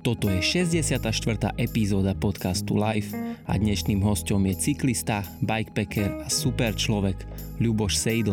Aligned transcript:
Toto 0.00 0.32
je 0.32 0.40
64. 0.40 1.60
epizóda 1.60 2.16
podcastu 2.16 2.72
Live 2.72 3.12
a 3.44 3.60
dnešným 3.60 4.00
hostom 4.00 4.48
je 4.48 4.56
cyklista, 4.56 5.20
bikepacker 5.44 6.24
a 6.24 6.28
super 6.32 6.72
človek 6.72 7.20
Ľuboš 7.60 8.00
Sejdl. 8.00 8.32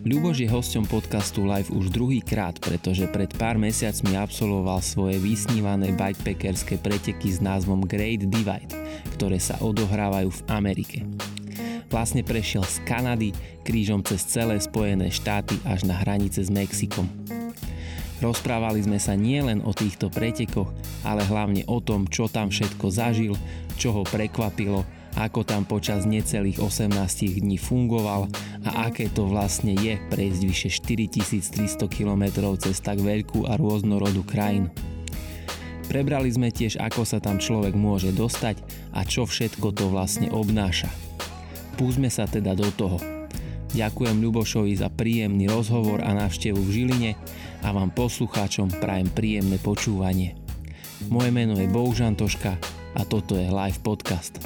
Ľuboš 0.00 0.36
je 0.40 0.48
hostom 0.48 0.88
podcastu 0.88 1.44
Live 1.44 1.68
už 1.68 1.92
druhý 1.92 2.24
krát, 2.24 2.56
pretože 2.56 3.04
pred 3.12 3.28
pár 3.36 3.60
mesiacmi 3.60 4.16
absolvoval 4.16 4.80
svoje 4.80 5.20
vysnívané 5.20 5.92
bikepackerské 5.92 6.80
preteky 6.80 7.36
s 7.36 7.44
názvom 7.44 7.84
Great 7.84 8.24
Divide, 8.32 8.72
ktoré 9.12 9.36
sa 9.36 9.60
odohrávajú 9.60 10.32
v 10.32 10.40
Amerike. 10.56 11.04
Vlastne 11.90 12.22
prešiel 12.22 12.62
z 12.62 12.78
Kanady 12.86 13.34
krížom 13.66 14.06
cez 14.06 14.22
celé 14.22 14.62
Spojené 14.62 15.10
štáty 15.10 15.58
až 15.66 15.90
na 15.90 15.98
hranice 15.98 16.38
s 16.38 16.50
Mexikom. 16.50 17.10
Rozprávali 18.22 18.84
sme 18.84 19.00
sa 19.02 19.18
nielen 19.18 19.64
o 19.64 19.74
týchto 19.74 20.06
pretekoch, 20.12 20.70
ale 21.02 21.24
hlavne 21.26 21.66
o 21.66 21.82
tom, 21.82 22.06
čo 22.06 22.30
tam 22.30 22.52
všetko 22.52 22.86
zažil, 22.92 23.34
čo 23.80 23.96
ho 23.96 24.04
prekvapilo, 24.04 24.84
ako 25.18 25.42
tam 25.42 25.66
počas 25.66 26.06
necelých 26.06 26.62
18 26.62 26.94
dní 27.42 27.58
fungoval 27.58 28.30
a 28.68 28.86
aké 28.86 29.10
to 29.10 29.26
vlastne 29.26 29.74
je 29.74 29.98
prejsť 30.12 30.40
vyše 30.46 30.70
4300 30.70 31.90
km 31.90 32.54
cez 32.60 32.78
tak 32.78 33.02
veľkú 33.02 33.48
a 33.50 33.58
rôznorodú 33.58 34.22
krajinu. 34.22 34.70
Prebrali 35.90 36.30
sme 36.30 36.54
tiež, 36.54 36.78
ako 36.78 37.02
sa 37.02 37.18
tam 37.18 37.42
človek 37.42 37.74
môže 37.74 38.14
dostať 38.14 38.62
a 38.94 39.02
čo 39.02 39.26
všetko 39.26 39.74
to 39.74 39.90
vlastne 39.90 40.30
obnáša. 40.30 41.09
Púsme 41.80 42.12
sa 42.12 42.28
teda 42.28 42.52
do 42.52 42.68
toho. 42.76 43.00
Ďakujem 43.72 44.20
Ľubošovi 44.20 44.76
za 44.76 44.92
príjemný 44.92 45.48
rozhovor 45.48 46.04
a 46.04 46.12
návštevu 46.12 46.60
v 46.60 46.74
Žiline 46.76 47.10
a 47.64 47.72
vám 47.72 47.88
poslucháčom 47.96 48.68
prajem 48.84 49.08
príjemné 49.08 49.56
počúvanie. 49.56 50.36
Moje 51.08 51.32
meno 51.32 51.56
je 51.56 51.64
Bohužan 51.72 52.20
Toška 52.20 52.60
a 52.92 53.00
toto 53.08 53.32
je 53.40 53.48
Live 53.48 53.80
Podcast. 53.80 54.44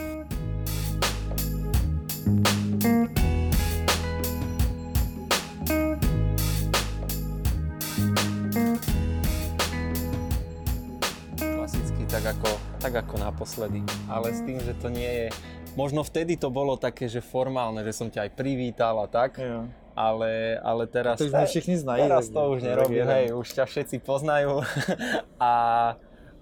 Klasicky 11.42 12.06
tak 12.06 12.30
ako, 12.30 12.50
tak 12.78 12.94
ako 12.94 13.14
naposledy, 13.18 13.82
ale 14.06 14.30
s 14.30 14.38
tým, 14.46 14.62
že 14.62 14.78
to 14.78 14.86
nie 14.86 15.26
je 15.26 15.26
možno 15.74 16.02
vtedy 16.06 16.38
to 16.38 16.50
bolo 16.50 16.74
také, 16.78 17.06
že 17.06 17.22
formálne, 17.22 17.82
že 17.86 17.92
som 17.94 18.08
ťa 18.10 18.26
aj 18.26 18.30
privítal 18.34 18.94
a 19.02 19.06
tak. 19.06 19.38
Jo. 19.38 19.66
Ale, 19.94 20.58
ale 20.58 20.90
teraz... 20.90 21.22
A 21.22 21.22
to 21.22 21.30
už 21.30 21.54
všetci 21.54 21.86
znají. 21.86 22.02
Teraz 22.02 22.26
to 22.26 22.40
už 22.50 22.66
nerobím, 22.66 23.06
hej, 23.06 23.30
už 23.30 23.46
ťa 23.54 23.64
všetci 23.70 24.02
poznajú. 24.02 24.66
a 25.38 25.52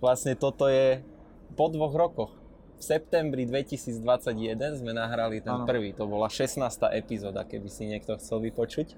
vlastne 0.01 0.33
toto 0.33 0.73
je 0.73 1.05
po 1.53 1.69
dvoch 1.69 1.93
rokoch. 1.93 2.33
V 2.81 2.83
septembri 2.83 3.45
2021 3.45 4.01
sme 4.81 4.97
nahrali 4.97 5.45
ten 5.45 5.55
ano. 5.55 5.69
prvý, 5.69 5.93
to 5.93 6.09
bola 6.09 6.33
16. 6.33 6.59
epizóda, 6.97 7.45
keby 7.45 7.69
si 7.69 7.85
niekto 7.87 8.17
chcel 8.17 8.41
vypočuť. 8.41 8.97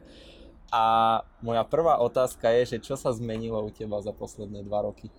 A 0.73 1.21
moja 1.45 1.67
prvá 1.67 2.01
otázka 2.01 2.49
je, 2.63 2.79
že 2.79 2.79
čo 2.81 2.95
sa 2.95 3.13
zmenilo 3.13 3.61
u 3.61 3.71
teba 3.75 4.01
za 4.01 4.15
posledné 4.15 4.65
dva 4.65 4.87
roky? 4.87 5.11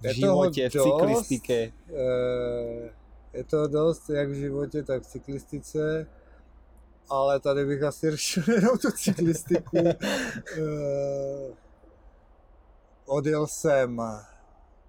V 0.00 0.14
životě, 0.14 0.68
v 0.68 0.72
cyklistike? 0.72 1.72
Eh, 1.88 2.90
je 3.32 3.44
to 3.44 3.68
dost, 3.68 4.10
jak 4.10 4.28
v 4.28 4.34
životě, 4.34 4.82
tak 4.82 5.02
v 5.02 5.06
cyklistice, 5.06 6.06
ale 7.08 7.40
tady 7.40 7.66
bych 7.66 7.82
asi 7.82 8.10
řešil 8.10 8.42
jenom 8.54 8.78
tu 8.78 8.90
cyklistiku. 8.90 9.78
Eh, 9.78 11.54
odjel 13.06 13.46
jsem 13.46 14.02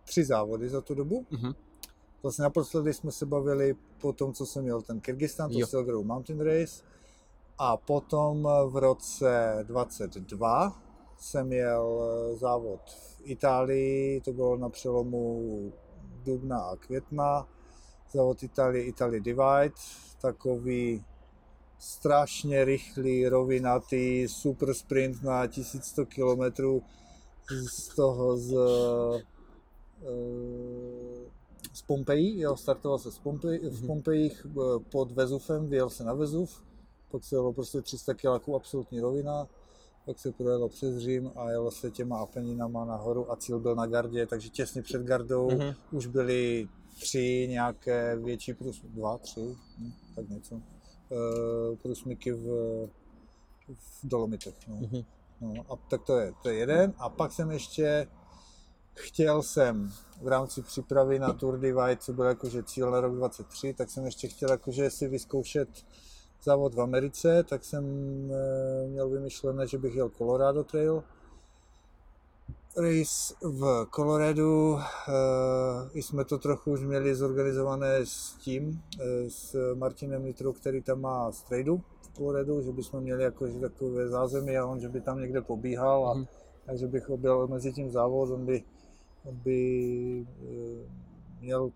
tři 0.03 0.23
závody 0.23 0.69
za 0.69 0.81
tu 0.81 0.95
dobu. 0.95 1.25
Mm-hmm. 1.31 1.55
Vlastně 2.23 2.43
naposledy 2.43 2.93
jsme 2.93 3.11
se 3.11 3.25
bavili 3.25 3.75
po 4.01 4.13
tom, 4.13 4.33
co 4.33 4.45
jsem 4.45 4.63
měl 4.63 4.81
ten 4.81 4.99
Kyrgyzstan, 4.99 5.51
to 5.51 5.67
Silverou 5.67 6.03
Mountain 6.03 6.39
Race. 6.39 6.83
A 7.57 7.77
potom 7.77 8.47
v 8.65 8.77
roce 8.77 9.59
22 9.63 10.81
jsem 11.19 11.47
měl 11.47 12.01
eh, 12.03 12.35
závod 12.35 12.81
v 12.89 13.10
Itálii, 13.23 14.21
to 14.21 14.33
bylo 14.33 14.57
na 14.57 14.69
přelomu 14.69 15.73
dubna 16.23 16.59
a 16.59 16.75
května, 16.75 17.47
závod 18.11 18.43
Itálie, 18.43 18.85
Italy 18.85 19.21
Divide, 19.21 19.75
takový 20.21 21.05
strašně 21.79 22.65
rychlý, 22.65 23.27
rovinatý, 23.27 24.27
super 24.27 24.73
sprint 24.73 25.23
na 25.23 25.47
1100 25.47 26.05
km 26.05 26.43
z 27.69 27.87
toho 27.95 28.37
z, 28.37 28.53
eh, 29.13 29.23
z 31.73 31.81
Pompeji, 31.81 32.39
jo, 32.39 32.55
startoval 32.55 32.99
se 32.99 33.11
z 33.11 33.19
Pompeji, 33.19 33.59
v 33.69 33.77
mhm. 33.79 33.87
Pompejích 33.87 34.47
eh, 34.49 34.79
pod 34.91 35.11
Vezufem, 35.11 35.69
vyjel 35.69 35.89
se 35.89 36.03
na 36.03 36.13
Vezuv, 36.13 36.63
pak 37.11 37.23
se 37.23 37.35
jelo 37.35 37.53
prostě 37.53 37.81
300 37.81 38.13
km 38.13 38.53
absolutní 38.55 38.99
rovina, 38.99 39.47
pak 40.05 40.19
se 40.19 40.31
projelo 40.31 40.69
přes 40.69 40.97
Řím 40.97 41.31
a 41.35 41.49
jelo 41.49 41.71
se 41.71 41.91
těma 41.91 42.19
Apeninama 42.19 42.85
nahoru 42.85 43.31
a 43.31 43.35
cíl 43.35 43.59
byl 43.59 43.75
na 43.75 43.85
Gardě, 43.85 44.25
takže 44.25 44.49
těsně 44.49 44.81
před 44.81 45.01
Gardou 45.01 45.47
mm-hmm. 45.47 45.75
už 45.91 46.05
byly 46.05 46.67
tři 46.99 47.47
nějaké 47.49 48.15
větší 48.15 48.53
průsmyky, 48.53 48.95
dva, 48.95 49.17
tři, 49.17 49.55
hm, 49.77 49.91
tak 50.15 50.29
něco, 50.29 50.55
uh, 50.55 50.61
průsmyky 51.81 52.31
v, 52.31 52.45
v 53.67 53.99
Dolomitech. 54.03 54.67
No. 54.67 54.75
Mm-hmm. 54.75 55.05
No, 55.41 55.53
a 55.69 55.75
tak 55.75 56.03
to 56.03 56.17
je, 56.17 56.33
to 56.43 56.49
je 56.49 56.55
jeden. 56.55 56.93
A 56.97 57.09
pak 57.09 57.31
jsem 57.31 57.51
ještě 57.51 58.07
chtěl 58.93 59.43
jsem 59.43 59.91
v 60.21 60.27
rámci 60.27 60.61
přípravy 60.61 61.19
na 61.19 61.33
Tour 61.33 61.59
Divide, 61.59 61.97
co 61.97 62.13
byl 62.13 62.25
jakože 62.25 62.63
cíl 62.63 62.91
na 62.91 63.01
rok 63.01 63.15
23, 63.15 63.73
tak 63.73 63.89
jsem 63.89 64.05
ještě 64.05 64.27
chtěl 64.27 64.51
jakože 64.51 64.89
si 64.89 65.07
vyzkoušet 65.07 65.69
závod 66.43 66.73
v 66.73 66.81
Americe, 66.81 67.43
tak 67.43 67.63
jsem 67.63 67.85
eh, 68.31 68.87
měl 68.87 69.09
vymyšlené, 69.09 69.67
že 69.67 69.77
bych 69.77 69.95
jel 69.95 70.09
Colorado 70.09 70.63
Trail. 70.63 71.03
Race 72.77 73.33
v 73.41 73.87
Coloradu, 73.95 74.77
e, 74.77 76.01
jsme 76.01 76.25
to 76.25 76.37
trochu 76.37 76.71
už 76.71 76.81
měli 76.81 77.15
zorganizované 77.15 77.95
s 78.03 78.33
tím, 78.33 78.81
e, 78.99 79.29
s 79.29 79.73
Martinem 79.75 80.25
Nitrou, 80.25 80.53
který 80.53 80.81
tam 80.81 81.01
má 81.01 81.31
strejdu 81.31 81.81
v 82.01 82.15
Coloradu, 82.17 82.61
že 82.61 82.71
bychom 82.71 83.03
měli 83.03 83.23
jako, 83.23 83.47
že 83.47 83.59
takové 83.59 84.07
zázemí 84.07 84.57
a 84.57 84.65
on, 84.65 84.79
že 84.79 84.89
by 84.89 85.01
tam 85.01 85.19
někde 85.19 85.41
pobíhal 85.41 86.07
a 86.07 86.25
takže 86.65 86.87
bych 86.87 87.09
objel 87.09 87.47
mezi 87.47 87.73
tím 87.73 87.91
závod, 87.91 88.29
on 88.29 88.45
by, 88.45 88.63
on 89.23 89.35
by 89.35 90.25
měl 91.41 91.71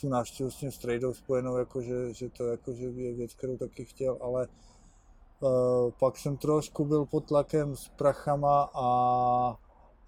tu 0.00 0.08
návštěvu 0.08 0.50
s 0.50 0.56
tím 0.56 0.72
strejdou 0.72 1.14
spojenou, 1.14 1.56
jako 1.56 1.82
že, 1.82 2.14
že 2.14 2.28
to 2.28 2.46
jako, 2.46 2.72
že 2.72 2.84
je 2.84 3.14
věc, 3.14 3.34
kterou 3.34 3.56
taky 3.56 3.84
chtěl, 3.84 4.18
ale 4.20 4.48
uh, 5.40 5.90
pak 6.00 6.18
jsem 6.18 6.36
trošku 6.36 6.84
byl 6.84 7.04
pod 7.04 7.24
tlakem 7.24 7.76
s 7.76 7.88
prachama 7.88 8.70
a, 8.74 8.88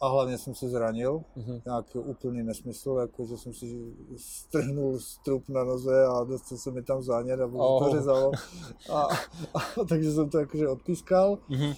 a 0.01 0.09
hlavně 0.09 0.39
jsem 0.39 0.55
se 0.55 0.69
zranil, 0.69 1.23
mm-hmm. 1.37 1.63
nějak 1.67 1.97
úplný 1.97 2.43
nesmysl, 2.43 2.97
jako 3.01 3.27
že 3.27 3.37
jsem 3.37 3.55
si 3.55 3.95
strhnul 4.17 4.99
strup 4.99 5.49
na 5.49 5.65
noze 5.65 6.07
a 6.07 6.25
dostal 6.25 6.59
se 6.59 6.71
mi 6.71 6.83
tam 6.83 7.03
zánět 7.03 7.41
a 7.41 7.47
oh. 7.47 7.85
to 7.85 7.97
řezalo. 7.97 8.33
A, 8.93 9.03
a, 9.55 9.85
takže 9.89 10.13
jsem 10.13 10.31
to 10.31 10.39
jakože 10.39 10.69
odpískal, 10.69 11.39
mm-hmm. 11.51 11.77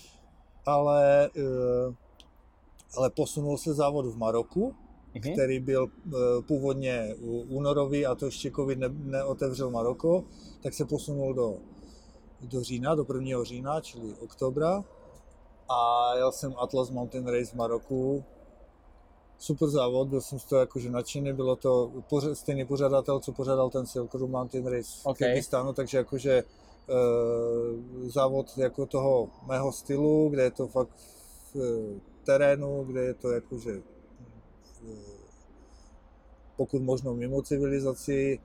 ale, 0.66 1.30
uh, 1.36 1.94
ale 2.96 3.10
posunul 3.10 3.58
se 3.58 3.74
závod 3.74 4.06
v 4.06 4.16
Maroku, 4.16 4.74
mm-hmm. 5.22 5.32
který 5.32 5.60
byl 5.60 5.82
uh, 5.82 6.12
původně 6.46 7.14
únorový 7.48 8.06
a 8.06 8.14
to 8.14 8.24
ještě 8.24 8.50
covid 8.50 8.78
ne, 8.78 8.88
neotevřel 8.88 9.70
Maroko, 9.70 10.24
tak 10.62 10.74
se 10.74 10.84
posunul 10.84 11.34
do, 11.34 11.56
do 12.40 12.62
října, 12.62 12.94
do 12.94 13.06
1. 13.14 13.44
října, 13.44 13.80
čili 13.80 14.14
oktobra. 14.20 14.84
A 15.68 16.10
jel 16.16 16.32
jsem 16.32 16.54
Atlas 16.56 16.90
Mountain 16.90 17.26
Race 17.26 17.50
v 17.50 17.54
Maroku. 17.54 18.24
Super 19.38 19.68
závod, 19.68 20.08
byl 20.08 20.20
jsem 20.20 20.38
z 20.38 20.44
toho 20.44 20.60
jakože 20.60 20.90
nadšený, 20.90 21.32
bylo 21.32 21.56
to 21.56 21.92
pořad, 22.08 22.34
stejný 22.34 22.64
pořadatel, 22.64 23.20
co 23.20 23.32
pořádal 23.32 23.70
ten 23.70 23.86
Silk 23.86 24.14
Road 24.14 24.30
Mountain 24.30 24.66
Race 24.66 24.88
v 25.02 25.06
okay. 25.06 25.28
Kyrgyzstánu, 25.28 25.72
takže 25.72 25.98
jakože 25.98 26.42
uh, 26.42 28.08
závod 28.08 28.58
jako 28.58 28.86
toho 28.86 29.28
mého 29.46 29.72
stylu, 29.72 30.28
kde 30.28 30.42
je 30.42 30.50
to 30.50 30.66
fakt 30.66 30.90
v 31.54 32.00
terénu, 32.24 32.84
kde 32.84 33.00
je 33.04 33.14
to 33.14 33.30
jakože 33.30 33.82
pokud 36.56 36.82
možno 36.82 37.14
mimo 37.14 37.42
civilizaci, 37.42 38.40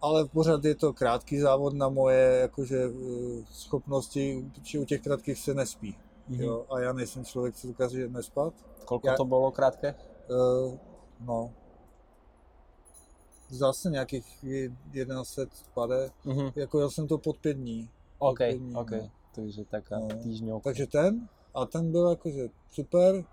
ale 0.00 0.28
pořád 0.28 0.64
je 0.64 0.74
to 0.74 0.92
krátký 0.92 1.38
závod 1.38 1.74
na 1.74 1.88
moje 1.88 2.38
jakože, 2.42 2.78
eh, 2.84 3.44
schopnosti, 3.50 4.44
či 4.62 4.78
u 4.78 4.84
těch 4.84 5.02
krátkých 5.02 5.38
se 5.38 5.54
nespí. 5.54 5.96
Mm-hmm. 6.30 6.40
Jo? 6.40 6.66
A 6.70 6.80
já 6.80 6.92
nejsem 6.92 7.24
člověk, 7.24 7.54
co 7.54 7.66
dokáže 7.66 8.08
nespat. 8.08 8.54
Kolko 8.84 9.08
já, 9.08 9.16
to 9.16 9.24
bylo 9.24 9.50
krátké? 9.50 9.94
Uh, 10.30 10.74
no, 11.20 11.52
zase 13.48 13.90
nějakých 13.90 14.44
1100 14.92 15.42
pade. 15.74 16.10
Mm-hmm. 16.24 16.52
Jako 16.56 16.78
jel 16.78 16.90
jsem 16.90 17.06
to 17.08 17.18
pod 17.18 17.36
pět 17.38 17.54
dní. 17.54 17.90
OK, 18.18 18.38
dní, 18.38 18.74
OK, 18.74 18.90
no. 18.90 19.10
takže 19.34 19.64
taká 19.64 19.98
No, 19.98 20.08
týždňovka. 20.22 20.64
Takže 20.64 20.86
ten, 20.86 21.28
a 21.54 21.66
ten 21.66 21.92
byl 21.92 22.10
jakože 22.10 22.48
super, 22.70 23.24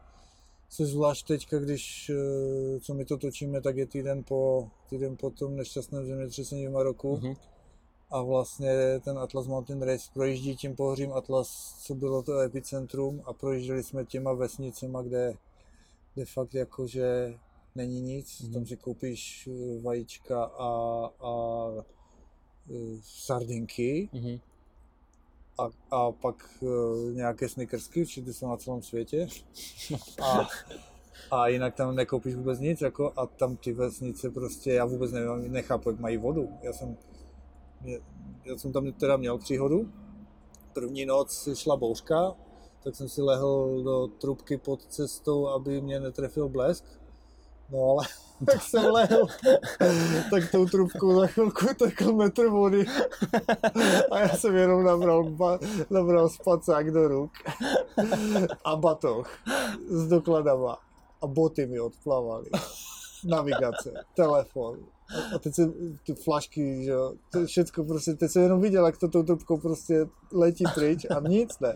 se 0.69 0.85
zvlášť 0.85 1.27
teďka, 1.27 1.59
když, 1.59 2.09
eh, 2.09 2.79
co 2.79 2.93
my 2.93 3.05
to 3.05 3.17
točíme, 3.17 3.61
tak 3.61 3.77
je 3.77 3.85
týden 3.85 4.23
po, 4.23 4.69
týden 4.89 5.17
po 5.17 5.29
tom 5.29 5.55
nešťastném 5.55 6.05
zemětřesení 6.05 6.67
v 6.67 6.71
Maroku. 6.71 7.17
Mhm. 7.17 7.33
A 8.11 8.21
vlastně 8.21 8.99
ten 9.03 9.19
Atlas 9.19 9.47
Mountain 9.47 9.81
Race 9.81 10.09
projíždí 10.13 10.55
tím 10.55 10.75
pohořím 10.75 11.13
Atlas, 11.13 11.77
co 11.81 11.95
bylo 11.95 12.23
to 12.23 12.39
epicentrum 12.39 13.21
a 13.25 13.33
projížděli 13.33 13.83
jsme 13.83 14.05
těma 14.05 14.33
vesnicema, 14.33 15.01
kde, 15.01 15.33
kde 16.13 16.25
fakt 16.25 16.53
jakože 16.53 17.33
není 17.75 18.01
nic. 18.01 18.41
Mhm. 18.41 18.53
Tam 18.53 18.65
si 18.65 18.77
koupíš 18.77 19.49
eh, 19.51 19.81
vajíčka 19.81 20.43
a, 20.43 20.69
a 21.19 21.33
eh, 22.69 22.97
sardinky 23.01 24.09
Mhm. 24.13 24.39
A, 25.59 25.69
a 25.91 26.11
pak 26.11 26.49
uh, 26.61 26.69
nějaké 27.13 27.49
snickersky, 27.49 28.01
určitě 28.01 28.33
jsou 28.33 28.47
na 28.47 28.57
celém 28.57 28.81
světě. 28.81 29.27
A, 30.21 30.47
a 31.31 31.47
jinak 31.47 31.75
tam 31.75 31.95
nekoupíš 31.95 32.35
vůbec 32.35 32.59
nic, 32.59 32.81
jako, 32.81 33.13
a 33.15 33.25
tam 33.25 33.55
ty 33.57 33.73
vesnice 33.73 34.29
prostě, 34.29 34.73
já 34.73 34.85
vůbec 34.85 35.11
nevím, 35.11 35.51
nechápu, 35.51 35.89
jak 35.89 35.99
mají 35.99 36.17
vodu. 36.17 36.49
Já 36.61 36.73
jsem, 36.73 36.97
já 38.45 38.57
jsem 38.57 38.73
tam 38.73 38.91
teda 38.91 39.17
měl 39.17 39.37
příhodu. 39.37 39.91
První 40.73 41.05
noc 41.05 41.49
šla 41.53 41.75
bouřka, 41.75 42.35
tak 42.83 42.95
jsem 42.95 43.09
si 43.09 43.21
lehl 43.21 43.83
do 43.83 44.07
trubky 44.07 44.57
pod 44.57 44.85
cestou, 44.85 45.47
aby 45.47 45.81
mě 45.81 45.99
netrefil 45.99 46.49
blesk. 46.49 46.85
No 47.69 47.79
ale 47.83 48.05
tak 48.45 48.61
jsem 48.61 48.85
lehl, 48.85 49.27
tak 50.31 50.51
tou 50.51 50.65
trubkou 50.65 51.19
za 51.19 51.27
chvilku 51.27 51.65
tekl 51.79 52.13
metr 52.13 52.47
vody. 52.47 52.85
A 54.11 54.19
já 54.19 54.29
jsem 54.29 54.55
jenom 54.55 54.83
nabral, 54.83 55.23
ba, 55.23 55.59
nabral 55.89 56.29
spacák 56.29 56.91
do 56.91 57.07
ruk 57.07 57.31
a 58.65 58.75
batoh 58.75 59.29
s 59.87 60.07
dokladama. 60.07 60.77
A 61.21 61.27
boty 61.27 61.67
mi 61.67 61.79
odplavaly. 61.79 62.49
Navigace, 63.25 63.93
telefon. 64.15 64.79
A- 65.35 65.39
teď 65.39 65.55
jsem 65.55 65.73
ty 66.05 66.15
flašky, 66.15 66.83
že 66.83 66.91
jo, 66.91 67.13
to 67.31 67.45
všechno 67.45 67.83
prostě, 67.83 68.13
teď 68.13 68.31
jsem 68.31 68.41
jenom 68.41 68.61
viděl, 68.61 68.85
jak 68.85 68.97
to 68.97 69.07
tou 69.07 69.23
trubkou 69.23 69.57
prostě 69.57 70.05
letí 70.31 70.63
pryč 70.73 71.05
a 71.05 71.19
nic 71.27 71.59
ne. 71.59 71.75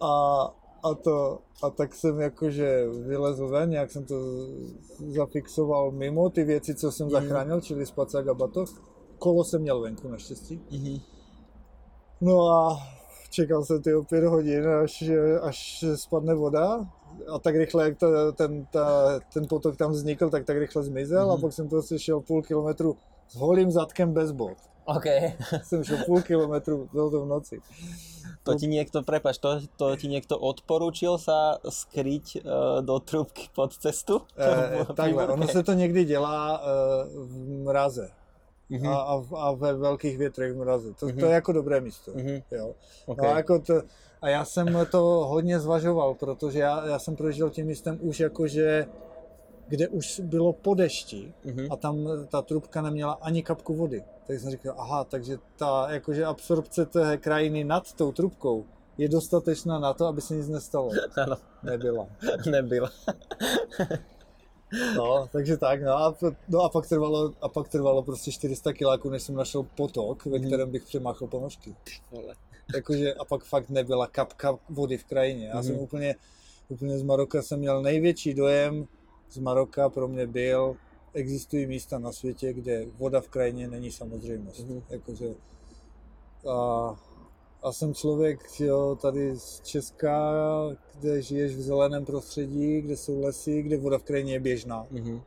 A, 0.00 0.40
a 0.82 0.94
to, 0.94 1.38
a 1.62 1.70
tak 1.70 1.94
jsem 1.94 2.20
jakože 2.20 2.86
vylezl 3.06 3.48
ven, 3.48 3.70
nějak 3.70 3.90
jsem 3.90 4.04
to 4.04 4.14
zafixoval 5.16 5.90
mimo 5.90 6.30
ty 6.30 6.44
věci, 6.44 6.74
co 6.74 6.92
jsem 6.92 7.10
zachránil, 7.10 7.60
čili 7.60 7.86
spacák 7.86 8.28
a 8.28 8.34
batoh. 8.34 8.82
Kolo 9.18 9.44
jsem 9.44 9.62
měl 9.62 9.80
venku 9.80 10.08
naštěstí. 10.08 10.60
Mhm. 10.70 10.98
No 12.20 12.48
a 12.48 12.78
čekal 13.30 13.64
jsem 13.64 13.82
ty 13.82 13.94
o 13.94 14.02
pět 14.02 14.24
hodin, 14.24 14.68
až, 14.68 15.10
až 15.42 15.84
spadne 15.94 16.34
voda. 16.34 16.88
A 17.34 17.38
tak 17.38 17.56
rychle, 17.56 17.84
jak 17.84 17.98
to, 17.98 18.32
ten, 18.32 18.66
ta, 18.66 19.18
ten 19.34 19.46
potok 19.48 19.76
tam 19.76 19.90
vznikl, 19.90 20.30
tak 20.30 20.44
tak 20.44 20.56
rychle 20.56 20.82
zmizel. 20.82 21.26
Mhm. 21.26 21.30
A 21.34 21.40
pak 21.40 21.52
jsem 21.52 21.68
prostě 21.68 21.98
šel 21.98 22.20
půl 22.20 22.42
kilometru 22.42 22.96
s 23.28 23.36
holým 23.36 23.70
zadkem 23.70 24.12
bez 24.12 24.32
bot. 24.32 24.56
OK. 24.84 25.04
Jsem 25.62 25.84
šel 25.84 25.98
půl 26.06 26.22
kilometru, 26.22 26.88
bylo 26.92 27.10
to 27.10 27.20
v 27.20 27.26
noci. 27.26 27.60
To 28.42 28.54
ti 28.56 28.66
niekto, 28.66 29.02
prepač, 29.04 29.36
to, 29.38 29.60
to 29.76 29.96
ti 30.00 30.08
niekto 30.08 30.32
odporučil 30.40 31.20
sa 31.20 31.60
skryť 31.60 32.40
uh, 32.40 32.80
do 32.80 32.96
trubky 32.96 33.52
pod 33.52 33.76
cestu? 33.76 34.24
Pri 34.32 34.96
takhle, 34.96 35.28
ono 35.28 35.44
se 35.48 35.62
to 35.62 35.72
někdy 35.72 36.04
dělá 36.04 36.56
eh, 36.56 36.68
v 37.14 37.36
mraze. 37.68 38.10
Mhm. 38.70 38.86
A, 38.88 38.96
a, 38.96 39.16
v- 39.20 39.36
a 39.36 39.52
ve 39.52 39.72
velkých 39.74 40.18
větrech 40.18 40.52
v 40.52 40.56
mraze. 40.56 40.94
To, 40.94 41.06
Mhm. 41.06 41.18
to 41.20 41.26
je 41.26 41.32
jako 41.32 41.52
dobré 41.52 41.80
místo. 41.80 42.12
Mhm. 42.14 42.42
Jo. 42.50 42.74
OK. 43.06 43.18
No 43.18 43.28
a, 43.28 43.36
jako 43.36 43.58
to, 43.58 43.74
a 44.22 44.28
já 44.28 44.44
jsem 44.44 44.86
to 44.90 45.00
hodně 45.28 45.60
zvažoval, 45.60 46.14
protože 46.14 46.58
já, 46.58 46.86
já 46.86 46.98
jsem 46.98 47.16
prožil 47.16 47.50
tím 47.50 47.66
místem 47.66 47.98
už 48.00 48.20
jakože, 48.20 48.86
kde 49.70 49.88
už 49.88 50.20
bylo 50.20 50.52
po 50.52 50.74
dešti 50.74 51.32
Mhm. 51.44 51.66
a 51.72 51.76
tam 51.76 51.96
ta 52.28 52.42
trubka 52.42 52.82
neměla 52.82 53.12
ani 53.12 53.42
kapku 53.42 53.74
vody. 53.74 54.04
Tak 54.26 54.40
jsem 54.40 54.50
říkal, 54.50 54.74
aha, 54.78 55.04
takže 55.04 55.38
ta 55.56 55.86
jakože 55.90 56.24
absorpce 56.24 56.86
té 56.86 57.16
krajiny 57.16 57.64
nad 57.64 57.92
tou 57.92 58.12
trubkou 58.12 58.64
je 58.98 59.08
dostatečná 59.08 59.78
na 59.78 59.92
to, 59.92 60.06
aby 60.06 60.20
se 60.20 60.34
nic 60.34 60.48
nestalo. 60.48 60.90
Áno, 61.22 61.36
Nebyla. 61.62 62.06
nebyla. 62.50 62.90
No, 64.96 65.28
takže 65.32 65.56
tak, 65.56 65.82
no 65.82 65.92
a, 65.92 66.14
no 66.48 66.60
a 66.60 66.68
pak 66.68 66.86
trvalo, 66.88 67.32
a 67.40 67.48
pak 67.48 67.68
trvalo 67.68 68.02
prostě 68.02 68.32
400 68.32 68.72
kiláků, 68.72 69.10
než 69.10 69.22
jsem 69.22 69.34
našel 69.34 69.62
potok, 69.62 70.26
ve 70.26 70.38
Mhm. 70.38 70.46
kterém 70.46 70.70
bych 70.70 70.84
přemáchl 70.84 71.26
ponožky. 71.26 71.74
Jakože, 72.74 73.14
a 73.14 73.24
pak 73.24 73.44
fakt 73.44 73.70
nebyla 73.70 74.06
kapka 74.06 74.58
vody 74.68 74.98
v 74.98 75.04
krajině. 75.04 75.46
Já 75.54 75.62
jsem 75.62 75.74
Mhm. 75.74 75.82
úplně, 75.82 76.14
úplně 76.68 76.98
z 76.98 77.02
Maroka 77.02 77.42
jsem 77.42 77.58
měl 77.58 77.82
největší 77.82 78.34
dojem 78.34 78.86
z 79.30 79.38
Maroka 79.38 79.88
pro 79.88 80.08
mě 80.08 80.26
byl, 80.26 80.76
existují 81.14 81.66
místa 81.66 81.98
na 81.98 82.12
světě, 82.12 82.52
kde 82.52 82.86
voda 82.98 83.20
v 83.20 83.28
krajině 83.28 83.68
není 83.68 83.90
samozřejmost. 83.90 84.60
Mhm. 84.60 84.82
Jakože, 84.90 85.34
a, 86.48 87.00
a 87.62 87.72
jsem 87.72 87.94
člověk 87.94 88.60
jo, 88.60 88.98
tady 89.02 89.36
z 89.36 89.60
Česka, 89.60 90.32
kde 91.00 91.22
žiješ 91.22 91.56
v 91.56 91.60
zeleném 91.60 92.04
prostředí, 92.04 92.80
kde 92.80 92.96
jsou 92.96 93.20
lesy, 93.20 93.62
kde 93.62 93.76
voda 93.76 93.98
v 93.98 94.02
krajině 94.02 94.32
je 94.32 94.40
běžná. 94.40 94.86
Mhm. 94.90 95.20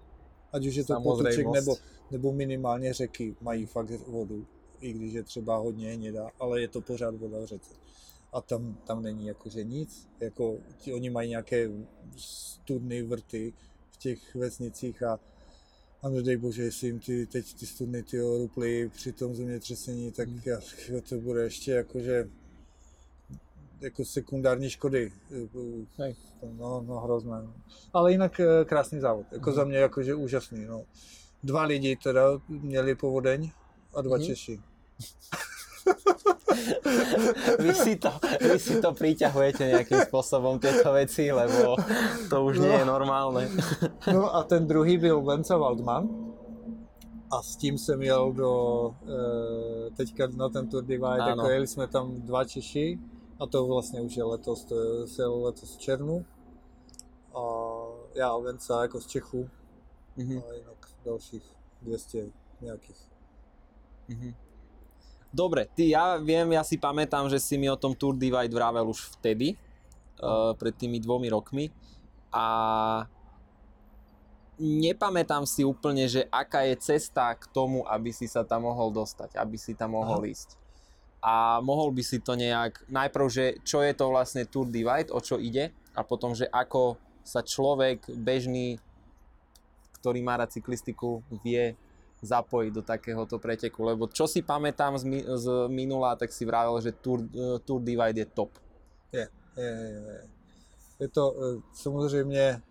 Ať 0.53 0.65
už 0.65 0.75
je 0.75 0.83
to 0.83 1.01
potoček 1.01 1.47
nebo, 1.47 1.75
nebo 2.11 2.31
minimálně 2.31 2.94
řeky 2.94 3.35
mají 3.41 3.65
fakt 3.65 3.89
vodu, 4.07 4.45
i 4.79 4.94
když 4.94 5.13
je 5.13 5.23
třeba 5.23 5.57
hodně 5.57 5.94
hnědá, 5.94 6.29
ale 6.39 6.61
je 6.61 6.67
to 6.67 6.81
pořád 6.81 7.15
voda 7.15 7.39
v 7.39 7.45
řece. 7.45 7.73
A 8.33 8.41
tam, 8.41 8.77
tam 8.88 9.03
není 9.03 9.27
jakože 9.27 9.63
nic, 9.63 10.07
jako 10.19 10.57
ti, 10.77 10.94
oni 10.94 11.09
mají 11.09 11.29
nějaké 11.29 11.69
studny, 12.17 13.01
vrty 13.01 13.53
v 13.93 13.97
těch 13.97 14.35
vesnicích 14.35 15.03
a, 15.03 15.19
a 16.01 16.09
nedej 16.09 16.37
bože, 16.37 16.63
jestli 16.63 16.87
jim 16.87 16.99
ty, 16.99 17.25
teď 17.27 17.53
ty 17.59 17.65
studny 17.65 18.03
ty 18.03 18.19
ruply 18.21 18.89
při 18.89 19.11
tom 19.11 19.35
zemětřesení, 19.35 20.11
tak 20.11 20.27
Hmm. 20.27 20.41
já, 20.45 20.59
to 21.09 21.15
bude 21.15 21.43
ještě 21.43 21.71
jakože 21.71 22.29
jako 23.81 24.05
sekundární 24.05 24.69
škody. 24.69 25.11
Hej. 25.97 26.15
No, 26.57 26.81
no 26.87 26.99
hrozné. 26.99 27.41
no. 27.43 27.53
Ale 27.93 28.11
jinak 28.11 28.39
eh, 28.39 28.65
krásný 28.65 28.99
závod. 28.99 29.25
Jako 29.31 29.49
Mhm. 29.49 29.55
za 29.55 29.63
mě 29.63 29.77
jakože 29.77 30.15
úžasný. 30.15 30.65
No. 30.65 30.85
Dva 31.43 31.63
lidi 31.63 31.95
teda 32.03 32.21
měli 32.47 32.95
povodeň 32.95 33.51
a 33.93 34.01
dva 34.01 34.17
Mhm. 34.17 34.25
Češi. 34.25 34.59
Vy 37.60 37.74
si 37.74 37.95
to, 37.95 38.10
vy 38.41 38.60
si 38.60 38.81
to 38.81 38.93
priťahujete 38.93 39.63
nejakým 39.72 40.00
spôsobom 40.07 40.60
tieto 40.60 40.93
veci, 40.93 41.31
lebo 41.31 41.75
to 42.29 42.36
už 42.45 42.60
nie 42.60 42.74
je 42.74 42.86
normálne. 42.86 43.48
No 44.07 44.29
a 44.36 44.43
ten 44.43 44.67
druhý 44.67 44.98
byl 44.98 45.22
Venca 45.22 45.57
Waldman. 45.57 46.10
A 47.33 47.41
s 47.41 47.55
tím 47.55 47.77
jsem 47.77 48.01
jel 48.01 48.31
do, 48.33 48.53
eh, 49.10 49.89
teďka 49.98 50.27
na 50.38 50.50
ten 50.50 50.69
Tour 50.69 50.83
Divide, 50.86 51.17
Ano. 51.17 51.27
jako 51.41 51.50
jeli 51.50 51.67
jsme 51.67 51.88
tam 51.88 52.22
dva 52.22 52.45
Češi 52.45 53.00
a 53.39 53.45
to 53.48 53.65
vlastně 53.65 54.01
už 54.01 54.17
je 54.17 54.24
letos, 54.24 54.63
to 54.65 54.75
je, 54.81 55.07
se 55.07 55.22
jelo 55.22 55.41
letos 55.41 55.75
v 55.75 55.79
červnu. 55.79 56.25
A 57.36 57.41
já 58.15 58.29
a 58.29 58.38
Venca 58.38 58.81
jako 58.81 59.01
z 59.01 59.05
Čechu 59.07 59.50
Mhm. 60.17 60.41
a 60.50 60.53
jinak 60.53 60.77
dalších 61.05 61.43
200 61.81 62.29
nějakých. 62.62 63.01
Mhm. 64.07 64.33
Dobre, 65.33 65.65
ty, 65.73 65.89
ja 65.89 66.21
viem, 66.21 66.53
ja 66.53 66.61
si 66.61 66.77
pamätám, 66.77 67.25
že 67.25 67.41
si 67.41 67.57
mi 67.57 67.65
o 67.65 67.73
tom 67.73 67.97
Tour 67.97 68.13
Divide 68.13 68.53
vravel 68.53 68.85
už 68.85 69.17
vtedy, 69.17 69.57
uh, 70.21 70.53
pred 70.53 70.77
tými 70.77 71.01
dvomi 71.01 71.33
rokmi 71.33 71.73
a 72.29 72.45
nepamätám 74.61 75.49
si 75.49 75.65
úplne, 75.65 76.05
že 76.05 76.29
aká 76.29 76.69
je 76.69 76.77
cesta 76.77 77.33
k 77.33 77.49
tomu, 77.49 77.81
aby 77.89 78.13
si 78.13 78.29
sa 78.29 78.45
tam 78.45 78.69
mohol 78.69 78.93
dostať, 78.93 79.33
aby 79.33 79.57
si 79.57 79.73
tam 79.73 79.97
mohol 79.97 80.21
Aha. 80.21 80.29
ísť. 80.29 80.49
A 81.23 81.63
mohol 81.63 81.89
by 81.95 82.03
si 82.03 82.19
to 82.19 82.35
nejak, 82.35 82.83
najprv, 82.91 83.25
že 83.31 83.45
čo 83.65 83.79
je 83.81 83.95
to 83.95 84.11
vlastne 84.11 84.45
Tour 84.45 84.69
Divide, 84.69 85.09
o 85.09 85.17
čo 85.17 85.41
ide, 85.41 85.73
a 85.97 86.05
potom, 86.05 86.37
že 86.37 86.45
ako 86.51 86.99
sa 87.23 87.41
človek 87.41 88.05
bežný, 88.11 88.77
ktorý 89.97 90.19
má 90.19 90.35
rád 90.35 90.51
cyklistiku, 90.51 91.23
vie 91.41 91.79
zapojiť 92.24 92.72
do 92.74 92.82
takéhoto 92.82 93.36
preteku, 93.36 93.84
lebo 93.84 94.08
čo 94.08 94.24
si 94.27 94.39
pamätám 94.39 94.96
z, 94.96 95.03
mi- 95.03 95.27
z 95.27 95.68
minula, 95.68 96.15
tak 96.15 96.32
si 96.32 96.48
vravel, 96.48 96.80
že 96.82 96.96
Tour, 96.96 97.20
eh, 97.27 97.60
Tour 97.68 97.84
Divide 97.84 98.24
je 98.24 98.27
top. 98.32 98.51
Je, 99.12 99.27
je, 99.60 99.63
je, 99.63 100.20
je. 101.00 101.08
to 101.12 101.24
eh, 101.36 101.60
samozřejmě 101.75 102.62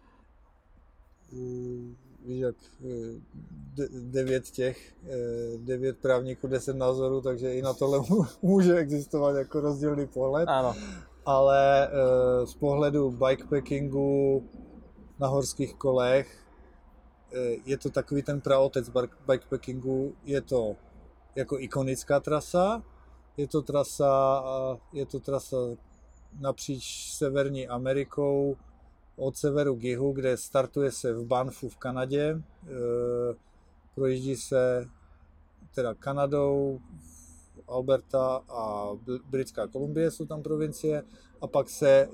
mm, 1.33 1.97
víš 2.25 2.41
jak 2.41 2.57
eh, 2.81 3.21
de, 3.77 3.89
devět 3.93 4.45
těch, 4.51 4.95
eh, 5.05 5.59
devět 5.59 5.99
právníků, 5.99 6.47
deset 6.49 6.77
názorů, 6.77 7.21
takže 7.21 7.55
i 7.55 7.63
na 7.63 7.73
tohle 7.75 7.99
mů- 7.99 8.27
může 8.43 8.77
existovat 8.77 9.37
jako 9.37 9.61
rozdílný 9.61 10.07
pohled, 10.07 10.49
Áno. 10.49 10.75
ale 11.27 11.89
eh, 11.89 12.47
z 12.47 12.55
pohledu 12.55 13.11
bikepackingu 13.11 14.43
na 15.19 15.29
horských 15.29 15.75
kolech 15.75 16.27
eh, 16.27 16.42
je 17.65 17.79
to 17.79 17.91
takový 17.91 18.23
ten 18.23 18.41
praotec 18.41 18.91
bikepackingu, 19.27 20.15
je 20.25 20.41
to 20.41 20.77
jako 21.35 21.61
ikonická 21.61 22.21
trasa, 22.21 22.83
je 23.37 23.49
to 23.49 23.63
trasa, 23.63 24.43
je 24.93 25.07
to 25.07 25.21
trasa 25.21 25.57
napříč 26.41 27.11
Severní 27.13 27.69
Amerikou, 27.69 28.57
od 29.17 29.37
severu 29.37 29.77
k 29.77 29.83
jihu, 29.83 30.13
kde 30.13 30.37
startuje 30.37 30.93
se 30.93 31.15
v 31.15 31.25
Banfu 31.25 31.69
v 31.69 31.77
Kanadě, 31.77 32.23
e, 32.23 32.41
projíždí 33.95 34.37
se 34.37 34.89
teda 35.75 35.95
Kanadou, 35.95 36.81
Alberta 37.69 38.43
a 38.49 38.89
Britská 39.31 39.67
Kolumbie 39.67 40.11
jsou 40.11 40.27
tam 40.27 40.43
provincie 40.43 41.03
a 41.41 41.47
pak 41.47 41.71
se 41.71 42.09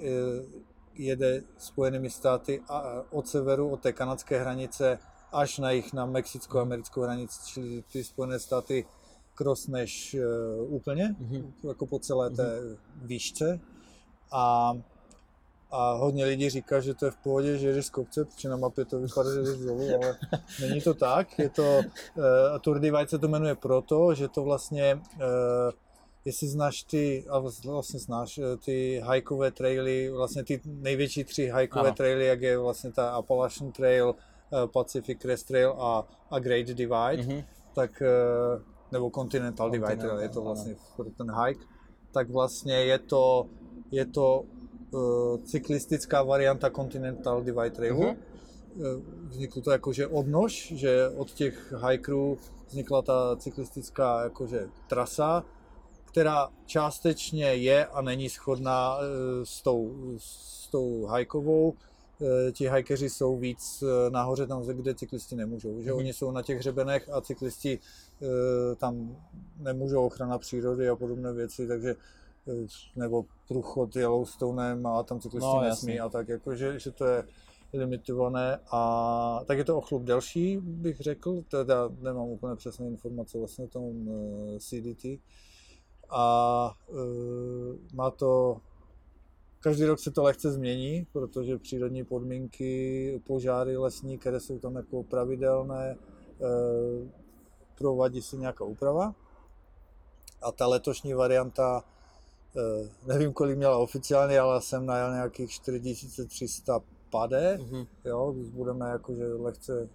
jede 0.94 1.42
Spojenými 1.58 2.10
státy 2.10 2.62
a 2.68 3.02
od 3.10 3.28
severu, 3.28 3.68
od 3.68 3.80
té 3.80 3.92
kanadské 3.92 4.40
hranice 4.40 4.98
až 5.32 5.58
na 5.58 5.70
jich 5.70 5.92
na 5.92 6.06
mexicko-americkou 6.06 7.02
hranici, 7.02 7.40
čili 7.47 7.85
ty 7.92 8.04
Spojené 8.04 8.38
státy 8.38 8.87
krosneš 9.35 10.14
uh, 10.14 10.75
úplně, 10.75 11.16
mm-hmm. 11.20 11.68
jako 11.68 11.87
po 11.87 11.99
celé 11.99 12.30
té 12.30 12.61
mm-hmm. 12.61 12.76
výšce. 13.02 13.61
A, 14.32 14.73
a 15.70 15.92
hodně 15.92 16.25
lidí 16.25 16.50
říká, 16.50 16.80
že 16.80 16.94
to 16.94 17.04
je 17.04 17.11
v 17.11 17.16
pohodě, 17.16 17.58
že 17.58 17.73
jdeš 17.73 17.87
z 17.87 17.90
kopce, 17.90 18.25
protože 18.25 18.49
na 18.49 18.56
mapě 18.56 18.85
to 18.85 19.00
vypadá, 19.00 19.35
že 19.35 19.42
jdeš 19.42 19.58
dolů, 19.58 19.88
ale 19.94 20.16
není 20.61 20.80
to 20.80 20.94
tak. 20.94 21.38
Je 21.38 21.49
to, 21.49 21.80
uh, 22.16 22.25
Tour 22.61 22.80
Divide 22.80 23.08
se 23.08 23.18
to 23.18 23.28
jmenuje 23.28 23.54
proto, 23.54 24.14
že 24.14 24.28
to 24.28 24.42
vlastně 24.42 24.94
uh, 24.94 25.70
jestli 26.25 26.49
znáš 26.49 26.82
ty, 26.82 27.25
a 27.30 27.38
vlastně 27.64 28.00
znáš 28.00 28.40
ty 28.64 29.00
hajkové 29.04 29.50
traily, 29.50 30.11
vlastně 30.11 30.44
ty 30.44 30.61
největší 30.64 31.25
tři 31.25 31.49
hajkové 31.49 31.92
traily, 31.92 32.26
jak 32.26 32.42
je 32.42 32.58
vlastně 32.58 32.92
ta 32.92 33.11
Appalachian 33.11 33.73
Trail, 33.73 34.14
Pacific 34.72 35.18
Crest 35.20 35.48
Trail 35.48 35.76
a, 35.78 36.08
a 36.30 36.38
Great 36.38 36.66
Divide, 36.66 37.22
mm-hmm. 37.22 37.44
tak 37.74 38.02
nebo 38.92 39.10
Continental 39.10 39.70
Divide, 39.70 40.08
je 40.20 40.28
to 40.28 40.42
vlastně 40.42 40.76
ano. 40.98 41.10
ten 41.16 41.30
hike, 41.30 41.64
tak 42.12 42.30
vlastně 42.30 42.74
je 42.74 42.98
to, 42.98 43.46
je 43.90 44.06
to 44.06 44.44
uh, 44.90 45.40
cyklistická 45.44 46.22
varianta 46.22 46.70
Continental 46.70 47.42
Divide 47.42 47.70
Trailu. 47.70 48.02
Uh-huh. 48.02 48.16
Vzniklo 49.28 49.62
to 49.62 49.70
jakože 49.70 50.06
odnož, 50.06 50.72
že 50.76 51.08
od 51.08 51.32
těch 51.32 51.74
hikerů 51.90 52.38
vznikla 52.68 53.02
ta 53.02 53.36
cyklistická 53.36 54.22
jakože 54.22 54.68
trasa, 54.88 55.44
která 56.04 56.48
částečně 56.66 57.44
je 57.44 57.86
a 57.86 58.02
není 58.02 58.28
shodná 58.28 58.96
uh, 58.96 59.02
s 59.44 59.62
tou, 59.62 59.94
s 60.18 60.68
tou 60.68 61.04
hajkovou, 61.04 61.74
Eh, 61.74 61.88
ti 62.52 62.66
hajkeři 62.66 63.10
jsou 63.10 63.37
víc 63.37 63.82
eh, 63.82 64.10
nahoře 64.10 64.46
tam, 64.46 64.62
kde 64.62 64.94
cyklisti 64.94 65.37
nemůžou. 65.37 65.82
Že 65.82 65.90
mm-hmm. 65.90 65.96
oni 65.96 66.12
jsou 66.12 66.30
na 66.30 66.42
těch 66.42 66.58
hřebenech 66.58 67.08
a 67.12 67.20
cyklisti 67.20 67.78
eh, 68.22 68.75
tam 68.76 69.16
nemůžou 69.58 70.06
ochrana 70.06 70.38
přírody 70.38 70.88
a 70.88 70.96
podobné 70.96 71.32
věci, 71.32 71.68
takže 71.68 71.96
nebo 72.96 73.25
průchod 73.48 73.96
Yellowstonem 73.96 74.87
a 74.87 75.02
tam 75.02 75.20
cyklisti 75.20 75.46
no, 75.46 75.62
nesmí 75.62 75.94
jasný. 75.94 76.00
a 76.00 76.08
tak, 76.08 76.28
jakože, 76.28 76.78
že 76.78 76.90
to 76.90 77.04
je 77.04 77.25
limitované 77.72 78.60
a 78.70 79.40
tak 79.46 79.58
je 79.58 79.64
to 79.64 79.76
o 79.76 79.80
chlup 79.80 80.02
delší, 80.02 80.56
bych 80.56 81.00
řekl, 81.00 81.42
teda 81.50 81.88
nemám 82.00 82.28
úplně 82.28 82.56
přesné 82.56 82.87
informace 82.87 83.38
vlastně 83.38 83.64
o 83.64 83.68
tom 83.68 84.10
CDT 84.58 85.04
a 86.10 86.75
má 87.94 88.10
to 88.10 88.60
Každý 89.60 89.84
rok 89.84 89.98
se 89.98 90.10
to 90.10 90.22
lehce 90.22 90.52
změní, 90.52 91.06
protože 91.12 91.58
přírodní 91.58 92.04
podmínky, 92.04 93.22
požáry 93.26 93.76
lesní, 93.76 94.18
které 94.18 94.40
jsou 94.40 94.58
tam 94.58 94.76
jako 94.76 95.02
pravidelné, 95.02 95.96
eh, 95.96 97.08
provádí 97.78 98.22
se 98.22 98.36
nějaká 98.36 98.64
úprava. 98.64 99.14
A 100.42 100.52
ta 100.52 100.66
letošní 100.66 101.14
varianta, 101.14 101.84
eh, 102.56 102.88
nevím, 103.06 103.32
kolik 103.32 103.56
měla 103.56 103.78
oficiálně, 103.78 104.40
ale 104.40 104.60
jsem 104.62 104.86
najel 104.86 105.12
nějakých 105.12 105.50
4300 105.50 106.80
pade, 107.10 107.58
mm-hmm. 107.60 107.86
jo, 108.04 108.32
když 108.32 108.50
budeme 108.50 108.88
jakože 108.88 109.26
lehce 109.26 109.88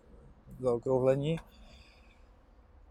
zaokrouhlení 0.59 1.39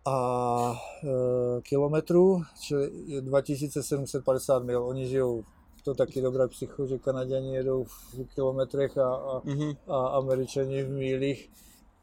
a 0.04 0.74
e, 1.04 1.60
kilometrů, 1.62 2.42
čili 2.60 2.90
2750 3.20 4.62
mil. 4.64 4.84
Oni 4.84 5.08
žijou 5.08 5.44
to 5.84 5.94
taky 5.94 6.22
dobré 6.22 6.48
psycho, 6.48 6.86
že 6.86 6.98
Kanaděni 6.98 7.54
jedou 7.54 7.84
v 7.84 8.34
kilometrech 8.34 8.98
a, 8.98 9.14
a, 9.14 9.40
mm-hmm. 9.40 9.76
a 9.88 10.06
Američani 10.06 10.82
v 10.82 10.90
mílích, 10.90 11.50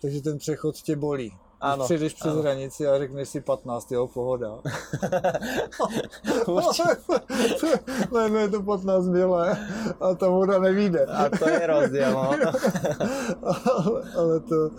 takže 0.02 0.22
ten 0.22 0.38
přechod 0.38 0.76
tě 0.76 0.96
bolí. 0.96 1.34
Ano, 1.62 1.86
přijdeš 1.86 2.14
přes 2.14 2.32
ano. 2.32 2.42
hranici 2.42 2.88
a 2.88 2.98
řekneš 2.98 3.30
si 3.30 3.42
15, 3.42 3.92
jo, 3.92 4.08
pohoda. 4.08 4.60
ne, 8.14 8.30
ne, 8.30 8.50
to 8.50 8.64
15 8.64 9.08
milé 9.08 9.68
a 10.00 10.16
ta 10.16 10.30
voda 10.30 10.60
nevíde. 10.60 11.06
A 11.06 11.30
to 11.30 11.50
je 11.50 11.68
rozdíl, 11.68 12.12
no. 12.12 12.32
ale, 13.42 14.04
ale 14.18 14.40
to, 14.40 14.70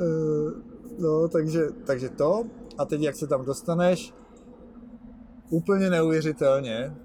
eh, 0.00 0.50
no, 0.98 1.28
takže, 1.28 1.60
takže 1.86 2.08
to. 2.08 2.44
A 2.78 2.84
teď, 2.84 3.00
jak 3.00 3.16
se 3.16 3.26
tam 3.26 3.44
dostaneš, 3.44 4.14
úplně 5.50 5.90
neuvěřitelně, 5.90 6.96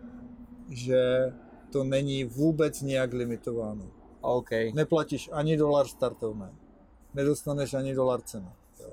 že 0.70 1.34
to 1.72 1.84
není 1.84 2.24
vůbec 2.24 2.82
nějak 2.82 3.14
limitováno. 3.14 3.92
Okay. 4.22 4.72
Neplatíš 4.74 5.30
ani 5.34 5.58
dolar 5.58 5.88
startovné, 5.88 6.54
nedostaneš 7.14 7.74
ani 7.74 7.96
dolar 7.96 8.22
cena. 8.22 8.54
Jo. 8.80 8.90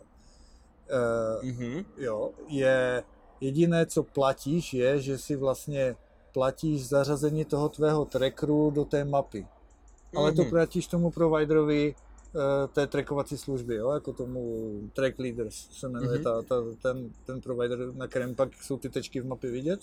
E, 0.88 1.46
mm-hmm. 1.46 1.84
jo, 1.96 2.30
je 2.48 3.02
jediné, 3.40 3.86
co 3.86 4.02
platíš, 4.02 4.74
je, 4.74 5.00
že 5.00 5.18
si 5.18 5.36
vlastně 5.36 5.96
platíš 6.32 6.88
zařazení 6.88 7.44
toho 7.44 7.68
tvého 7.68 8.04
trackeru 8.04 8.70
do 8.70 8.84
té 8.84 9.04
mapy. 9.04 9.42
Mm-hmm. 9.42 10.18
Ale 10.18 10.32
to 10.32 10.42
mhm. 10.42 10.50
platíš 10.50 10.86
tomu 10.86 11.10
providerovi 11.10 11.94
e, 11.94 12.68
té 12.68 12.86
trackovací 12.86 13.38
služby, 13.38 13.74
jo, 13.74 13.90
jako 13.90 14.12
tomu 14.12 14.72
Track 14.92 15.18
Leaders 15.18 15.68
se 15.70 15.88
jmenuje 15.88 16.18
mm-hmm. 16.18 16.22
ta, 16.22 16.42
ta, 16.42 16.56
ten, 16.82 17.10
ten 17.26 17.40
provider, 17.40 17.94
na 17.94 18.06
kterém 18.06 18.34
pak 18.34 18.54
jsou 18.54 18.76
ty 18.76 18.88
tečky 18.88 19.20
v 19.20 19.26
mapě 19.26 19.50
vidět 19.50 19.80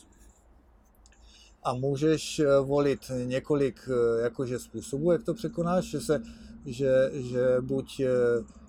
a 1.63 1.73
můžeš 1.73 2.39
eh, 2.39 2.59
volit 2.59 3.11
několik 3.25 3.89
eh, 3.89 4.21
jakože 4.21 4.59
způsobů, 4.59 5.11
jak 5.11 5.23
to 5.23 5.33
překonáš, 5.33 5.85
že, 5.85 6.01
se, 6.01 6.21
že, 6.65 7.11
že 7.13 7.57
buď 7.61 7.99
eh, 7.99 8.09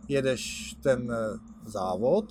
jedeš 0.09 0.75
ten 0.83 1.13
závod, 1.67 2.25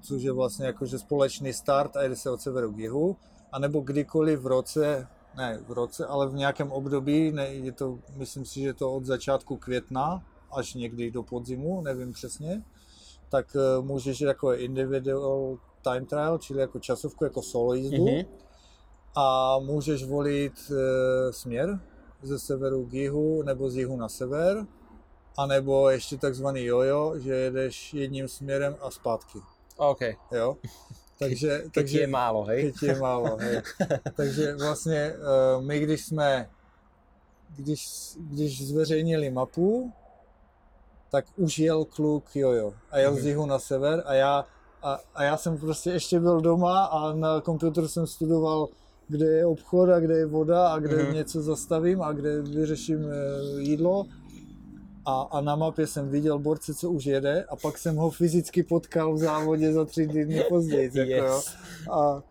což 0.00 0.22
je 0.22 0.32
vlastně 0.32 0.66
jakože 0.66 0.98
společný 0.98 1.52
start 1.52 1.96
a 1.96 2.02
jede 2.02 2.16
se 2.16 2.30
od 2.30 2.40
severu 2.40 2.72
k 2.72 2.78
jihu, 2.78 3.16
anebo 3.52 3.80
kdykoliv 3.80 4.40
v 4.40 4.46
roce, 4.46 5.08
ne 5.36 5.60
v 5.68 5.72
roce, 5.72 6.06
ale 6.06 6.28
v 6.28 6.34
nějakém 6.34 6.72
období, 6.72 7.32
ne, 7.32 7.46
je 7.46 7.72
to, 7.72 7.98
myslím 8.16 8.44
si, 8.44 8.60
že 8.60 8.74
to 8.74 8.92
od 8.92 9.04
začátku 9.04 9.56
května 9.56 10.26
až 10.52 10.74
někdy 10.74 11.10
do 11.10 11.22
podzimu, 11.22 11.80
nevím 11.80 12.12
přesně, 12.12 12.62
tak 13.28 13.56
můžeš 13.80 14.20
jako 14.20 14.54
individual 14.54 15.58
time 15.82 16.06
trial, 16.06 16.38
čili 16.38 16.60
jako 16.60 16.78
časovku, 16.78 17.24
jako 17.24 17.42
solo 17.42 17.74
jízdu, 17.74 18.06
mm-hmm 18.06 18.26
a 19.14 19.58
můžeš 19.58 20.04
volit 20.04 20.52
e, 20.70 21.32
směr 21.32 21.80
ze 22.22 22.38
severu 22.38 22.86
k 22.86 22.92
jihu 22.92 23.42
nebo 23.42 23.70
z 23.70 23.76
jihu 23.76 23.96
na 23.96 24.08
sever, 24.08 24.66
anebo 25.38 25.90
ještě 25.90 26.16
takzvaný 26.16 26.64
jojo, 26.64 27.18
že 27.18 27.34
jedeš 27.34 27.94
jedním 27.94 28.28
směrem 28.28 28.76
a 28.80 28.90
zpátky. 28.90 29.38
OK. 29.76 30.00
Jo? 30.32 30.56
Takže, 31.18 31.64
takže 31.74 32.00
je 32.00 32.06
málo, 32.06 32.44
hej? 32.44 32.72
Teď 32.72 32.82
je 32.82 32.98
málo, 32.98 33.36
hej. 33.36 33.62
takže 34.16 34.56
vlastně 34.56 34.96
e, 34.96 35.16
my, 35.60 35.80
když 35.80 36.06
jsme, 36.06 36.50
když, 37.56 37.88
když 38.18 38.66
zveřejnili 38.66 39.30
mapu, 39.30 39.92
tak 41.10 41.24
už 41.36 41.58
jel 41.58 41.84
kluk 41.84 42.36
jojo 42.36 42.74
a 42.90 42.98
jel 42.98 43.14
z 43.14 43.18
mhm. 43.18 43.26
jihu 43.26 43.46
na 43.46 43.58
sever 43.58 44.02
a 44.06 44.14
já, 44.14 44.46
a, 44.82 44.98
a 45.14 45.22
já 45.22 45.36
jsem 45.36 45.58
prostě 45.58 45.90
ještě 45.90 46.20
byl 46.20 46.40
doma 46.40 46.84
a 46.84 47.12
na 47.12 47.40
počítači 47.40 47.88
jsem 47.88 48.06
studoval 48.06 48.68
kde 49.10 49.26
je 49.26 49.46
obchod 49.46 49.90
a 49.90 50.00
kde 50.00 50.14
je 50.14 50.26
voda 50.26 50.68
a 50.68 50.78
kde 50.78 50.96
mm-hmm. 50.96 51.14
něco 51.14 51.42
zastavím 51.42 52.02
a 52.02 52.12
kde 52.12 52.42
vyřeším 52.42 53.04
eh, 53.04 53.60
jídlo. 53.60 54.06
A, 55.06 55.20
a 55.20 55.40
na 55.40 55.56
mapě 55.56 55.86
jsem 55.86 56.08
viděl 56.08 56.38
borce, 56.38 56.74
co 56.74 56.90
už 56.90 57.04
jede 57.04 57.44
a 57.44 57.56
pak 57.56 57.78
jsem 57.78 57.96
ho 57.96 58.10
fyzicky 58.10 58.62
potkal 58.62 59.14
v 59.14 59.18
závodě 59.18 59.72
za 59.72 59.84
tři 59.84 60.06
dny 60.06 60.44
později. 60.48 60.90
Jako, 60.94 61.10
yes. 61.10 61.56
jo. 61.86 61.92
A, 61.92 62.22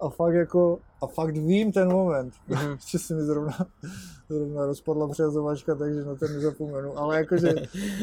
a 0.00 0.08
fakt 0.08 0.34
jako, 0.34 0.78
a 1.02 1.06
fakt 1.06 1.36
vím 1.36 1.72
ten 1.72 1.92
moment, 1.92 2.34
mm-hmm. 2.48 2.78
že 2.90 2.98
se 2.98 3.14
mi 3.14 3.22
zrovna, 3.22 3.66
zrovna 4.28 4.66
rozpadla 4.66 5.08
přehazovačka, 5.08 5.74
takže 5.74 6.04
na 6.04 6.14
ten 6.14 6.32
nezapomenu, 6.32 6.98
ale 6.98 7.16
jakože, 7.16 7.54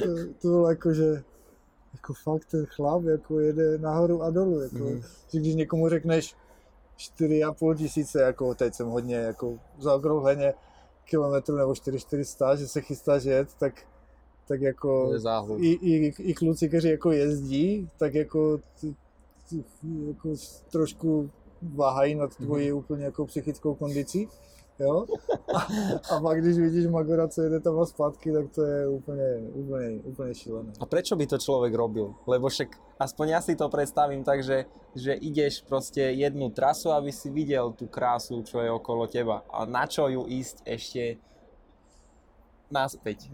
to, 0.04 0.08
to 0.42 0.48
bylo 0.48 0.70
jakože, 0.70 1.24
jako 1.94 2.14
fakt 2.14 2.46
ten 2.46 2.66
chlap 2.66 3.04
jako 3.04 3.40
jede 3.40 3.78
nahoru 3.78 4.24
a 4.24 4.30
dolů, 4.30 4.62
jako, 4.62 4.76
mm-hmm. 4.76 5.04
že 5.32 5.40
když 5.40 5.56
někomu 5.56 5.90
řekneš, 5.90 6.36
4,5 7.02 7.76
tisíce, 7.76 8.22
jako 8.22 8.56
teď 8.56 8.74
jsem 8.74 8.88
hodně 8.88 9.16
jako 9.16 9.60
zaokrouhleně 9.80 10.54
kilometrů 11.06 11.56
nebo 11.56 11.76
4400, 11.76 12.56
že 12.56 12.68
se 12.68 12.82
chystá 12.82 13.20
jet, 13.24 13.54
tak, 13.60 13.74
tak 14.48 14.62
jako 14.62 15.12
i, 15.58 15.72
i, 15.72 16.14
i 16.18 16.34
kluci, 16.34 16.68
kteří 16.68 16.90
jako 16.90 17.12
jezdí, 17.12 17.90
tak 17.98 18.14
jako, 18.14 18.60
jako 20.08 20.30
trošku 20.72 21.30
váhají 21.62 22.16
nad 22.16 22.36
tvojí 22.36 22.72
úplně 22.72 23.06
jako 23.06 23.26
psychickou 23.26 23.76
kondicí. 23.76 24.28
Jo? 24.82 25.06
A, 25.54 25.60
a 26.16 26.20
pak 26.20 26.42
když 26.42 26.58
vidíš 26.58 26.88
Magora, 26.88 27.28
co 27.28 27.42
jede 27.42 27.60
tam 27.60 27.80
a 27.80 27.86
zpátky, 27.86 28.32
tak 28.32 28.50
to 28.50 28.64
je 28.64 28.88
úplně, 28.88 29.30
úplně, 29.54 29.90
úplně 30.04 30.36
šílené. 30.36 30.72
A 30.80 30.86
prečo 30.86 31.16
by 31.16 31.28
to 31.28 31.38
človek 31.38 31.74
robil? 31.74 32.18
Lebo 32.26 32.50
však 32.50 32.74
aspoň 33.00 33.28
ja 33.30 33.42
si 33.42 33.54
to 33.56 33.70
predstavím 33.70 34.24
tak, 34.24 34.44
že, 34.44 34.66
že 34.96 35.14
ideš 35.14 35.62
proste 35.70 36.02
jednu 36.02 36.50
trasu, 36.50 36.90
aby 36.90 37.12
si 37.12 37.30
videl 37.30 37.72
tú 37.78 37.86
krásu, 37.86 38.42
čo 38.42 38.60
je 38.60 38.72
okolo 38.72 39.06
teba. 39.08 39.46
A 39.54 39.70
na 39.70 39.86
čo 39.86 40.10
ju 40.10 40.26
ísť 40.26 40.66
ešte 40.66 41.22
naspäť? 42.74 43.30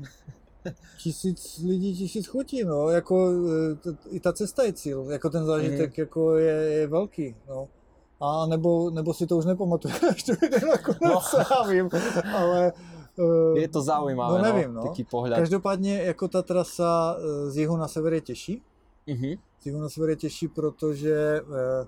Tisíc 0.99 1.63
lidí, 1.63 1.95
tisíc 1.95 2.27
chutí, 2.27 2.63
no, 2.63 2.89
jako 2.89 3.31
e, 3.31 4.15
i 4.15 4.19
ta 4.19 4.33
cesta 4.33 4.63
je 4.63 4.73
cíl, 4.73 5.11
jako 5.11 5.29
ten 5.29 5.45
zážitek 5.45 5.97
mm. 5.97 6.01
jako 6.01 6.37
je, 6.37 6.53
je 6.53 6.87
velký, 6.87 7.35
no. 7.47 7.67
A 8.19 8.45
nebo, 8.45 8.89
nebo 8.89 9.13
si 9.13 9.27
to 9.27 9.37
už 9.37 9.45
nepamatuješ, 9.45 10.23
to 10.25 10.31
jde 10.31 10.67
nakonec, 10.67 11.01
no. 11.01 11.19
já 11.51 11.63
vím, 11.69 11.89
ale... 12.35 12.73
Uh, 13.17 13.57
je 13.57 13.67
to 13.67 13.81
zaujímavé, 13.81 14.37
no, 14.37 14.43
nevím, 14.43 14.73
no. 14.73 14.81
taký 14.81 15.03
pohľad. 15.03 15.39
Každopádně 15.39 16.01
jako 16.01 16.27
ta 16.27 16.41
trasa 16.41 17.17
e, 17.17 17.51
z 17.51 17.57
jihu 17.57 17.77
na 17.77 17.87
sever 17.87 18.13
je 18.13 18.21
těžší. 18.21 18.61
Uh-huh. 19.07 19.39
Z 19.59 19.65
jihu 19.65 19.81
na 19.81 19.89
sever 19.89 20.09
je 20.09 20.15
těžší, 20.15 20.47
protože 20.47 21.41
uh, 21.41 21.87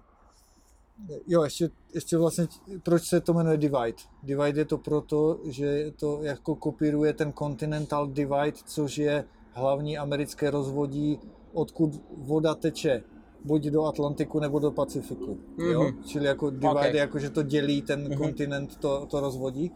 Jo, 1.27 1.43
ještě, 1.43 1.69
ještě 1.93 2.17
vlastně, 2.17 2.47
proč 2.83 3.03
se 3.03 3.21
to 3.21 3.33
jmenuje 3.33 3.57
Divide? 3.57 4.03
Divide 4.23 4.61
je 4.61 4.65
to 4.65 4.77
proto, 4.77 5.39
že 5.45 5.91
to 5.95 6.23
jako 6.23 6.55
kopíruje 6.55 7.13
ten 7.13 7.33
Continental 7.33 8.07
Divide, 8.07 8.57
což 8.65 8.97
je 8.97 9.25
hlavní 9.51 9.97
americké 9.97 10.51
rozvodí, 10.51 11.19
odkud 11.53 12.01
voda 12.17 12.55
teče 12.55 13.03
buď 13.43 13.63
do 13.63 13.85
Atlantiku 13.85 14.39
nebo 14.39 14.59
do 14.59 14.71
Pacifiku. 14.71 15.37
Mm-hmm. 15.57 15.71
Jo? 15.71 15.83
Mhm. 15.83 16.03
Čili 16.03 16.25
jako 16.25 16.49
divide, 16.49 16.69
okay. 16.69 16.95
jako 16.95 17.19
že 17.19 17.29
to 17.29 17.43
dělí 17.43 17.81
ten 17.81 18.07
mm-hmm. 18.07 18.17
kontinent, 18.17 18.77
to, 18.77 19.05
to 19.05 19.19
rozvodí. 19.19 19.71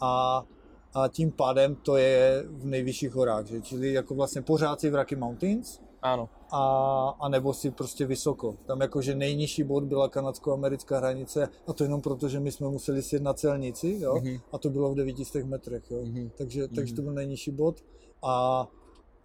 A, 0.00 0.44
a 0.94 1.08
tím 1.08 1.30
pádem 1.30 1.74
to 1.74 1.96
je 1.96 2.44
v 2.48 2.66
nejvyšších 2.66 3.12
horách. 3.12 3.46
Že? 3.46 3.60
Čili 3.60 3.92
jako 3.92 4.14
vlastně 4.14 4.42
pořád 4.42 4.80
si 4.80 4.90
v 4.90 4.94
Rocky 4.94 5.16
Mountains, 5.16 5.80
ano. 6.02 6.28
A, 6.52 7.16
a 7.20 7.28
nebo 7.28 7.54
si 7.54 7.70
prostě 7.70 8.06
vysoko. 8.06 8.56
Tam 8.66 8.80
jakože 8.80 9.14
nejnižší 9.14 9.64
bod 9.64 9.84
byla 9.84 10.08
kanadsko-americká 10.08 10.98
hranice 10.98 11.48
a 11.66 11.72
to 11.72 11.84
jenom 11.84 12.00
proto, 12.00 12.28
že 12.28 12.40
my 12.40 12.52
jsme 12.52 12.68
museli 12.68 13.02
sjet 13.02 13.22
na 13.22 13.34
celnici, 13.34 13.98
jo, 14.00 14.14
mm-hmm. 14.14 14.40
a 14.52 14.58
to 14.58 14.70
bylo 14.70 14.92
v 14.92 14.94
900 14.94 15.46
metrech, 15.46 15.90
jo. 15.90 16.02
Mm-hmm. 16.02 16.30
Takže, 16.38 16.64
mm-hmm. 16.64 16.74
takže 16.74 16.94
to 16.94 17.02
byl 17.02 17.12
nejnižší 17.12 17.50
bod 17.50 17.84
a, 18.22 18.68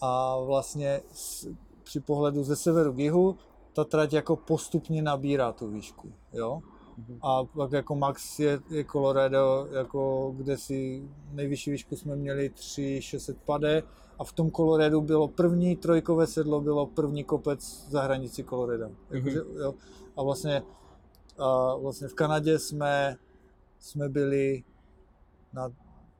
a 0.01 0.39
vlastně 0.39 1.01
s, 1.11 1.47
při 1.83 1.99
pohledu 1.99 2.43
ze 2.43 2.55
severu 2.55 2.93
k 2.93 2.99
jihu 2.99 3.35
ta 3.73 3.83
trať 3.83 4.13
jako 4.13 4.35
postupně 4.35 5.01
nabírá 5.01 5.51
tu 5.51 5.67
výšku, 5.67 6.13
jo. 6.33 6.61
Mm-hmm. 6.99 7.17
A 7.21 7.43
pak 7.43 7.71
jako 7.71 7.95
max 7.95 8.39
je, 8.39 8.59
je 8.69 8.85
Colorado, 8.85 9.67
jako 9.71 10.33
kde 10.37 10.57
si 10.57 11.09
nejvyšší 11.31 11.71
výšku 11.71 11.95
jsme 11.95 12.15
měli 12.15 12.49
3600 12.49 13.37
pade 13.37 13.83
a 14.19 14.23
v 14.23 14.33
tom 14.33 14.51
Coloradu 14.51 15.01
bylo 15.01 15.27
první 15.27 15.75
trojkové 15.75 16.27
sedlo, 16.27 16.61
bylo 16.61 16.85
první 16.85 17.23
kopec 17.23 17.87
za 17.89 18.01
hranici 18.01 18.43
Colorado. 18.43 18.91
Mm-hmm. 19.11 19.59
jo. 19.61 19.73
A 20.17 20.23
vlastně, 20.23 20.63
a 21.37 21.75
vlastně 21.75 22.07
v 22.07 22.13
Kanadě 22.13 22.59
jsme, 22.59 23.17
jsme 23.79 24.09
byli 24.09 24.63
na 25.53 25.71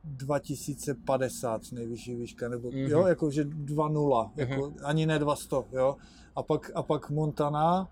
2050 0.04 1.60
nejvyšší 1.72 2.14
výška, 2.14 2.48
nebo 2.48 2.68
mm-hmm. 2.68 2.88
jo, 2.88 3.06
jakože 3.06 3.44
2.0, 3.44 3.92
mm-hmm. 3.92 4.30
jako, 4.36 4.72
ani 4.84 5.06
ne 5.06 5.18
200, 5.18 5.56
jo. 5.72 5.96
A 6.36 6.42
pak, 6.42 6.70
a 6.74 6.82
pak 6.82 7.10
Montana 7.10 7.88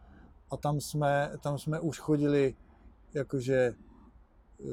a 0.51 0.57
tam 0.57 0.81
jsme, 0.81 1.33
tam 1.43 1.59
jsme 1.59 1.81
už 1.81 1.99
chodili 1.99 2.55
jakože 3.15 3.75
uh, 4.59 4.71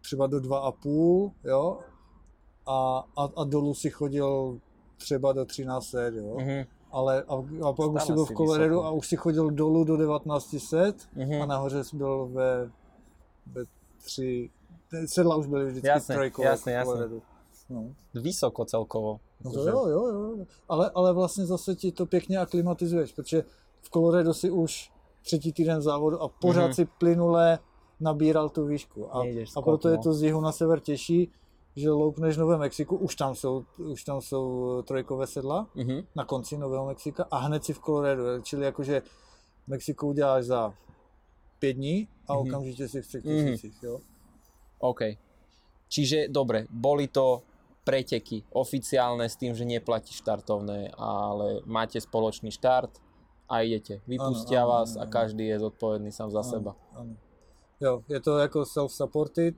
třeba 0.00 0.26
do 0.26 0.38
2,5, 0.38 1.32
jo, 1.44 1.80
a, 2.66 3.04
a, 3.16 3.28
a 3.36 3.44
dolů 3.44 3.74
si 3.74 3.90
chodil 3.90 4.60
třeba 4.96 5.32
do 5.32 5.44
13 5.44 5.92
jo. 5.92 6.36
Mm-hmm. 6.36 6.66
Ale 6.90 7.22
a, 7.22 7.34
a 7.68 7.72
pak 7.72 7.90
už 7.90 8.02
si 8.02 8.12
byl 8.12 8.24
v 8.24 8.34
Coloradu 8.34 8.84
a 8.84 8.90
už 8.90 9.06
si 9.06 9.16
chodil 9.16 9.50
dolů 9.50 9.84
do 9.84 9.96
1900 9.96 10.96
mm-hmm. 11.16 11.42
a 11.42 11.46
nahoře 11.46 11.84
jsi 11.84 11.96
byl 11.96 12.26
ve, 12.32 12.70
ve 13.46 13.64
tři, 14.04 14.50
sedla 15.06 15.36
už 15.36 15.46
byly 15.46 15.66
vždycky 15.66 15.88
jasne, 15.88 16.14
trojkové 16.14 16.48
jasne, 16.48 16.80
v 16.80 16.84
Coloradu. 16.84 17.22
No. 17.70 17.94
Vysoko 18.14 18.64
celkovo. 18.64 19.20
No 19.44 19.52
to 19.52 19.68
jo, 19.68 19.86
jo, 19.86 20.06
jo. 20.06 20.46
Ale, 20.68 20.90
ale 20.94 21.12
vlastně 21.12 21.46
zase 21.46 21.74
ti 21.74 21.92
to 21.92 22.06
pěkně 22.06 22.38
aklimatizuješ, 22.38 23.12
protože 23.12 23.44
v 23.80 23.90
Colorado 23.90 24.34
si 24.34 24.50
už 24.50 24.92
třetí 25.22 25.52
týden 25.52 25.82
závodu 25.82 26.22
a 26.22 26.28
pořád 26.28 26.70
mm-hmm. 26.70 26.74
si 26.74 26.84
plynule 26.84 27.58
nabíral 28.00 28.48
tu 28.48 28.66
výšku. 28.66 29.16
A, 29.16 29.22
a 29.56 29.62
proto 29.62 29.88
je 29.88 29.96
no. 29.96 30.02
to 30.02 30.14
z 30.14 30.22
jihu 30.22 30.40
na 30.40 30.52
sever 30.52 30.80
těžší, 30.80 31.32
že 31.76 31.90
loupneš 31.90 32.36
Nové 32.36 32.58
Mexiku, 32.58 32.96
už 32.96 33.14
tam 33.14 33.34
jsou, 33.34 33.64
už 33.78 34.04
tam 34.04 34.20
jsou 34.20 34.82
trojkové 34.82 35.26
sedla 35.26 35.66
mm-hmm. 35.76 36.04
na 36.14 36.24
konci 36.24 36.58
Nového 36.58 36.86
Mexika 36.86 37.26
a 37.30 37.36
hned 37.36 37.64
si 37.64 37.72
v 37.72 37.78
Colorado, 37.78 38.40
čili 38.42 38.64
jakože 38.64 39.02
Mexiko 39.66 40.06
uděláš 40.06 40.44
za 40.44 40.74
pět 41.58 41.72
dní 41.72 42.08
a 42.28 42.34
mm-hmm. 42.34 42.48
okamžitě 42.48 42.88
si 42.88 43.02
v 43.02 43.06
třech 43.06 43.24
mhm. 43.24 43.36
tisících, 43.36 43.82
mm-hmm. 43.82 43.86
jo. 43.86 43.98
OK. 44.78 45.00
Čiže 45.88 46.28
dobre, 46.28 46.66
boli 46.70 47.08
to 47.08 47.42
preteky 47.84 48.42
oficiálne 48.50 49.28
s 49.28 49.36
tým, 49.36 49.52
že 49.54 49.68
neplatí 49.68 50.16
štartovné, 50.16 50.96
ale 50.96 51.60
máte 51.68 52.00
spoločný 52.00 52.50
štart 52.50 52.90
a 53.48 53.60
idete. 53.60 54.00
Vypustia 54.08 54.64
ano, 54.64 54.70
vás 54.70 54.96
ano, 54.96 55.04
a 55.04 55.12
každý 55.12 55.46
je 55.46 55.60
zodpovedný 55.60 56.10
sám 56.12 56.32
za 56.32 56.40
ano, 56.40 56.50
seba. 56.50 56.72
Ano. 56.96 57.14
Jo, 57.80 58.02
je 58.08 58.20
to 58.20 58.38
jako 58.38 58.64
self-supported 58.64 59.54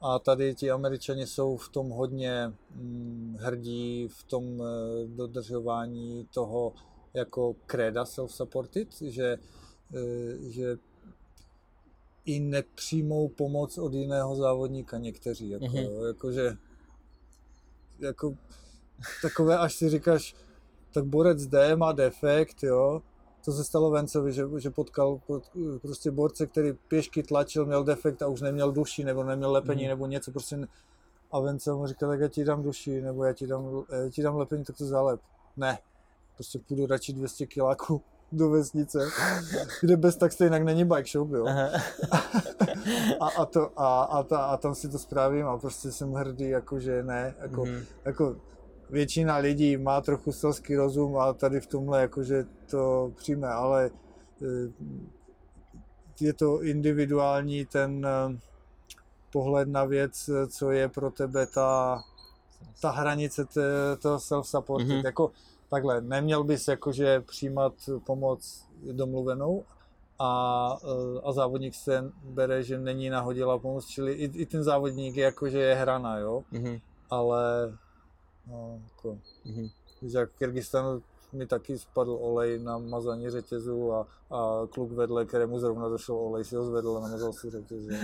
a 0.00 0.18
tady 0.18 0.54
ti 0.54 0.70
američani 0.70 1.26
jsou 1.26 1.56
v 1.56 1.68
tom 1.68 1.90
hodně 1.90 2.52
hm, 2.70 3.36
hrdí, 3.40 4.08
v 4.08 4.22
tom 4.24 4.62
e, 4.62 4.64
dodržování 5.06 6.28
toho 6.34 6.72
jako 7.14 7.54
kreda 7.66 8.04
self-supported, 8.04 8.86
že, 9.00 9.38
e, 9.94 10.50
že 10.50 10.76
i 12.24 12.40
nepřijmou 12.40 13.28
pomoc 13.28 13.78
od 13.78 13.94
jiného 13.94 14.36
závodníka 14.36 14.98
někteří. 14.98 15.50
Jako, 15.50 15.64
mm-hmm. 15.64 16.06
jakože, 16.06 16.56
jako, 18.02 18.34
takové, 19.22 19.58
až 19.58 19.74
si 19.74 19.88
říkáš, 19.88 20.34
tak 20.94 21.04
borec 21.04 21.46
D 21.46 21.76
má 21.76 21.92
defekt, 21.92 22.62
jo, 22.62 23.02
to 23.44 23.52
se 23.52 23.64
stalo 23.64 23.90
Vencovi, 23.90 24.32
že, 24.32 24.44
že 24.58 24.70
potkal 24.70 25.20
pod, 25.26 25.42
prostě 25.82 26.10
borce, 26.10 26.46
který 26.46 26.72
pěšky 26.72 27.22
tlačil, 27.22 27.66
měl 27.66 27.84
defekt 27.84 28.22
a 28.22 28.26
už 28.26 28.40
neměl 28.40 28.72
duši, 28.72 29.04
nebo 29.04 29.24
neměl 29.24 29.52
lepení, 29.52 29.82
mm. 29.82 29.88
nebo 29.88 30.06
něco 30.06 30.30
prostě. 30.30 30.68
A 31.32 31.40
Vence 31.40 31.72
mu 31.72 31.86
říkal, 31.86 32.08
tak 32.08 32.20
já 32.20 32.28
ti 32.28 32.44
dám 32.44 32.62
duši, 32.62 33.00
nebo 33.00 33.24
já 33.24 33.32
ti 33.32 33.46
dám, 33.46 33.84
já 34.04 34.10
ti 34.10 34.22
dám 34.22 34.36
lepení, 34.36 34.64
tak 34.64 34.76
to 34.76 34.86
zalep. 34.86 35.20
Ne, 35.56 35.78
prostě 36.34 36.58
půjdu 36.58 36.86
radši 36.86 37.12
200 37.12 37.46
kiláků 37.46 38.02
do 38.32 38.50
vesnice, 38.50 38.98
kde 39.80 39.96
bez 39.96 40.16
tak 40.16 40.32
stejně 40.32 40.60
není 40.60 40.84
bike 40.84 41.08
shop, 41.08 41.30
jo. 41.30 41.46
a, 43.20 43.28
a, 43.28 43.44
to, 43.44 43.80
a, 43.80 44.02
a, 44.02 44.22
ta, 44.22 44.38
a 44.38 44.56
tam 44.56 44.74
si 44.74 44.88
to 44.88 44.98
správím 44.98 45.46
a 45.46 45.58
prostě 45.58 45.92
jsem 45.92 46.12
hrdý, 46.12 46.48
jako 46.48 46.80
že 46.80 47.02
ne, 47.02 47.34
jako, 47.40 47.64
mm. 47.64 47.84
jako 48.04 48.36
většina 48.90 49.36
lidí 49.36 49.76
má 49.76 50.00
trochu 50.00 50.32
selský 50.32 50.76
rozum 50.76 51.16
a 51.16 51.32
tady 51.32 51.60
v 51.60 51.66
tomhle 51.66 52.00
jakože 52.00 52.44
to 52.70 53.12
přijme, 53.16 53.48
ale 53.48 53.90
eh, 54.42 54.72
je 56.20 56.32
to 56.32 56.62
individuální 56.62 57.66
ten 57.66 58.06
eh, 58.06 58.38
pohled 59.32 59.68
na 59.68 59.84
věc, 59.84 60.30
co 60.48 60.70
je 60.70 60.88
pro 60.88 61.10
tebe 61.10 61.46
ta, 61.46 62.02
ta 62.82 62.90
hranice 62.90 63.46
toho 63.98 64.18
self-supported. 64.18 64.88
Mm-hmm. 64.88 65.04
Jako 65.04 65.30
takhle, 65.72 66.00
neměl 66.00 66.44
bys 66.44 66.68
jakože 66.68 67.20
přijímat 67.20 67.72
pomoc 68.06 68.68
domluvenou 68.92 69.64
a, 70.18 70.76
eh, 70.84 71.20
a 71.24 71.32
závodník 71.32 71.74
se 71.74 72.12
bere, 72.24 72.62
že 72.62 72.78
není 72.78 73.10
nahodila 73.10 73.58
pomoc, 73.58 73.86
čili 73.86 74.12
i, 74.12 74.24
i 74.24 74.46
ten 74.46 74.62
závodník 74.62 75.16
je 75.16 75.24
jakože 75.24 75.58
je 75.58 75.74
hrana, 75.74 76.18
jo, 76.18 76.44
mm-hmm. 76.52 76.80
ale 77.10 77.72
No, 78.46 78.80
jako, 78.84 79.18
mm-hmm. 79.46 79.70
jak 80.02 80.30
v 80.30 80.38
Kyrgyzstanu 80.38 81.02
mi 81.32 81.46
taky 81.46 81.78
spadl 81.78 82.18
olej 82.20 82.58
na 82.58 82.78
mazání 82.78 83.30
řetězu 83.30 83.92
a, 83.92 84.06
a 84.30 84.66
kluk 84.70 84.92
vedle, 84.92 85.24
kterému 85.24 85.58
zrovna 85.58 85.88
došel 85.88 86.16
olej, 86.16 86.44
si 86.44 86.56
ho 86.56 86.64
zvedl 86.64 86.96
a 86.96 87.00
namazal 87.00 87.32
si 87.32 87.50
řetězu. 87.50 87.88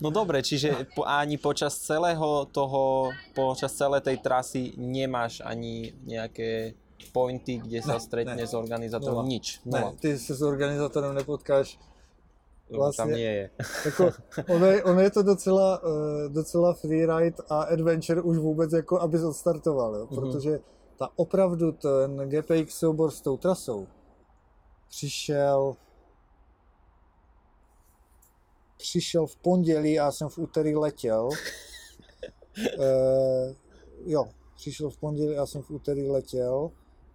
no 0.00 0.10
dobre, 0.10 0.42
čiže 0.42 0.86
ani 1.06 1.38
počas 1.38 1.78
celého 1.78 2.46
toho, 2.50 3.10
počas 3.34 3.72
celé 3.72 4.00
tej 4.00 4.18
trasy 4.18 4.72
nemáš 4.76 5.42
ani 5.44 5.94
nejaké 6.06 6.74
pointy, 7.10 7.58
kde 7.58 7.82
sa 7.82 7.98
stretne 7.98 8.46
s 8.46 8.54
organizátorom, 8.54 9.26
nič. 9.26 9.58
Ne, 9.66 9.90
ty 9.98 10.18
se 10.18 10.34
s 10.34 10.42
organizátorem 10.42 11.14
nepotkáš 11.14 11.78
vlastně, 12.78 13.04
tam 13.04 13.10
je. 13.10 13.50
jako, 13.84 14.10
ono, 14.54 14.66
je, 14.66 14.84
ono 14.84 15.00
je 15.00 15.10
to 15.10 15.22
docela, 15.22 15.82
uh, 15.82 16.32
docela 16.32 16.74
freeride 16.74 17.42
a 17.48 17.62
adventure 17.62 18.22
už 18.22 18.38
vůbec 18.38 18.72
jako, 18.72 19.00
aby 19.00 19.24
odstartoval, 19.24 19.96
jo? 19.96 20.06
Mm-hmm. 20.06 20.20
protože 20.20 20.60
ta 20.98 21.08
opravdu 21.16 21.72
ten 21.72 22.28
GPX 22.28 22.74
soubor 22.74 23.10
s 23.10 23.20
tou 23.20 23.36
trasou, 23.36 23.86
přišel 24.88 25.76
přišel 28.82 29.26
v 29.26 29.36
pondělí 29.36 30.00
a 30.00 30.04
já 30.04 30.12
jsem 30.12 30.28
v 30.28 30.38
úterý 30.38 30.74
letěl. 30.74 31.28
e, 32.80 33.54
jo, 34.04 34.24
přišel 34.56 34.90
v 34.90 34.98
pondělí 34.98 35.34
a 35.34 35.40
já 35.40 35.46
jsem 35.46 35.62
v 35.62 35.70
úterý 35.70 36.10
letěl 36.10 36.70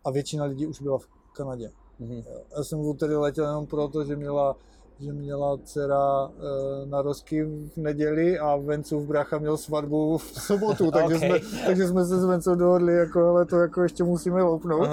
a 0.05 0.11
většina 0.11 0.45
lidí 0.45 0.67
už 0.67 0.81
byla 0.81 0.97
v 0.97 1.07
Kanadě. 1.33 1.71
Mm-hmm. 1.99 2.23
Já 2.57 2.63
jsem 2.63 2.79
v 2.79 2.87
úterý 2.87 3.13
letěl 3.13 3.45
jenom 3.45 3.67
proto, 3.67 4.03
že 4.03 4.15
měla 4.15 4.55
že 4.99 5.13
měla 5.13 5.57
dcera 5.57 6.29
e, 6.29 6.85
narozky 6.85 7.43
v 7.43 7.77
neděli 7.77 8.39
a 8.39 8.55
Vencův 8.55 9.07
brácha 9.07 9.37
měl 9.37 9.57
svatbu 9.57 10.17
v 10.17 10.23
sobotu, 10.41 10.91
takže, 10.91 11.15
okay. 11.15 11.39
jsme, 11.39 11.65
takže 11.65 11.87
jsme 11.87 12.05
se 12.05 12.21
s 12.21 12.25
Vencou 12.25 12.55
dohodli, 12.55 12.93
jako, 12.93 13.29
ale 13.29 13.45
to 13.45 13.55
jako 13.55 13.81
ještě 13.83 14.03
musíme 14.03 14.43
loupnout 14.43 14.87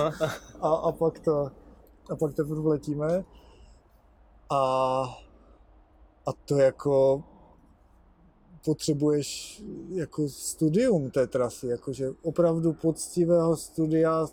a, 0.61 0.69
a 0.69 0.93
pak 0.93 1.19
to, 1.19 1.51
a 2.11 2.17
pak 2.17 2.35
teprve 2.35 2.69
letíme. 2.69 3.25
A, 4.51 5.03
a 6.27 6.33
to 6.45 6.57
jako 6.57 7.23
potřebuješ 8.65 9.63
jako 9.93 10.29
studium 10.29 11.11
té 11.11 11.27
trasy, 11.27 11.67
jakože 11.67 12.11
opravdu 12.23 12.73
poctivého 12.73 13.57
studia 13.57 14.27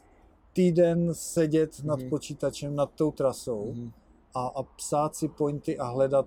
týden 0.53 1.09
sedět 1.13 1.71
mm-hmm. 1.71 1.85
nad 1.85 1.99
mhm. 1.99 2.09
počítačem, 2.09 2.75
nad 2.75 2.91
tou 2.95 3.11
trasou 3.11 3.73
mm-hmm. 3.73 3.91
A, 4.35 4.47
a 4.47 4.63
psát 4.63 5.15
si 5.15 5.27
pointy 5.27 5.77
a 5.77 5.85
hledat, 5.85 6.25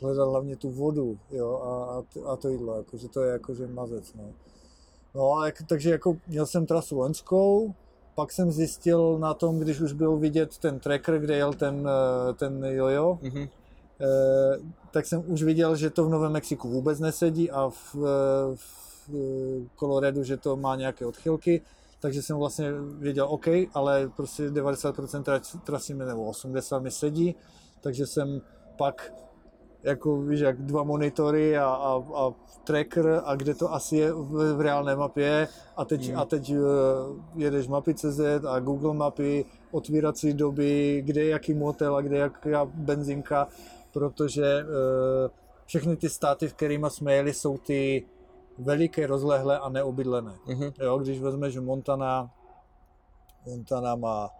hledat 0.00 0.28
hlavně 0.28 0.56
tu 0.56 0.70
vodu 0.70 1.18
jo, 1.30 1.60
a, 1.62 1.94
a, 1.94 2.32
a 2.32 2.36
to 2.36 2.48
jídlo, 2.48 2.76
jakože 2.76 3.08
to 3.08 3.22
je 3.22 3.32
jakože 3.32 3.66
mazec. 3.66 4.14
No. 4.14 4.24
No 5.14 5.38
a 5.38 5.46
jak, 5.46 5.62
takže 5.68 5.90
jako 5.90 6.16
měl 6.28 6.46
jsem 6.46 6.66
trasu 6.66 6.98
loňskou, 6.98 7.74
pak 8.14 8.32
jsem 8.32 8.52
zjistil 8.52 9.18
na 9.18 9.34
tom, 9.34 9.58
když 9.58 9.80
už 9.80 9.92
byl 9.92 10.16
vidět 10.16 10.58
ten 10.58 10.80
tracker, 10.80 11.18
kde 11.18 11.36
jel 11.36 11.52
ten, 11.52 11.88
eh, 11.88 12.32
ten 12.32 12.64
jojo, 12.64 13.18
mm-hmm. 13.22 13.48
eh, 14.00 14.58
tak 14.90 15.06
jsem 15.06 15.24
už 15.26 15.42
viděl, 15.42 15.76
že 15.76 15.90
to 15.90 16.04
v 16.04 16.08
Novém 16.08 16.32
Mexiku 16.32 16.68
vůbec 16.68 17.00
nesedí 17.00 17.50
a 17.50 17.70
v, 17.70 17.96
eh, 17.96 18.56
v 18.56 19.68
Coloradu, 19.78 20.22
že 20.24 20.36
to 20.36 20.56
má 20.56 20.76
nějaké 20.76 21.06
odchylky, 21.06 21.62
takže 22.02 22.22
jsem 22.22 22.36
vlastně 22.36 22.72
věděl, 22.98 23.26
OK, 23.30 23.46
ale 23.74 24.10
prostě 24.16 24.50
90% 24.50 25.42
trasy 25.60 25.94
mi 25.94 26.04
nebo 26.04 26.24
80 26.24 26.78
mi 26.78 26.90
sedí, 26.90 27.34
takže 27.80 28.06
jsem 28.06 28.40
pak 28.76 29.14
jako 29.82 30.22
víš, 30.22 30.40
jak 30.40 30.62
dva 30.62 30.82
monitory 30.82 31.58
a, 31.58 31.64
a, 31.64 32.02
a 32.14 32.32
tracker 32.64 33.22
a 33.24 33.36
kde 33.36 33.54
to 33.54 33.72
asi 33.72 33.96
je 33.96 34.12
v, 34.12 34.54
v 34.56 34.60
reálné 34.60 34.96
mapě 34.96 35.48
a 35.76 35.84
teď, 35.84 36.10
mm. 36.10 36.18
a 36.18 36.24
teď 36.24 36.52
uh, 36.52 36.66
jedeš 37.36 37.68
mapy.cz 37.68 38.20
a 38.48 38.60
Google 38.60 38.94
mapy, 38.94 39.44
otvírací 39.70 40.34
doby, 40.34 41.02
kde 41.06 41.24
je 41.24 41.30
jaký 41.30 41.54
motel 41.54 41.96
a 41.96 42.00
kde 42.00 42.16
jaká 42.16 42.64
benzinka, 42.64 43.48
protože 43.92 44.64
uh, 44.64 45.30
všechny 45.66 45.96
ty 45.96 46.08
státy, 46.08 46.48
v 46.48 46.54
kterými 46.54 46.86
jsme 46.88 47.14
jeli, 47.14 47.34
jsou 47.34 47.58
ty 47.58 48.04
veliké, 48.58 49.06
rozlehlé 49.06 49.58
a 49.58 49.68
neobydlené. 49.68 50.38
Mm-hmm. 50.46 50.72
Jo, 50.80 50.98
když 50.98 51.20
vezmeš 51.20 51.56
Montana, 51.56 52.30
Montana 53.46 53.96
má 53.96 54.30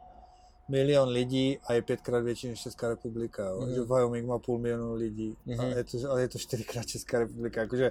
milion 0.69 1.09
lidí 1.09 1.59
a 1.65 1.73
je 1.73 1.83
pětkrát 1.83 2.25
větší 2.25 2.49
než 2.49 2.63
Česká 2.63 2.89
republika. 2.89 3.45
Jo? 3.45 3.61
Mm-hmm. 3.61 3.75
Že 3.75 3.83
Wyoming 3.83 4.27
má 4.27 4.39
půl 4.39 4.59
milionu 4.59 4.95
lidí 4.95 5.37
mm-hmm. 5.47 5.61
a 5.61 5.65
je 5.65 5.85
to, 5.85 6.11
ale 6.11 6.21
je 6.21 6.29
to 6.29 6.39
čtyřikrát 6.39 6.87
Česká 6.87 7.19
republika. 7.19 7.61
Jakože, 7.61 7.91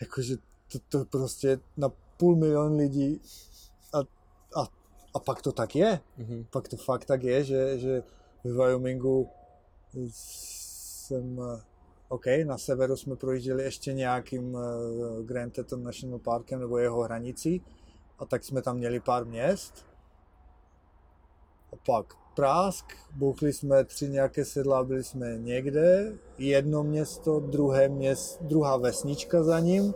jakože 0.00 0.36
to, 0.72 0.78
to 0.88 1.04
prostě 1.04 1.58
na 1.76 1.88
půl 2.16 2.36
milion 2.36 2.76
lidí 2.76 3.20
a, 3.92 3.98
a, 4.60 4.68
a 5.14 5.18
pak 5.18 5.42
to 5.42 5.52
tak 5.52 5.76
je. 5.76 6.00
Mm-hmm. 6.18 6.46
Pak 6.50 6.68
to 6.68 6.76
fakt 6.76 7.04
tak 7.04 7.22
je, 7.22 7.44
že, 7.44 7.78
že 7.78 8.02
v 8.44 8.52
Wyomingu 8.52 9.28
jsem 10.10 11.40
OK, 12.08 12.24
na 12.44 12.58
severu 12.58 12.96
jsme 12.96 13.16
projížděli 13.16 13.62
ještě 13.62 13.92
nějakým 13.92 14.54
uh, 14.54 14.62
Grand 15.22 15.52
Teton 15.52 15.82
National 15.82 16.18
Parkem 16.18 16.60
nebo 16.60 16.78
jeho 16.78 17.02
hranicí 17.02 17.62
a 18.18 18.26
tak 18.26 18.44
jsme 18.44 18.62
tam 18.62 18.76
měli 18.76 19.00
pár 19.00 19.24
měst 19.24 19.86
a 21.72 21.76
pak 21.86 22.14
prásk, 22.36 22.84
bouchli 23.14 23.52
jsme 23.52 23.84
tři 23.84 24.08
nějaké 24.08 24.44
sedla, 24.44 24.84
byli 24.84 25.04
jsme 25.04 25.38
někde, 25.38 26.12
jedno 26.38 26.82
město, 26.82 27.40
druhé 27.40 27.88
město, 27.88 28.44
druhá 28.44 28.76
vesnička 28.76 29.42
za 29.42 29.60
ním 29.60 29.94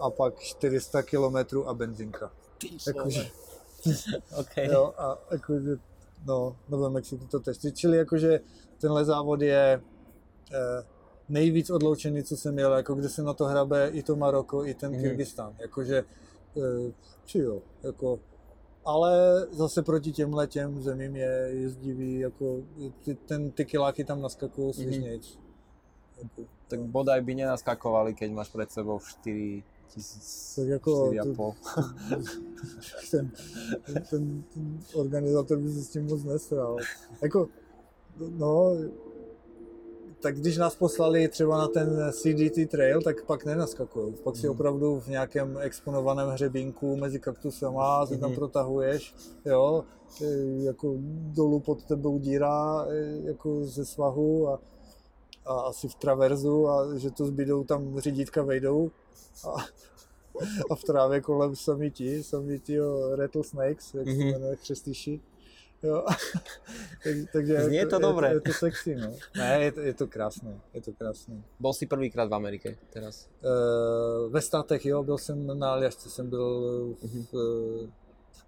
a 0.00 0.10
pak 0.10 0.40
400 0.40 1.02
kilometrů 1.02 1.68
a 1.68 1.74
benzinka. 1.74 2.32
Jakože, 2.86 3.30
okay. 4.40 4.66
jo, 4.66 4.94
a 4.98 5.18
jakože, 5.30 5.76
no, 6.24 6.56
Nové 6.68 6.90
Mexiko 6.90 7.24
to 7.24 7.40
tež. 7.40 7.56
Čili 7.74 7.96
jakože 7.96 8.40
tenhle 8.78 9.04
závod 9.04 9.42
je 9.42 9.82
eh, 10.52 10.95
nejvíc 11.28 11.70
odloučený, 11.70 12.22
co 12.22 12.36
jsem 12.36 12.54
měl, 12.54 12.72
jako 12.72 12.94
kde 12.94 13.08
se 13.08 13.22
na 13.22 13.34
to 13.34 13.44
hrabe 13.44 13.88
i 13.88 14.02
to 14.02 14.16
Maroko, 14.16 14.64
i 14.64 14.74
ten 14.74 14.92
mm. 14.92 15.00
Kyrgyzstan. 15.02 15.54
Jakože, 15.58 16.04
eh, 16.56 16.92
či 17.24 17.38
jo, 17.38 17.62
jako 17.82 18.18
ale 18.86 19.46
zase 19.50 19.82
proti 19.82 20.12
těmhle 20.12 20.46
těm 20.46 20.82
zemím 20.82 21.16
je 21.16 21.48
jezdivý, 21.52 22.18
jako 22.18 22.62
ty, 23.04 23.14
ten, 23.14 23.50
ty 23.50 23.64
kiláky 23.64 24.04
tam 24.04 24.22
naskakují 24.22 24.74
svižnějc. 24.74 25.26
Mm-hmm. 25.26 26.22
Jako, 26.22 26.50
tak 26.68 26.80
bodaj 26.80 27.20
by 27.20 27.34
nenaskakovali, 27.34 28.14
keď 28.14 28.32
máš 28.32 28.48
před 28.48 28.70
sebou 28.70 28.98
4 28.98 29.62
tisíc, 29.88 30.54
tak 30.56 30.68
jako 30.68 31.10
4,5. 31.10 31.54
ten, 33.10 33.30
ten, 33.86 34.02
ten, 34.10 34.42
ten, 34.54 34.80
organizátor 34.94 35.58
by 35.58 35.72
se 35.72 35.82
s 35.82 35.88
tím 35.88 36.06
moc 36.06 36.24
nestral. 36.24 36.76
Jako, 37.22 37.48
no, 38.28 38.76
tak 40.20 40.36
když 40.36 40.56
nás 40.56 40.74
poslali 40.76 41.28
třeba 41.28 41.58
na 41.58 41.68
ten 41.68 42.12
CDT 42.12 42.70
trail, 42.70 43.02
tak 43.02 43.24
pak 43.24 43.44
nenaskakují. 43.44 44.14
Pak 44.24 44.36
si 44.36 44.46
mhm. 44.46 44.54
opravdu 44.54 45.00
v 45.00 45.08
nějakém 45.08 45.58
exponovaném 45.60 46.28
hřebínku 46.28 46.96
mezi 46.96 47.20
kaktusama 47.20 48.06
se 48.06 48.18
tam 48.18 48.30
mhm. 48.30 48.38
protahuješ, 48.38 49.14
jo, 49.44 49.84
e, 50.22 50.26
jako 50.64 50.94
dolů 51.34 51.60
pod 51.60 51.84
tebou 51.84 52.18
díra 52.18 52.86
e, 52.88 52.96
jako 53.28 53.64
ze 53.64 53.84
svahu 53.84 54.48
a, 54.48 54.60
a 55.46 55.60
asi 55.60 55.88
v 55.88 55.94
traverzu 55.94 56.68
a 56.68 56.98
že 56.98 57.10
to 57.10 57.26
zbydou 57.26 57.64
tam 57.64 58.00
řídítka 58.00 58.42
vejdou 58.42 58.90
a, 59.44 59.56
a 60.70 60.74
v 60.74 60.84
trávě 60.84 61.20
kolem 61.20 61.56
sami 61.56 61.90
ti, 61.90 62.22
sami 62.22 62.58
ti 62.58 62.78
rattlesnakes, 63.14 63.94
jak 63.94 64.06
se 64.06 64.12
jmenuje 64.12 64.56
chřestýši 64.56 65.20
Jo. 65.82 66.04
tak, 67.04 67.14
takže 67.32 67.64
Znie 67.64 67.80
je 67.80 67.86
to, 67.86 68.00
to 68.00 68.06
dobré. 68.06 68.28
Je, 68.28 68.34
je 68.34 68.40
to 68.40 68.52
sexy, 68.52 68.96
no. 68.96 69.12
Ne, 69.36 69.64
je 69.64 69.72
to, 69.72 69.80
je 69.80 69.94
to 69.94 70.06
krásné, 70.06 70.60
je 70.74 70.80
to 70.80 70.92
krásné. 70.92 71.42
Byl 71.60 71.72
jsi 71.72 71.86
prvýkrát 71.86 72.28
v 72.28 72.34
Americe 72.34 72.76
teraz? 72.90 73.28
Uh, 73.44 74.32
ve 74.32 74.40
státech, 74.40 74.86
jo, 74.86 75.02
byl 75.02 75.18
jsem 75.18 75.58
na 75.58 75.72
Aljašce, 75.72 76.10
jsem 76.10 76.30
byl 76.30 76.94
v, 77.02 77.34
uh, 77.34 77.88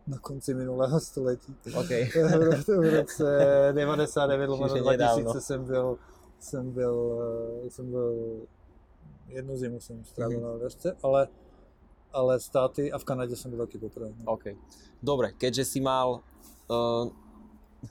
na 0.07 0.19
konci 0.19 0.55
minulého 0.55 1.01
století. 1.01 1.57
Okay. 1.79 2.05
v 2.67 2.95
roce 2.95 3.73
99 3.73 4.47
2000 4.47 5.41
jsem 5.41 5.65
byl, 5.65 5.99
jsem 6.41 6.71
byl, 6.71 7.23
eh, 7.67 7.71
jsem 7.71 7.91
byl 7.91 8.41
jednu 9.29 9.57
zimu 9.57 9.81
jsem 9.81 10.05
strávil 10.05 10.39
mm-hmm. 10.39 10.43
na 10.43 10.51
Aljašce, 10.51 10.97
ale 11.03 11.29
ale 12.13 12.41
státy 12.41 12.93
a 12.93 12.99
v 12.99 13.05
Kanadě 13.05 13.37
jsem 13.37 13.51
byl 13.51 13.67
taky 13.67 13.79
poprvé. 13.79 14.09
No. 14.09 14.33
OK. 14.33 14.45
Dobre, 15.03 15.33
keďže 15.33 15.65
si 15.65 15.81
mal 15.81 16.21
uh, 16.69 17.09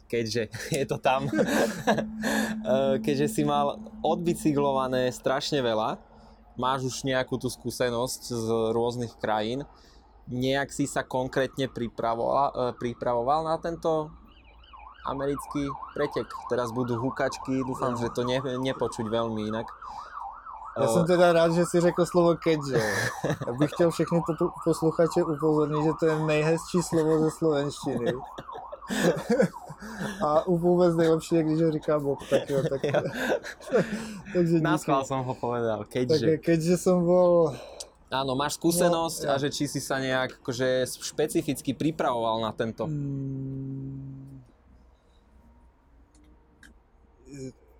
keďže 0.07 0.49
je 0.79 0.85
to 0.85 0.97
tam, 0.99 1.27
eh, 1.31 2.95
keďže 2.99 3.27
si 3.27 3.41
mal 3.47 3.79
odbicyklované 4.03 5.11
strašne 5.11 5.63
veľa, 5.63 5.99
máš 6.57 6.89
už 6.89 6.95
nejakú 7.07 7.37
tú 7.37 7.47
skúsenosť 7.47 8.21
z 8.33 8.47
rôznych 8.73 9.13
krajín, 9.21 9.63
nejak 10.27 10.73
si 10.75 10.89
sa 10.89 11.07
konkrétne 11.07 11.71
pripravoval, 11.71 12.47
eh, 12.51 12.73
pripravoval 12.75 13.47
na 13.47 13.55
tento 13.61 14.11
americký 15.07 15.71
pretek. 15.95 16.27
Teraz 16.51 16.75
budú 16.75 16.99
hukačky, 16.99 17.63
dúfam, 17.63 17.95
že 17.95 18.11
to 18.11 18.27
ne, 18.27 18.43
nepočuť 18.43 19.07
veľmi 19.07 19.47
inak. 19.47 19.67
Já 20.77 20.87
jsem 20.87 21.05
teda 21.05 21.33
rád, 21.33 21.51
že 21.57 21.65
si 21.65 21.79
řekl 21.79 22.05
slovo 22.05 22.35
keďže. 22.35 22.77
Já 23.47 23.53
bych 23.53 23.71
chtěl 23.71 23.91
všechny 23.91 24.21
posluchače 24.63 25.23
upozornit, 25.23 25.83
že 25.83 25.93
to 25.99 26.05
je 26.05 26.19
nejhezčí 26.19 26.83
slovo 26.83 27.19
ze 27.19 27.31
slovenštiny. 27.31 28.13
A 30.25 30.43
vůbec 30.47 30.95
nejlepší 30.95 31.35
je, 31.35 31.43
když 31.43 31.61
ho 31.61 31.71
říká 31.71 31.99
Bob, 31.99 32.19
tak 32.29 32.49
jo. 32.49 32.63
Tak, 32.69 32.81
takže 34.33 34.59
Naschvál 34.61 35.05
jsem 35.05 35.17
ho 35.17 35.35
povedal, 35.35 35.83
keďže. 35.83 36.31
Tak, 36.31 36.41
keďže 36.41 36.77
jsem 36.77 37.05
bol 37.05 37.55
Áno, 38.07 38.39
máš 38.39 38.55
skúsenosť 38.55 39.19
no, 39.19 39.27
ja. 39.27 39.35
a 39.35 39.41
že 39.43 39.51
či 39.51 39.67
si 39.67 39.83
sa 39.83 39.99
nejak 39.99 40.39
akože 40.39 40.87
špecificky 40.87 41.75
pripravoval 41.75 42.39
na 42.39 42.55
tento? 42.55 42.87
Mm, 42.87 44.39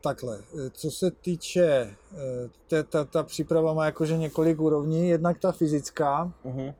takhle, 0.04 0.44
co 0.72 0.92
se 0.92 1.12
týče, 1.12 1.96
ta, 2.68 2.84
ta, 2.84 3.06
ta 3.06 3.24
příprava 3.24 3.74
má 3.74 3.86
jakože 3.86 4.18
několik 4.18 4.60
úrovní, 4.60 5.10
jednak 5.10 5.40
ta 5.40 5.52
fyzická, 5.52 6.32
uh-huh 6.44 6.74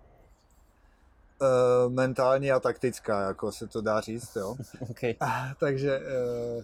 uh, 1.42 1.94
mentální 1.94 2.52
a 2.52 2.60
taktická, 2.60 3.28
jako 3.28 3.52
se 3.52 3.68
to 3.68 3.82
dá 3.82 4.02
říct, 4.02 4.36
jo. 4.36 4.56
okay. 4.90 5.16
takže 5.60 6.00
uh, 6.00 6.64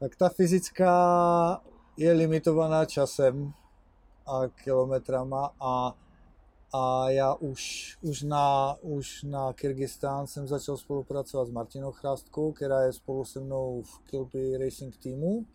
Tak 0.00 0.16
ta 0.16 0.28
fyzická 0.28 1.60
je 1.96 2.12
limitovaná 2.12 2.84
časem 2.84 3.52
a 4.26 4.48
kilometrama 4.48 5.50
a, 5.60 5.94
a 6.72 7.10
já 7.10 7.34
už, 7.34 7.96
už, 8.02 8.22
na, 8.22 8.76
už 8.80 9.22
na 9.22 9.52
Kyrgyzstán 9.52 10.26
jsem 10.26 10.48
začal 10.48 10.76
spolupracovat 10.76 11.48
s 11.48 11.50
Martinou 11.50 11.92
Chrástkou, 11.92 12.52
která 12.52 12.80
je 12.80 12.92
spolu 12.92 13.24
se 13.24 13.40
mnou 13.40 13.82
v 13.82 13.98
Kilby 13.98 14.56
Racing 14.56 14.96
týmu 14.96 15.46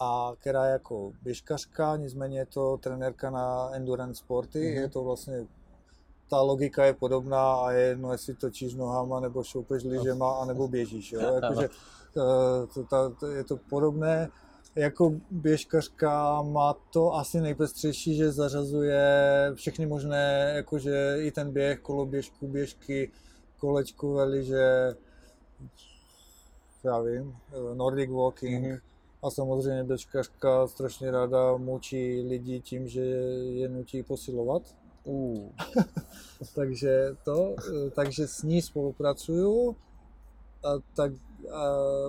a 0.00 0.32
která 0.38 0.66
je 0.66 0.72
jako 0.72 1.12
běžkařka, 1.22 1.96
nicméně 1.96 2.38
je 2.38 2.46
to 2.46 2.76
trenérka 2.76 3.30
na 3.30 3.70
endurance 3.72 4.18
sporty, 4.18 4.58
mm-hmm. 4.58 4.80
je 4.80 4.88
to 4.88 5.04
vlastně 5.04 5.46
ta 6.32 6.40
logika 6.40 6.84
je 6.84 6.94
podobná 6.94 7.54
a 7.54 7.70
je 7.72 7.82
jedno, 7.82 8.12
jestli 8.12 8.34
točíš 8.34 8.74
nohama, 8.74 9.20
nebo 9.20 9.44
šoupeš 9.44 9.84
lyžema, 9.84 10.32
anebo 10.32 10.68
běžíš. 10.68 11.12
Jo? 11.12 11.20
Jakože, 11.20 11.68
eh, 11.68 12.66
to, 12.74 12.84
to, 12.84 13.14
to, 13.20 13.26
je 13.26 13.44
to 13.44 13.56
podobné. 13.56 14.28
Jako 14.74 15.12
běžkařka 15.30 16.42
má 16.42 16.74
to 16.92 17.14
asi 17.14 17.40
nejpestřejší, 17.40 18.16
že 18.16 18.32
zařazuje 18.32 19.02
všechny 19.54 19.86
možné, 19.86 20.52
jakože 20.56 21.16
i 21.20 21.30
ten 21.30 21.52
běh, 21.52 21.80
koloběžku, 21.80 22.48
běžky, 22.48 23.10
kolečkové 23.58 24.24
lyže, 24.24 24.96
já 26.84 27.00
vím, 27.00 27.36
eh, 27.52 27.74
Nordic 27.74 28.10
walking, 28.10 28.64
mm-hmm. 28.64 28.80
A 29.22 29.30
samozřejmě 29.30 29.84
běžkařka 29.84 30.66
strašně 30.66 31.10
ráda 31.10 31.56
mučí 31.56 32.22
lidi 32.22 32.60
tím, 32.60 32.88
že 32.88 33.00
je 33.00 33.68
nutí 33.68 34.02
posilovat. 34.02 34.62
Uh. 35.04 35.50
takže 36.54 37.16
to, 37.24 37.54
takže 37.94 38.28
s 38.28 38.42
ní 38.42 38.62
spolupracuju, 38.62 39.76
a 40.64 40.68
tak, 40.96 41.12
a, 41.52 41.64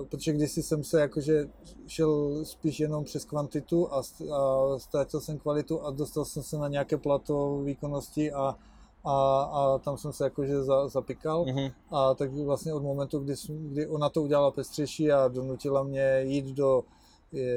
protože 0.08 0.32
kdysi 0.32 0.62
jsem 0.62 0.84
se 0.84 1.00
jakože 1.00 1.48
šel 1.86 2.44
spíš 2.44 2.80
jenom 2.80 3.04
přes 3.04 3.24
kvantitu 3.24 3.92
a, 3.92 4.02
a 4.34 4.78
ztratil 4.78 5.20
jsem 5.20 5.38
kvalitu 5.38 5.82
a 5.82 5.90
dostal 5.90 6.24
jsem 6.24 6.42
se 6.42 6.58
na 6.58 6.68
nějaké 6.68 6.96
plato 6.96 7.58
výkonnosti 7.64 8.32
a, 8.32 8.56
a, 9.04 9.42
a 9.42 9.78
tam 9.78 9.98
jsem 9.98 10.12
se 10.12 10.24
jakože 10.24 10.62
za, 10.62 10.88
zapikal. 10.88 11.44
Mm-hmm. 11.44 11.72
A 11.90 12.14
tak 12.14 12.32
vlastně 12.32 12.74
od 12.74 12.82
momentu, 12.82 13.18
kdy, 13.18 13.34
kdy 13.48 13.86
ona 13.86 14.08
to 14.08 14.22
udělala 14.22 14.50
pestřejší 14.50 15.12
a 15.12 15.28
donutila 15.28 15.82
mě 15.82 16.20
jít 16.22 16.46
do 16.46 16.84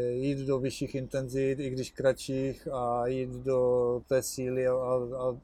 jít 0.09 0.37
do 0.37 0.59
vyšších 0.59 0.95
intenzit, 0.95 1.59
i 1.59 1.69
když 1.69 1.91
kratších, 1.91 2.67
a 2.71 3.07
jít 3.07 3.29
do 3.29 4.01
té 4.07 4.21
síly 4.21 4.67
a, 4.67 4.73
a, 4.73 5.37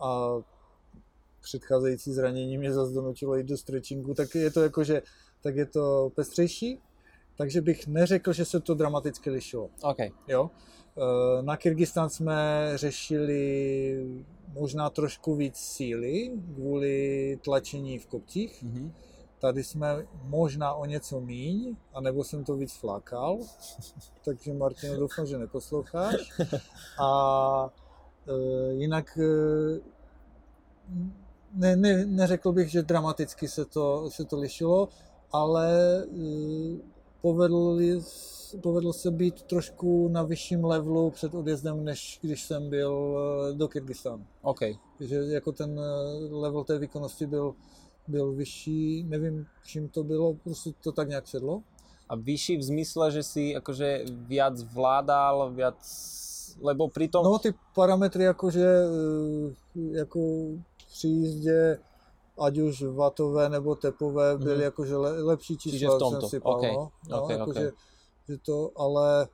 a 0.00 0.40
předcházející 1.42 2.12
zranění 2.12 2.58
mě 2.58 2.72
zase 2.72 2.92
donutilo 2.92 3.36
jít 3.36 3.46
do 3.46 3.56
stretchingu, 3.56 4.14
tak 4.14 4.34
je 4.34 4.50
to 4.50 4.62
jako, 4.62 4.84
že 4.84 5.02
tak 5.42 5.56
je 5.56 5.66
to 5.66 6.12
pestřejší, 6.14 6.78
takže 7.36 7.60
bych 7.60 7.86
neřekl, 7.86 8.32
že 8.32 8.44
se 8.44 8.60
to 8.60 8.74
dramaticky 8.74 9.30
lišilo. 9.30 9.70
Okay. 9.82 10.10
Jo? 10.28 10.50
E, 10.96 11.42
na 11.42 11.56
Kyrgyzstan 11.56 12.10
jsme 12.10 12.72
řešili 12.74 14.06
možná 14.52 14.90
trošku 14.90 15.34
víc 15.34 15.56
síly 15.56 16.30
kvůli 16.54 17.38
tlačení 17.44 17.98
v 17.98 18.06
kopcích. 18.06 18.64
Mm-hmm 18.64 18.90
Tady 19.42 19.64
jsme 19.64 20.06
možná 20.24 20.74
o 20.74 20.84
něco 20.84 21.20
míň, 21.20 21.76
anebo 21.94 22.24
jsem 22.24 22.44
to 22.44 22.56
víc 22.56 22.72
flákal, 22.72 23.38
takže 24.24 24.52
Martin, 24.52 24.96
doufám, 24.96 25.26
že 25.26 25.38
neposloucháš. 25.38 26.14
A 27.00 27.70
e, 28.26 28.72
jinak 28.72 29.18
e, 29.18 29.80
ne, 31.54 31.76
ne, 31.76 32.06
neřekl 32.06 32.52
bych, 32.52 32.70
že 32.70 32.82
dramaticky 32.82 33.48
se 33.48 33.64
to, 33.64 34.10
se 34.10 34.24
to 34.24 34.38
lišilo, 34.40 34.88
ale 35.32 35.98
e, 35.98 36.06
povedl, 37.20 37.80
povedlo 38.60 38.92
se 38.92 39.10
být 39.10 39.42
trošku 39.42 40.08
na 40.08 40.22
vyšším 40.22 40.64
levelu 40.64 41.10
před 41.10 41.34
odjezdem, 41.34 41.84
než 41.84 42.18
když 42.22 42.44
jsem 42.44 42.70
byl 42.70 43.18
e, 43.18 43.54
do 43.54 43.68
Kyrgyzstánu. 43.68 44.26
Okay. 44.42 44.74
Takže 44.98 45.16
jako 45.16 45.52
ten 45.52 45.80
e, 45.80 45.82
level 46.30 46.64
té 46.64 46.78
výkonnosti 46.78 47.26
byl 47.26 47.54
byl 48.08 48.32
vyšší, 48.32 49.04
nevím, 49.04 49.46
čím 49.64 49.88
to 49.88 50.04
bylo, 50.04 50.34
prostě 50.34 50.70
to 50.82 50.92
tak 50.92 51.08
nějak 51.08 51.28
sedlo. 51.28 51.62
A 52.08 52.16
vyšší 52.16 52.56
v 52.56 52.62
zmysle, 52.62 53.10
že 53.10 53.22
si 53.22 53.56
akože 53.56 54.04
viac 54.28 54.62
vládal, 54.62 55.52
viac, 55.52 55.80
lebo 56.60 56.88
pri 56.88 57.08
tom... 57.08 57.24
No 57.24 57.38
ty 57.38 57.54
parametry 57.74 58.24
jakože 58.24 58.66
eh, 58.66 59.96
jako 59.96 60.20
při 60.92 61.08
jízdě 61.08 61.78
ať 62.38 62.58
už 62.58 62.82
vatové 62.82 63.48
nebo 63.48 63.74
tepové 63.74 64.38
byly 64.38 64.56
mm-hmm. 64.56 64.62
jakože 64.62 64.96
le, 64.96 65.22
lepší 65.22 65.56
čísla, 65.56 65.78
Čiže 65.78 65.88
v 65.88 65.98
tomto. 65.98 66.20
jsem 66.20 66.28
si 66.28 66.40
pal, 66.40 66.52
okay. 66.52 66.72
no, 66.72 66.90
no 67.08 67.22
okay, 67.22 67.36
jako 67.38 67.50
okay. 67.50 67.62
Že, 67.62 67.70
že 68.28 68.38
to, 68.38 68.70
ale 68.76 69.28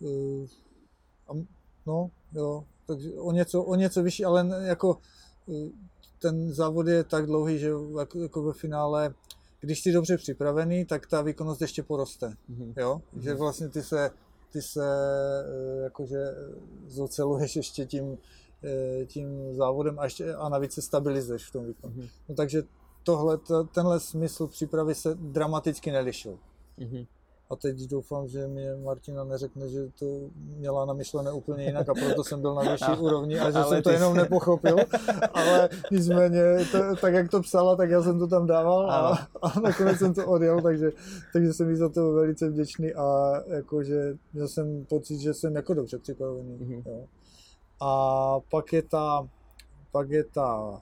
uh, 0.00 1.38
no, 1.86 2.10
jo, 2.32 2.64
takže 2.86 3.12
o 3.14 3.32
něco, 3.32 3.62
o 3.62 3.74
něco 3.74 4.02
vyšší, 4.02 4.24
ale 4.24 4.48
jako 4.66 4.98
uh, 5.46 5.68
ten 6.24 6.52
závod 6.52 6.86
je 6.86 7.04
tak 7.04 7.26
dlouhý, 7.26 7.58
že 7.58 7.70
jako, 7.98 8.18
jako 8.18 8.42
ve 8.42 8.52
finále, 8.52 9.14
když 9.60 9.82
jsi 9.82 9.92
dobře 9.92 10.16
připravený, 10.16 10.84
tak 10.84 11.06
ta 11.06 11.22
výkonnost 11.22 11.60
ještě 11.60 11.82
poroste. 11.82 12.26
Mm-hmm. 12.50 12.72
Jo? 12.76 13.00
Mm-hmm. 13.16 13.20
Že 13.20 13.34
vlastně 13.34 13.68
ty 13.68 13.82
se, 13.82 14.10
ty 14.52 14.62
se 14.62 14.84
eh, 14.84 15.82
jakože 15.82 16.18
zoceluješ 16.86 17.56
ještě 17.62 17.86
tím, 17.86 18.18
eh, 18.64 19.06
tím 19.06 19.54
závodem 19.54 19.98
a, 19.98 20.04
ještě, 20.04 20.34
a 20.34 20.48
navíc 20.48 20.72
se 20.72 20.82
stabilizuješ 20.82 21.48
v 21.48 21.52
tom 21.52 21.66
výkonu. 21.66 21.94
Mm-hmm. 21.94 22.08
No, 22.28 22.34
takže 22.34 22.62
tohle, 23.02 23.38
tenhle 23.74 24.00
smysl 24.00 24.46
přípravy 24.46 24.94
se 24.94 25.14
dramaticky 25.14 25.92
nelišil. 25.92 26.38
Mm-hmm. 26.78 27.06
A 27.50 27.56
teď 27.56 27.76
doufám, 27.78 28.28
že 28.28 28.46
mě 28.46 28.76
Martina 28.84 29.24
neřekne, 29.24 29.68
že 29.68 29.88
to 29.98 30.20
měla 30.36 30.84
namyšlené 30.84 31.32
úplně 31.32 31.64
jinak 31.64 31.88
a 31.88 31.94
proto 31.94 32.24
jsem 32.24 32.40
byl 32.40 32.54
na 32.54 32.72
vyšší 32.72 32.92
úrovni 33.00 33.40
a 33.40 33.50
že 33.50 33.58
ale 33.58 33.68
jsem 33.68 33.82
to 33.82 33.90
jenom 33.90 34.14
nepochopil. 34.14 34.76
Ale 35.34 35.68
nicméně, 35.90 36.42
to, 36.72 36.78
tak 37.00 37.14
jak 37.14 37.30
to 37.30 37.40
psala, 37.40 37.76
tak 37.76 37.90
já 37.90 38.02
jsem 38.02 38.18
to 38.18 38.26
tam 38.26 38.46
dával 38.46 38.90
a, 38.90 39.28
a 39.42 39.60
nakonec 39.60 39.98
jsem 39.98 40.14
to 40.14 40.26
odjel, 40.26 40.62
takže, 40.62 40.92
takže 41.32 41.52
jsem 41.52 41.70
jí 41.70 41.76
za 41.76 41.88
to 41.88 42.12
velice 42.12 42.48
vděčný 42.48 42.94
a 42.94 43.34
jakože 43.46 44.16
měl 44.32 44.48
jsem 44.48 44.84
pocit, 44.84 45.18
že 45.18 45.34
jsem 45.34 45.54
jako 45.54 45.74
dobře 45.74 45.98
připravený. 45.98 46.58
Mm-hmm. 46.58 46.82
Jo. 46.86 47.04
A 47.80 48.40
pak 48.50 48.72
je 48.72 48.82
ta, 48.82 49.28
pak 49.92 50.10
je 50.10 50.24
ta 50.24 50.80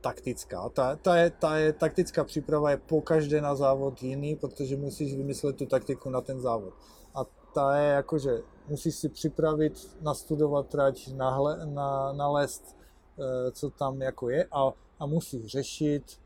taktická. 0.00 0.68
Ta, 0.68 0.96
ta, 0.96 1.16
je, 1.16 1.30
ta 1.30 1.56
je, 1.56 1.72
taktická 1.72 2.24
příprava 2.24 2.70
je 2.70 2.76
po 2.76 3.00
každé 3.00 3.40
na 3.40 3.54
závod 3.54 4.02
jiný, 4.02 4.36
protože 4.36 4.76
musíš 4.76 5.14
vymyslet 5.14 5.56
tu 5.56 5.66
taktiku 5.66 6.10
na 6.10 6.20
ten 6.20 6.40
závod. 6.40 6.74
A 7.14 7.24
ta 7.54 7.76
je 7.76 7.92
jakože 7.92 8.42
musíš 8.68 8.94
si 8.94 9.08
připravit, 9.08 9.96
nastudovat 10.00 10.66
trať, 10.66 11.08
nahle, 11.14 11.66
na, 11.66 12.12
nalézt, 12.12 12.76
e, 13.18 13.50
co 13.50 13.70
tam 13.70 14.02
jako 14.02 14.30
je 14.30 14.46
a, 14.52 14.72
a 14.98 15.06
musíš 15.06 15.46
řešit 15.46 16.18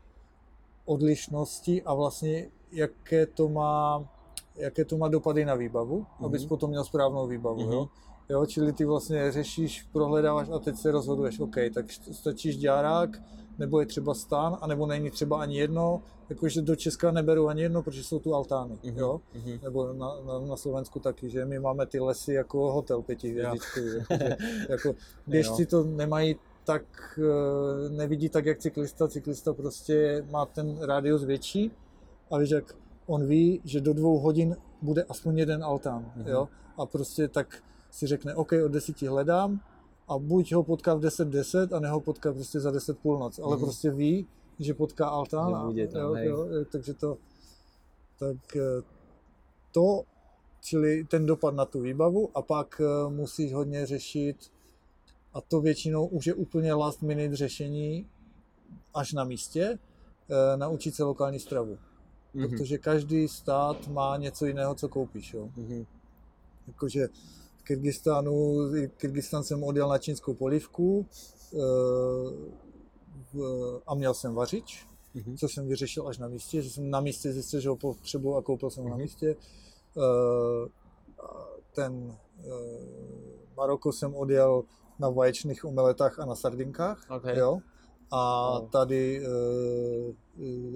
odlišnosti 0.85 1.83
a 1.83 1.93
vlastně 1.93 2.49
jaké 2.71 3.25
to 3.25 3.49
má, 3.49 4.09
jaké 4.55 4.85
to 4.85 4.97
má 4.97 5.07
dopady 5.07 5.45
na 5.45 5.55
výbavu, 5.55 5.99
mm-hmm. 6.01 6.25
abys 6.25 6.45
potom 6.45 6.69
měl 6.69 6.83
správnou 6.83 7.27
výbavu. 7.27 7.59
Mm-hmm. 7.59 7.73
Jo? 7.73 7.87
Jo, 8.29 8.45
čili 8.45 8.73
ty 8.73 8.85
vlastně 8.85 9.31
řešíš, 9.31 9.87
prohledáváš 9.91 10.49
a 10.49 10.59
teď 10.59 10.75
se 10.75 10.91
rozhoduješ, 10.91 11.39
OK, 11.39 11.55
tak 11.73 11.85
stačíš 12.11 12.57
děrák, 12.57 13.09
nebo 13.57 13.79
je 13.79 13.85
třeba 13.85 14.13
stán, 14.13 14.57
anebo 14.61 14.85
není 14.85 15.09
třeba 15.11 15.41
ani 15.41 15.57
jedno, 15.57 16.01
jakože 16.29 16.61
do 16.61 16.75
Česka 16.75 17.11
neberu 17.11 17.47
ani 17.47 17.61
jedno, 17.61 17.83
protože 17.83 18.03
jsou 18.03 18.19
tu 18.19 18.35
altány, 18.35 18.75
mm-hmm. 18.75 18.97
jo, 18.97 19.21
mm-hmm. 19.35 19.63
nebo 19.63 19.93
na, 19.93 20.15
na, 20.25 20.39
na 20.39 20.55
Slovensku 20.55 20.99
taky, 20.99 21.29
že 21.29 21.45
my 21.45 21.59
máme 21.59 21.85
ty 21.85 21.99
lesy 21.99 22.33
jako 22.33 22.71
hotel 22.71 23.01
pětihvězdičkový, 23.01 23.89
jako, 24.09 24.25
jako 24.69 24.95
běžci 25.27 25.65
to 25.65 25.83
nemají 25.83 26.35
tak, 26.63 26.83
eh, 27.19 27.89
nevidí 27.89 28.29
tak 28.29 28.45
jak 28.45 28.57
cyklista, 28.57 29.07
cyklista 29.07 29.53
prostě 29.53 30.25
má 30.31 30.45
ten 30.45 30.77
rádius 30.81 31.23
větší 31.23 31.71
a 32.31 32.37
víš, 32.37 32.49
jak 32.49 32.75
on 33.05 33.27
ví, 33.27 33.61
že 33.63 33.81
do 33.81 33.93
dvou 33.93 34.19
hodin 34.19 34.55
bude 34.81 35.03
aspoň 35.03 35.37
jeden 35.37 35.63
altán, 35.63 36.11
mm-hmm. 36.17 36.29
jo, 36.29 36.47
a 36.77 36.85
prostě 36.85 37.27
tak 37.27 37.63
si 37.91 38.07
řekne, 38.07 38.35
OK, 38.35 38.51
od 38.65 38.71
desíti 38.71 39.07
hledám 39.07 39.59
a 40.07 40.17
buď 40.17 40.53
ho 40.53 40.63
potká 40.63 40.93
v 40.93 40.99
10.10 40.99 41.75
a 41.75 41.79
neho 41.79 42.01
potká 42.01 42.33
prostě 42.33 42.59
za 42.59 42.71
10 42.71 42.99
půlnoc, 42.99 43.39
ale 43.39 43.55
mm. 43.55 43.61
prostě 43.61 43.91
ví, 43.91 44.27
že 44.59 44.73
potká 44.73 45.07
Altán. 45.07 45.55
A, 45.55 45.61
tam, 45.87 46.17
jo, 46.17 46.45
jo, 46.45 46.65
takže 46.71 46.93
to, 46.93 47.17
tak 48.19 48.55
eh, 48.55 48.81
to, 49.71 50.03
čili 50.61 51.03
ten 51.03 51.25
dopad 51.25 51.55
na 51.55 51.65
tu 51.65 51.81
výbavu 51.81 52.37
a 52.37 52.41
pak 52.41 52.81
eh, 52.81 53.09
musíš 53.09 53.53
hodně 53.53 53.85
řešit 53.85 54.51
a 55.33 55.41
to 55.41 55.61
většinou 55.61 56.05
už 56.05 56.27
je 56.27 56.33
úplně 56.33 56.73
last 56.73 57.01
minute 57.01 57.35
řešení 57.35 58.09
až 58.93 59.13
na 59.13 59.23
místě, 59.23 59.79
eh, 60.29 60.57
naučit 60.57 60.95
se 60.95 61.03
lokální 61.03 61.39
stravu. 61.39 61.77
Mm-hmm. 62.35 62.49
Protože 62.49 62.77
každý 62.77 63.27
stát 63.27 63.87
má 63.87 64.17
něco 64.17 64.45
jiného, 64.45 64.75
co 64.75 64.89
koupíš. 64.89 65.33
Jo? 65.33 65.49
Mm-hmm. 65.57 65.85
Jakože 66.67 67.07
Kyrgyzstánu, 67.67 68.57
Kyrgyzstán 68.97 69.43
jsem 69.43 69.63
odjel 69.63 69.89
na 69.89 69.97
čínskou 69.97 70.33
polivku 70.33 71.05
eh, 71.53 71.57
a 73.87 73.95
měl 73.95 74.13
jsem 74.13 74.33
vařič. 74.35 74.87
mm-hmm. 75.15 75.37
což 75.37 75.53
jsem 75.53 75.67
vyřešil 75.67 76.07
až 76.07 76.17
na 76.17 76.27
místě, 76.27 76.61
že 76.61 76.69
jsem 76.69 76.89
na 76.89 76.99
místě 77.01 77.33
zjistil, 77.33 77.59
že 77.59 77.69
ho 77.69 77.75
potřebuji 77.75 78.35
a 78.35 78.41
koupil 78.41 78.69
jsem 78.69 78.83
ho 78.83 78.87
mm-hmm. 78.87 78.91
na 78.91 78.95
Mhm. 78.95 79.03
místě. 79.03 79.35
Uh, 79.95 80.67
ten 81.75 81.93
uh, 81.93 82.53
Maroko 83.57 83.91
jsem 83.91 84.15
odjel 84.15 84.63
na 84.99 85.09
vaječných 85.09 85.65
omeletách 85.65 86.19
a 86.19 86.25
na 86.25 86.35
sardinkách, 86.35 87.05
Okay. 87.09 87.37
jo. 87.37 87.59
A 88.11 88.51
Wow. 88.59 88.69
tady 88.69 89.21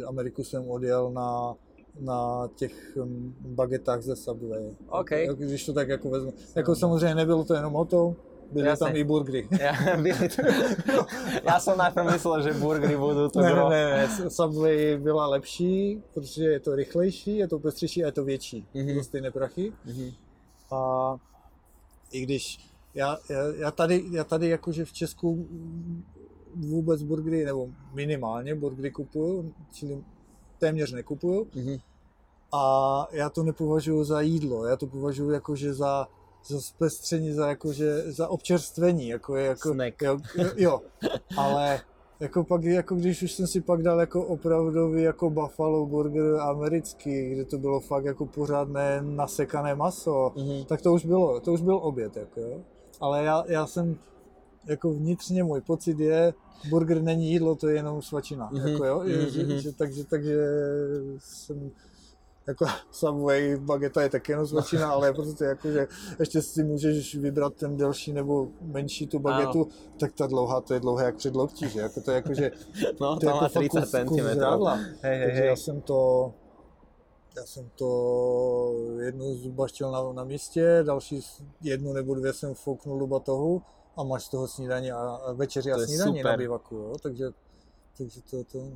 Ameriku 0.08 0.44
jsem 0.44 0.70
odjel 0.70 1.12
na 1.12 1.56
na 2.00 2.50
těch 2.56 2.98
um, 2.98 3.36
bagetách 3.40 4.02
ze 4.02 4.16
Subway. 4.16 4.72
OK. 4.90 5.12
Jak, 5.12 5.38
když 5.38 5.66
to 5.66 5.74
tak 5.74 5.88
jako 5.90 6.10
vezmu. 6.10 6.34
Jako 6.56 6.76
samozřejmě 6.76 7.16
nebylo 7.16 7.44
to 7.44 7.54
jenom 7.54 7.76
o 7.76 7.86
to, 7.86 8.16
byly 8.52 8.68
Jasne. 8.68 8.88
tam 8.88 8.96
i 8.96 9.04
burgery. 9.04 9.48
Ja, 9.60 9.74
byli 9.96 10.28
to... 10.30 10.42
ja 11.48 11.56
som 11.60 11.78
najprv 11.80 12.12
myslel, 12.12 12.42
že 12.44 12.52
burgery 12.60 12.98
budú 13.00 13.32
to 13.32 13.40
Ne, 13.40 13.52
gro. 13.52 13.70
ne, 13.70 13.84
ne, 13.96 14.30
Subway 14.30 14.98
byla 15.00 15.28
lepší, 15.28 16.02
protože 16.14 16.44
je 16.44 16.60
to 16.60 16.76
rychlejší, 16.76 17.38
je 17.38 17.48
to 17.48 17.60
pestřejší 17.60 18.04
a 18.04 18.06
je 18.06 18.12
to 18.12 18.24
větší. 18.24 18.66
Mhm. 18.74 18.86
Mm-hmm. 18.88 18.96
Za 18.98 19.04
stejné 19.04 19.32
prachy. 19.32 19.74
Mhm. 19.86 20.12
A 20.72 20.80
i 22.12 22.22
když 22.22 22.60
já, 22.96 23.18
já, 23.30 23.44
já, 23.56 23.72
tady, 23.72 24.04
já 24.12 24.24
tady 24.24 24.50
jakože 24.50 24.86
v 24.86 24.94
Česku 24.94 25.48
vůbec 26.56 27.04
burgery, 27.04 27.46
nebo 27.46 27.70
minimálně 27.94 28.56
burgery 28.56 28.92
kupuju, 28.92 29.54
čili 29.72 30.04
téměř 30.62 30.92
nekupuju. 30.94 31.48
Mhm. 31.56 31.78
A 32.54 33.08
já 33.12 33.30
to 33.30 33.44
nepovažuji 33.44 34.04
za 34.04 34.22
jídlo, 34.22 34.66
já 34.66 34.76
to 34.78 34.88
považuji 34.88 35.30
jakože 35.32 35.74
za, 35.74 36.08
za 36.48 36.62
zpestření, 36.62 37.34
za, 37.34 37.48
jakože, 37.50 38.12
za 38.12 38.28
občerstvení. 38.28 39.08
Jako, 39.08 39.36
je 39.36 39.46
jako, 39.46 39.74
Snack. 39.74 40.02
Jo, 40.02 40.18
jo, 40.58 40.82
ale 41.38 41.80
jako 42.20 42.44
pak, 42.44 42.64
jako 42.64 42.96
když 42.96 43.24
už 43.24 43.32
jsem 43.32 43.48
si 43.48 43.62
pak 43.62 43.82
dal 43.84 44.00
jako 44.00 44.26
opravdový 44.26 45.02
jako 45.04 45.30
buffalo 45.30 45.86
burger 45.86 46.40
americký, 46.40 47.30
kde 47.30 47.46
to 47.46 47.58
bylo 47.58 47.80
fakt 47.80 48.06
jako 48.06 48.26
pořádné 48.26 49.02
nasekané 49.02 49.76
maso, 49.76 50.32
Mhm. 50.36 50.66
tak 50.66 50.82
to 50.82 50.94
už 50.94 51.06
bylo, 51.06 51.40
to 51.40 51.54
už 51.54 51.62
byl 51.62 51.76
oběd, 51.76 52.18
jako 52.18 52.40
jo. 52.40 52.62
Ale 53.00 53.24
já, 53.24 53.44
já 53.48 53.68
jsem, 53.68 53.98
jako 54.66 54.94
vnitřně 54.94 55.44
můj 55.44 55.62
pocit 55.62 56.00
je, 56.00 56.34
burger 56.70 57.02
není 57.02 57.32
jídlo, 57.32 57.56
to 57.56 57.68
je 57.68 57.76
jenom 57.76 58.02
svačina, 58.02 58.50
Mhm, 58.54 58.68
jako 58.68 58.86
jo, 58.86 59.00
mhm, 59.00 59.30
že, 59.30 59.60
že, 59.62 59.72
takže, 59.74 60.04
takže 60.06 60.36
jsem, 61.20 61.72
jako 62.48 62.66
Subway 62.92 63.58
bageta 63.58 64.02
je 64.02 64.10
taky 64.10 64.32
jenom 64.32 64.48
svačina, 64.48 64.90
ale 64.90 65.14
prostě 65.14 65.44
jako, 65.44 65.72
že 65.72 65.88
ještě 66.20 66.42
si 66.42 66.64
můžeš 66.64 67.16
vybrat 67.16 67.54
ten 67.54 67.78
delší 67.78 68.14
nebo 68.14 68.48
menší 68.62 69.08
tu 69.08 69.20
bagetu, 69.20 69.68
tak 70.00 70.12
ta 70.14 70.28
dlouhá, 70.28 70.62
to 70.62 70.74
je 70.74 70.80
dlouhé 70.80 71.06
jak 71.06 71.16
před 71.16 71.36
loktí, 71.36 71.70
že? 71.70 71.80
Jako 71.80 72.02
to 72.02 72.12
je 72.12 72.16
jako, 72.16 72.34
že 72.34 72.52
No, 73.02 73.16
to 73.20 73.26
je 73.26 73.34
má 73.34 73.44
jako 73.44 73.54
fakt 73.54 73.70
30 73.70 74.04
kus, 74.06 74.22
kus 74.22 74.32
žrádla. 74.32 74.74
Hej, 74.76 75.18
hej, 75.18 75.26
Takže 75.26 75.40
hej. 75.40 75.48
já 75.48 75.56
jsem 75.56 75.82
to, 75.82 76.34
já 77.38 77.44
jsem 77.46 77.70
to 77.76 78.74
jednu 79.00 79.34
zbaštil 79.36 79.92
na, 79.92 80.14
na 80.14 80.24
místě, 80.24 80.84
další 80.86 81.22
jednu 81.62 81.94
nebo 81.94 82.16
dvě 82.16 82.34
jsem 82.34 82.54
fouknul 82.54 83.00
do 83.00 83.08
batohu 83.08 83.62
a 83.98 84.04
máš 84.04 84.24
z 84.26 84.30
toho 84.30 84.48
snídaní 84.48 84.92
a, 84.92 84.98
a 84.98 85.32
večeři 85.34 85.72
a 85.72 85.76
To 85.78 85.82
snídaní 85.86 86.18
super. 86.18 86.32
na 86.32 86.38
bivaku, 86.38 86.76
jo? 86.76 86.94
takže, 87.02 87.26
takže 87.98 88.22
to, 88.22 88.44
to, 88.44 88.58
no. 88.58 88.76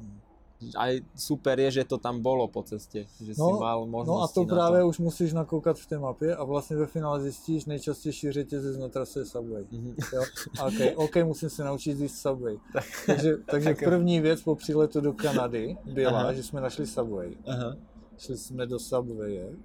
Aj 0.80 1.02
super 1.16 1.60
je, 1.60 1.72
že 1.72 1.84
to 1.84 1.98
tam 2.00 2.24
bolo 2.24 2.48
po 2.48 2.64
ceste, 2.64 3.06
že 3.22 3.36
si 3.36 3.42
No, 3.42 3.60
mal 3.60 3.86
možnosti 3.86 4.08
No 4.08 4.24
a 4.24 4.28
to 4.28 4.46
právě 4.56 4.80
to. 4.82 4.88
už 4.88 5.00
musíš 5.00 5.34
nakoukat 5.34 5.78
v 5.80 5.86
té 5.86 6.00
mapě 6.00 6.36
a 6.36 6.44
vlastně 6.44 6.76
ve 6.78 6.88
finále 6.88 7.22
zjistíš 7.22 7.66
nejčastější 7.66 8.32
řetězec 8.32 8.78
na 8.78 8.88
trase 8.90 9.20
je 9.20 9.26
Subway. 9.26 9.66
Mhm. 9.72 9.96
Jo? 10.14 10.24
A 10.60 10.64
OK, 10.96 11.16
musím 11.24 11.50
se 11.50 11.64
naučit 11.64 12.00
jíst 12.00 12.16
Subway. 12.22 12.58
Takže, 13.06 13.38
takže 13.38 13.76
první 13.76 14.20
věc 14.20 14.42
po 14.42 14.56
příletu 14.56 15.02
do 15.02 15.14
Kanady 15.14 15.78
byla, 15.94 16.20
Aha. 16.20 16.34
že 16.34 16.44
jsme 16.44 16.62
našli 16.62 16.88
Subway. 16.88 17.36
Aha. 17.48 17.76
Šli 18.18 18.38
jsme 18.38 18.66
do 18.66 18.80
Subwaye 18.80 19.56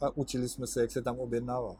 a 0.00 0.16
učili 0.16 0.48
jsme 0.48 0.66
se, 0.66 0.80
jak 0.80 0.90
se 0.90 1.02
tam 1.02 1.18
objednává. 1.18 1.76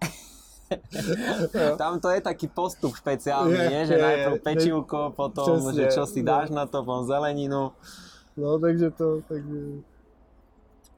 Tam 1.79 2.01
to 2.01 2.11
je 2.11 2.21
taký 2.21 2.49
postup 2.49 2.97
špeciálny, 2.97 3.59
Je, 3.59 3.69
nie? 3.71 3.83
že 3.87 3.95
je, 3.95 4.03
najprv 4.03 4.35
je. 4.35 4.41
pečivko, 4.41 5.13
potom, 5.17 5.61
Přesně, 5.61 5.73
že 5.73 5.87
čo 5.95 6.07
si 6.07 6.23
no. 6.23 6.27
dáš 6.27 6.51
na 6.51 6.67
to, 6.67 6.85
potom 6.85 7.07
zeleninu. 7.07 7.73
No, 8.37 8.59
takže 8.59 8.91
to, 8.91 9.21
takže, 9.29 9.61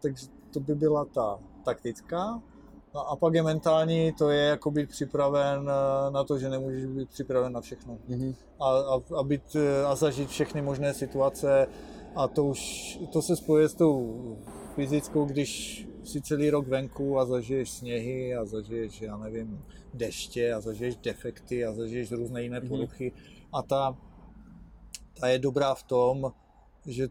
takže 0.02 0.26
to 0.52 0.61
by 0.61 0.74
byla 0.74 1.05
ta 1.05 1.38
taktická. 1.64 2.40
No 2.94 3.11
a 3.11 3.16
pak 3.16 3.35
je 3.35 3.42
mentální, 3.42 4.12
to 4.12 4.31
je 4.31 4.44
jako 4.57 4.70
být 4.70 4.88
připraven 4.88 5.70
eh, 5.70 6.11
na 6.11 6.24
to, 6.24 6.38
že 6.38 6.48
nemůžeš 6.48 6.85
být 6.85 7.09
připraven 7.11 7.52
na 7.52 7.61
všechno. 7.61 7.98
Mhm. 8.09 8.35
A, 8.61 8.68
a, 8.70 9.00
a, 9.18 9.22
být, 9.22 9.57
eh, 9.57 9.85
a 9.85 9.94
zažít 9.94 10.29
všechny 10.29 10.62
možné 10.62 10.94
situace 10.94 11.66
a 12.16 12.29
to 12.29 12.44
už, 12.44 12.61
to 13.12 13.22
se 13.22 13.37
spojuje 13.37 13.68
s 13.68 13.74
tou 13.74 14.16
fyzickou, 14.77 15.25
když 15.25 15.83
si 16.05 16.21
celý 16.23 16.51
rok 16.51 16.69
venku 16.69 17.19
a 17.19 17.25
zažiješ 17.27 17.71
sněhy 17.71 18.37
a 18.37 18.45
zažiješ, 18.45 19.01
já 19.01 19.17
nevím, 19.17 19.65
deště 19.95 20.53
a 20.53 20.61
zažiješ 20.61 20.97
defekty 20.97 21.65
a 21.65 21.73
zažiješ 21.73 22.12
různé 22.12 22.43
jiné 22.43 22.61
Mhm. 22.61 22.69
poruchy 22.69 23.12
a 23.53 23.62
ta, 23.62 23.97
ta 25.21 25.29
je 25.29 25.39
dobrá 25.39 25.75
v 25.75 25.83
tom, 25.83 26.33
že 26.87 27.09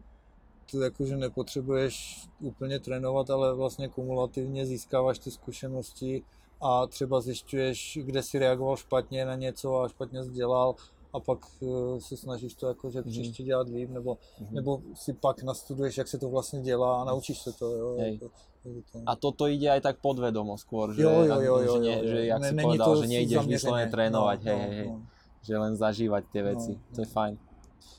tu 0.70 0.80
jakože 0.80 1.16
nepotřebuješ 1.16 2.26
úplně 2.40 2.78
trénovat, 2.80 3.30
ale 3.30 3.54
vlastně 3.54 3.88
kumulativně 3.88 4.66
získáváš 4.66 5.18
ty 5.18 5.30
zkušenosti 5.30 6.22
a 6.60 6.86
třeba 6.86 7.20
zjišťuješ, 7.20 7.98
kde 8.02 8.22
si 8.22 8.38
reagoval 8.38 8.76
špatně 8.76 9.24
na 9.24 9.34
něco 9.34 9.80
a 9.80 9.88
špatně 9.88 10.24
jsi 10.24 10.30
dělal 10.30 10.74
a 11.12 11.20
pak 11.20 11.38
eh, 11.62 12.00
se 12.00 12.16
snažíš 12.16 12.54
to 12.54 12.66
jakože 12.68 13.00
Mhm. 13.00 13.10
příště 13.10 13.42
dělat 13.42 13.68
líp, 13.68 13.90
nebo, 13.90 14.18
Mhm. 14.40 14.54
nebo 14.54 14.80
si 14.94 15.12
pak 15.12 15.42
nastuduješ, 15.42 15.98
jak 15.98 16.08
se 16.08 16.18
to 16.18 16.28
vlastně 16.28 16.60
dělá 16.60 17.02
a 17.02 17.04
naučíš 17.04 17.38
se 17.42 17.52
to. 17.52 17.66
Jo, 17.70 17.96
Hej. 17.98 18.12
jako, 18.12 18.30
takže 18.62 18.80
to. 18.92 18.98
A 19.06 19.12
toto 19.16 19.46
ide 19.48 19.70
aj 19.70 19.80
tak 19.80 19.96
podvedomo 20.02 20.58
skôr, 20.58 20.90
že, 20.92 21.02
Jo, 21.02 21.22
jo, 21.22 21.38
jo, 21.40 21.54
že, 21.58 21.66
jo, 21.66 21.76
nie, 21.80 21.96
jo, 21.96 22.02
jo. 22.02 22.08
že 22.08 22.18
jak 22.26 22.40
Ne- 22.42 22.48
si 22.48 22.54
povedal, 22.56 22.86
to 22.86 22.94
že 23.02 23.06
nejdeš 23.06 23.46
vyslovene 23.46 23.88
trénovať, 23.90 24.38
No, 24.42 24.48
hej, 24.50 24.58
no, 24.58 24.72
hej, 24.74 24.86
no. 24.88 24.96
že 25.42 25.54
len 25.54 25.72
zažívať 25.76 26.22
tie 26.32 26.42
veci, 26.42 26.72
No, 26.74 26.82
to 26.94 26.98
je 27.00 27.08
no. 27.08 27.12
fajn. 27.12 27.34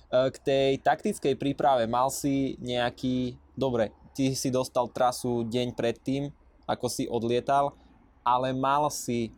E, 0.07 0.31
K 0.31 0.37
tej 0.39 0.69
taktickej 0.83 1.33
príprave 1.35 1.83
mal 1.87 2.11
si 2.11 2.55
nejaký, 2.59 3.35
dobre, 3.55 3.91
ty 4.11 4.35
si 4.35 4.51
dostal 4.51 4.87
trasu 4.87 5.43
deň 5.43 5.71
predtým, 5.71 6.31
ako 6.67 6.85
si 6.89 7.07
odlietal, 7.07 7.71
ale 8.23 8.51
mal 8.51 8.91
si 8.91 9.31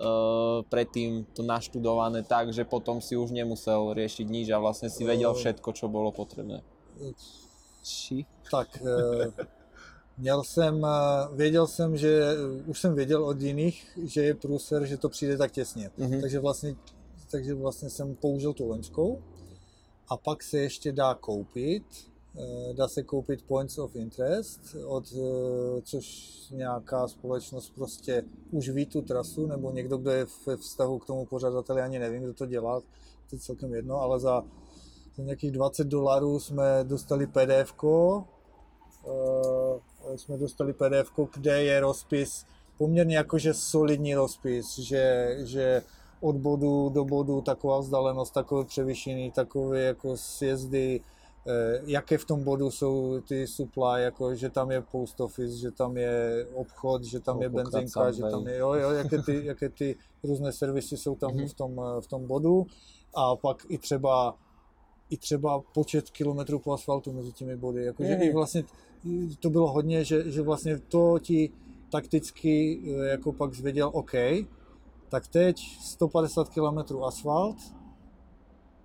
uh, 0.00 0.62
predtým 0.68 1.26
to 1.34 1.42
naštudované 1.42 2.22
tak, 2.22 2.52
že 2.52 2.64
potom 2.64 3.00
si 3.00 3.16
už 3.16 3.30
nemusel 3.30 3.92
riešiť 3.92 4.26
nič 4.30 4.46
a 4.50 4.58
vlastne 4.58 4.90
si 4.90 5.04
vedel 5.04 5.30
Eh. 5.30 5.38
všetko, 5.38 5.68
čo 5.72 5.88
bolo 5.88 6.10
potrebné. 6.10 6.62
Či? 7.82 8.26
Tak 8.50 8.68
eh, 8.82 9.44
měl 10.18 10.44
jsem, 10.44 10.84
eh, 10.84 11.36
věděl 11.36 11.66
jsem, 11.66 11.96
že 11.96 12.34
už 12.66 12.80
jsem 12.80 12.94
věděl 12.94 13.24
od 13.24 13.40
jiných, 13.40 13.98
že 14.04 14.22
je 14.22 14.34
průser, 14.34 14.86
že 14.86 14.96
to 14.96 15.08
přijde 15.08 15.36
tak 15.36 15.52
těsně. 15.52 15.90
Mhm. 15.98 16.20
Takže 16.20 16.38
vlastně, 16.38 16.76
takže 17.30 17.54
vlastně 17.54 17.90
jsem 17.90 18.14
použil 18.14 18.52
tu 18.52 18.68
loňskou 18.68 19.22
a 20.08 20.16
pak 20.16 20.42
se 20.42 20.58
ještě 20.58 20.92
dá 20.92 21.14
koupit, 21.14 21.82
eh, 21.84 22.17
dá 22.72 22.88
se 22.88 23.02
koupit 23.02 23.42
Points 23.42 23.78
of 23.78 23.96
Interest, 23.96 24.60
od, 24.86 25.04
eh, 25.12 25.82
což 25.82 26.34
nějaká 26.50 27.08
společnost 27.08 27.72
prostě 27.74 28.24
už 28.50 28.68
ví 28.68 28.86
tu 28.86 29.02
trasu, 29.02 29.46
nebo 29.46 29.70
někdo, 29.70 29.96
kdo 29.96 30.10
je 30.10 30.26
ve 30.46 30.56
vztahu 30.56 30.98
k 30.98 31.06
tomu 31.06 31.26
pořadateli, 31.26 31.82
ani 31.82 31.98
nevím, 31.98 32.22
kdo 32.22 32.34
to 32.34 32.46
dělá, 32.46 32.80
to 33.30 33.36
je 33.36 33.38
celkem 33.38 33.74
jedno, 33.74 34.00
ale 34.00 34.20
za, 34.20 34.44
za 35.16 35.22
nějakých 35.22 35.50
20 35.50 35.84
dolarů 35.84 36.40
jsme 36.40 36.64
dostali 36.82 37.26
pdf 37.26 37.74
jsme 40.16 40.38
dostali 40.38 40.72
pdf 40.72 41.12
kde 41.34 41.62
je 41.62 41.80
rozpis, 41.80 42.44
poměrně 42.78 43.16
jakože 43.16 43.54
solidní 43.54 44.14
rozpis, 44.14 44.78
že, 44.78 45.36
že 45.40 45.82
od 46.20 46.36
bodu 46.36 46.88
do 46.88 47.04
bodu 47.04 47.40
taková 47.40 47.78
vzdálenost, 47.78 48.34
takové 48.34 48.64
převyšení, 48.64 49.30
takové 49.30 49.80
jako 49.80 50.16
sjezdy, 50.16 51.00
eh, 51.00 51.17
jaké 51.86 52.18
v 52.18 52.24
tom 52.24 52.44
bodu 52.44 52.70
jsou 52.70 53.20
ty 53.20 53.46
supply, 53.46 54.02
jako 54.02 54.34
že 54.34 54.50
tam 54.50 54.70
je 54.70 54.80
post 54.82 55.20
office, 55.20 55.56
že 55.56 55.70
tam 55.70 55.96
je 55.96 56.46
obchod, 56.54 57.04
že 57.04 57.20
tam 57.20 57.42
je 57.42 57.48
Koľkokrát 57.48 57.72
benzinka, 57.72 58.10
že 58.12 58.22
tam 58.30 58.46
je, 58.46 58.56
jo, 58.58 58.72
jo, 58.74 58.90
jaké 58.90 59.22
ty, 59.22 59.44
jaké 59.46 59.68
ty 59.68 59.96
různé 60.24 60.52
servisy 60.52 60.96
jsou 60.96 61.14
tam 61.14 61.34
Mhm. 61.34 61.48
v, 61.48 61.54
tom, 61.54 61.80
eh, 61.80 62.00
v 62.00 62.06
tom 62.06 62.26
bodu 62.26 62.66
a 63.14 63.36
pak 63.36 63.66
i 63.68 63.78
třeba 63.78 64.34
i 65.10 65.16
třeba 65.16 65.60
počet 65.74 66.10
kilometrů 66.10 66.58
po 66.58 66.72
asfaltu 66.72 67.12
mezi 67.12 67.32
těmi 67.32 67.56
body, 67.56 67.84
jakože 67.84 68.12
Mhm. 68.14 68.22
i 68.22 68.32
vlastně 68.32 68.64
to 69.40 69.50
bylo 69.50 69.72
hodně, 69.72 70.04
že, 70.04 70.30
že 70.30 70.42
vlastně 70.42 70.78
to 70.78 71.18
ti 71.18 71.50
takticky 71.92 72.80
eh, 72.84 73.06
jako 73.08 73.32
pak 73.32 73.54
zvěděl, 73.54 73.90
OK, 73.94 74.12
tak 75.08 75.26
teď 75.28 75.60
150 75.80 76.48
km 76.48 77.02
asfalt, 77.04 77.56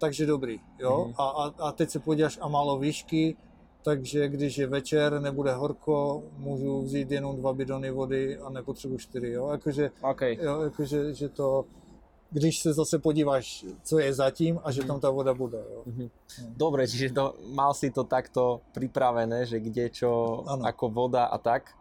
takže 0.04 0.26
dobrý, 0.28 0.60
jo, 0.84 1.06
Mhm. 1.08 1.14
a, 1.16 1.24
a, 1.24 1.43
a 1.64 1.68
teď 1.72 1.88
se 1.89 1.99
podíváš 2.04 2.36
a 2.43 2.47
málo 2.51 2.76
výšky, 2.76 3.39
takže 3.88 4.28
když 4.28 4.58
je 4.58 4.68
večer, 4.68 5.16
nebude 5.22 5.56
horko, 5.56 6.24
můžu 6.43 6.82
vzít 6.84 7.12
jenom 7.12 7.39
dva 7.39 7.54
bidony 7.56 7.88
vody 7.91 8.36
a 8.39 8.49
nepotřebuji 8.51 8.97
čtyři, 8.97 9.32
jo, 9.32 9.47
jakože, 9.51 9.91
OK. 10.04 10.22
jo, 10.22 10.62
jakože 10.62 11.14
že 11.14 11.30
to, 11.30 11.66
když 12.32 12.60
se 12.60 12.74
zase 12.74 12.99
podíváš, 12.99 13.66
co 13.84 13.99
je 13.99 14.10
zatím 14.14 14.60
a 14.64 14.72
že 14.72 14.84
tam 14.84 14.99
ta 14.99 15.08
voda 15.10 15.32
bude. 15.34 15.62
Jo. 15.72 16.10
Dobre, 16.58 16.84
čiže 16.89 17.14
to, 17.14 17.38
mal 17.54 17.72
si 17.78 17.93
to 17.93 18.04
takto 18.04 18.60
pripravené, 18.74 19.45
že 19.45 19.62
kde 19.62 19.88
čo, 19.93 20.41
Ano. 20.49 20.66
ako 20.66 20.89
voda 20.89 21.30
a 21.30 21.38
tak. 21.38 21.72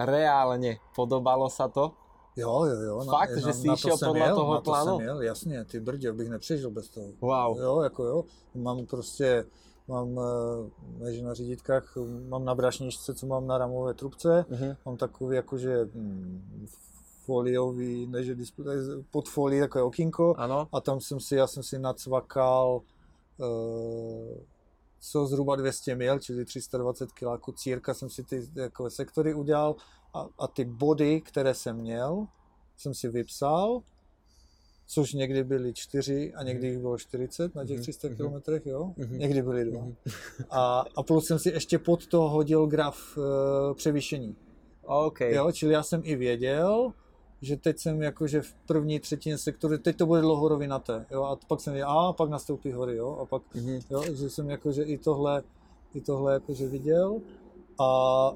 Reálne 0.00 0.80
podobalo 0.96 1.52
sa 1.52 1.68
to? 1.68 1.92
Jo, 2.40 2.64
jo, 2.64 2.80
jo. 2.80 3.04
Fakt, 3.04 3.36
že 3.38 3.52
jsi 3.52 3.68
šel 3.76 3.96
jsem 3.96 4.06
podle 4.08 4.26
jel, 4.26 4.36
toho 4.36 4.52
na 4.54 4.60
to 4.60 4.64
plánu? 4.64 4.96
Jsem 4.96 5.06
jel, 5.06 5.22
jasně, 5.22 5.64
ty 5.64 5.80
brdě, 5.80 6.12
bych 6.12 6.28
nepřežil 6.28 6.70
bez 6.70 6.88
toho. 6.88 7.06
Wow. 7.20 7.58
Jo, 7.60 7.80
jako 7.80 8.04
jo. 8.04 8.24
Mám 8.54 8.86
prostě, 8.86 9.44
mám, 9.88 10.20
eh, 10.20 11.04
než 11.04 11.20
na 11.20 11.34
řídítkách, 11.34 11.96
mám 12.28 12.44
na 12.44 12.54
brašničce, 12.54 13.14
co 13.14 13.26
mám 13.26 13.46
na 13.46 13.58
ramové 13.58 13.94
trubce, 13.94 14.44
Mhm. 14.48 14.76
mám 14.86 14.96
takový 14.96 15.36
jakože 15.36 15.88
hm, 15.94 16.66
foliový, 17.24 18.06
než 18.06 18.26
je 18.26 18.34
display, 18.34 18.76
pod 19.10 19.28
folii 19.28 19.60
takové 19.60 19.82
okýnko 19.84 20.34
Áno? 20.38 20.68
a 20.72 20.80
tam 20.80 21.00
jsem 21.00 21.20
si, 21.20 21.36
já 21.36 21.46
jsem 21.46 21.62
si 21.62 21.78
nacvakal 21.78 22.80
uh, 23.38 24.38
co 25.00 25.26
zhruba 25.26 25.56
200 25.56 25.94
mil, 25.94 26.18
čili 26.18 26.44
320 26.44 27.12
kiláků 27.12 27.52
círka, 27.52 27.94
jsem 27.94 28.10
si 28.10 28.24
ty 28.24 28.48
jako 28.54 28.90
sektory 28.90 29.34
udělal 29.34 29.74
a, 30.14 30.26
a 30.38 30.46
ty 30.46 30.64
body, 30.64 31.20
které 31.20 31.54
jsem 31.54 31.76
měl, 31.76 32.26
jsem 32.76 32.94
si 32.94 33.08
vypsal, 33.08 33.82
což 34.86 35.12
někdy 35.12 35.44
byly 35.44 35.72
čtyři 35.74 36.34
a 36.34 36.42
někdy 36.42 36.66
jich 36.68 36.78
bylo 36.78 36.98
40 36.98 37.54
na 37.54 37.64
těch 37.64 37.76
Mhm, 37.76 37.82
300 37.82 38.08
mhm. 38.08 38.16
kilometrech, 38.16 38.66
jo? 38.66 38.92
Mhm. 38.96 39.18
Někdy 39.18 39.42
byly 39.42 39.64
dva. 39.64 39.80
Mhm. 39.80 39.94
A, 40.50 40.84
a 40.96 41.02
plus 41.02 41.26
jsem 41.26 41.38
si 41.38 41.48
ještě 41.50 41.78
pod 41.78 42.06
to 42.06 42.28
hodil 42.28 42.66
graf 42.66 43.16
uh, 43.16 43.24
převýšení. 43.74 44.36
OK. 44.82 45.20
Jo, 45.20 45.52
čili 45.52 45.72
já 45.72 45.82
jsem 45.82 46.00
i 46.04 46.16
věděl, 46.16 46.92
že 47.42 47.56
teď 47.56 47.78
jsem 47.78 48.02
jakože 48.02 48.42
v 48.42 48.54
první 48.66 49.00
třetině 49.00 49.38
sektoru, 49.38 49.78
teď 49.78 49.96
to 49.96 50.06
bude 50.06 50.20
dlouhorovinaté, 50.20 51.06
jo, 51.10 51.22
a 51.24 51.36
pak 51.48 51.60
jsem 51.60 51.72
věděl, 51.72 51.88
a 51.90 52.12
pak 52.12 52.30
nastoupí 52.30 52.72
hory, 52.72 52.96
jo, 52.96 53.16
a 53.22 53.26
pak, 53.26 53.42
Mhm. 53.54 53.80
jo, 53.90 54.02
že 54.14 54.30
jsem 54.30 54.50
jakože 54.50 54.82
i 54.82 54.98
tohle, 54.98 55.42
i 55.94 56.00
tohle 56.00 56.32
jakože 56.32 56.66
viděl. 56.68 57.20
A 57.80 57.86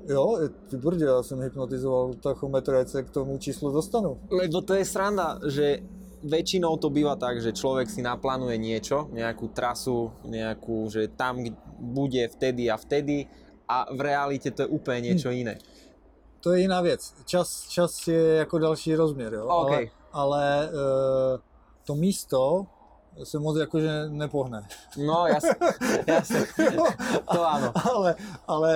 jo, 0.09 0.39
ty 0.71 0.77
brdě, 0.77 1.05
já 1.05 1.23
jsem 1.23 1.41
hypnotizoval 1.41 2.15
tachometr, 2.15 2.75
ať 2.75 2.89
se 2.89 3.03
k 3.03 3.11
tomu 3.11 3.39
číslu 3.39 3.73
dostanu. 3.73 4.19
Lebo 4.31 4.61
to 4.61 4.75
je 4.75 4.85
sranda, 4.85 5.39
že 5.45 5.85
väčšinou 6.25 6.81
to 6.81 6.89
býva 6.89 7.21
tak, 7.21 7.45
že 7.45 7.53
človek 7.53 7.85
si 7.85 8.01
naplánuje 8.01 8.57
niečo, 8.57 9.13
nejakú 9.13 9.53
trasu, 9.53 10.09
nejakú, 10.25 10.89
že 10.89 11.13
tam 11.13 11.45
bude 11.77 12.25
vtedy 12.33 12.73
a 12.73 12.81
vtedy 12.81 13.29
a 13.69 13.93
v 13.93 14.01
realite 14.01 14.49
to 14.49 14.65
je 14.65 14.73
úplne 14.73 15.13
niečo 15.13 15.29
iné. 15.29 15.61
To 16.41 16.53
je 16.53 16.65
jiná 16.65 16.81
věc. 16.81 17.15
Čas, 17.25 17.69
čas 17.69 18.09
je 18.09 18.45
jako 18.49 18.59
další 18.59 18.95
rozměr, 18.95 19.35
jo. 19.35 19.45
OK. 19.47 19.73
Ale, 19.73 19.87
ale 20.13 20.65
e, 20.65 20.71
to 21.85 21.95
místo 21.95 22.67
se 23.23 23.39
moc 23.39 23.57
jakože 23.57 24.09
nepohne. 24.09 24.67
No 24.97 25.27
jasne, 25.27 25.55
jasne. 26.07 26.41
To 27.33 27.41
áno. 27.47 27.71
ale, 27.79 28.11
ale 28.49 28.71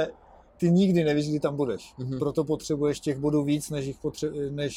ty 0.59 0.71
nikdy 0.71 1.05
nevíš, 1.05 1.29
kdy 1.29 1.41
tam 1.41 1.57
budeš. 1.57 1.95
Mhm. 1.99 2.11
Mm-hmm. 2.11 2.19
Proto 2.19 2.45
potřebuješ 2.45 3.01
těch 3.01 3.19
bodů 3.19 3.43
víc, 3.45 3.71
než, 3.71 3.87
jich 3.87 3.97
potře- 4.03 4.51
než, 4.51 4.75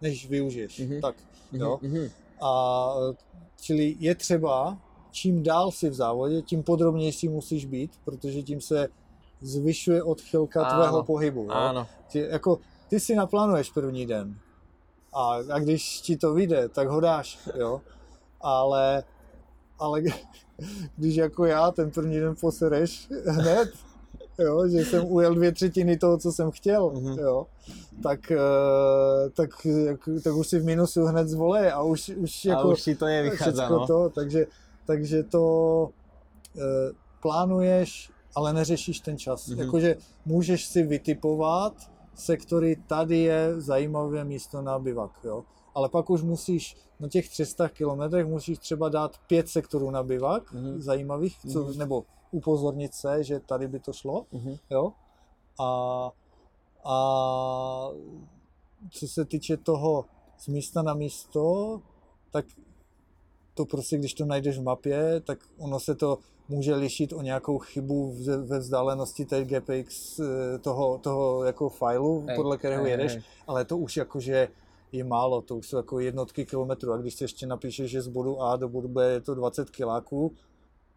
než 0.00 0.28
využiješ. 0.28 0.78
Mhm. 0.78 0.90
Mm-hmm. 0.90 1.00
Tak, 1.00 1.16
jo. 1.52 1.78
Mhm. 1.82 2.08
A 2.42 2.94
čili 3.60 3.96
je 3.98 4.14
třeba, 4.14 4.78
čím 5.10 5.42
dál 5.42 5.70
si 5.70 5.90
v 5.90 5.94
závodě, 5.94 6.42
tím 6.42 6.62
podrobnější 6.62 7.28
musíš 7.28 7.64
být, 7.64 7.90
protože 8.04 8.42
tím 8.42 8.60
se 8.60 8.88
zvyšuje 9.40 10.02
odchylka 10.02 10.62
Áno. 10.64 10.82
tvého 10.82 11.04
pohybu. 11.04 11.42
Jo? 11.42 11.50
Áno. 11.50 11.86
Ty, 12.12 12.18
jako, 12.18 12.58
ty 12.88 13.00
si 13.00 13.14
naplánuješ 13.14 13.70
první 13.70 14.06
den 14.06 14.38
a, 15.12 15.38
a 15.50 15.58
když 15.58 16.00
ti 16.00 16.16
to 16.16 16.34
vyjde, 16.34 16.68
tak 16.68 16.88
ho 16.88 17.00
dáš, 17.00 17.38
jo. 17.56 17.80
Ale, 18.40 19.04
ale 19.78 20.02
když 20.96 21.14
jako 21.14 21.44
já 21.44 21.70
ten 21.70 21.90
první 21.90 22.20
den 22.20 22.34
posereš 22.40 23.08
hned, 23.26 23.72
jo, 24.38 24.68
že 24.68 24.78
jsem 24.84 25.04
ujel 25.06 25.34
dvě 25.34 25.52
třetiny 25.52 25.96
toho, 25.98 26.18
co 26.18 26.32
jsem 26.32 26.50
chtěl, 26.50 26.90
Mhm. 26.90 27.18
jo, 27.18 27.46
tak, 28.02 28.30
eh, 28.30 28.38
tak, 29.36 29.50
jak- 29.66 30.08
tak 30.24 30.34
už 30.34 30.46
si 30.48 30.58
v 30.58 30.64
minusu 30.64 31.04
hned 31.04 31.28
zvolej 31.28 31.70
a 31.70 31.82
už, 31.82 32.08
už 32.16 32.44
A 32.46 32.48
jako 32.48 32.68
už 32.70 32.82
ti 32.82 32.94
to 32.94 33.06
nevychádza, 33.06 33.50
všecko 33.62 33.78
no. 33.78 33.86
to, 33.86 34.10
takže, 34.14 34.46
takže 34.86 35.22
to 35.22 35.88
e, 36.56 36.60
plánuješ, 37.22 38.10
ale 38.36 38.52
neřešíš 38.52 39.00
ten 39.00 39.18
čas. 39.18 39.48
Mhm. 39.48 39.56
Mm-hmm. 39.58 39.64
Jakože 39.64 39.96
můžeš 40.26 40.66
si 40.66 40.82
vytipovat 40.82 41.74
sektory, 42.14 42.76
tady 42.86 43.18
je 43.18 43.60
zajímavé 43.60 44.24
místo 44.24 44.62
na 44.62 44.78
bivak, 44.78 45.10
jo. 45.24 45.44
Ale 45.74 45.88
pak 45.88 46.10
už 46.10 46.22
musíš 46.22 46.76
na 47.00 47.08
těch 47.08 47.28
300 47.28 47.68
kilometrech 47.68 48.26
musíš 48.26 48.58
třeba 48.58 48.88
dát 48.88 49.16
pět 49.26 49.48
sektorů 49.48 49.90
na 49.90 50.02
bivak, 50.02 50.52
Mhm. 50.52 50.64
mm-hmm. 50.64 50.80
zajímavých, 50.80 51.38
co, 51.52 51.58
Mhm. 51.60 51.68
mm-hmm. 51.70 51.78
nebo 51.78 52.04
upozornit 52.34 52.94
se, 52.94 53.24
že 53.24 53.40
tady 53.40 53.68
by 53.68 53.80
to 53.80 53.92
šlo, 53.92 54.26
Mhm. 54.32 54.56
jo. 54.70 54.92
A, 55.60 56.10
a 56.84 56.96
co 58.90 59.08
se 59.08 59.24
týče 59.24 59.56
toho 59.56 60.04
z 60.38 60.48
místa 60.48 60.82
na 60.82 60.94
místo, 60.94 61.80
tak 62.30 62.44
to 63.54 63.64
prostě, 63.64 63.98
když 63.98 64.14
to 64.14 64.24
najdeš 64.24 64.58
v 64.58 64.62
mapě, 64.62 65.20
tak 65.20 65.38
ono 65.58 65.80
se 65.80 65.94
to 65.94 66.18
může 66.48 66.74
lišit 66.74 67.12
o 67.12 67.22
nějakou 67.22 67.58
chybu 67.58 68.14
ve 68.46 68.58
vzdálenosti 68.58 69.24
té 69.24 69.44
GPX 69.44 70.20
eh, 70.20 70.58
toho, 70.58 70.98
toho 70.98 71.44
jako 71.44 71.68
failu, 71.68 72.24
Hej, 72.28 72.36
podle 72.36 72.58
kterého 72.58 72.86
jedeš, 72.86 73.18
ale 73.46 73.64
to 73.64 73.78
už 73.78 73.96
jakože 73.96 74.48
je 74.92 75.04
málo, 75.04 75.42
to 75.42 75.56
už 75.56 75.68
jsou 75.68 75.76
jako 75.76 76.00
jednotky 76.00 76.46
kilometrů 76.46 76.92
a 76.92 76.96
když 76.96 77.14
si 77.14 77.24
ještě 77.24 77.46
napíšeš, 77.46 77.90
že 77.90 78.02
z 78.02 78.08
bodu 78.08 78.40
A 78.42 78.56
do 78.56 78.68
bodu 78.68 78.88
B 78.88 79.12
je 79.12 79.20
to 79.20 79.34
20 79.34 79.70
kiláků, 79.70 80.32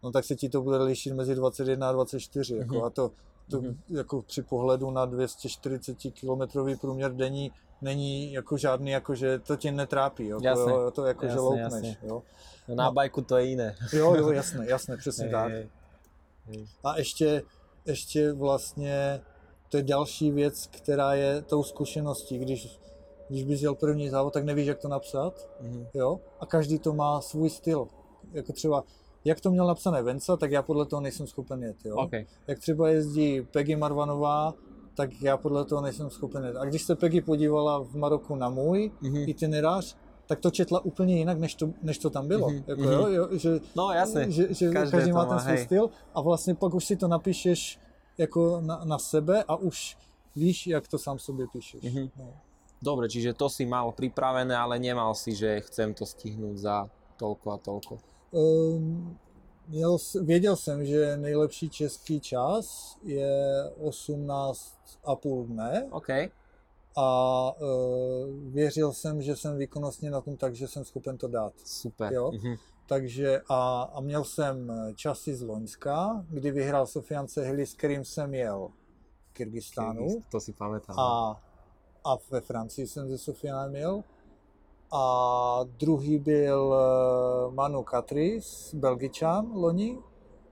no 0.02 0.10
tak 0.12 0.24
se 0.24 0.36
ti 0.36 0.48
to 0.48 0.62
bude 0.62 0.76
lišit 0.78 1.12
mezi 1.14 1.34
21 1.34 1.88
a 1.88 1.92
24, 1.92 2.56
jako, 2.56 2.74
Mhm. 2.74 2.84
a 2.84 2.90
to, 2.90 3.10
to 3.50 3.60
Mhm. 3.60 3.78
jako 3.88 4.22
při 4.22 4.42
pohledu 4.42 4.90
na 4.90 5.04
240 5.04 6.10
kilometrový 6.12 6.76
průměr 6.76 7.12
denní 7.14 7.52
není 7.82 8.32
jako 8.32 8.56
žádný, 8.56 8.90
jako 8.90 9.14
že 9.14 9.38
to 9.38 9.56
tě 9.56 9.72
netrápí, 9.72 10.26
jo, 10.28 10.38
Jasne. 10.42 10.72
to, 10.72 10.90
to 10.90 11.04
jako 11.06 11.20
že 11.24 11.28
Jasne, 11.28 11.40
loupneš, 11.42 11.72
jasne. 11.72 11.96
jo. 12.02 12.22
No, 12.68 12.74
na 12.74 12.90
bajku 12.90 13.22
to 13.22 13.36
je 13.36 13.50
iné. 13.50 13.76
Jo, 13.92 14.14
jo, 14.14 14.30
jasné, 14.30 14.66
jasné, 14.68 14.96
přesně 14.96 15.24
Hej, 15.24 15.32
tak. 15.32 15.52
hej. 15.52 15.68
A 16.84 16.98
ještě, 16.98 17.42
ještě 17.86 18.32
vlastně 18.32 19.20
to 19.68 19.76
je 19.76 19.82
další 19.82 20.30
věc, 20.30 20.66
která 20.66 21.14
je 21.14 21.42
tou 21.42 21.62
zkušeností, 21.62 22.38
když, 22.38 22.78
když 23.28 23.44
bys 23.44 23.62
jel 23.62 23.74
první 23.74 24.08
závod, 24.08 24.32
tak 24.32 24.44
nevíš, 24.44 24.66
jak 24.66 24.78
to 24.78 24.88
napsat, 24.88 25.48
Mhm. 25.60 25.86
jo, 25.94 26.20
a 26.40 26.46
každý 26.46 26.78
to 26.78 26.92
má 26.92 27.20
svůj 27.20 27.50
styl, 27.50 27.88
jako 28.32 28.52
třeba, 28.52 28.84
jak 29.24 29.40
to 29.40 29.50
měl 29.50 29.66
napsané 29.66 30.02
Venca, 30.02 30.36
tak 30.36 30.50
já 30.50 30.62
podle 30.62 30.86
toho 30.86 31.00
nejsem 31.02 31.26
schopen 31.26 31.62
jet, 31.62 31.76
jo. 31.84 31.96
OK. 31.96 32.12
Jak 32.46 32.58
třeba 32.58 32.88
jezdí 32.88 33.42
Peggy 33.42 33.76
Marvanová, 33.76 34.54
tak 34.94 35.10
já 35.22 35.36
podle 35.36 35.64
toho 35.64 35.82
nejsem 35.82 36.10
schopen 36.10 36.44
jet. 36.44 36.56
A 36.56 36.64
když 36.64 36.82
se 36.82 36.96
Peggy 36.96 37.20
podívala 37.20 37.78
v 37.84 37.94
Maroku 37.94 38.34
na 38.34 38.48
můj 38.48 38.90
Mhm. 39.02 39.24
itinerář, 39.28 39.96
tak 40.26 40.40
to 40.40 40.50
četla 40.50 40.84
úplně 40.84 41.16
jinak, 41.16 41.38
než 41.38 41.54
to, 41.54 41.70
než 41.82 41.98
to 41.98 42.10
tam 42.10 42.28
bylo. 42.28 42.48
Mhm, 42.50 42.64
Jako, 42.66 42.82
mhm. 42.82 42.92
jo, 42.92 43.06
jo, 43.08 43.28
že, 43.32 43.60
No 43.76 43.90
jasne. 43.92 44.30
že, 44.30 44.54
že 44.54 44.70
každý 44.70 45.08
to 45.10 45.14
má 45.16 45.24
má, 45.24 45.30
ten 45.30 45.38
svůj 45.40 45.56
hej. 45.56 45.64
styl 45.64 45.90
a 46.14 46.20
vlastně 46.20 46.54
pak 46.54 46.74
už 46.74 46.84
si 46.84 46.96
to 46.96 47.08
napíšeš 47.08 47.78
jako 48.18 48.60
na, 48.60 48.80
na 48.84 48.98
sebe 48.98 49.44
a 49.48 49.56
už 49.56 49.96
víš, 50.36 50.66
jak 50.66 50.88
to 50.88 50.98
sám 50.98 51.18
sobě 51.18 51.46
píšeš. 51.52 51.82
Mhm. 51.82 52.08
No. 52.18 52.32
Dobre, 52.82 53.08
čiže 53.10 53.34
to 53.34 53.50
si 53.50 53.66
mal 53.66 53.90
pripravené, 53.90 54.54
ale 54.54 54.78
nemal 54.78 55.10
si, 55.14 55.34
že 55.34 55.58
chcem 55.66 55.90
to 55.98 56.06
stihnúť 56.06 56.56
za 56.62 56.86
toľko 57.18 57.46
a 57.50 57.56
toľko. 57.58 57.98
Um, 58.30 59.18
měl, 59.68 59.96
věděl 60.22 60.56
jsem, 60.56 60.84
že 60.84 61.16
nejlepší 61.16 61.70
český 61.70 62.20
čas 62.20 62.96
je 63.02 63.64
18,5 63.80 65.46
dne 65.46 65.86
OK. 65.90 66.08
a 66.96 67.52
uh, 67.60 68.52
věřil 68.52 68.92
jsem, 68.92 69.22
že 69.22 69.36
jsem 69.36 69.56
výkonnostně 69.58 70.10
na 70.10 70.20
tom 70.20 70.36
tak, 70.36 70.54
že 70.54 70.68
jsem 70.68 70.84
schopen 70.84 71.18
to 71.18 71.28
dát. 71.28 71.52
Super. 71.64 72.12
Jo. 72.12 72.30
Mhm. 72.32 72.54
Takže 72.86 73.40
a, 73.48 73.82
a 73.82 74.00
měl 74.00 74.24
jsem 74.24 74.72
časy 74.94 75.34
z 75.34 75.42
Loňska, 75.42 76.24
kdy 76.30 76.50
vyhrál 76.50 76.86
Sofian 76.86 77.28
Sehli, 77.28 77.66
s 77.66 77.74
kterým 77.74 78.04
jsem 78.04 78.34
jel 78.34 78.68
v 79.30 79.32
Kyrgyzstánu 79.32 80.22
To 80.30 80.40
si 80.40 80.52
pamätám. 80.52 80.94
a, 80.98 81.40
a 82.04 82.16
ve 82.30 82.40
Francii 82.40 82.86
jsem 82.86 83.08
ze 83.08 83.18
Sofianem 83.18 83.76
jel. 83.76 84.04
A 84.92 85.60
druhý 85.78 86.18
byl 86.18 86.74
eh, 86.74 87.54
Manu 87.54 87.82
Katris, 87.82 88.74
Belgičan 88.74 89.50
loni, 89.54 89.98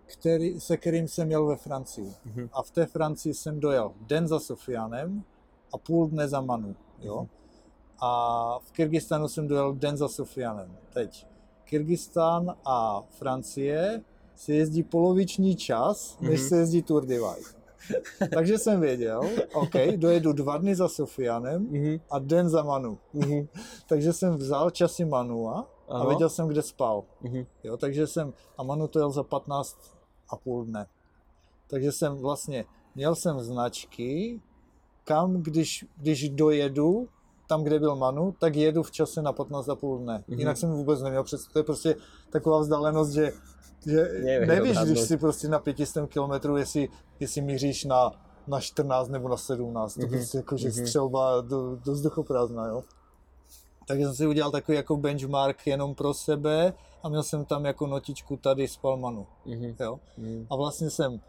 který, 0.07 0.61
se 0.61 0.77
kterým 0.77 1.09
jsem 1.09 1.31
jel 1.31 1.47
ve 1.47 1.57
Francii. 1.57 2.13
Mhm. 2.25 2.49
A 2.53 2.63
v 2.63 2.71
té 2.71 2.87
Francii 2.87 3.35
jsem 3.35 3.61
dojel 3.61 3.93
den 4.01 4.29
za 4.29 4.41
Sofianem 4.41 5.23
a 5.75 5.79
půl 5.79 6.07
dne 6.09 6.29
za 6.29 6.41
Manu. 6.41 6.77
Jo? 7.01 7.21
Mhm. 7.21 7.29
A 8.01 8.59
v 8.59 8.73
Kyrgyzstánu 8.73 9.29
jsem 9.29 9.49
dojel 9.49 9.73
den 9.75 9.97
za 9.97 10.09
Sofianem. 10.09 10.77
Teď 10.93 11.27
Kyrgyzstán 11.65 12.57
a 12.65 13.03
Francie 13.11 14.03
se 14.37 14.53
jezdí 14.53 14.83
poloviční 14.83 15.57
čas, 15.57 16.17
než 16.21 16.41
Mhm. 16.41 16.49
se 16.49 16.57
jezdí 16.57 16.83
Tour 16.83 17.07
Divide. 17.07 17.57
Takže 18.35 18.59
jsem 18.59 18.81
věděl, 18.81 19.21
OK, 19.55 19.73
dojedu 19.97 20.33
dva 20.33 20.57
dny 20.59 20.75
za 20.77 20.89
Sofianem 20.89 21.63
Mhm. 21.71 22.01
a 22.11 22.19
den 22.19 22.49
za 22.49 22.63
Manu. 22.63 22.99
Mhm. 23.13 23.49
Takže 23.89 24.13
jsem 24.13 24.35
vzal 24.37 24.71
časy 24.71 25.05
Manua 25.05 25.67
a 25.89 25.95
Ano. 25.95 26.09
věděl 26.09 26.29
jsem, 26.29 26.49
kde 26.49 26.63
spal. 26.63 27.05
Mhm. 27.23 27.47
Jo, 27.65 27.77
takže 27.77 28.07
jsem, 28.07 28.33
a 28.59 28.63
Manu 28.63 28.89
to 28.89 28.99
jel 28.99 29.11
za 29.11 29.23
15 29.23 29.79
a 30.31 30.37
půl 30.37 30.65
dne. 30.65 30.87
Takže 31.71 31.93
jsem 31.93 32.17
vlastně, 32.17 32.65
měl 32.95 33.15
jsem 33.15 33.41
značky, 33.41 34.41
kam, 35.05 35.43
když, 35.43 35.85
když 35.97 36.29
dojedu, 36.29 37.09
tam, 37.49 37.63
kde 37.65 37.79
byl 37.79 37.97
Manu, 37.97 38.35
tak 38.39 38.57
jedu 38.57 38.83
v 38.83 38.91
čase 38.91 39.23
na 39.23 39.33
15 39.33 39.69
a 39.69 39.75
půl 39.77 39.99
dne. 39.99 40.25
Mhm. 40.29 40.39
Jinak 40.39 40.57
jsem 40.57 40.71
vůbec 40.71 41.03
neměl 41.03 41.25
představu, 41.25 41.53
to 41.53 41.59
je 41.59 41.63
prostě 41.63 41.97
taková 42.31 42.59
vzdálenost, 42.61 43.11
že, 43.13 43.33
že 43.87 44.09
nevíš, 44.47 44.79
když 44.79 45.01
si 45.01 45.17
prostě 45.17 45.49
na 45.49 45.59
500 45.59 46.07
km, 46.11 46.57
jestli, 46.57 46.89
jestli 47.21 47.41
míříš 47.41 47.85
na, 47.85 48.11
na 48.47 48.61
14 48.61 49.09
nebo 49.09 49.29
na 49.29 49.37
17. 49.37 49.95
To 49.95 50.01
Mhm. 50.01 50.11
prostě 50.11 50.39
jako, 50.39 50.57
že 50.57 50.69
Mhm. 50.69 50.87
střelba 50.87 51.41
do, 51.41 51.77
do 51.85 51.93
vzduchoprázdna, 51.93 52.67
jo. 52.67 52.83
Takže 53.89 54.05
jsem 54.05 54.15
si 54.15 54.27
udělal 54.27 54.51
takový 54.51 54.77
jako 54.77 54.97
benchmark 54.97 55.67
jenom 55.67 55.95
pro 55.95 56.15
sebe 56.15 56.73
a 57.03 57.09
měl 57.09 57.23
jsem 57.23 57.45
tam 57.45 57.65
jako 57.65 57.87
notičku 57.87 58.37
tady 58.37 58.69
z 58.69 58.77
Palmanu, 58.77 59.27
Mhm. 59.47 59.75
jo. 59.81 60.01
Mhm. 60.19 60.47
A 60.51 60.57
vlastně 60.57 60.91
jsem, 60.91 61.21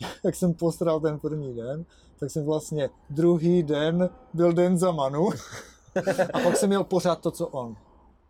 jak 0.24 0.34
jsem 0.34 0.54
postral 0.54 1.00
ten 1.00 1.18
první 1.18 1.54
den, 1.54 1.84
tak 2.20 2.30
jsem 2.30 2.44
vlastně 2.44 2.90
druhý 3.10 3.62
den 3.62 4.10
byl 4.34 4.52
den 4.52 4.78
za 4.78 4.92
Manu 4.92 5.28
a 6.34 6.38
pak 6.40 6.56
jsem 6.56 6.68
měl 6.68 6.84
pořád 6.84 7.20
to, 7.20 7.30
co 7.30 7.46
on. 7.46 7.76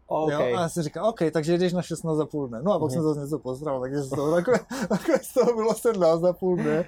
OK. 0.06 0.30
Jo? 0.32 0.38
A 0.40 0.44
já 0.44 0.68
jsem 0.68 0.82
říkal, 0.82 1.08
OK, 1.08 1.18
takže 1.32 1.58
jdeš 1.58 1.72
na 1.72 1.82
16 1.82 2.16
za 2.16 2.26
půl 2.26 2.48
dne. 2.48 2.62
No 2.62 2.72
a 2.72 2.78
pak 2.78 2.90
Mhm. 2.90 2.90
jsem 2.94 3.02
zase 3.02 3.20
něco 3.20 3.38
postral, 3.38 3.80
takže 3.80 4.02
z 4.02 4.08
toho 4.10 4.34
takhle, 4.34 4.60
takhle 4.88 5.18
z 5.18 5.34
toho 5.34 5.54
bylo 5.56 5.74
17 5.74 6.20
za 6.20 6.32
půl 6.32 6.56
dne, 6.56 6.84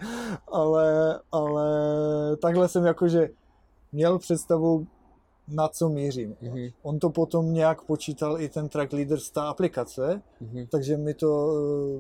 ale, 0.48 1.20
ale 1.32 1.66
takhle 2.42 2.68
jsem 2.68 2.84
jakože 2.86 3.28
měl 3.92 4.18
představu, 4.18 4.86
na 5.50 5.68
co 5.68 5.88
mířím. 5.88 6.36
Mhm. 6.42 6.68
On 6.82 6.98
to 6.98 7.10
potom 7.10 7.52
nějak 7.54 7.82
počítal 7.82 8.40
i 8.40 8.48
ten 8.48 8.68
track 8.68 8.92
leader 8.92 9.20
z 9.20 9.30
té 9.30 9.40
aplikace, 9.40 10.22
Mhm. 10.40 10.66
takže 10.70 10.96
mi 10.96 11.14
to 11.14 11.52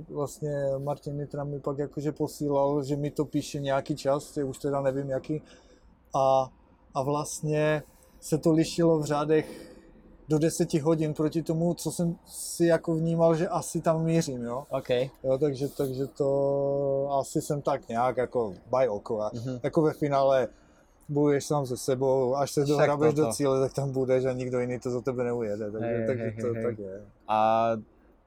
eh, 0.08 0.12
vlastně 0.12 0.64
Martin 0.78 1.16
Nitra 1.16 1.44
mi 1.44 1.60
pak 1.60 1.78
jakože 1.78 2.12
posílal, 2.12 2.82
že 2.84 2.96
mi 2.96 3.10
to 3.10 3.24
píše 3.24 3.60
nějaký 3.60 3.96
čas, 3.96 4.36
já 4.36 4.44
už 4.44 4.58
teda 4.58 4.80
nevím 4.80 5.10
jaký, 5.10 5.42
a, 6.14 6.48
a 6.94 7.02
vlastně 7.02 7.82
se 8.20 8.38
to 8.38 8.52
lišilo 8.52 8.98
v 8.98 9.04
řádech 9.04 9.67
do 10.28 10.38
10 10.38 10.74
hodin 10.74 11.14
proti 11.14 11.42
tomu, 11.42 11.74
co 11.74 11.90
jsem 11.92 12.16
si 12.26 12.66
jako 12.66 12.94
vnímal, 12.94 13.34
že 13.34 13.48
asi 13.48 13.80
tam 13.80 14.04
mířím, 14.04 14.42
jo. 14.42 14.64
OK. 14.70 14.90
jo 15.24 15.38
takže, 15.40 15.68
takže 15.68 16.06
to 16.06 16.28
asi 17.20 17.40
jsem 17.42 17.62
tak 17.62 17.88
nějak 17.88 18.16
jako 18.16 18.54
by 18.70 18.88
oko. 18.88 19.20
A 19.20 19.30
Mhm. 19.34 19.60
jako 19.62 19.82
ve 19.82 19.92
finále 19.92 20.48
bojuješ 21.08 21.44
sám 21.44 21.66
se 21.66 21.76
sebou, 21.76 22.36
až 22.36 22.50
se 22.50 22.64
dohrabeš 22.64 23.14
do 23.14 23.32
cíle, 23.32 23.60
tak 23.60 23.72
tam 23.72 23.92
budeš 23.92 24.24
a 24.24 24.32
nikdo 24.32 24.60
jiný 24.60 24.78
to 24.78 24.90
za 24.90 25.00
tebe 25.00 25.24
neujede. 25.24 25.70
Takže, 25.72 25.86
Hej, 25.88 26.06
takže 26.06 26.24
hej, 26.24 26.36
to 26.40 26.46
hej, 26.54 26.62
tak 26.64 26.78
je. 26.78 26.96
A 27.28 27.38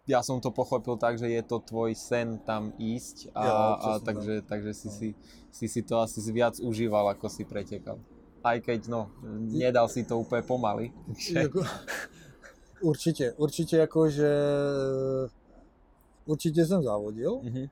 ja 0.09 0.25
som 0.25 0.41
to 0.41 0.49
pochopil 0.49 0.97
tak, 0.97 1.21
že 1.21 1.29
je 1.29 1.45
to 1.45 1.61
tvoj 1.61 1.93
sen 1.93 2.41
tam 2.41 2.73
ísť 2.81 3.29
a, 3.37 3.41
Jo, 3.45 3.53
a 3.77 3.89
takže, 4.01 4.41
takže 4.41 4.73
si, 4.73 4.87
No. 4.89 4.93
si, 4.97 5.07
si 5.53 5.65
si 5.69 5.81
to 5.85 6.01
asi 6.01 6.17
viac 6.33 6.57
užíval, 6.57 7.13
ako 7.13 7.29
si 7.29 7.45
pretekal. 7.45 8.01
Aj 8.43 8.57
keď, 8.61 8.87
no, 8.87 9.09
nedal 9.37 9.85
si 9.89 10.03
to 10.03 10.19
úplne 10.19 10.41
pomaly. 10.41 10.91
Jako, 11.31 11.61
určitě, 12.81 13.31
určitě 13.37 13.77
jako, 13.77 14.09
že 14.09 14.29
určitě 16.25 16.65
jsem 16.65 16.83
závodil, 16.83 17.39
Mhm, 17.43 17.67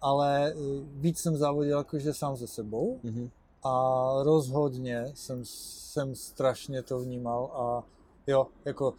ale 0.00 0.52
eh, 0.52 0.54
víc 1.00 1.18
jsem 1.18 1.36
závodil 1.36 1.78
jakože 1.78 2.14
sám 2.14 2.36
se 2.36 2.46
sebou 2.46 3.00
mhm, 3.02 3.30
a 3.62 3.74
rozhodně 4.22 5.10
jsem, 5.14 5.40
jsem 5.44 6.14
strašně 6.14 6.82
to 6.82 6.98
vnímal 6.98 7.50
a 7.54 7.84
jo, 8.26 8.46
jako 8.64 8.94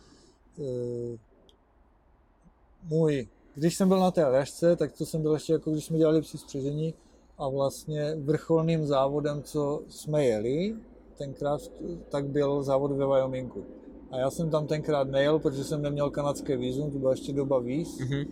uh, 0.58 1.18
můj, 2.84 3.28
když 3.56 3.76
jsem 3.76 3.88
byl 3.88 4.00
na 4.00 4.12
té 4.12 4.24
Aljašce, 4.24 4.76
tak 4.76 4.92
to 4.92 5.06
jsem 5.06 5.22
byl 5.22 5.34
ještě 5.34 5.54
jako 5.54 5.72
když 5.72 5.86
jsme 5.86 5.98
dělali 5.98 6.22
při 6.22 6.38
spřežení 6.38 6.94
a 7.38 7.48
vlastně 7.50 8.16
vrcholným 8.16 8.88
závodem, 8.88 9.44
co 9.44 9.82
jsme 9.90 10.26
jeli 10.26 10.76
tenkrát, 11.20 11.62
tak 12.10 12.28
byl 12.28 12.64
závod 12.64 12.92
ve 12.92 13.06
Wyomingu. 13.06 13.66
A 14.12 14.18
já 14.18 14.32
jsem 14.32 14.50
tam 14.50 14.68
tenkrát 14.68 15.08
nejel, 15.08 15.40
protože 15.40 15.64
jsem 15.64 15.82
neměl 15.82 16.10
kanadské 16.10 16.58
vízum, 16.58 16.92
to 16.92 17.00
byla 17.00 17.12
ještě 17.12 17.34
doba 17.34 17.60
víz. 17.60 18.00
mhm. 18.00 18.26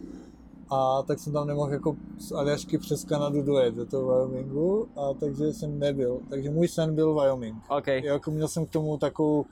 A 0.69 1.03
tak 1.07 1.19
jsem 1.19 1.33
tam 1.33 1.47
nemohl 1.47 1.73
jako 1.73 1.95
z 2.19 2.31
Aljašky 2.31 2.77
přes 2.77 3.03
Kanadu 3.03 3.41
dojet 3.41 3.75
do 3.75 3.85
toho 3.85 4.07
Wyomingu, 4.07 4.88
a 4.95 5.13
takže 5.13 5.53
jsem 5.53 5.79
nebyl. 5.79 6.19
Takže 6.29 6.49
můj 6.49 6.67
sen 6.67 6.95
byl 6.95 7.13
Wyoming. 7.21 7.55
OK. 7.77 7.88
Jako 7.88 8.31
měl 8.31 8.47
jsem 8.47 8.65
k 8.65 8.69
tomu 8.69 8.97
takovou 8.97 9.45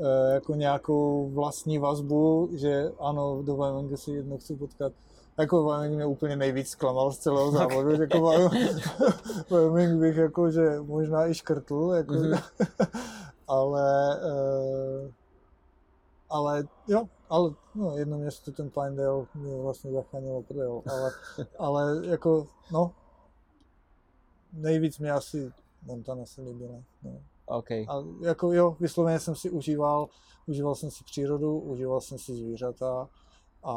eh, 0.00 0.34
jako 0.34 0.54
nějakou 0.54 1.30
vlastní 1.34 1.78
vazbu, 1.78 2.48
že 2.52 2.92
ano, 3.00 3.42
do 3.42 3.56
Wyomingu 3.56 3.96
si 3.96 4.10
jednou 4.12 4.38
chci 4.38 4.56
potkat. 4.56 4.92
Jako 5.38 5.64
Wyoming 5.64 5.94
mě 5.94 6.06
úplně 6.06 6.36
nejvíc 6.36 6.68
zklamal 6.68 7.12
z 7.12 7.18
celého 7.18 7.50
závodu, 7.50 7.96
že 7.96 8.02
jako 8.02 8.20
Wyoming, 9.50 10.00
bych 10.00 10.16
jako, 10.16 10.50
že 10.50 10.80
možná 10.80 11.26
i 11.26 11.34
škrtl, 11.34 11.92
jako, 11.96 12.14
Mhm. 12.14 12.38
ale, 13.48 14.18
eh, 14.22 15.12
ale 16.30 16.64
jo, 16.88 17.08
ale 17.28 17.50
no, 17.74 17.96
jedno 17.98 18.18
město, 18.18 18.52
ten 18.52 18.70
Pinedale, 18.70 19.26
mě 19.34 19.62
vlastně 19.62 19.92
zachránilo 19.92 20.42
prdel, 20.42 20.82
ale, 20.86 21.10
ale 21.58 22.06
jako, 22.06 22.46
no, 22.72 22.92
nejvíc 24.52 24.98
mě 24.98 25.12
asi 25.12 25.52
Montana 25.82 26.26
se 26.26 26.42
líbila. 26.42 26.82
No. 27.02 27.20
OK. 27.46 27.70
A 27.70 28.04
jako 28.20 28.52
jo, 28.52 28.76
vysloveně 28.80 29.18
jsem 29.20 29.34
si 29.36 29.50
užíval, 29.50 30.08
užíval 30.46 30.74
jsem 30.74 30.90
si 30.90 31.04
přírodu, 31.04 31.58
užíval 31.58 32.00
jsem 32.00 32.18
si 32.18 32.34
zvířata 32.34 33.08
a, 33.64 33.72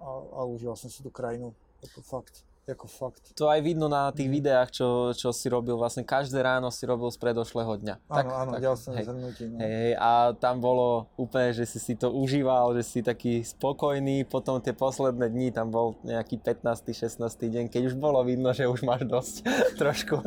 a, 0.00 0.10
a 0.36 0.44
užíval 0.44 0.76
jsem 0.76 0.90
si 0.90 1.02
tu 1.02 1.10
krajinu, 1.10 1.54
jako 1.82 2.00
fakt, 2.00 2.32
jako 2.66 2.86
fakt. 2.86 3.22
To 3.36 3.44
aj 3.48 3.60
vidno 3.60 3.92
na 3.92 4.08
tých 4.08 4.24
Mhm. 4.24 4.34
videách, 4.40 4.70
čo, 4.72 5.12
čo 5.12 5.36
si 5.36 5.52
robil, 5.52 5.76
vlastne 5.76 6.00
každé 6.00 6.40
ráno 6.40 6.72
si 6.72 6.88
robil 6.88 7.12
z 7.12 7.20
predošlého 7.20 7.76
dňa. 7.76 7.94
Áno, 8.08 8.32
áno, 8.32 8.52
dělal 8.56 8.76
jsem 8.80 8.94
hej. 8.96 9.04
zhrnutí. 9.04 9.44
No. 9.52 9.58
Hej, 9.60 9.72
hej, 9.76 9.92
a 10.00 10.10
tam 10.32 10.64
bolo 10.64 11.04
úplne, 11.20 11.52
že 11.52 11.68
si 11.68 11.76
si 11.76 11.92
to 11.92 12.08
užíval, 12.08 12.72
že 12.72 12.82
si 12.88 13.04
taký 13.04 13.44
spokojný, 13.44 14.24
potom 14.24 14.64
tie 14.64 14.72
posledné 14.72 15.28
dni, 15.28 15.52
tam 15.52 15.68
bol 15.68 16.00
nejaký 16.08 16.40
15. 16.40 16.88
16. 16.96 17.20
deň, 17.52 17.68
keď 17.68 17.92
už 17.92 18.00
bolo 18.00 18.24
vidno, 18.24 18.48
že 18.56 18.64
už 18.64 18.80
máš 18.80 19.04
dosť 19.04 19.34
trošku. 19.84 20.24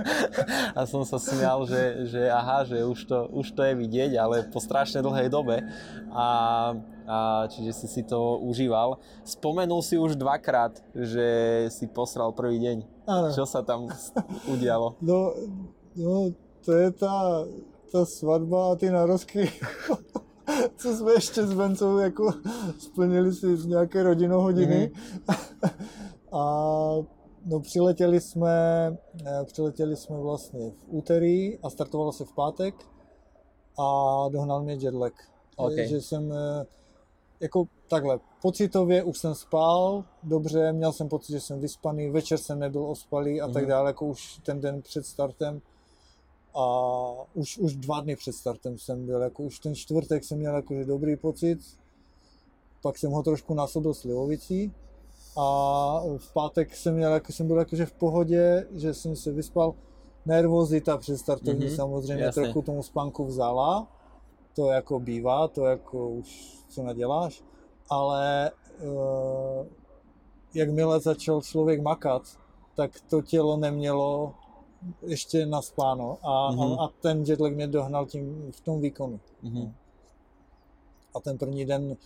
A 0.77 0.85
som 0.85 1.01
sa 1.09 1.17
smial, 1.17 1.65
že, 1.65 2.05
že 2.05 2.29
aha, 2.29 2.69
že 2.69 2.85
už 2.85 3.01
to, 3.01 3.17
už 3.33 3.49
to 3.49 3.65
je 3.65 3.73
vidieť, 3.73 4.13
ale 4.13 4.45
po 4.53 4.61
strašne 4.61 5.01
dlhej 5.01 5.33
dobe. 5.33 5.65
A, 6.13 6.77
a 7.07 7.47
čiže 7.47 7.73
si 7.73 7.87
si 7.87 8.03
to 8.03 8.37
užíval. 8.43 8.99
Spomenul 9.23 9.79
si 9.81 9.95
už 9.95 10.19
dvakrát, 10.19 10.75
že 10.91 11.27
si 11.71 11.87
posral 11.87 12.35
prvý 12.35 12.59
deň. 12.59 12.77
Áno. 13.07 13.27
Čo 13.31 13.47
sa 13.47 13.63
tam 13.63 13.87
udialo? 14.51 14.99
No, 14.99 15.31
no, 15.95 16.35
to 16.67 16.71
je 16.75 16.91
ta, 16.91 17.47
ta 17.91 18.03
svatba 18.03 18.71
a 18.71 18.75
ty 18.75 18.91
narozky, 18.91 19.47
co 20.77 20.87
jsme 20.95 21.11
ještě 21.11 21.47
s 21.47 21.53
Bencou 21.53 21.97
jako 21.97 22.33
splnili 22.79 23.33
si 23.33 23.47
nějaké 23.67 24.03
rodinohodiny. 24.03 24.91
a 26.31 26.41
no, 27.45 27.59
přiletěli 27.59 28.21
jsme, 28.21 28.55
eh, 29.25 29.43
přiletěli 29.45 29.95
jsme 29.95 30.19
vlastně 30.19 30.71
v 30.71 30.83
úterý 30.87 31.59
a 31.63 31.69
startovalo 31.69 32.11
se 32.11 32.25
v 32.25 32.33
pátek 32.33 32.75
a 33.79 34.25
dohnal 34.29 34.63
mě 34.63 34.73
jetlag. 34.73 35.13
OK. 35.55 35.77
Že 35.77 36.01
jsem 36.01 36.33
eh, 36.33 36.65
jako 37.39 37.67
takhle, 37.89 38.19
pocitově 38.41 39.03
už 39.03 39.17
jsem 39.17 39.35
spal, 39.35 40.03
dobře, 40.23 40.73
měl 40.73 40.93
jsem 40.93 41.09
pocit, 41.09 41.31
že 41.31 41.39
jsem 41.39 41.59
vyspaný, 41.59 42.09
večer 42.09 42.37
jsem 42.37 42.59
nebyl 42.59 42.85
ospalý 42.85 43.41
a 43.41 43.47
tak 43.47 43.63
Mhm. 43.63 43.69
dále, 43.69 43.89
jako 43.89 44.05
už 44.05 44.37
ten 44.43 44.61
den 44.61 44.81
před 44.81 45.05
startem. 45.05 45.61
A 46.55 46.65
už, 47.33 47.57
už 47.57 47.75
dva 47.75 47.99
dny 48.01 48.15
před 48.15 48.33
startem 48.33 48.77
jsem 48.77 49.05
byl, 49.05 49.21
jako 49.21 49.43
už 49.43 49.59
ten 49.59 49.75
čtvrtek 49.75 50.23
jsem 50.23 50.37
měl 50.39 50.55
jakože 50.55 50.85
dobrý 50.85 51.15
pocit, 51.15 51.59
pak 52.81 52.97
jsem 52.97 53.11
ho 53.11 53.23
trošku 53.23 53.53
násobil 53.53 53.93
slivovicí 53.93 54.73
a 55.37 56.01
v 56.17 56.33
pátek 56.33 56.75
jsem 56.75 56.95
měl, 56.95 57.13
jako 57.13 57.31
jsem 57.33 57.47
byl 57.47 57.57
jakože 57.57 57.85
v 57.85 57.91
pohodě, 57.91 58.67
že 58.71 58.93
jsem 58.93 59.15
se 59.15 59.31
vyspal, 59.31 59.73
nervozita 60.25 60.97
před 60.97 61.17
startovní 61.17 61.65
Mhm, 61.65 61.75
samozřejmě 61.75 62.23
jasně. 62.23 62.43
trochu 62.43 62.61
tomu 62.61 62.83
spánku 62.83 63.25
vzala, 63.25 63.87
to 64.57 64.69
jako 64.71 64.99
bývá, 64.99 65.47
to 65.47 65.65
jako 65.65 66.09
už 66.09 66.57
co 66.69 66.83
naděláš, 66.83 67.43
ale 67.89 68.51
uh, 68.83 69.65
jakmile 70.53 70.99
začal 70.99 71.41
člověk 71.41 71.81
makat, 71.81 72.21
tak 72.75 72.91
to 73.09 73.21
tělo 73.21 73.57
nemělo 73.57 74.33
ještě 75.05 75.45
naspáno 75.45 76.17
a, 76.23 76.51
Mhm. 76.51 76.61
a, 76.61 76.85
a 76.85 76.87
ten 77.01 77.23
jetlag 77.27 77.53
mě 77.53 77.67
dohnal 77.67 78.05
tím 78.05 78.51
v 78.51 78.61
tom 78.61 78.81
výkonu. 78.81 79.19
Mhm. 79.43 79.73
A 81.15 81.19
ten 81.19 81.37
první 81.37 81.65
den 81.65 81.97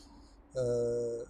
eh, 0.56 1.26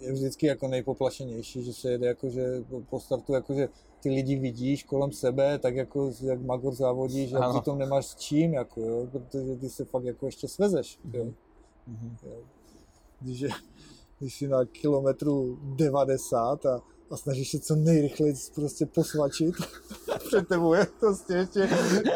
je 0.00 0.12
vždycky 0.12 0.46
jako 0.46 0.68
nejpoplašenější, 0.68 1.64
že 1.64 1.72
se 1.72 1.90
jede 1.90 2.06
jakože 2.06 2.64
po 2.90 3.00
startu 3.00 3.32
jakože 3.34 3.68
ty 4.04 4.10
lidi 4.10 4.36
vidíš 4.36 4.84
kolem 4.84 5.12
sebe, 5.12 5.58
tak 5.58 5.76
jako 5.76 6.12
jak 6.22 6.40
Magor 6.40 6.74
závodí, 6.74 7.28
že 7.28 7.36
Ano. 7.36 7.52
přitom 7.54 7.78
nemáš 7.78 8.06
s 8.06 8.14
čím, 8.14 8.54
jako, 8.54 8.80
jo, 8.80 9.06
protože 9.12 9.56
ty 9.56 9.68
se 9.70 9.84
fakt 9.84 10.04
jako 10.04 10.26
ještě 10.26 10.48
svezeš. 10.48 10.98
Jo. 11.12 11.24
Mhm. 11.86 12.16
Jo. 12.22 12.36
Když, 13.20 13.40
je, 13.40 13.48
když 14.18 14.38
jsi 14.38 14.48
na 14.48 14.64
kilometru 14.64 15.58
90 15.62 16.66
a, 16.66 16.80
a 17.10 17.16
snažíš 17.16 17.50
se 17.50 17.58
co 17.58 17.76
nejrychleji 17.76 18.34
prostě 18.54 18.86
posvačit, 18.86 19.54
před 20.26 20.48
tebou 20.48 20.74
je 20.74 20.86
prostě 21.00 21.34
ještě 21.34 21.68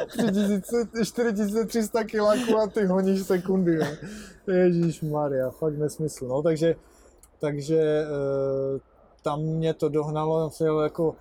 3000, 0.09 0.89
4300 1.05 2.05
kiláků 2.05 2.57
a 2.57 2.67
ty 2.67 2.87
honíš 2.87 3.23
sekundy. 3.23 3.75
Jo. 3.75 3.87
Ježíš 4.55 5.03
Maria, 5.03 5.51
fakt 5.51 5.79
nesmysl. 5.79 6.27
No, 6.29 6.43
takže, 6.43 6.77
takže 7.41 7.79
e, 7.79 8.07
tam 9.23 9.43
mě 9.43 9.75
to 9.75 9.89
dohnalo, 9.89 10.51
jako, 10.83 11.17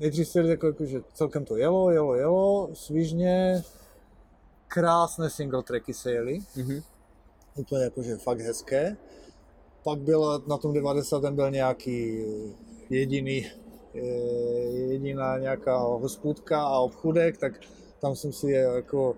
nejdřív 0.00 0.28
si 0.28 0.38
jako, 0.38 0.66
jako, 0.66 0.84
že 0.84 1.00
celkem 1.14 1.44
to 1.44 1.56
jelo, 1.56 1.90
jelo, 1.90 2.14
jelo, 2.14 2.70
svižně, 2.74 3.62
krásné 4.68 5.30
single 5.30 5.62
tracky 5.62 5.94
se 5.94 6.12
jeli, 6.12 6.38
Mhm. 6.56 6.82
úplně 7.56 7.84
jakože 7.84 8.16
fakt 8.16 8.40
hezké. 8.40 8.96
Pak 9.82 9.98
byl 9.98 10.42
na 10.46 10.56
tom 10.56 10.72
90. 10.72 11.34
byl 11.34 11.50
nějaký 11.50 12.24
jediný, 12.90 13.46
eh, 13.94 13.98
jediná 14.90 15.38
nějaká 15.38 15.78
hospůdka 15.78 16.62
a 16.62 16.78
obchůdek, 16.78 17.38
tak 17.38 17.52
tam 18.00 18.16
jsem 18.16 18.32
si 18.32 18.50
je 18.50 18.60
jako 18.60 19.16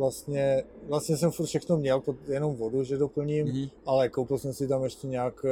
vlastně, 0.00 0.64
vlastně 0.88 1.16
jsem 1.16 1.30
furt 1.30 1.46
všechno 1.46 1.76
měl, 1.76 2.00
pod- 2.00 2.28
jenom 2.28 2.56
vodu, 2.56 2.82
že 2.84 2.96
doplním, 2.96 3.46
Mhm. 3.46 3.66
ale 3.86 4.08
koupil 4.08 4.38
jsem 4.38 4.52
si 4.54 4.68
tam 4.68 4.84
ještě 4.84 5.06
nějak, 5.06 5.44
eh, 5.44 5.50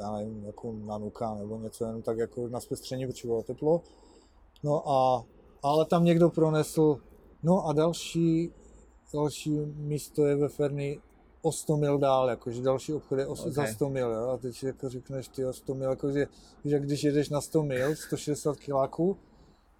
já 0.00 0.12
nevím, 0.16 0.44
jako 0.44 0.72
nanuka 0.72 1.34
nebo 1.34 1.58
něco, 1.58 1.84
jenom 1.84 2.02
tak 2.02 2.18
jako 2.18 2.48
na 2.48 2.60
zpestření, 2.60 3.06
protože 3.06 3.28
bylo 3.28 3.42
teplo. 3.42 3.80
No 4.62 4.88
a, 4.90 5.24
ale 5.62 5.84
tam 5.84 6.04
někdo 6.04 6.30
pronesl, 6.30 6.98
no 7.42 7.66
a 7.66 7.72
další, 7.72 8.52
další 9.14 9.50
místo 9.76 10.26
je 10.26 10.36
ve 10.36 10.48
Ferny 10.48 11.00
o 11.42 11.52
100 11.52 11.76
mil 11.76 11.98
dál, 11.98 12.28
jakože 12.30 12.62
další 12.62 12.92
obchod 12.92 13.18
je 13.18 13.26
o, 13.26 13.32
okay. 13.32 13.50
za 13.52 13.62
Ok. 13.62 13.68
100 13.68 13.88
mil, 13.88 14.10
jo? 14.10 14.28
a 14.28 14.36
teď 14.36 14.56
si 14.56 14.66
jako 14.66 14.88
řekneš, 14.88 15.28
ty 15.28 15.46
o 15.46 15.52
100 15.52 15.74
mil, 15.74 15.90
jakože, 15.90 16.26
že 16.64 16.78
když 16.80 17.04
jedeš 17.04 17.28
na 17.30 17.40
100 17.40 17.62
mil, 17.62 17.96
160 17.96 18.56
kiláků, 18.56 19.16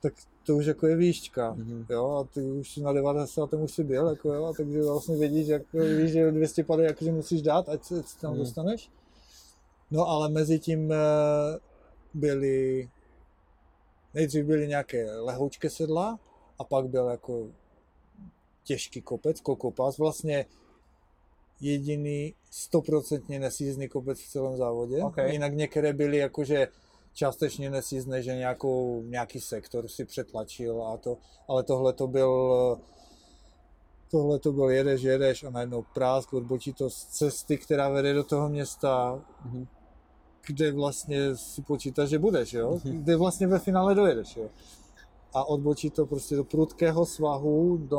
tak 0.02 0.12
to 0.46 0.56
už 0.56 0.66
jako 0.66 0.86
je 0.86 0.96
výšťka, 0.96 1.52
Mhm. 1.54 1.86
jo, 1.90 2.10
a 2.10 2.24
ty 2.34 2.40
už 2.40 2.76
na 2.76 2.92
90. 2.92 3.52
už 3.54 3.72
si 3.72 3.84
byl, 3.84 4.08
jako 4.08 4.32
jo, 4.34 4.44
a 4.44 4.52
takže 4.52 4.82
vlastně 4.82 5.16
vědíš, 5.16 5.48
jako, 5.48 5.78
víš, 5.78 6.10
že 6.12 6.30
200 6.32 6.64
pady 6.64 6.84
jakože 6.84 7.12
musíš 7.12 7.42
dát, 7.42 7.68
ať 7.68 7.84
se, 7.84 8.02
se 8.02 8.18
tam 8.18 8.30
Mhm. 8.30 8.40
dostaneš. 8.40 8.90
No 9.90 10.06
ale 10.08 10.28
mezi 10.28 10.58
tím 10.58 10.92
eh, 10.92 10.96
byly, 12.14 12.88
nejdřív 14.14 14.44
byly 14.44 14.68
nějaké 14.68 15.16
lehoučké 15.20 15.70
sedla 15.70 16.18
a 16.58 16.64
pak 16.64 16.88
byl 16.88 17.06
jako 17.08 17.48
těžký 18.64 19.02
kopec, 19.02 19.40
kokopas, 19.40 19.98
vlastně 19.98 20.46
jediný 21.60 22.34
stoprocentně 22.50 23.38
nesízný 23.40 23.88
kopec 23.88 24.20
v 24.20 24.28
celém 24.28 24.56
závodě. 24.56 25.02
Ok. 25.02 25.16
Jinak 25.26 25.54
některé 25.54 25.92
byly 25.92 26.16
jakože 26.16 26.68
částečně 27.14 27.70
nesízné, 27.70 28.22
že 28.22 28.36
nějakou, 28.36 29.02
nějaký 29.06 29.40
sektor 29.40 29.88
si 29.88 30.04
přetlačil 30.04 30.82
a 30.82 30.96
to, 30.96 31.18
ale 31.48 31.62
tohle 31.62 31.92
to 31.92 32.06
byl 32.06 32.78
tohle 34.10 34.38
to 34.38 34.52
byl 34.52 34.70
jedeš, 34.70 35.02
jedeš 35.02 35.44
a 35.44 35.50
najednou 35.50 35.84
prásk, 35.94 36.32
odbočí 36.32 36.72
to 36.72 36.90
z 36.90 37.04
cesty, 37.04 37.58
která 37.58 37.88
vede 37.88 38.14
do 38.14 38.24
toho 38.24 38.48
města, 38.48 39.22
Mhm. 39.44 39.66
kde 40.46 40.72
vlastně 40.72 41.36
si 41.36 41.62
počítáš, 41.62 42.08
že 42.08 42.18
budeš, 42.18 42.52
jo? 42.52 42.80
Kde 42.84 43.16
vlastně 43.16 43.46
ve 43.46 43.58
finále 43.58 43.94
dojedeš, 43.94 44.36
jo? 44.36 44.48
A 45.34 45.44
odbočí 45.44 45.90
to 45.90 46.06
prostě 46.06 46.36
do 46.36 46.44
prudkého 46.44 47.06
svahu, 47.06 47.76
do, 47.76 47.98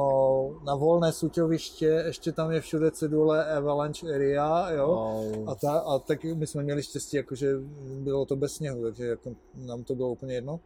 na 0.64 0.76
volné 0.76 1.14
suťoviště, 1.14 1.86
ještě 1.86 2.32
tam 2.32 2.52
je 2.52 2.62
všude 2.62 2.92
cedule 2.92 3.56
Avalanche 3.56 4.16
Area, 4.16 4.70
jo? 4.72 4.88
Oh. 4.88 5.50
A, 5.50 5.56
ta, 5.56 5.80
a 5.80 6.00
tak 6.00 6.24
my 6.24 6.48
jsme 6.48 6.64
měli 6.64 6.84
štěstí, 6.84 7.18
jakože 7.18 7.54
bylo 8.00 8.26
to 8.26 8.36
bez 8.36 8.56
sněhu, 8.56 8.84
takže 8.84 9.06
jako 9.06 9.36
nám 9.56 9.84
to 9.84 9.96
bylo 9.96 10.10
úplně 10.10 10.34
jedno. 10.34 10.60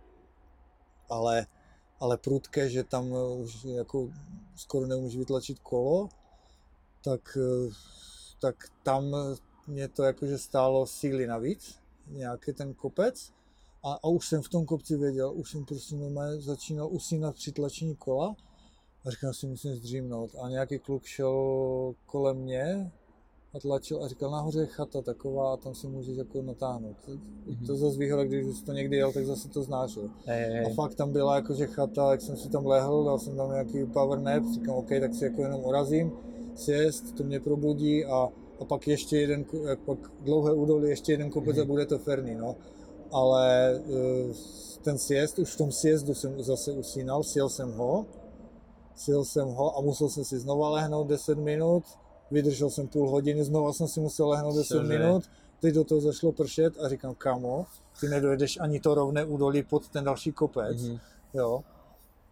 Ale, 1.10 1.46
ale 2.00 2.18
prudké, 2.18 2.70
že 2.70 2.84
tam 2.84 3.12
už 3.44 3.64
jako 3.64 4.10
skoro 4.56 4.88
nemůžeš 4.88 5.18
vytlačit 5.18 5.60
kolo, 5.60 6.10
tak, 7.04 7.38
tak 8.42 8.56
tam 8.84 9.16
mě 9.68 9.88
to 9.88 10.04
jakože 10.04 10.38
stálo 10.38 10.88
síly 10.88 11.28
navíc, 11.28 11.76
nějaký 12.08 12.54
ten 12.54 12.74
kopec. 12.74 13.32
A, 13.84 13.94
a 13.94 14.08
už 14.08 14.28
jsem 14.28 14.42
v 14.42 14.50
tom 14.50 14.66
kopci 14.66 14.98
věděl, 14.98 15.34
už 15.36 15.52
jsem 15.52 15.66
prostě 15.66 15.96
normálně 15.96 16.42
začínal 16.42 16.88
usínat 16.92 17.36
při 17.36 17.52
tlačení 17.52 17.96
kola 17.96 18.36
a 19.06 19.12
říkal 19.12 19.34
si, 19.34 19.48
musím 19.48 19.76
zdřímnout. 19.76 20.32
A 20.42 20.50
nějaký 20.50 20.80
kluk 20.80 21.04
šel 21.04 21.94
kolem 22.06 22.38
mě 22.38 22.92
a 23.54 23.60
tlačil 23.60 24.04
a 24.04 24.08
říkal, 24.08 24.32
nahoře 24.32 24.60
je 24.60 24.66
chata 24.66 25.02
taková 25.02 25.54
a 25.54 25.58
tam 25.58 25.76
si 25.76 25.88
můžeš 25.88 26.18
jako 26.18 26.42
natáhnout. 26.42 26.98
To 27.68 27.76
zase 27.76 27.98
výhoda, 27.98 28.24
když 28.24 28.46
už 28.46 28.62
to 28.62 28.72
někdy 28.72 28.98
jel, 28.98 29.14
tak 29.14 29.26
zase 29.26 29.50
to 29.50 29.64
znáš. 29.64 29.96
Jo. 29.96 30.04
Hej, 30.26 30.52
hej, 30.52 30.66
A 30.66 30.70
fakt 30.74 30.96
tam 30.96 31.12
byla 31.12 31.36
jakože 31.36 31.68
chata, 31.68 32.12
jak 32.12 32.22
jsem 32.22 32.38
si 32.38 32.50
tam 32.50 32.66
lehl, 32.66 33.04
dal 33.04 33.20
jsem 33.20 33.36
tam 33.36 33.52
nějaký 33.52 33.86
power 33.86 34.20
nap, 34.20 34.44
říkám, 34.54 34.76
OK, 34.76 34.90
tak 35.00 35.14
si 35.14 35.24
jako 35.24 35.42
jenom 35.42 35.66
urazím, 35.66 36.12
sjest, 36.56 37.16
to 37.16 37.24
mě 37.24 37.40
probudí 37.40 38.06
a, 38.06 38.30
a 38.60 38.66
pak 38.66 38.88
ještě 38.88 39.18
jeden, 39.18 39.46
pak 39.86 39.98
dlouhé 40.22 40.54
údolí, 40.54 40.90
ještě 40.90 41.12
jeden 41.12 41.30
kopec 41.30 41.58
a 41.58 41.66
bude 41.66 41.86
to 41.86 42.00
ferný, 42.00 42.36
no. 42.36 42.56
Ale 43.12 43.76
eh, 43.76 44.34
ten 44.82 44.98
sjezd, 44.98 45.40
už 45.40 45.54
v 45.54 45.58
tom 45.58 45.72
sjezdu 45.72 46.14
jsem 46.14 46.44
zase 46.44 46.72
usínal, 46.72 47.24
sjel 47.24 47.50
jsem 47.50 47.72
ho, 47.74 48.06
sjel 48.96 49.26
jsem 49.26 49.48
ho 49.48 49.78
a 49.78 49.82
musel 49.82 50.10
jsem 50.10 50.24
si 50.26 50.40
znova 50.40 50.70
lehnout 50.70 51.08
10 51.08 51.38
minut, 51.38 51.84
vydržel 52.32 52.70
jsem 52.70 52.88
půl 52.88 53.10
hodiny, 53.10 53.44
znova 53.44 53.74
jsem 53.74 53.88
si 53.88 54.00
musel 54.00 54.30
lehnout 54.30 54.56
10 54.56 54.74
Cože? 54.74 54.88
minut, 54.98 55.24
teď 55.62 55.76
do 55.76 55.84
toho 55.84 56.02
zašlo 56.02 56.32
pršet 56.32 56.74
a 56.84 56.90
říkám, 56.90 57.16
kamo, 57.16 57.66
ty 58.00 58.08
nedojedeš 58.10 58.58
ani 58.60 58.80
to 58.80 58.96
rovné 58.96 59.26
údolí 59.26 59.64
pod 59.64 59.90
ten 59.90 60.04
další 60.04 60.32
kopec, 60.32 60.82
Mhm. 60.84 60.98
jo. 61.34 61.64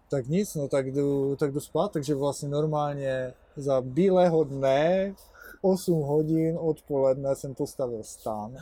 Tak 0.09 0.27
nic, 0.27 0.55
no 0.55 0.67
tak 0.67 0.91
jdu, 0.91 1.35
tak 1.35 1.51
jdu 1.51 1.59
spát, 1.59 1.91
takže 1.91 2.15
vlastně 2.15 2.49
normálně 2.49 3.33
za 3.57 3.81
bílého 3.81 4.43
dne 4.43 5.13
8 5.65 6.01
hodin 6.01 6.57
odpoledne 6.61 7.35
jsem 7.35 7.55
postavil 7.55 8.03
stán, 8.03 8.55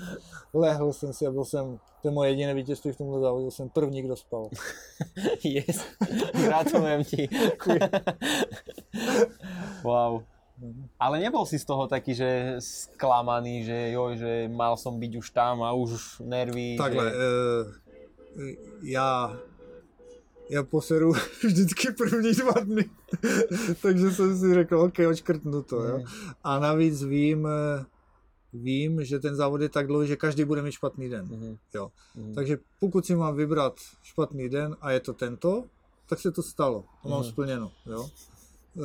lehl 0.54 0.94
jsem 0.94 1.14
si 1.14 1.28
a 1.28 1.32
byl 1.32 1.46
jsem, 1.46 1.80
to 2.02 2.08
je 2.08 2.12
moje 2.12 2.30
jediné 2.30 2.54
vítězství 2.54 2.92
v 2.92 2.98
tomhle 2.98 3.20
závodě, 3.20 3.44
byl 3.44 3.52
jsem 3.52 3.70
první, 3.70 4.02
kdo 4.02 4.16
spal. 4.16 4.50
Yes. 5.44 5.86
Gratulujem 6.34 7.04
ti. 7.04 7.30
wow. 9.84 10.24
Ale 11.00 11.20
nebol 11.20 11.44
si 11.46 11.60
z 11.60 11.66
toho 11.66 11.88
taký, 11.92 12.16
že 12.16 12.56
sklamaný, 12.64 13.68
že 13.68 13.92
joj, 13.92 14.12
že 14.18 14.32
mal 14.48 14.80
som 14.80 14.96
byť 14.96 15.12
už 15.20 15.28
tam 15.36 15.60
a 15.60 15.76
už 15.76 16.24
nervy. 16.24 16.80
Takhle, 16.80 17.04
že... 17.04 17.12
eh, 17.12 17.66
já, 18.84 19.36
já 20.50 20.64
poseru 20.64 21.14
vždycky 21.44 21.92
první 21.92 22.32
dva 22.34 22.52
dny, 22.64 22.90
takže 23.82 24.12
jsem 24.12 24.38
si 24.40 24.54
řekl, 24.54 24.80
ok, 24.80 24.94
očkrtnu 25.10 25.62
to, 25.64 25.84
jo. 25.84 25.98
Mhm. 25.98 26.06
A 26.44 26.60
navíc 26.60 27.04
vím, 27.04 27.48
vím, 28.54 29.06
že 29.06 29.20
ten 29.20 29.36
závod 29.36 29.62
je 29.62 29.70
tak 29.70 29.88
dlouhý, 29.88 30.08
že 30.08 30.16
každý 30.16 30.44
bude 30.46 30.62
mít 30.62 30.72
špatný 30.72 31.10
den. 31.10 31.26
Mhm. 31.26 31.58
Jo. 31.76 31.92
Mhm. 32.16 32.34
Takže 32.36 32.58
pokud 32.80 33.06
si 33.06 33.16
mám 33.16 33.36
vybrat 33.36 33.76
špatný 34.04 34.50
den 34.50 34.76
a 34.82 34.92
je 34.92 35.00
to 35.00 35.14
tento, 35.14 35.64
tak 36.10 36.20
se 36.20 36.32
to 36.32 36.44
stalo. 36.44 36.84
To 37.04 37.10
mám 37.10 37.20
Mhm. 37.22 37.30
splněno. 37.30 37.72
Jo. 37.86 38.10
E, 38.78 38.80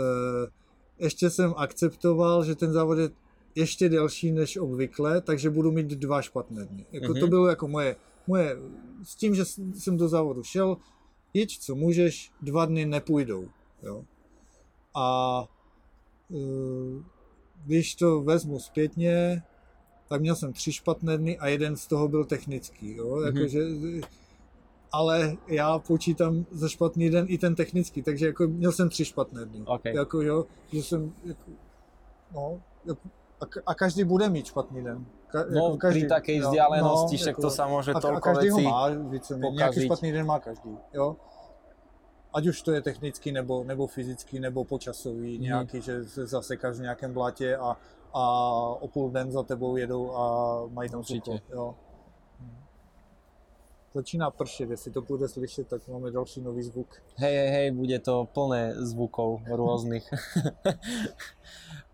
ještě 1.05 1.31
jsem 1.31 1.55
akceptoval, 1.57 2.45
že 2.45 2.55
ten 2.55 2.73
závod 2.73 2.99
je 2.99 3.11
ještě 3.55 3.89
delší 3.89 4.33
než 4.33 4.57
obvykle, 4.57 5.21
takže 5.21 5.51
budu 5.51 5.71
mít 5.73 5.87
dva 5.87 6.23
špatné 6.23 6.65
dny. 6.65 6.87
Jako 6.93 7.07
To 7.07 7.21
Mhm. 7.21 7.29
bylo 7.29 7.47
jako 7.49 7.69
moje, 7.69 7.97
moje, 8.27 8.57
s 9.05 9.15
tím, 9.17 9.35
že 9.35 9.45
jsem 9.75 9.97
do 9.97 10.09
závodu 10.09 10.43
šel, 10.43 10.77
jeď 11.35 11.59
co 11.59 11.75
můžeš, 11.75 12.31
dva 12.43 12.67
dny 12.67 12.87
nepůjdou. 12.87 13.49
Jo. 13.83 14.05
A 14.95 15.45
e, 16.31 16.39
když 17.65 17.95
to 17.95 18.21
vezmu 18.21 18.59
zpětně, 18.59 19.43
tak 20.09 20.21
měl 20.21 20.37
jsem 20.37 20.53
tři 20.53 20.73
špatné 20.73 21.19
dny 21.19 21.39
a 21.39 21.49
jeden 21.49 21.77
z 21.77 21.87
toho 21.87 22.09
byl 22.09 22.25
technický. 22.25 22.97
Jo? 22.97 23.17
Mhm. 23.17 23.25
Jakože, 23.27 23.61
ale 24.93 25.37
já 25.47 25.79
počítám 25.79 26.47
za 26.51 26.69
špatný 26.69 27.11
den 27.11 27.27
i 27.29 27.39
ten 27.39 27.55
technický, 27.55 28.03
takže 28.03 28.27
jako 28.27 28.49
měl 28.49 28.73
jsem 28.73 28.89
tři 28.89 29.05
špatné 29.05 29.45
dny. 29.45 29.63
OK. 29.67 29.85
Jako, 29.85 30.23
jo, 30.23 30.47
že 30.73 30.83
jsem, 30.83 31.13
jako, 31.25 31.51
no, 32.35 32.63
jako, 32.85 33.01
a, 33.41 33.45
a 33.67 33.75
každý 33.75 34.05
bude 34.05 34.29
mít 34.29 34.47
špatný 34.47 34.85
den. 34.85 35.07
Ka, 35.29 35.45
No, 35.51 35.77
pri 35.77 36.09
takej 36.09 36.41
vzdialenosti, 36.41 37.17
však 37.21 37.37
to 37.37 37.51
sa 37.53 37.69
môže 37.69 37.93
a, 37.93 37.99
a 37.99 38.01
toľko 38.01 38.21
každý 38.33 38.49
vecí 38.49 38.65
ho 38.65 38.71
má, 38.71 38.89
víceméně, 38.89 39.57
nějaký 39.57 39.81
špatný 39.85 40.13
den 40.13 40.27
má 40.27 40.39
každý, 40.41 40.73
jo. 40.93 41.17
Ať 42.35 42.47
už 42.47 42.63
to 42.63 42.73
je 42.73 42.81
technický, 42.83 43.33
nebo, 43.33 43.65
nebo 43.65 43.87
fyzický, 43.87 44.41
nebo 44.41 44.65
počasový, 44.65 45.35
Mhm. 45.35 45.43
nějaký, 45.43 45.81
že 45.81 46.05
se 46.05 46.27
zasekáš 46.27 46.77
v 46.77 46.81
nějakém 46.81 47.13
blatě 47.13 47.57
a, 47.57 47.77
a 48.15 48.23
o 48.81 48.89
půl 48.89 49.11
den 49.11 49.33
za 49.33 49.43
tebou 49.43 49.77
jedou 49.77 50.13
a 50.17 50.23
mají 50.73 50.91
tam 50.91 51.05
sucho, 51.05 51.39
jo. 51.53 51.75
Začíná 53.95 54.31
pršet, 54.31 54.71
jestli 54.71 54.91
to 54.93 55.03
bude 55.03 55.29
slyšet, 55.29 55.69
tak 55.69 55.89
máme 55.89 56.11
další 56.11 56.41
nový 56.41 56.63
zvuk. 56.63 56.87
Hej, 57.17 57.37
hej, 57.37 57.49
hej, 57.49 57.71
bude 57.71 57.99
to 57.99 58.29
plné 58.35 58.75
zvukov 58.85 59.41
rôznych. 59.49 60.05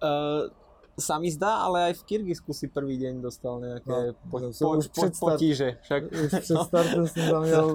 uh, 0.03 0.51
sa 0.99 1.18
mi 1.18 1.30
zdá, 1.30 1.66
ale 1.66 1.90
aj 1.90 1.95
v 1.99 2.03
Kyrgyzsku 2.05 2.55
si 2.55 2.70
prvý 2.70 2.99
deň 2.99 3.18
dostal 3.18 3.59
nejaké 3.59 3.90
No, 3.90 4.30
po, 4.30 4.36
no, 4.38 4.49
po, 4.55 4.78
už 4.78 4.86
po, 4.88 5.03
před 5.03 5.12
start- 5.16 5.34
potíže. 5.38 5.68
Však. 5.82 6.03
Už 6.12 6.30
před 6.40 6.57
startem 6.57 7.07
jsem 7.07 7.30
tam 7.30 7.42
měl, 7.42 7.66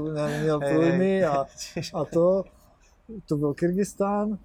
měl 0.41 0.59
hej. 0.59 1.25
a, 1.25 1.45
a 1.93 2.05
to, 2.05 2.43
to 3.25 3.37
byl 3.37 3.53
Kyrgyzstán. 3.53 4.39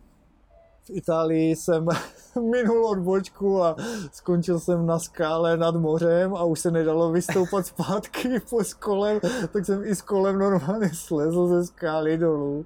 V 0.84 0.90
Itálii 0.90 1.56
jsem 1.56 1.86
minul 2.50 2.86
odbočku 2.86 3.62
a 3.62 3.76
skončil 4.12 4.60
jsem 4.60 4.86
na 4.86 4.98
skále 4.98 5.56
nad 5.56 5.74
mořem 5.76 6.34
a 6.34 6.44
už 6.44 6.60
se 6.60 6.70
nedalo 6.70 7.12
vystoupat 7.12 7.66
zpátky 7.66 8.40
po 8.50 8.58
kolem, 8.78 9.20
tak 9.52 9.66
jsem 9.66 9.84
i 9.84 9.94
s 9.94 10.02
kolem 10.02 10.38
normálně 10.38 10.90
slezl 10.94 11.46
ze 11.48 11.66
skály 11.66 12.18
dolů. 12.18 12.64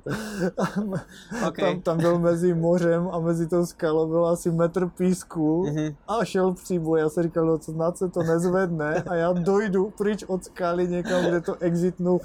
Okay. 1.48 1.72
Tam, 1.74 1.80
tam 1.82 1.98
byl 1.98 2.18
mezi 2.18 2.54
mořem 2.54 3.08
a 3.12 3.18
mezi 3.20 3.46
tou 3.46 3.66
skalou 3.66 4.08
byl 4.08 4.26
asi 4.26 4.50
metr 4.50 4.88
písku 4.88 5.66
Mhm. 5.66 5.94
a 6.08 6.24
šel 6.24 6.54
příboj. 6.54 7.00
Já 7.00 7.08
jsem 7.08 7.22
říkal, 7.22 7.46
no 7.46 7.58
co 7.58 7.72
snad 7.72 7.98
se 7.98 8.08
to 8.08 8.22
nezvedne 8.22 9.02
a 9.06 9.14
já 9.14 9.32
dojdu 9.32 9.92
pryč 9.98 10.24
od 10.24 10.44
skály 10.44 10.88
někam, 10.88 11.24
kde 11.24 11.40
to 11.40 11.56
exitnu 11.60 12.20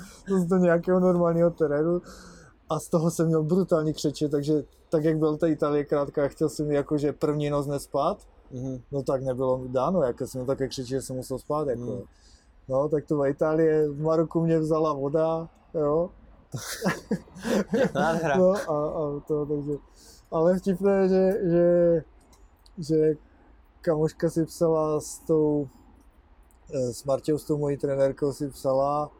do 0.47 0.57
nějakého 0.57 0.99
normálního 0.99 1.49
terénu. 1.49 2.01
A 2.69 2.79
z 2.79 2.87
toho 2.89 3.11
jsem 3.11 3.27
měl 3.27 3.43
brutální 3.43 3.93
křeče, 3.93 4.29
takže 4.29 4.63
tak 4.89 5.03
jak 5.03 5.17
byl 5.17 5.37
ta 5.37 5.47
Itálie 5.47 5.85
krátká, 5.85 6.27
chtěl 6.27 6.49
jsem 6.49 6.71
jakože 6.71 7.13
první 7.13 7.49
noc 7.49 7.67
nespát, 7.67 8.17
Mhm. 8.51 8.81
no 8.91 9.03
tak 9.03 9.23
nebylo 9.23 9.57
mi 9.57 9.69
dáno, 9.69 10.01
jako 10.01 10.27
jsem 10.27 10.45
také 10.45 10.67
křeče, 10.67 10.87
že 10.89 11.01
jsem 11.01 11.15
musel 11.15 11.39
spát, 11.39 11.67
jako. 11.67 11.81
Mm. 11.81 12.01
No, 12.69 12.89
tak 12.89 13.05
to 13.05 13.17
v 13.17 13.27
Itálie, 13.27 13.89
v 13.89 14.01
Maroku 14.01 14.41
mě 14.41 14.59
vzala 14.59 14.93
voda, 14.93 15.49
jo. 15.73 16.09
No 18.37 18.53
a, 18.53 18.87
a 18.89 19.19
to, 19.27 19.45
takže, 19.45 19.71
ale 20.31 20.59
vtipné, 20.59 21.09
že, 21.09 21.31
že, 21.49 22.03
že 22.77 23.13
kamoška 23.81 24.29
si 24.29 24.45
psala 24.45 25.01
s 25.01 25.19
tou, 25.19 25.67
eh, 26.73 26.93
s 26.93 27.03
Marťou, 27.03 27.37
s 27.37 27.43
tou 27.43 27.57
mojí 27.57 27.77
trenérkou 27.77 28.33
si 28.33 28.49
psala, 28.49 29.11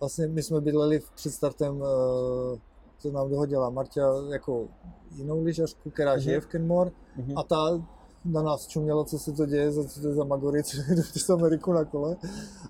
vlastně 0.00 0.26
my 0.26 0.42
jsme 0.42 0.60
bydleli 0.60 1.00
před 1.14 1.30
startem, 1.30 1.84
co 3.00 3.10
nám 3.12 3.30
dohodila 3.30 3.70
Marťa 3.70 4.06
jako 4.30 4.68
jinou 5.16 5.42
lyžařku, 5.44 5.90
která 5.90 6.12
Mhm. 6.12 6.20
žije 6.20 6.40
v 6.40 6.46
Kenmore 6.46 6.90
Mhm. 7.16 7.38
a 7.38 7.42
ta 7.42 7.82
na 8.24 8.42
nás 8.42 8.66
čuměla, 8.66 9.04
co 9.04 9.18
se 9.18 9.32
to 9.32 9.46
děje, 9.46 9.72
za 9.72 9.84
co 9.84 10.00
to 10.00 10.08
je 10.08 10.14
za 10.14 10.24
magory, 10.24 10.62
co 10.64 10.76
jdu 10.88 11.02
přes 11.02 11.30
Ameriku 11.30 11.72
na 11.72 11.84
kole 11.84 12.16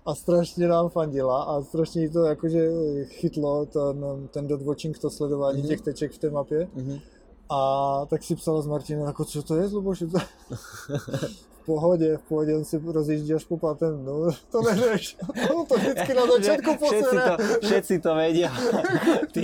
a 0.07 0.15
strašně 0.15 0.69
nám 0.69 0.89
fandila 0.89 1.43
a 1.43 1.63
strašně 1.63 2.03
jí 2.03 2.09
to 2.11 2.25
jakože 2.25 2.71
chytlo 3.05 3.67
ten, 3.67 4.05
ten 4.31 4.47
dot 4.49 4.63
watching, 4.63 4.99
to 4.99 5.11
sledování 5.11 5.59
Mhm. 5.59 5.69
těch 5.69 5.81
teček 5.81 6.13
v 6.13 6.19
té 6.19 6.31
mapě 6.31 6.69
Mhm. 6.75 6.99
a 7.49 8.07
tak 8.11 8.23
si 8.23 8.37
psala 8.37 8.63
s 8.63 8.67
Martinem, 8.67 9.03
jako 9.07 9.25
co 9.25 9.43
to 9.43 9.57
je, 9.57 9.67
Luboši, 9.67 10.07
to... 10.07 10.19
v 10.51 11.50
pohodě, 11.67 12.17
v 12.17 12.23
pohodě, 12.23 12.57
on 12.57 12.65
si 12.65 12.81
rozjíždí 12.85 13.35
až 13.35 13.45
po 13.45 13.57
pátem, 13.59 14.05
no 14.05 14.31
to 14.51 14.63
neřeš, 14.63 15.17
no, 15.51 15.65
to 15.65 15.75
vždycky 15.75 16.15
na 16.15 16.25
začátku 16.27 16.71
Že 16.71 16.77
všetci 16.77 17.03
posere. 17.03 17.23
to, 17.37 17.67
všetci 17.67 17.95
to 18.01 18.11
vedia. 18.15 18.51
ty, 19.33 19.43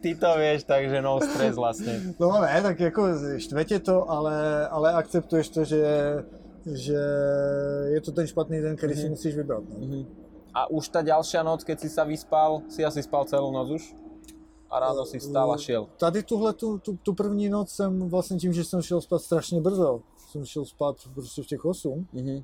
ty 0.00 0.10
to 0.14 0.30
vieš, 0.38 0.62
takže 0.64 1.02
no 1.02 1.20
stres 1.20 1.54
vlastne. 1.56 2.14
No 2.20 2.40
ne, 2.40 2.62
tak 2.62 2.80
jako 2.80 3.02
štve 3.38 3.64
tě 3.64 3.78
to, 3.78 4.10
ale, 4.10 4.68
ale 4.68 4.92
akceptuješ 4.92 5.48
to, 5.48 5.64
že, 5.64 5.84
že 6.66 6.98
je 7.94 8.00
to 8.00 8.12
ten 8.12 8.26
špatný 8.26 8.60
den, 8.60 8.76
který 8.76 8.94
si 8.94 9.00
Mhm. 9.02 9.10
musíš 9.10 9.34
vybrat. 9.36 9.62
No. 9.68 9.86
Mhm. 9.86 10.06
A 10.54 10.66
už 10.70 10.88
tá 10.90 11.04
ďalšia 11.06 11.44
noc, 11.46 11.62
keď 11.62 11.76
si 11.80 11.88
sa 11.92 12.02
vyspal, 12.02 12.66
si 12.72 12.82
asi 12.82 12.98
spal 13.04 13.22
celú 13.30 13.52
noc 13.52 13.68
už? 13.78 13.84
A 14.70 14.78
ráno 14.80 15.04
si 15.04 15.20
stál 15.20 15.52
a 15.52 15.56
šiel. 15.58 15.86
Tady 15.96 16.22
tuhle, 16.22 16.52
tu, 16.52 16.78
tu, 16.78 16.96
tu 17.02 17.14
první 17.14 17.48
noc 17.48 17.70
jsem 17.70 18.08
vlastně 18.08 18.36
tím, 18.36 18.52
že 18.52 18.64
jsem 18.64 18.82
šel 18.82 19.00
spát 19.00 19.18
strašně 19.22 19.60
brzo, 19.60 20.00
jsem 20.30 20.44
šel 20.44 20.64
spát 20.64 20.96
prostě 21.14 21.42
v 21.42 21.46
těch 21.46 21.64
8, 21.64 22.06
Mhm. 22.12 22.42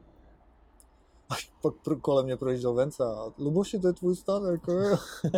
až 1.30 1.52
pak 1.62 1.74
pro, 1.84 1.96
kolem 1.96 2.24
mě 2.24 2.36
projížděl 2.36 2.74
Venca 2.74 3.04
a 3.20 3.32
Luboši, 3.38 3.78
to 3.78 3.86
je 3.86 3.92
tvůj 3.92 4.16
stan, 4.16 4.42
jako 4.44 4.72
jo. 4.72 4.96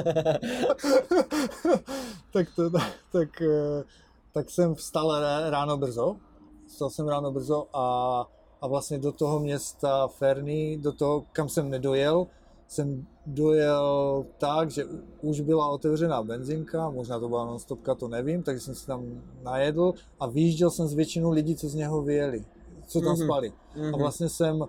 tak, 2.32 2.46
to, 2.56 2.70
tak, 3.12 3.42
eh, 3.42 3.84
tak 4.32 4.50
jsem 4.50 4.74
vstal 4.74 5.08
rá- 5.08 5.50
ráno 5.50 5.76
brzo, 5.76 6.16
vstal 6.66 6.90
jsem 6.90 7.08
ráno 7.08 7.32
brzo 7.32 7.66
a, 7.72 8.26
a 8.60 8.66
vlastně 8.66 8.98
do 8.98 9.12
toho 9.12 9.40
města 9.40 10.08
Ferny, 10.08 10.78
do 10.82 10.92
toho, 10.92 11.24
kam 11.32 11.48
jsem 11.48 11.70
nedojel, 11.70 12.26
jsem 12.68 13.06
dojel 13.26 14.24
tak, 14.38 14.70
že 14.70 14.84
už 15.22 15.40
byla 15.40 15.68
otevřená 15.68 16.22
benzinka, 16.22 16.90
možná 16.90 17.20
to 17.20 17.28
byla 17.28 17.44
non-stopka, 17.44 17.94
to 17.94 18.08
nevím, 18.08 18.42
takže 18.42 18.60
jsem 18.60 18.74
se 18.74 18.86
tam 18.86 19.22
najedl 19.42 19.92
a 20.20 20.26
vyjížděl 20.26 20.70
jsem 20.70 20.86
s 20.88 20.94
většinou 20.94 21.30
lidí, 21.30 21.56
co 21.56 21.68
z 21.68 21.74
něho 21.74 22.02
vyjeli, 22.02 22.44
co 22.86 23.00
tam 23.00 23.16
Mhm. 23.16 23.24
spali. 23.26 23.52
A 23.94 23.96
vlastně 23.96 24.28
jsem, 24.28 24.64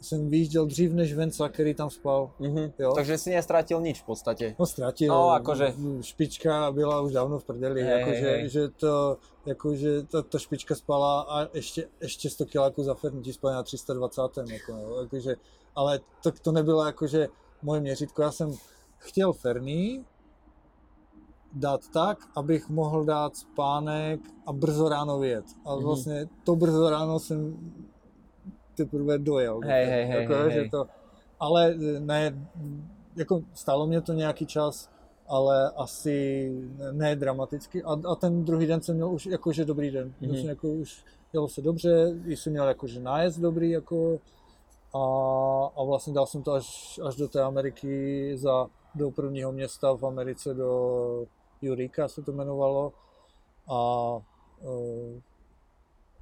jsem 0.00 0.28
vyjížděl 0.30 0.66
dřív 0.66 0.92
než 0.92 1.14
Venca, 1.14 1.48
který 1.48 1.74
tam 1.74 1.90
spal. 1.90 2.30
Mhm. 2.38 2.72
Jo. 2.78 2.92
Takže 2.94 3.18
si 3.18 3.30
nestratil 3.30 3.80
nič 3.80 4.00
v 4.02 4.04
podstate. 4.04 4.54
No 4.58 4.66
ztratil. 4.66 5.08
No, 5.14 5.30
akože- 5.30 5.74
Špička 6.00 6.72
byla 6.72 7.00
už 7.00 7.12
dávno 7.12 7.38
v 7.38 7.44
prdeli, 7.44 7.82
Hej, 7.82 7.98
jakože, 8.00 8.20
hej, 8.20 8.40
hej. 8.40 8.48
že 8.48 8.68
to, 8.68 9.16
jakože 9.46 10.02
ta, 10.02 10.22
ta 10.22 10.38
špička 10.38 10.74
spala 10.74 11.20
a 11.20 11.48
ještě, 11.56 11.88
ještě 12.00 12.30
100 12.30 12.44
kiláků 12.46 12.82
za 12.82 12.94
Fernti 12.94 13.32
spala 13.32 13.54
na 13.54 13.62
320. 13.62 14.22
Jako, 14.50 14.72
no, 14.72 15.00
jakože, 15.02 15.36
ale 15.76 16.00
to, 16.22 16.30
to 16.42 16.52
nebylo 16.52 16.86
jakože 16.86 17.28
moje 17.62 17.80
měřítko. 17.80 18.22
Já 18.22 18.32
jsem 18.32 18.54
chtěl 18.98 19.32
Ferný 19.32 20.04
dát 21.52 21.80
tak, 21.92 22.18
abych 22.36 22.68
mohl 22.68 23.04
dát 23.04 23.36
spánek 23.36 24.20
a 24.46 24.52
brzo 24.52 24.88
ráno 24.88 25.18
vyjet. 25.18 25.44
A 25.64 25.74
Mhm. 25.74 25.84
vlastně 25.84 26.28
to 26.44 26.56
brzo 26.56 26.90
ráno 26.90 27.18
jsem 27.20 27.56
teprve 28.84 29.18
dojel. 29.18 29.60
Hej, 29.64 29.86
hej, 29.86 30.04
hej, 30.04 30.22
jako, 30.22 30.34
hej, 30.34 30.52
že 30.52 30.60
hej. 30.60 30.70
To, 30.70 30.86
ale 31.40 31.74
ne, 31.98 32.48
jako 33.16 33.42
stálo 33.54 33.86
mě 33.86 34.00
to 34.00 34.12
nějaký 34.12 34.46
čas, 34.46 34.90
ale 35.28 35.70
asi 35.76 36.50
ne 36.92 37.16
dramaticky. 37.16 37.82
A, 37.82 37.92
a 37.92 38.14
ten 38.14 38.44
druhý 38.44 38.66
den 38.66 38.80
jsem 38.80 38.94
měl 38.94 39.12
už 39.12 39.26
jakože 39.26 39.64
dobrý 39.64 39.90
den. 39.90 40.14
Mhm. 40.20 40.30
Mm-hmm. 40.30 40.48
Jako 40.48 40.68
už 40.68 41.04
jelo 41.32 41.48
se 41.48 41.62
dobře, 41.62 42.14
jsem 42.26 42.52
měl 42.52 42.68
jakože 42.68 43.00
nájezd 43.00 43.40
dobrý, 43.40 43.70
jako 43.70 44.18
a, 44.94 45.00
a 45.76 45.84
vlastně 45.84 46.12
dal 46.12 46.26
jsem 46.26 46.42
to 46.42 46.52
až, 46.52 47.00
až 47.06 47.16
do 47.16 47.28
té 47.28 47.42
Ameriky 47.42 48.32
za, 48.36 48.66
do 48.94 49.10
prvního 49.10 49.52
města 49.52 49.96
v 49.96 50.06
Americe, 50.06 50.54
do 50.54 51.26
Eureka 51.68 52.08
se 52.08 52.22
to 52.22 52.32
jmenovalo. 52.32 52.92
A, 53.70 54.18
eh, 54.62 55.20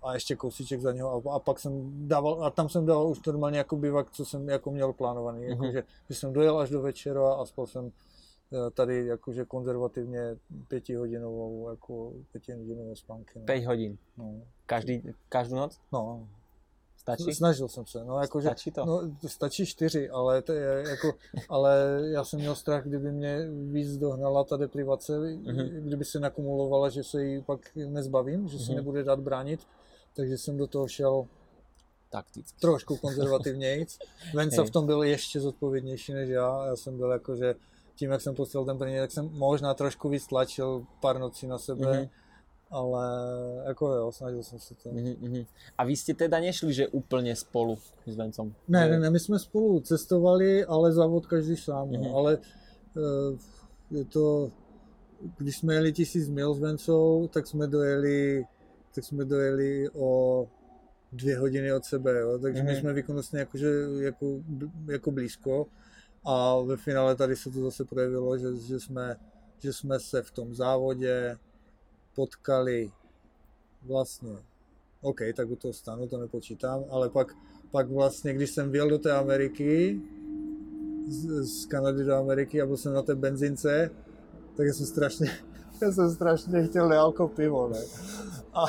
a 0.02 0.14
ještě 0.14 0.36
kousíček 0.36 0.80
za 0.80 0.92
něho 0.92 1.30
a, 1.30 1.34
a 1.34 1.38
pak 1.38 1.58
jsem 1.58 1.92
dával, 2.08 2.44
a 2.44 2.50
tam 2.50 2.68
jsem 2.68 2.86
dával 2.86 3.08
už 3.08 3.22
normálně 3.26 3.58
jako 3.58 3.76
bivak, 3.76 4.10
co 4.10 4.24
jsem 4.24 4.48
jako 4.48 4.70
měl 4.70 4.92
plánovaný, 4.92 5.38
Mhm. 5.40 5.50
jakože, 5.50 5.82
že 6.08 6.14
jsem 6.14 6.32
dojel 6.32 6.58
až 6.58 6.70
do 6.70 6.82
večera 6.82 7.32
a 7.32 7.44
spal 7.44 7.66
jsem 7.66 7.90
eh, 8.52 8.70
tady 8.70 9.06
jakože 9.06 9.44
konzervativně 9.44 10.36
pětihodinovou, 10.68 11.68
jako 11.70 12.12
pětihodinové 12.32 12.96
spánky. 12.96 13.38
No. 13.38 13.44
5 13.44 13.64
hodín. 13.66 13.98
No. 14.18 14.34
Každý, 14.66 15.02
každú 15.28 15.56
noc? 15.56 15.78
no. 15.92 16.28
Stačí? 16.96 17.34
Snažil 17.34 17.68
jsem 17.68 17.86
se, 17.86 18.04
no 18.04 18.20
jakože, 18.20 18.48
Stačí 18.48 18.70
to? 18.70 18.84
no 18.86 19.00
stačí 19.26 19.66
čtyři, 19.66 20.10
ale 20.10 20.42
to 20.42 20.52
je 20.52 20.84
jako, 20.88 21.12
ale 21.48 22.00
já 22.04 22.24
jsem 22.24 22.40
měl 22.40 22.54
strach, 22.54 22.84
kdyby 22.84 23.12
mě 23.12 23.48
víc 23.72 23.96
dohnala 23.96 24.44
ta 24.44 24.56
deprivace, 24.56 25.18
Mhm. 25.18 25.68
kdyby 25.68 26.04
se 26.04 26.20
nakumulovala, 26.20 26.88
že 26.88 27.04
se 27.04 27.24
jí 27.24 27.42
pak 27.42 27.60
nezbavím, 27.74 28.48
že 28.48 28.58
se 28.58 28.64
Mhm. 28.64 28.74
nebude 28.76 29.04
dát 29.04 29.20
bránit, 29.20 29.60
takže 30.18 30.34
jsem 30.38 30.56
do 30.58 30.66
toho 30.66 30.88
šel 30.90 31.26
Takticky. 32.10 32.58
trošku 32.60 32.96
konzervativnějc. 32.96 33.98
Venca 34.34 34.64
v 34.66 34.70
tom 34.70 34.86
byl 34.86 35.02
ještě 35.02 35.40
zodpovědnější 35.40 36.12
než 36.12 36.28
já. 36.28 36.66
Já 36.66 36.76
jsem 36.76 36.96
byl 36.96 37.10
jako, 37.10 37.36
že 37.36 37.54
tím, 37.94 38.10
jak 38.10 38.20
jsem 38.20 38.34
posílal 38.34 38.66
ten 38.66 38.78
první, 38.78 38.98
tak 38.98 39.12
jsem 39.12 39.30
možná 39.32 39.74
trošku 39.74 40.08
víc 40.08 40.26
tlačil 40.26 40.86
pár 41.00 41.18
nocí 41.18 41.46
na 41.46 41.58
sebe, 41.58 41.98
Mhm. 42.00 42.08
ale 42.70 43.06
jako 43.66 43.92
jo, 43.94 44.12
snažil 44.12 44.42
jsem 44.42 44.58
se 44.58 44.74
to. 44.74 44.88
Mhm, 44.92 45.14
mhm. 45.20 45.44
A 45.78 45.84
vy 45.84 45.94
ste 45.96 46.14
teda 46.14 46.40
nešli, 46.40 46.72
že 46.72 46.88
úplne 46.90 47.32
spolu 47.38 47.78
s 48.06 48.14
Vencom? 48.16 48.52
Ne, 48.68 48.88
ne, 48.88 48.96
ne, 49.00 49.10
my 49.10 49.20
jsme 49.20 49.38
spolu 49.38 49.80
cestovali, 49.80 50.64
ale 50.64 50.92
závod 50.92 51.26
každý 51.26 51.56
sám, 51.56 51.88
Mhm. 51.90 52.02
no. 52.04 52.16
ale 52.16 52.38
eh, 52.96 53.30
je 53.90 54.04
to, 54.04 54.50
když 55.38 55.56
jsme 55.58 55.74
jeli 55.74 55.92
tisíc 55.92 56.28
mil 56.28 56.54
s 56.54 56.60
Vencou, 56.60 57.28
tak 57.32 57.46
jsme 57.46 57.66
dojeli, 57.66 58.44
tak 58.98 59.04
jsme 59.04 59.24
dojeli 59.24 59.88
o 59.94 60.46
dvě 61.12 61.38
hodiny 61.38 61.72
od 61.72 61.84
sebe, 61.84 62.18
jo. 62.20 62.38
takže 62.38 62.62
my 62.62 62.70
Mhm. 62.70 62.80
jsme 62.80 62.92
výkonnostně 62.92 63.38
jakože, 63.38 63.70
jako, 64.00 64.40
jako 64.88 65.10
blízko 65.10 65.66
a 66.24 66.60
ve 66.60 66.76
finále 66.76 67.16
tady 67.16 67.36
se 67.36 67.50
to 67.50 67.60
zase 67.60 67.84
projevilo, 67.84 68.38
že, 68.38 68.56
že, 68.56 68.80
jsme, 68.80 69.16
že 69.58 69.72
jsme 69.72 70.00
se 70.00 70.22
v 70.22 70.30
tom 70.30 70.54
závodě 70.54 71.36
potkali 72.14 72.90
vlastně, 73.82 74.36
OK, 75.00 75.18
tak 75.36 75.50
u 75.50 75.56
toho 75.56 75.72
stanu 75.72 76.08
to 76.08 76.18
nepočítám, 76.18 76.84
ale 76.90 77.10
pak, 77.10 77.34
pak 77.70 77.88
vlastně, 77.90 78.34
když 78.34 78.50
jsem 78.50 78.70
vyjel 78.70 78.90
do 78.90 78.98
té 78.98 79.12
Ameriky, 79.12 80.00
z, 81.08 81.42
z 81.46 81.66
Kanady 81.66 82.04
do 82.04 82.14
Ameriky 82.14 82.62
a 82.62 82.66
byl 82.66 82.76
jsem 82.76 82.92
na 82.92 83.02
té 83.02 83.14
benzince, 83.14 83.90
tak 84.56 84.66
jsem 84.66 84.86
strašně, 84.86 85.30
já 85.82 85.92
jsem 85.92 86.10
strašně 86.10 86.66
chtěl 86.66 86.88
nealko 86.88 87.28
pivo, 87.28 87.68
ne? 87.68 87.78
A, 88.52 88.64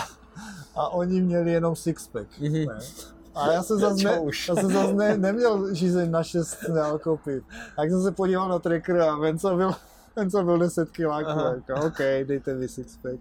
a 0.76 0.90
oni 0.90 1.22
měli 1.22 1.52
jenom 1.52 1.76
sixpack, 1.76 2.28
Mhm. 2.40 2.54
ne? 2.66 2.80
A 3.36 3.52
já 3.52 3.64
jsem 3.64 3.80
zase, 3.80 4.04
ne, 4.04 4.22
já 4.50 4.56
jsem 4.56 4.72
zase 4.72 4.94
ne, 4.94 5.18
neměl 5.18 5.76
žízeň 5.76 6.12
na 6.12 6.24
šest 6.24 6.58
nealko 6.74 7.18
piv. 7.18 7.44
Tak 7.76 7.90
jsem 7.90 8.04
se 8.04 8.12
podíval 8.12 8.50
na 8.50 8.60
tracker 8.60 9.02
a 9.02 9.16
Venca 9.16 9.56
byl, 9.56 9.72
Venca 10.16 10.44
byl 10.44 10.58
10 10.60 10.90
kiláků. 10.92 11.30
Říkal, 11.60 11.84
OK, 11.86 11.98
dejte 12.24 12.54
mi 12.56 12.68
sixpack. 12.68 13.16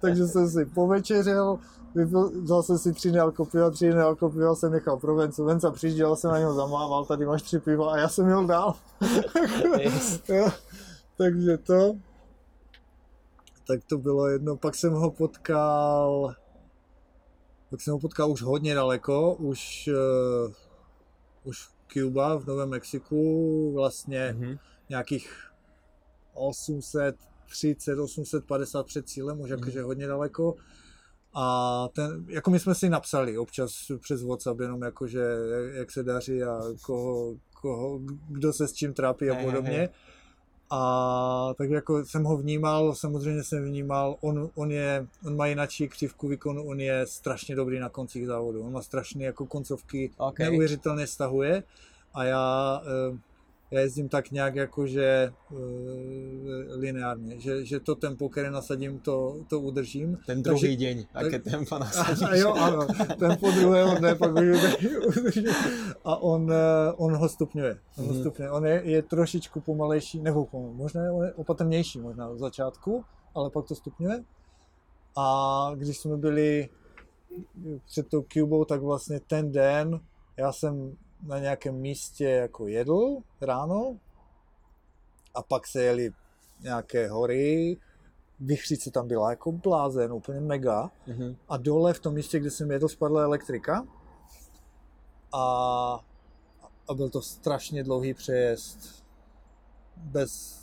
Takže 0.00 0.26
jsem 0.28 0.48
si 0.50 0.64
povečeřel, 0.64 1.58
vypil, 1.94 2.30
vzal 2.42 2.62
jsem 2.62 2.78
si 2.78 2.92
tři 2.92 3.12
nealko 3.12 3.44
piva, 3.44 3.70
tři 3.70 3.90
nealko 3.94 4.30
piva 4.30 4.54
jsem 4.54 4.72
nechal 4.72 4.96
pro 4.96 5.14
Vencu. 5.14 5.44
Venca 5.44 5.70
přijížděl, 5.70 6.16
jsem 6.16 6.30
na 6.30 6.38
něho 6.38 6.54
zamával, 6.54 7.04
tady 7.04 7.26
máš 7.26 7.42
tři 7.42 7.58
piva 7.58 7.92
a 7.92 7.98
já 7.98 8.08
jsem 8.08 8.28
jel 8.28 8.46
dál. 8.46 8.74
Jo, 10.28 10.48
takže 11.16 11.58
to, 11.58 11.94
tak 13.66 13.80
to 13.88 13.98
bylo 13.98 14.28
jedno. 14.28 14.56
Pak 14.56 14.74
jsem 14.74 14.92
ho 14.92 15.10
potkal, 15.10 16.34
pak 17.70 17.80
jsem 17.80 17.92
ho 17.92 17.98
potkal 17.98 18.30
už 18.30 18.42
hodně 18.42 18.74
daleko, 18.74 19.34
už, 19.34 19.88
uh, 20.46 20.52
už 21.44 21.62
v 21.62 21.70
Cuba 21.92 22.36
v 22.38 22.46
Novém 22.46 22.68
Mexiku, 22.68 23.72
vlastně 23.74 24.34
Mhm. 24.38 24.58
nějakých 24.88 25.32
830, 26.34 27.98
850 27.98 28.86
před 28.86 29.08
cílem, 29.08 29.40
už 29.40 29.50
jakože 29.50 29.82
hodně 29.82 30.06
daleko. 30.06 30.54
A 31.34 31.88
ten, 31.94 32.24
jako 32.28 32.50
my 32.50 32.60
jsme 32.60 32.74
si 32.74 32.88
napsali 32.90 33.38
občas 33.38 33.72
přes 34.00 34.22
WhatsApp 34.22 34.60
jenom 34.60 34.82
jakože 34.82 35.20
jak- 35.20 35.74
jak 35.74 35.90
se 35.90 36.02
daří 36.02 36.42
a 36.42 36.60
koho, 36.82 37.34
koho, 37.60 38.00
kdo 38.28 38.52
se 38.52 38.68
s 38.68 38.72
čím 38.72 38.94
trápí 38.94 39.30
a 39.30 39.34
podobně. 39.44 39.70
hej. 39.78 39.88
A 40.70 41.54
tak 41.58 41.70
jako 41.70 42.04
jsem 42.04 42.24
ho 42.24 42.36
vnímal, 42.36 42.94
samozřejmě 42.94 43.44
jsem 43.44 43.64
vnímal, 43.64 44.16
on, 44.20 44.50
on, 44.54 44.70
je, 44.70 45.06
on 45.26 45.36
má 45.36 45.46
jináčí 45.46 45.88
křivku 45.88 46.28
výkonu, 46.28 46.62
on 46.62 46.80
je 46.80 47.06
strašně 47.06 47.56
dobrý 47.56 47.78
na 47.78 47.88
koncích 47.88 48.26
závodu, 48.26 48.62
on 48.62 48.72
má 48.72 48.82
strašně 48.82 49.26
jako 49.26 49.46
koncovky, 49.46 50.10
OK. 50.16 50.38
neuvěřitelně 50.38 51.06
stahuje 51.06 51.62
a 52.14 52.24
já, 52.24 52.82
eh, 52.84 53.18
já 53.70 53.80
jezdím 53.80 54.08
tak 54.08 54.30
nějak 54.30 54.54
jakože 54.54 55.32
uh, 55.50 55.58
lineárně, 56.70 57.40
že, 57.40 57.64
že 57.64 57.80
to 57.80 57.94
tempo, 57.94 58.28
které 58.28 58.50
nasadím, 58.50 58.98
to, 58.98 59.36
to 59.48 59.60
udržím. 59.60 60.18
Ten 60.26 60.42
druhý 60.42 60.76
deň, 60.76 61.04
aké 61.14 61.30
tak- 61.30 61.42
tempo 61.52 61.74
A, 61.74 61.78
nasadíš. 61.78 62.22
a 62.22 62.34
jo, 62.36 62.52
ano, 62.54 62.86
tempo 63.18 63.50
druhého 63.50 63.94
dne 63.98 64.14
pak 64.14 64.30
udržím. 64.32 65.46
A 66.04 66.16
on, 66.16 66.52
eh, 66.52 66.92
on 66.96 67.16
ho 67.16 67.28
stupňuje. 67.28 67.78
On, 67.98 68.04
ho 68.06 68.12
Mhm. 68.12 68.20
stupňuje. 68.20 68.50
on 68.50 68.66
je, 68.66 68.82
je 68.84 69.02
trošičku 69.02 69.60
pomalejší, 69.60 70.20
nebo 70.20 70.46
pomal, 70.46 70.72
možná 70.72 71.04
je 71.04 71.32
opatrnější 71.34 72.00
možná 72.00 72.28
v 72.28 72.38
začátku, 72.38 73.04
ale 73.34 73.50
pak 73.50 73.64
to 73.68 73.74
stupňuje. 73.74 74.24
A 75.16 75.70
když 75.76 75.98
jsme 75.98 76.16
byli 76.16 76.68
před 77.86 78.08
tou 78.08 78.24
Cubou, 78.32 78.64
tak 78.64 78.82
vlastně 78.82 79.20
ten 79.26 79.52
den 79.52 80.00
já 80.36 80.52
jsem 80.52 80.96
na 81.22 81.38
nějakém 81.38 81.74
místě 81.74 82.24
jako 82.24 82.66
jedl 82.66 83.16
ráno 83.40 83.96
a 85.34 85.42
pak 85.42 85.66
se 85.66 85.82
jeli 85.82 86.12
nějaké 86.60 87.08
hory, 87.08 87.76
vychřice 88.40 88.90
tam 88.90 89.08
byla 89.08 89.30
jako 89.30 89.52
blázen, 89.52 90.12
úplně 90.12 90.40
mega. 90.40 90.90
Mhm. 91.06 91.36
A 91.48 91.56
dole 91.56 91.94
v 91.94 92.00
tom 92.00 92.14
místě, 92.14 92.38
kde 92.38 92.50
jsem 92.50 92.70
jedl, 92.70 92.88
spadla 92.88 93.22
elektrika. 93.22 93.86
A, 95.32 95.44
a 96.88 96.94
byl 96.94 97.08
to 97.08 97.22
strašně 97.22 97.84
dlouhý 97.84 98.14
přejezd. 98.14 99.04
Bez, 99.96 100.60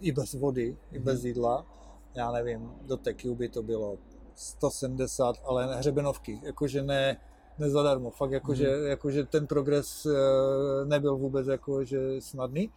I 0.00 0.12
bez 0.12 0.34
vody, 0.34 0.76
i 0.92 0.98
bez 0.98 1.24
jídla. 1.24 1.66
Já 2.14 2.32
nevím, 2.32 2.72
do 2.82 2.96
té 2.96 3.14
Cuby 3.14 3.48
to 3.48 3.62
bylo 3.62 3.98
170, 4.34 5.36
ale 5.44 5.76
hřebenovky. 5.76 6.40
Jakože 6.42 6.82
ne, 6.82 7.20
ne 7.58 7.70
zadarmo. 7.70 8.10
Fakt 8.10 8.30
jakože, 8.30 8.68
jakože 8.68 9.24
ten 9.24 9.46
progres 9.46 10.06
eh, 10.06 10.84
nebyl 10.84 11.16
vůbec 11.16 11.46
jakože 11.46 12.20
snadný. 12.20 12.70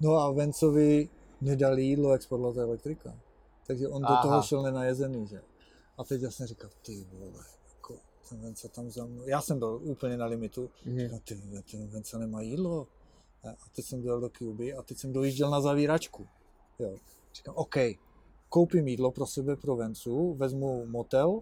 No 0.00 0.14
a 0.16 0.30
Vencovi 0.32 1.08
nedali 1.40 1.82
jídlo, 1.82 2.12
jak 2.12 2.22
spadla 2.22 2.52
ta 2.52 2.60
elektrika. 2.60 3.14
Takže 3.66 3.88
on 3.88 4.02
do 4.02 4.08
Aha. 4.08 4.22
toho 4.22 4.42
šel 4.42 4.62
nenajezený, 4.62 5.26
že? 5.26 5.42
A 5.98 6.04
teď 6.04 6.22
já 6.22 6.30
jsem 6.30 6.46
říkal, 6.46 6.70
ty 6.82 7.06
vole, 7.12 7.44
jako, 7.74 7.96
ten 8.28 8.40
Venca 8.40 8.68
tam 8.68 8.90
za 8.90 9.04
mnou. 9.04 9.22
Já 9.26 9.40
jsem 9.40 9.58
byl 9.58 9.80
úplně 9.82 10.16
na 10.16 10.26
limitu. 10.26 10.70
Mhm. 10.84 10.98
Říkal, 10.98 11.18
ty 11.24 11.40
ten 11.70 11.86
Venca 11.86 12.18
nemá 12.18 12.40
jídlo. 12.40 12.86
A 13.44 13.68
teď 13.76 13.84
jsem 13.84 14.02
dojel 14.02 14.20
do 14.20 14.28
Cuby 14.28 14.74
a 14.74 14.82
teď 14.82 14.98
jsem 14.98 15.12
dojížděl 15.12 15.50
na 15.50 15.60
zavíračku. 15.60 16.26
Jo. 16.78 16.96
Říkám, 17.34 17.54
OK, 17.56 17.74
koupím 18.48 18.88
jídlo 18.88 19.10
pro 19.10 19.26
sebe, 19.26 19.56
pro 19.56 19.76
Vencu, 19.76 20.34
vezmu 20.34 20.86
motel 20.86 21.40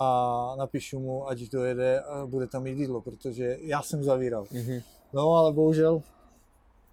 a 0.00 0.54
napíšu 0.58 1.00
mu, 1.00 1.28
ať 1.28 1.50
dojede 1.50 2.00
a 2.00 2.26
bude 2.26 2.46
tam 2.46 2.62
mít 2.62 2.78
jídlo, 2.78 3.00
protože 3.00 3.56
já 3.60 3.82
jsem 3.82 4.04
zavíral. 4.04 4.44
Mhm. 4.52 4.80
No, 5.12 5.30
ale 5.32 5.52
bohužel 5.52 6.02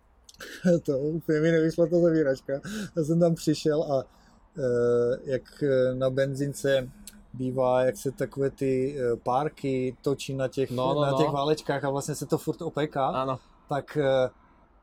to 0.85 0.99
úplně 0.99 1.39
mi 1.39 1.51
nevyšla 1.51 1.85
ta 1.87 1.99
zavíračka. 1.99 2.53
Já 2.97 3.03
jsem 3.03 3.19
tam 3.19 3.35
přišel 3.35 3.83
a 3.83 4.03
eh, 4.57 5.17
jak 5.23 5.63
na 5.93 6.09
benzince 6.09 6.89
bývá, 7.33 7.83
jak 7.83 7.97
se 7.97 8.11
takové 8.11 8.49
ty 8.49 8.97
eh, 8.99 9.15
párky 9.15 9.97
točí 10.01 10.33
na 10.33 10.47
těch, 10.47 10.71
No, 10.71 10.93
no, 10.93 11.01
na 11.01 11.11
no. 11.11 11.17
těch 11.17 11.29
válečkách 11.31 11.83
a 11.83 11.89
vlastně 11.89 12.15
se 12.15 12.25
to 12.25 12.37
furt 12.37 12.61
opéká, 12.61 13.07
Áno. 13.07 13.39
tak 13.69 13.97
eh, 13.97 14.29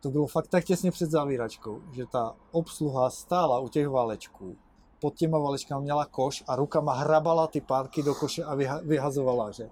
to 0.01 0.11
bylo 0.11 0.27
fakt 0.27 0.47
tak 0.47 0.65
těsně 0.65 0.91
před 0.91 1.11
zavíračkou, 1.11 1.83
že 1.93 2.05
ta 2.13 2.35
obsluha 2.53 3.11
stála 3.11 3.59
u 3.61 3.69
těch 3.69 3.89
válečků. 3.89 4.57
Pod 5.05 5.15
těma 5.15 5.39
válečkami 5.39 5.83
měla 5.83 6.05
koš 6.05 6.45
a 6.47 6.57
rukama 6.57 6.95
hrabala 6.95 7.47
ty 7.47 7.61
párky 7.61 8.03
do 8.03 8.15
koše 8.15 8.45
a 8.45 8.57
vyha- 8.57 8.81
vyhazovala, 8.87 9.51
že. 9.51 9.69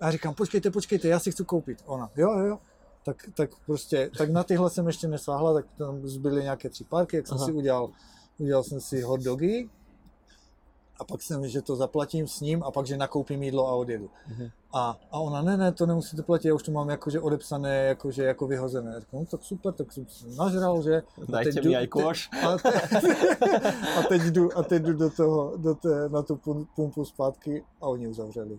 A 0.00 0.06
já 0.06 0.10
říkám, 0.10 0.34
počkejte, 0.34 0.70
počkejte, 0.70 1.08
já 1.08 1.18
si 1.18 1.32
chci 1.32 1.44
koupit. 1.44 1.82
Ona, 1.86 2.10
jo, 2.16 2.30
jo, 2.38 2.46
jo. 2.46 2.58
Tak, 3.04 3.16
tak 3.34 3.50
prostě, 3.66 4.10
tak 4.18 4.30
na 4.30 4.44
tyhle 4.44 4.70
jsem 4.70 4.86
ještě 4.86 5.08
nesáhla, 5.08 5.54
tak 5.54 5.66
tam 5.78 6.06
zbyly 6.08 6.42
nějaké 6.42 6.70
tři 6.70 6.84
párky, 6.84 7.16
jak 7.16 7.26
jsem 7.26 7.36
Aha. 7.36 7.46
si 7.46 7.52
udělal, 7.52 7.90
udělal 8.38 8.62
jsem 8.62 8.80
si 8.80 9.00
hot 9.00 9.20
dogy 9.20 9.70
a 11.00 11.04
pak 11.04 11.22
jsem, 11.22 11.48
že 11.48 11.62
to 11.62 11.76
zaplatím 11.76 12.28
s 12.28 12.40
ním 12.40 12.62
a 12.62 12.70
pak, 12.70 12.86
že 12.86 12.96
nakoupím 12.96 13.42
jídlo 13.42 13.68
a 13.68 13.72
odjedu. 13.74 14.10
Mhm. 14.28 14.50
A, 14.76 14.98
a 15.10 15.18
ona, 15.20 15.42
ne, 15.42 15.56
ne, 15.56 15.72
to 15.72 15.86
nemusíte 15.86 16.22
platit, 16.22 16.48
já 16.48 16.54
už 16.54 16.62
to 16.62 16.72
mám 16.72 16.88
jakože 16.90 17.20
odepsané, 17.20 17.84
jakože 17.84 18.24
jako 18.24 18.46
vyhozené. 18.46 19.00
Říkám, 19.00 19.20
no 19.20 19.26
tak 19.26 19.42
super, 19.44 19.72
tak 19.74 19.92
jsem 19.92 20.06
se 20.06 20.26
nažral, 20.38 20.82
že? 20.82 21.02
A 21.28 21.30
Dajte 21.32 21.60
mi 21.62 21.76
aj 21.76 21.86
koš. 21.86 22.28
A, 22.46 22.58
te, 22.58 22.72
a, 23.98 24.02
teď 24.08 24.22
jdu, 24.22 24.58
a 24.58 24.62
teď 24.62 24.82
jdu 24.82 24.92
do 24.92 25.10
toho, 25.10 25.56
do 25.56 25.74
té, 25.74 26.08
na 26.08 26.22
tu 26.22 26.34
pum- 26.36 26.66
pumpu 26.76 27.04
zpátky 27.04 27.64
a 27.80 27.86
oni 27.86 28.08
uzavřeli. 28.08 28.58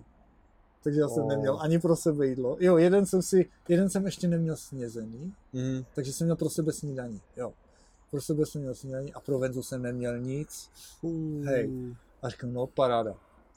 Takže 0.83 0.99
já 0.99 1.07
jsem 1.07 1.23
Oh. 1.23 1.29
neměl 1.29 1.57
ani 1.61 1.79
pro 1.79 1.95
sebe 1.95 2.27
jídlo. 2.27 2.57
Jo, 2.59 2.77
jeden 2.77 3.05
jsem 3.05 3.21
si, 3.21 3.49
jeden 3.69 3.89
jsem 3.89 4.05
ještě 4.05 4.27
neměl 4.27 4.55
snězený, 4.55 5.33
Mhm. 5.53 5.85
takže 5.95 6.13
jsem 6.13 6.27
měl 6.27 6.35
pro 6.35 6.49
sebe 6.49 6.71
snídaní. 6.71 7.21
Jo. 7.37 7.53
Pro 8.11 8.21
sebe 8.21 8.45
jsem 8.45 8.61
měl 8.61 8.75
snídaní 8.75 9.13
a 9.13 9.19
pro 9.19 9.39
Venzu 9.39 9.63
jsem 9.63 9.81
neměl 9.81 10.19
nic. 10.19 10.69
Hej. 11.45 11.71
A 12.21 12.29
říkám, 12.29 12.53
no 12.53 12.67
paráda. 12.67 13.13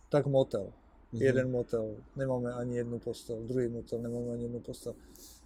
Tak 0.08 0.26
motel. 0.26 0.66
Mhm. 1.12 1.22
Jeden 1.22 1.50
motel, 1.50 1.96
nemáme 2.16 2.52
ani 2.52 2.76
jednu 2.76 2.98
postel, 2.98 3.42
druhý 3.42 3.68
motel, 3.68 3.98
nemáme 3.98 4.32
ani 4.32 4.42
jednu 4.42 4.60
postel. 4.60 4.94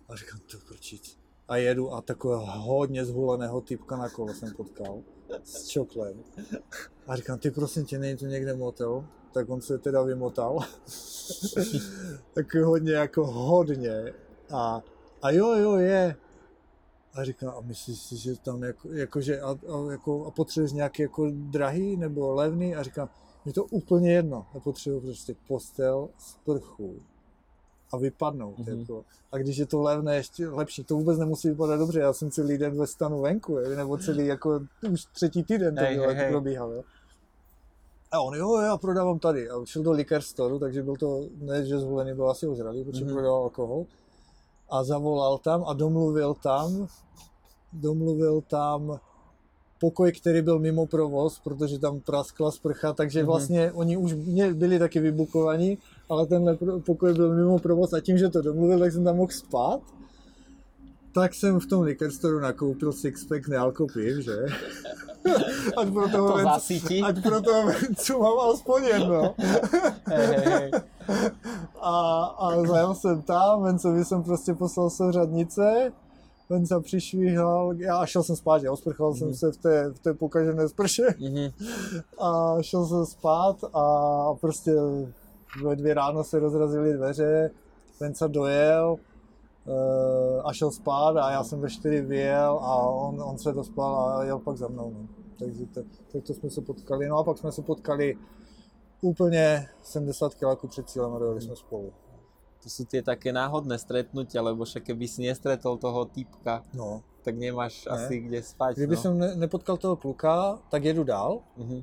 A 0.08 0.16
říkám, 0.16 0.40
to 0.50 0.58
prčíc. 0.68 1.18
A 1.48 1.56
jedu 1.56 1.92
a 1.92 2.00
takového 2.00 2.60
hodně 2.62 3.04
zhuleného 3.04 3.60
typka 3.60 3.96
na 3.96 4.08
kolo 4.08 4.34
jsem 4.34 4.52
potkal 4.54 5.02
s 5.44 5.68
čoklem. 5.68 6.24
A 7.06 7.16
říkám, 7.16 7.38
ty 7.38 7.50
prosím 7.50 7.84
tě, 7.84 7.98
není 7.98 8.16
tu 8.16 8.26
někde 8.26 8.54
motel? 8.54 9.06
Tak 9.32 9.48
on 9.50 9.60
se 9.60 9.78
teda 9.78 10.02
vymotal. 10.02 10.58
tak 12.34 12.54
hodně, 12.54 12.92
jako 12.92 13.26
hodně. 13.26 14.12
A, 14.54 14.82
a 15.22 15.30
jo, 15.30 15.56
jo, 15.56 15.76
je. 15.76 16.16
A 17.14 17.24
říkám, 17.24 17.54
a 17.56 17.60
myslíš 17.60 17.98
si, 17.98 18.16
že 18.16 18.36
tam 18.36 18.62
jako, 18.62 18.88
jakože, 18.92 19.40
a, 19.40 19.50
a, 19.50 19.92
jako, 19.92 20.26
a 20.26 20.30
potřebuješ 20.30 20.72
nějaký 20.72 21.02
jako 21.02 21.30
drahý 21.32 21.96
nebo 21.96 22.34
levný? 22.34 22.76
A 22.76 22.82
říkám, 22.82 23.08
je 23.45 23.53
to 23.53 23.64
úplně 23.64 24.12
jedno. 24.12 24.47
Já 24.55 24.61
potřebuji 24.61 25.01
prostě 25.01 25.34
postel, 25.49 26.09
sprchu 26.18 26.97
a 27.93 27.97
vypadnout. 27.97 28.59
Mhm. 28.59 28.66
Mm-hmm. 28.66 28.80
Jako. 28.80 29.05
A 29.32 29.38
když 29.38 29.57
je 29.57 29.66
to 29.66 29.82
levné, 29.82 30.16
ještě 30.16 30.49
lepší. 30.49 30.84
To 30.84 30.95
vůbec 30.97 31.18
nemusí 31.18 31.49
vypadat 31.49 31.76
dobře. 31.76 32.01
Já 32.01 32.12
jsem 32.12 32.30
celý 32.30 32.59
den 32.59 32.78
ve 32.78 32.86
stanu 32.86 33.20
venku, 33.20 33.59
je, 33.59 33.76
nebo 33.76 33.99
celý 33.99 34.26
jako 34.26 34.61
už 34.93 35.05
třetí 35.05 35.43
týden 35.43 35.74
to 35.74 35.80
hej, 35.80 35.97
jako 35.97 36.14
hej. 36.14 36.30
probíhal. 36.30 36.72
Jo. 36.72 36.82
A 38.12 38.20
on, 38.20 38.34
jo, 38.34 38.57
já 38.61 38.76
prodávám 38.76 39.18
tady. 39.18 39.51
A 39.51 39.64
šel 39.64 39.82
do 39.82 39.93
liquor 39.93 40.20
store, 40.20 40.59
takže 40.59 40.82
byl 40.82 40.97
to, 40.97 41.24
ne, 41.40 41.66
že 41.66 41.78
zvolený 41.78 42.14
byl 42.14 42.30
asi 42.30 42.47
ozralý, 42.47 42.84
protože 42.84 43.05
Mhm. 43.05 43.11
mm-hmm. 43.11 43.16
prodával 43.16 43.43
alkohol. 43.43 43.86
A 44.70 44.84
zavolal 44.84 45.38
tam 45.38 45.64
a 45.66 45.72
domluvil 45.72 46.34
tam, 46.34 46.86
domluvil 47.72 48.40
tam 48.40 49.01
pokoj, 49.83 50.12
který 50.12 50.43
byl 50.43 50.59
mimo 50.59 50.87
provoz, 50.87 51.41
protože 51.45 51.78
tam 51.78 52.01
praskla 52.01 52.51
sprcha, 52.51 52.93
takže 52.93 53.18
Mhm. 53.18 53.26
vlastně 53.26 53.72
oni 53.74 53.97
už 53.97 54.12
byli 54.55 54.78
taky 54.78 55.01
vybukovaní, 55.01 55.78
ale 56.09 56.26
tenhle 56.26 56.57
pokoj 56.87 57.14
byl 57.14 57.35
mimo 57.35 57.59
provoz 57.59 57.93
a 57.93 58.01
tím, 58.01 58.18
že 58.18 58.28
to 58.28 58.43
domluvil, 58.43 58.78
tak 58.78 58.93
jsem 58.93 59.05
tam 59.05 59.16
mohl 59.16 59.33
spát. 59.33 59.80
tak 61.14 61.35
jsem 61.35 61.61
v 61.61 61.66
tom 61.66 61.83
liquor 61.83 62.11
store 62.11 62.41
nakoupil 62.41 62.93
sixpack 62.93 63.49
nealkopiv, 63.49 64.24
že? 64.24 64.37
ať 65.76 65.89
pro 65.93 66.09
toho, 66.09 66.28
To 66.28 66.37
vencu, 66.37 66.74
ať 67.05 67.22
pro 67.22 67.41
toho 67.43 67.61
vencu 67.66 68.12
mám 68.18 68.39
aspoň 68.55 68.80
jedno. 68.85 69.35
Hej, 70.09 70.37
hej. 70.37 70.70
A, 71.80 71.95
a 72.39 72.66
zajel 72.66 72.95
jsem 72.95 73.22
tam, 73.22 73.62
Vencovi 73.62 74.05
jsem 74.05 74.22
prostě 74.22 74.55
poslal 74.55 74.91
se 74.91 75.12
řadnice, 76.53 76.74
Venca 76.74 76.80
přišvíhal, 76.80 77.74
já 77.78 77.96
a 77.96 78.07
šel 78.07 78.22
jsem 78.22 78.36
spát, 78.36 78.62
osprchoval 78.70 79.14
jsem 79.14 79.34
se 79.34 79.53
v 79.53 79.57
té, 79.57 79.90
v 79.90 79.98
té 79.98 80.14
pokažené 80.14 80.68
sprše 80.68 81.03
Mhm. 81.20 81.50
a 82.18 82.57
šel 82.61 82.86
jsem 82.86 83.07
spát 83.07 83.57
a 83.74 84.34
prostě 84.40 84.72
ve 85.64 85.76
dvě 85.76 85.94
ráno 85.94 86.24
se 86.24 86.38
rozrazily 86.38 86.92
dveře, 86.92 87.50
Venca 88.00 88.26
dojel 88.26 88.96
eh, 89.66 90.42
a 90.44 90.53
šel 90.53 90.70
spát 90.70 91.16
a 91.16 91.30
já 91.30 91.44
jsem 91.44 91.61
ve 91.61 91.70
čtyři 91.70 92.00
vyjel 92.00 92.59
a 92.62 92.76
on, 92.76 93.22
on 93.22 93.38
se 93.38 93.53
dospal 93.53 94.09
a 94.09 94.24
jel 94.24 94.38
pak 94.38 94.57
za 94.57 94.68
mnou. 94.68 94.90
No. 94.90 95.09
Takže 95.38 95.66
to, 95.66 95.80
tak 96.12 96.22
to 96.24 96.34
jsme 96.34 96.50
se 96.50 96.61
potkali. 96.61 97.09
No 97.09 97.18
a 97.18 97.24
pak 97.24 97.38
jsme 97.38 97.53
se 97.53 97.62
potkali 97.62 98.16
úplně 99.00 99.68
70 99.82 100.34
km 100.34 100.68
před 100.68 100.90
cílem 100.90 101.12
a 101.14 101.18
dojeli 101.18 101.40
jsme 101.40 101.57
spolu. 101.57 101.92
To 102.62 102.70
sú 102.70 102.86
tie 102.86 103.02
také 103.02 103.34
náhodné 103.34 103.74
stretnutia, 103.74 104.38
lebo 104.38 104.62
však 104.62 104.86
keby 104.86 105.10
si 105.10 105.26
nestretol 105.26 105.82
toho 105.82 106.06
typka, 106.06 106.62
No. 106.74 107.02
tak 107.26 107.34
nemáš 107.34 107.86
Ne. 107.86 107.90
asi 107.90 108.14
kde 108.22 108.38
spať. 108.42 108.76
Kdyby 108.76 108.94
no. 108.96 109.02
jsem 109.02 109.12
ne, 109.18 109.28
nepotkal 109.34 109.76
toho 109.76 109.96
kluka, 109.96 110.58
tak 110.70 110.84
jedu 110.84 111.04
dál. 111.04 111.42
Mhm. 111.58 111.82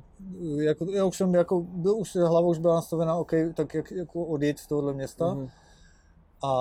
Jako, 0.60 0.84
já 0.90 1.04
už 1.04 1.16
jsem 1.16 1.34
jako, 1.34 1.60
byl, 1.60 1.96
už 1.96 2.16
hlava 2.16 2.48
už 2.48 2.58
byla 2.58 2.74
nastavená, 2.74 3.16
OK, 3.16 3.32
tak 3.54 3.74
jak, 3.74 3.90
jako 3.92 4.24
odjet 4.24 4.58
z 4.58 4.66
tohohle 4.66 4.92
města. 4.92 5.34
Mhm. 5.34 5.48
a, 6.42 6.52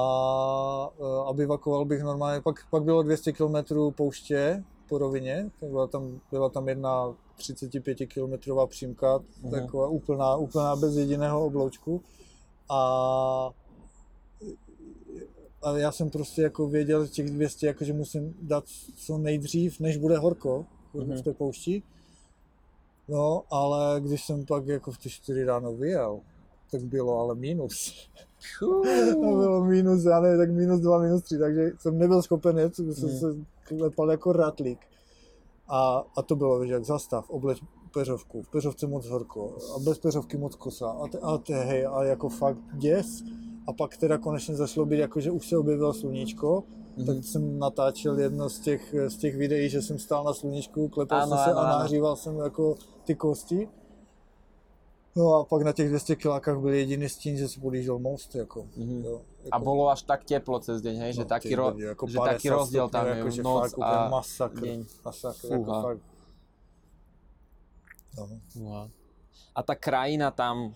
e, 0.99 1.29
a 1.29 1.33
bivakoval 1.33 1.85
bych 1.85 2.03
normálně. 2.03 2.41
Pak, 2.41 2.55
pak 2.69 2.83
bylo 2.83 3.03
200 3.03 3.31
km 3.33 3.55
pouště 3.95 4.63
po 4.89 4.97
rovině, 4.97 5.49
tak 5.59 5.69
byla 5.69 5.87
tam, 5.87 6.19
byla 6.31 6.49
tam 6.49 6.67
jedna 6.67 7.13
35 7.37 7.97
km 8.07 8.35
přímka, 8.67 9.19
Mhm. 9.43 9.51
taková 9.51 9.87
úplná, 9.87 10.35
úplná 10.35 10.75
bez 10.75 10.95
jediného 10.95 11.45
obloučku. 11.45 12.01
A, 12.69 13.49
a 15.61 15.77
já 15.77 15.91
jsem 15.91 16.09
prostě 16.09 16.41
jako 16.41 16.67
věděl, 16.67 17.05
že 17.05 17.11
těch 17.11 17.29
200 17.31 17.67
jako, 17.67 17.83
že 17.85 17.93
musím 17.93 18.35
dát 18.41 18.63
co 18.95 19.17
nejdřív, 19.17 19.79
než 19.79 19.97
bude 19.97 20.17
horko 20.17 20.65
Mhm. 20.93 21.15
v 21.17 21.21
té 21.21 21.33
poušti. 21.33 21.83
No, 23.07 23.43
ale 23.49 24.01
když 24.01 24.25
jsem 24.25 24.45
pak 24.45 24.67
jako 24.67 24.91
v 24.91 24.97
ty 24.97 25.09
4 25.09 25.43
ráno 25.43 25.73
vyjel, 25.73 26.19
tak 26.71 26.81
bylo 26.83 27.19
ale 27.19 27.35
minus. 27.35 27.93
To 28.59 28.81
bylo 29.19 29.63
minus, 29.65 30.05
já 30.05 30.19
nevím, 30.19 30.37
tak 30.37 30.51
minus 30.51 30.79
dva, 30.81 30.99
minus 30.99 31.21
tři, 31.23 31.37
takže 31.37 31.71
jsem 31.79 31.97
nebyl 31.99 32.21
schopen 32.21 32.59
jet, 32.59 32.75
jsem 32.75 32.85
Hmm. 32.85 33.19
se 33.19 33.35
klepal 33.63 34.11
jako 34.11 34.33
ratlík. 34.33 34.79
A, 35.67 36.03
a 36.15 36.21
to 36.21 36.35
bylo, 36.35 36.59
víš, 36.59 36.71
jak 36.71 36.85
zastav, 36.85 37.29
obleč 37.29 37.61
peřovku, 37.93 38.41
v 38.41 38.49
peřovce 38.49 38.87
moc 38.87 39.05
horko 39.07 39.57
a 39.75 39.79
bez 39.79 39.99
peřovky 39.99 40.37
moc 40.37 40.55
kosa 40.55 40.89
a, 40.89 41.07
te, 41.07 41.17
a 41.17 41.37
te, 41.37 41.53
hej, 41.63 41.85
a 41.87 42.03
jako 42.03 42.29
fakt 42.29 42.57
děs. 42.73 43.23
A 43.69 43.73
pak 43.73 43.97
teda 43.97 44.17
konečně 44.17 44.55
zašlo 44.55 44.85
být, 44.85 44.97
jako 44.99 45.21
že 45.21 45.31
už 45.31 45.47
se 45.49 45.57
objevilo 45.57 45.93
sluníčko, 45.93 46.63
Mhm. 46.97 47.05
tak 47.05 47.17
jsem 47.23 47.59
natáčel 47.59 48.19
jedno 48.19 48.49
z 48.49 48.59
těch, 48.59 48.95
z 49.07 49.17
těch 49.17 49.35
videí, 49.35 49.69
že 49.69 49.81
jsem 49.81 49.99
stál 49.99 50.23
na 50.23 50.33
sluníčku, 50.33 50.87
klepal 50.89 51.21
Ano, 51.21 51.27
jsem 51.29 51.37
se 51.37 51.51
ano, 51.51 51.59
a 51.59 51.61
ano. 51.69 51.79
nahříval 51.79 52.15
jsem 52.15 52.37
jako 52.37 52.75
ty 53.03 53.15
kosti. 53.15 53.67
No 55.15 55.33
a 55.35 55.43
pak 55.45 55.61
na 55.61 55.71
těch 55.73 55.89
200 55.89 56.15
kilákách 56.15 56.59
byl 56.59 56.73
jediný 56.73 57.09
stín, 57.09 57.37
že 57.37 57.47
se 57.47 57.59
podjížděl 57.59 57.99
most, 57.99 58.35
jako. 58.35 58.65
Mhm. 58.77 59.03
Jo, 59.05 59.21
A 59.51 59.55
jako- 59.55 59.65
bolo 59.65 59.89
až 59.89 60.01
tak 60.01 60.23
teplo 60.23 60.59
cez 60.59 60.81
deň, 60.81 60.95
hej? 60.97 61.13
že, 61.13 61.19
No, 61.21 61.25
taký, 61.25 61.49
ty 61.49 61.55
ro- 61.55 61.77
jako 61.79 62.07
že 62.07 62.17
50 62.17 62.33
taký 62.33 62.49
rozdiel 62.49 62.89
tam 62.89 63.05
je 63.07 63.13
jako, 63.17 63.29
že 63.29 63.43
noc 63.43 63.61
fakt 63.61 63.79
a 63.81 64.09
masakr, 64.09 64.61
deň. 64.61 64.85
masakr, 65.05 65.47
Fúha. 65.47 65.57
jako 65.59 65.81
fakt. 65.81 66.01
No. 68.17 68.27
Fúha. 68.49 68.89
A 69.55 69.63
tá 69.63 69.75
krajina 69.75 70.31
tam, 70.31 70.73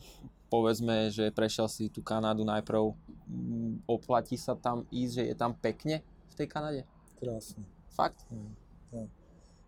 povedzme, 0.53 1.09
že 1.09 1.33
prešiel 1.33 1.65
si 1.65 1.89
tú 1.89 2.05
Kanadu 2.05 2.45
najprv, 2.45 2.93
mm, 3.25 3.89
oplatí 3.89 4.37
sa 4.37 4.53
tam 4.53 4.85
ísť, 4.93 5.13
že 5.17 5.23
je 5.33 5.35
tam 5.35 5.57
pekne 5.57 6.05
v 6.29 6.33
tej 6.37 6.47
Kanade? 6.47 6.81
Krásně. 7.19 7.65
Fakt? 7.89 8.27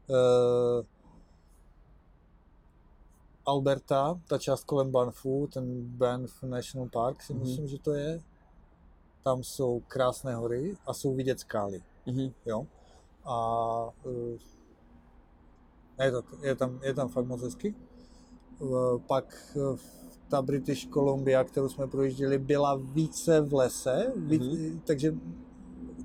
Uh, 0.05 0.85
Alberta, 3.45 4.19
ta 4.27 4.37
část 4.37 4.63
kolem 4.63 4.91
Banfu, 4.91 5.47
ten 5.47 5.81
Banff 5.97 6.43
National 6.43 6.89
Park 6.89 7.21
si 7.23 7.33
Mhm. 7.33 7.41
myslím, 7.41 7.67
že 7.67 7.77
to 7.79 7.93
je. 7.93 8.21
Tam 9.23 9.43
jsou 9.43 9.79
krásné 9.87 10.35
hory 10.35 10.77
a 10.85 10.93
jsou 10.93 11.15
vidět 11.15 11.39
skály. 11.39 11.81
Mhm. 12.05 12.29
Jo? 12.45 12.67
A 13.25 13.35
uh, 14.03 14.37
je, 16.03 16.11
to, 16.11 16.23
je, 16.41 16.55
tam, 16.55 16.79
je 16.83 16.93
tam 16.93 17.09
fakt 17.09 17.25
moc 17.25 17.41
hezky. 17.41 17.75
Uh, 18.59 19.01
pak 19.07 19.25
uh, 19.55 19.79
ta 20.29 20.41
British 20.41 20.87
Columbia, 20.89 21.43
kterou 21.43 21.69
jsme 21.69 21.87
projížděli, 21.87 22.37
byla 22.37 22.75
více 22.75 23.41
v 23.41 23.53
lese, 23.53 24.13
víc, 24.15 24.41
Mhm. 24.43 24.81
takže 24.85 25.15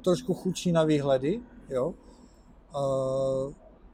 trošku 0.05 0.35
chudší 0.35 0.73
na 0.73 0.85
výhledy. 0.85 1.41
Jo? 1.69 1.95
Uh, 2.75 3.53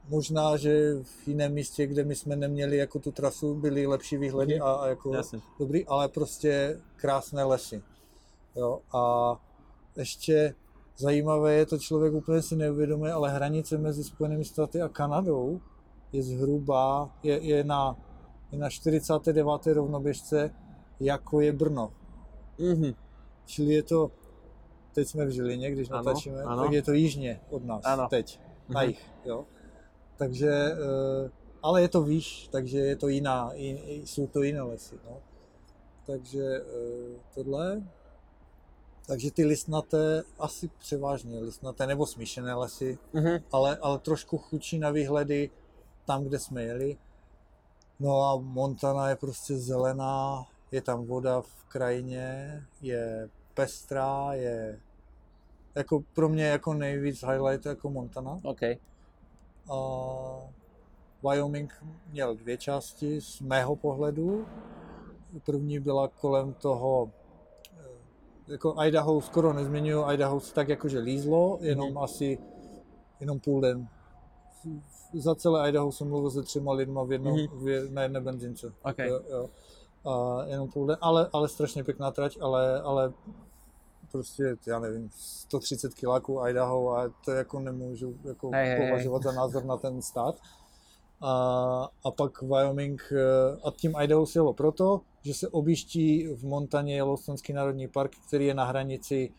možná, 0.08 0.56
že 0.56 0.94
v 1.02 1.28
jiném 1.28 1.52
místě, 1.52 1.86
kde 1.86 2.04
my 2.04 2.14
jsme 2.14 2.36
neměli 2.36 2.76
jako 2.76 2.98
tu 2.98 3.12
trasu, 3.12 3.54
byly 3.54 3.86
lepší 3.86 4.16
výhledy 4.16 4.54
Mhm. 4.54 4.62
a, 4.62 4.72
a 4.72 4.86
jako 4.88 5.14
Jasne. 5.14 5.40
dobrý, 5.58 5.86
ale 5.86 6.08
prostě 6.08 6.80
krásné 6.96 7.44
lesy. 7.44 7.82
Jo, 8.56 8.80
a 8.92 9.36
ještě 9.96 10.54
zajímavé 10.98 11.54
je, 11.54 11.66
to 11.66 11.78
člověk 11.78 12.14
úplně 12.14 12.42
si 12.42 12.56
neuvědomuje, 12.56 13.12
ale 13.12 13.30
hranice 13.30 13.78
mezi 13.78 14.04
Spojenými 14.04 14.44
státy 14.44 14.80
a 14.82 14.88
Kanadou 14.88 15.60
je 16.12 16.22
zhruba, 16.22 17.10
je, 17.22 17.38
je, 17.42 17.64
na, 17.64 17.96
je 18.52 18.58
na 18.58 18.70
49. 18.70 19.66
rovnoběžce, 19.74 20.50
jako 21.00 21.40
je 21.40 21.52
Brno. 21.52 21.92
Mhm. 22.58 22.94
Čili 23.46 23.74
je 23.74 23.82
to, 23.82 24.10
teď 24.94 25.08
jsme 25.08 25.26
v 25.26 25.30
Žilině, 25.30 25.70
když 25.70 25.90
Ano, 25.90 25.96
natáčíme, 26.02 26.42
ano. 26.42 26.62
tak 26.62 26.72
je 26.72 26.82
to 26.82 26.92
jižně 26.92 27.40
od 27.50 27.64
nás, 27.64 27.84
Ano. 27.84 28.06
teď, 28.10 28.40
na 28.68 28.80
Mhm. 28.80 28.88
jich, 28.88 29.10
jo. 29.24 29.44
Takže, 30.16 30.50
eh, 30.50 31.30
ale 31.62 31.82
je 31.82 31.88
to 31.88 32.02
výš, 32.02 32.48
takže 32.52 32.78
je 32.78 32.96
to 32.96 33.08
jiná, 33.08 33.52
i- 33.54 33.82
i- 33.86 34.06
jsou 34.06 34.26
to 34.26 34.42
jiné 34.42 34.62
lesy, 34.62 34.98
no. 35.04 35.16
Takže 36.06 36.44
eh, 36.44 37.20
tohle, 37.34 37.82
takže 39.06 39.30
ty 39.30 39.44
listnaté, 39.44 40.22
asi 40.38 40.68
převážně 40.78 41.40
listnaté, 41.40 41.86
nebo 41.86 42.06
smíšené 42.06 42.54
lesy, 42.54 42.98
Mhm. 43.12 43.38
ale, 43.52 43.76
ale 43.76 43.98
trošku 43.98 44.38
chudší 44.38 44.78
na 44.78 44.90
výhledy 44.90 45.50
tam, 46.04 46.24
kde 46.24 46.38
jsme 46.38 46.62
jeli. 46.62 46.96
No 48.00 48.22
a 48.22 48.36
Montana 48.36 49.08
je 49.08 49.16
prostě 49.16 49.56
zelená, 49.56 50.44
je 50.72 50.82
tam 50.82 51.04
voda 51.04 51.40
v 51.40 51.64
krajině, 51.68 52.62
je 52.82 53.28
pestrá, 53.54 54.28
je 54.34 54.80
jako 55.74 56.02
pro 56.14 56.28
mě 56.28 56.44
jako 56.44 56.74
nejvíc 56.74 57.24
highlight 57.24 57.66
jako 57.66 57.90
Montana. 57.90 58.40
OK. 58.42 58.62
A 59.70 59.76
Wyoming 61.22 61.84
měl 62.10 62.34
dvě 62.36 62.56
části 62.56 63.20
z 63.20 63.40
mého 63.40 63.76
pohledu. 63.76 64.46
První 65.44 65.78
byla 65.80 66.08
kolem 66.08 66.52
toho, 66.54 67.10
eh, 67.78 68.52
jako 68.52 68.74
Idaho 68.84 69.20
skoro 69.20 69.52
nezmiňuju, 69.52 70.10
Idaho 70.12 70.40
se 70.40 70.54
tak 70.54 70.68
jakože 70.68 70.98
lízlo, 70.98 71.58
jenom 71.60 71.88
Mhm. 71.88 71.98
asi 71.98 72.38
jenom 73.20 73.40
půl 73.40 73.60
den. 73.60 73.88
Za 75.14 75.34
celé 75.34 75.68
Idaho 75.68 75.92
jsem 75.92 76.08
mluvil 76.08 76.30
se 76.30 76.42
třema 76.42 76.72
lidma 76.72 77.04
v 77.04 77.12
jednom, 77.12 77.34
Mhm. 77.34 77.46
v 77.58 77.90
na 77.90 78.02
jedné 78.02 78.20
benzince. 78.20 78.72
OK. 78.82 78.98
Jo, 78.98 79.20
jo. 79.30 79.48
A 80.10 80.44
jenom 80.46 80.68
půl 80.70 80.86
den, 80.86 80.96
ale, 81.00 81.28
ale 81.32 81.48
strašně 81.48 81.84
pěkná 81.84 82.10
trať, 82.10 82.38
ale, 82.40 82.80
ale 82.82 83.12
prostě, 84.12 84.56
já 84.66 84.78
nevím, 84.78 85.10
130 85.12 85.94
kiláků 85.94 86.46
Idaho 86.48 86.96
a 86.96 87.12
to 87.24 87.30
jako 87.30 87.60
nemůžu 87.60 88.16
jako 88.24 88.50
hej. 88.52 88.86
považovat 88.88 89.22
za 89.22 89.32
názor 89.32 89.64
na 89.64 89.76
ten 89.76 90.02
stát. 90.02 90.34
A, 91.20 91.32
a 92.04 92.10
pak 92.10 92.42
Wyoming 92.42 93.12
eh, 93.12 93.56
a 93.64 93.70
tím 93.70 93.94
Idaho 94.02 94.26
se 94.26 94.38
jelo 94.38 94.52
proto, 94.52 95.00
že 95.22 95.34
se 95.34 95.48
objíždí 95.48 96.26
v 96.28 96.44
Montaně 96.44 96.94
Yellowstoneský 96.94 97.52
národní 97.52 97.88
park, 97.88 98.12
který 98.28 98.46
je 98.46 98.54
na 98.54 98.64
hranici, 98.64 99.32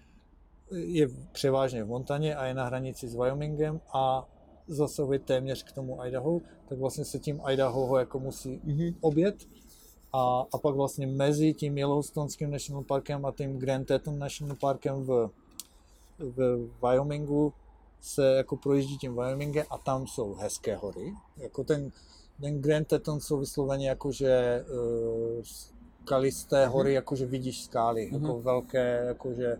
je 0.71 1.07
převážně 1.31 1.83
v 1.83 1.87
Montaně 1.87 2.35
a 2.35 2.45
je 2.45 2.53
na 2.53 2.65
hranici 2.65 3.07
s 3.07 3.15
Wyomingem 3.15 3.81
a 3.93 4.25
zasahuje 4.67 5.19
téměř 5.19 5.63
k 5.63 5.71
tomu 5.71 6.03
Idaho, 6.05 6.41
tak 6.69 6.77
vlastně 6.79 7.05
se 7.05 7.19
tím 7.19 7.41
Idaho 7.51 7.85
ho 7.85 7.97
jako 7.97 8.19
musí 8.19 8.61
Mhm. 8.63 8.95
obět 9.01 9.35
a, 10.13 10.43
a 10.53 10.57
pak 10.57 10.75
vlastně 10.75 11.07
mezi 11.07 11.53
tím 11.53 11.77
Yellowstoneským 11.77 12.51
National 12.51 12.83
Parkem 12.83 13.25
a 13.25 13.31
tím 13.31 13.57
Grand 13.59 13.87
Teton 13.87 14.19
National 14.19 14.55
Parkem 14.55 15.03
v, 15.03 15.29
v 16.19 16.69
Wyomingu 16.81 17.53
se 18.01 18.25
jako 18.35 18.57
projíždí 18.57 18.97
tím 18.97 19.15
Wyomingem 19.15 19.65
a 19.69 19.77
tam 19.77 20.07
jsou 20.07 20.33
hezké 20.33 20.75
hory. 20.75 21.13
Jako 21.37 21.63
ten, 21.63 21.91
ten 22.41 22.61
Grand 22.61 22.87
Teton 22.87 23.19
jsou 23.19 23.37
vysloveně 23.37 23.89
jakože 23.89 24.65
uh, 24.71 25.43
skalisté 26.03 26.63
Mhm. 26.63 26.73
hory, 26.73 26.93
jakože 26.93 27.25
vidíš 27.25 27.63
skály, 27.63 28.09
Mhm. 28.11 28.21
jako 28.25 28.39
velké, 28.41 29.03
jakože 29.07 29.57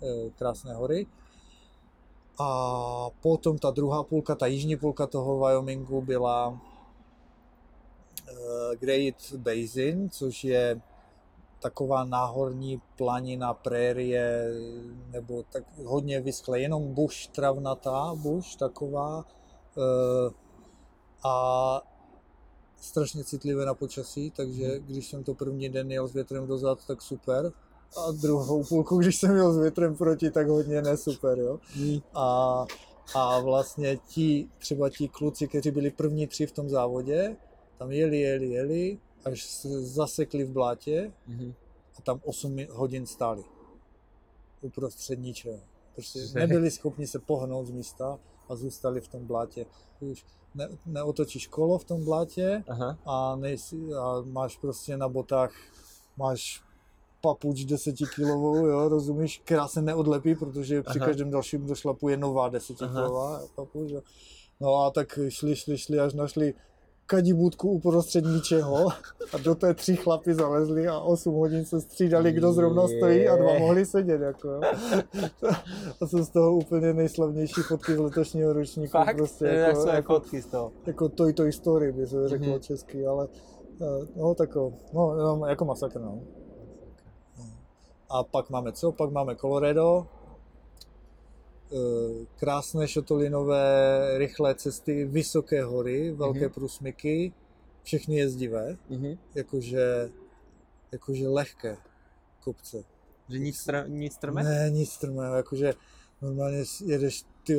uh, 0.00 0.30
krásné 0.38 0.74
hory. 0.74 1.06
A 2.38 3.10
potom 3.20 3.58
ta 3.58 3.70
druhá 3.70 4.02
půlka, 4.02 4.34
ta 4.34 4.46
jižní 4.46 4.76
půlka 4.76 5.06
toho 5.06 5.38
Wyomingu 5.38 6.02
byla 6.02 6.48
uh, 6.48 6.58
Great 8.80 9.32
Basin, 9.36 10.10
což 10.10 10.44
je 10.44 10.80
taková 11.60 12.04
náhorní 12.04 12.82
planina, 12.96 13.54
prérie, 13.54 14.50
nebo 15.10 15.42
tak 15.52 15.64
hodně 15.84 16.20
vyschlé, 16.20 16.60
jenom 16.60 16.94
buš 16.94 17.26
travnatá, 17.26 18.14
buš 18.14 18.56
taková 18.56 19.16
uh, 19.76 20.32
a 21.24 21.82
strašně 22.76 23.24
citlivé 23.24 23.66
na 23.66 23.74
počasí, 23.74 24.30
takže 24.30 24.80
když 24.80 25.06
jsem 25.06 25.24
to 25.24 25.34
první 25.34 25.68
den 25.68 25.90
jel 25.90 26.08
s 26.08 26.12
větrem 26.12 26.46
dozad, 26.46 26.86
tak 26.86 27.02
super. 27.02 27.52
A 27.96 28.10
druhou 28.10 28.64
půlku, 28.64 28.96
když 28.96 29.16
jsem 29.16 29.36
jel 29.36 29.52
s 29.52 29.58
větrem 29.58 29.96
proti, 29.96 30.30
tak 30.30 30.48
hodně 30.48 30.82
ne 30.82 30.96
super, 30.96 31.38
jo. 31.38 31.58
A, 32.14 32.66
a 33.14 33.40
vlastně 33.40 33.96
ti, 33.96 34.48
třeba 34.58 34.90
ti 34.90 35.08
kluci, 35.08 35.48
kteří 35.48 35.70
byli 35.70 35.90
první 35.90 36.26
tři 36.26 36.46
v 36.46 36.52
tom 36.52 36.68
závodě, 36.68 37.36
tam 37.78 37.92
jeli, 37.92 38.20
jeli, 38.20 38.48
jeli, 38.50 38.98
až 39.24 39.42
se 39.42 39.82
zasekli 39.82 40.44
v 40.44 40.50
blátě 40.50 41.12
a 41.98 42.02
tam 42.02 42.20
8 42.24 42.56
hodin 42.70 43.06
stáli. 43.06 43.44
Uprostřed 44.60 45.18
ničeho. 45.18 45.60
Prostě 45.94 46.18
nebyli 46.34 46.70
schopni 46.70 47.06
se 47.06 47.18
pohnout 47.18 47.66
z 47.66 47.70
místa 47.70 48.18
a 48.48 48.56
zůstali 48.56 49.00
v 49.00 49.08
tom 49.08 49.26
blátě. 49.26 49.66
Už 50.00 50.24
ne, 50.54 50.68
neotočíš 50.86 51.46
kolo 51.46 51.78
v 51.78 51.84
tom 51.84 52.04
blátě 52.04 52.64
Aha. 52.68 52.98
a, 53.04 53.36
nejsi, 53.36 53.94
a 53.94 54.22
máš 54.24 54.56
prostě 54.56 54.96
na 54.96 55.08
botách, 55.08 55.52
máš 56.16 56.62
papuč 57.22 57.64
10 57.64 57.94
kilovou, 58.14 58.66
jo, 58.66 58.88
rozumíš, 58.88 59.40
která 59.44 59.68
se 59.68 59.82
neodlepí, 59.82 60.34
protože 60.34 60.82
při 60.82 60.98
Aha. 60.98 61.06
každém 61.06 61.30
dalším 61.30 61.66
došlapu 61.66 62.08
je 62.08 62.16
nová 62.16 62.48
10 62.48 62.76
kilová 62.78 63.40
papuč, 63.54 63.90
jo. 63.90 64.00
No 64.60 64.74
a 64.76 64.90
tak 64.90 65.18
šli, 65.28 65.56
šli, 65.56 65.78
šli, 65.78 66.00
až 66.00 66.14
našli 66.14 66.54
kadibůdku 67.06 67.70
uprostřed 67.70 68.24
ničeho 68.24 68.88
a 69.32 69.38
do 69.44 69.54
té 69.54 69.74
tři 69.74 69.96
chlapy 69.96 70.34
zalezli 70.34 70.88
a 70.88 70.98
8 71.00 71.34
hodin 71.34 71.64
se 71.64 71.80
střídali, 71.80 72.32
kdo 72.32 72.52
zrovna 72.52 72.88
stojí 72.88 73.28
a 73.28 73.36
dva 73.36 73.58
mohli 73.58 73.86
sedět, 73.86 74.20
jako 74.20 74.48
jo. 74.48 74.60
A 76.00 76.06
jsou 76.06 76.24
z 76.24 76.28
toho 76.28 76.52
úplně 76.56 76.92
nejslavnější 76.94 77.60
fotky 77.62 77.94
z 77.94 77.98
letošního 77.98 78.52
ročníku. 78.52 78.90
Fakt? 78.92 79.16
Prostě, 79.16 79.44
Jak 79.44 79.68
jako, 79.68 79.80
jsou 79.82 79.88
jako, 79.88 80.14
fotky 80.14 80.42
z 80.42 80.46
toho? 80.46 80.72
jako 80.86 81.08
Toy 81.08 81.32
Toy 81.32 81.52
Story 81.52 81.92
by 81.92 82.06
se 82.06 82.28
řeklo 82.28 82.48
Mhm. 82.48 82.60
česky, 82.60 83.06
ale 83.06 83.28
eh, 83.82 84.06
no 84.16 84.34
tako, 84.34 84.72
no, 84.92 85.46
jako 85.46 85.64
masakr. 85.64 86.00
No. 86.00 86.20
A 88.12 88.22
pak 88.24 88.50
máme 88.50 88.72
co? 88.72 88.92
Pak 88.92 89.10
máme 89.10 89.36
Colorado, 89.36 90.06
eh, 91.72 92.26
krásné 92.36 92.88
šotolinové 92.88 93.64
rychlé 94.18 94.54
cesty, 94.54 95.04
vysoké 95.04 95.64
hory, 95.64 96.10
velké 96.12 96.40
Mhm. 96.40 96.50
průsmyky, 96.50 97.32
všechny 97.82 98.14
jezdivé, 98.16 98.76
Mhm. 98.88 99.18
jakože, 99.34 100.10
jakože 100.92 101.28
lehké 101.28 101.76
kopce. 102.40 102.84
Že 103.28 103.38
nic, 103.38 103.56
str- 103.56 103.88
nic 103.88 104.12
strme? 104.14 104.42
Ne, 104.42 104.70
nic 104.70 104.90
strmého, 104.92 105.34
jakože 105.34 105.72
normálně 106.22 106.64
jedeš 106.84 107.24
ty 107.46 107.58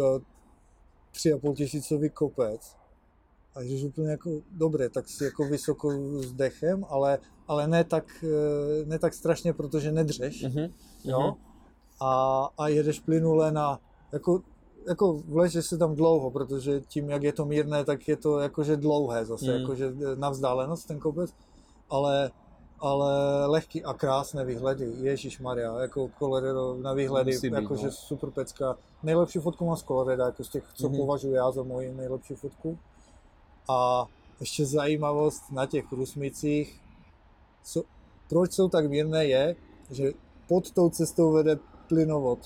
tři 1.11 1.33
a 1.33 1.37
půl 1.37 1.55
tisícový 1.55 2.09
kopec 2.09 2.75
a 3.55 3.61
jdeš 3.61 3.83
úplně 3.83 4.11
jako 4.11 4.41
dobré, 4.51 4.89
tak 4.89 5.09
si 5.09 5.23
jako 5.23 5.43
vysoko 5.43 5.91
s 6.21 6.33
dechem, 6.33 6.85
ale, 6.89 7.19
ale 7.53 7.67
ne, 7.67 7.83
tak, 7.83 8.05
eh, 8.25 8.85
ne 8.85 8.99
tak 8.99 9.13
strašně, 9.13 9.53
protože 9.53 9.91
nedřeš, 9.91 10.43
Mhm. 10.43 10.73
jo, 11.03 11.35
a, 12.01 12.49
a 12.57 12.67
jedeš 12.67 12.99
plynule 12.99 13.51
na, 13.51 13.79
jako, 14.11 14.41
jako 14.87 15.13
vlečeš 15.27 15.65
se 15.65 15.77
tam 15.77 15.95
dlouho, 15.95 16.31
protože 16.31 16.81
tím, 16.81 17.09
jak 17.09 17.23
je 17.23 17.33
to 17.33 17.45
mírné, 17.45 17.85
tak 17.85 18.07
je 18.07 18.17
to 18.17 18.39
jakože 18.39 18.77
dlouhé 18.77 19.25
zase, 19.25 19.45
Mm. 19.53 19.59
jakože 19.61 19.85
na 20.15 20.29
vzdálenost 20.29 20.87
ten 20.87 20.99
kopec, 20.99 21.29
ale, 21.89 22.31
ale 22.79 23.45
lehký 23.47 23.83
a 23.83 23.93
krásné 23.93 24.45
výhledy, 24.45 24.91
Ježíš 25.01 25.39
Maria, 25.39 25.79
jako 25.79 26.09
Colorado 26.19 26.77
na 26.81 26.93
výhledy, 26.93 27.31
být, 27.41 27.53
jakože 27.53 27.85
no. 27.85 27.91
super 27.91 28.29
pecka. 28.29 28.77
Nejlepší 29.03 29.39
fotku 29.39 29.65
mám 29.65 29.77
z 29.77 29.83
Colorado, 29.83 30.23
jako 30.23 30.43
z 30.43 30.49
těch, 30.49 30.63
co 30.73 30.89
Mhm. 30.89 30.97
považuji 30.97 31.33
já 31.33 31.51
za 31.51 31.63
moji 31.63 31.93
nejlepší 31.93 32.33
fotku. 32.35 32.77
A 33.69 34.05
ještě 34.39 34.65
zajímavost 34.65 35.43
na 35.51 35.65
těch 35.65 35.85
průsmicích, 35.89 36.79
co, 37.63 37.83
proč 38.29 38.51
jsou 38.51 38.69
tak 38.69 38.89
mírné 38.89 39.25
je, 39.25 39.55
že 39.91 40.11
pod 40.47 40.71
tou 40.71 40.89
cestou 40.89 41.31
vede 41.31 41.59
plynovod. 41.87 42.39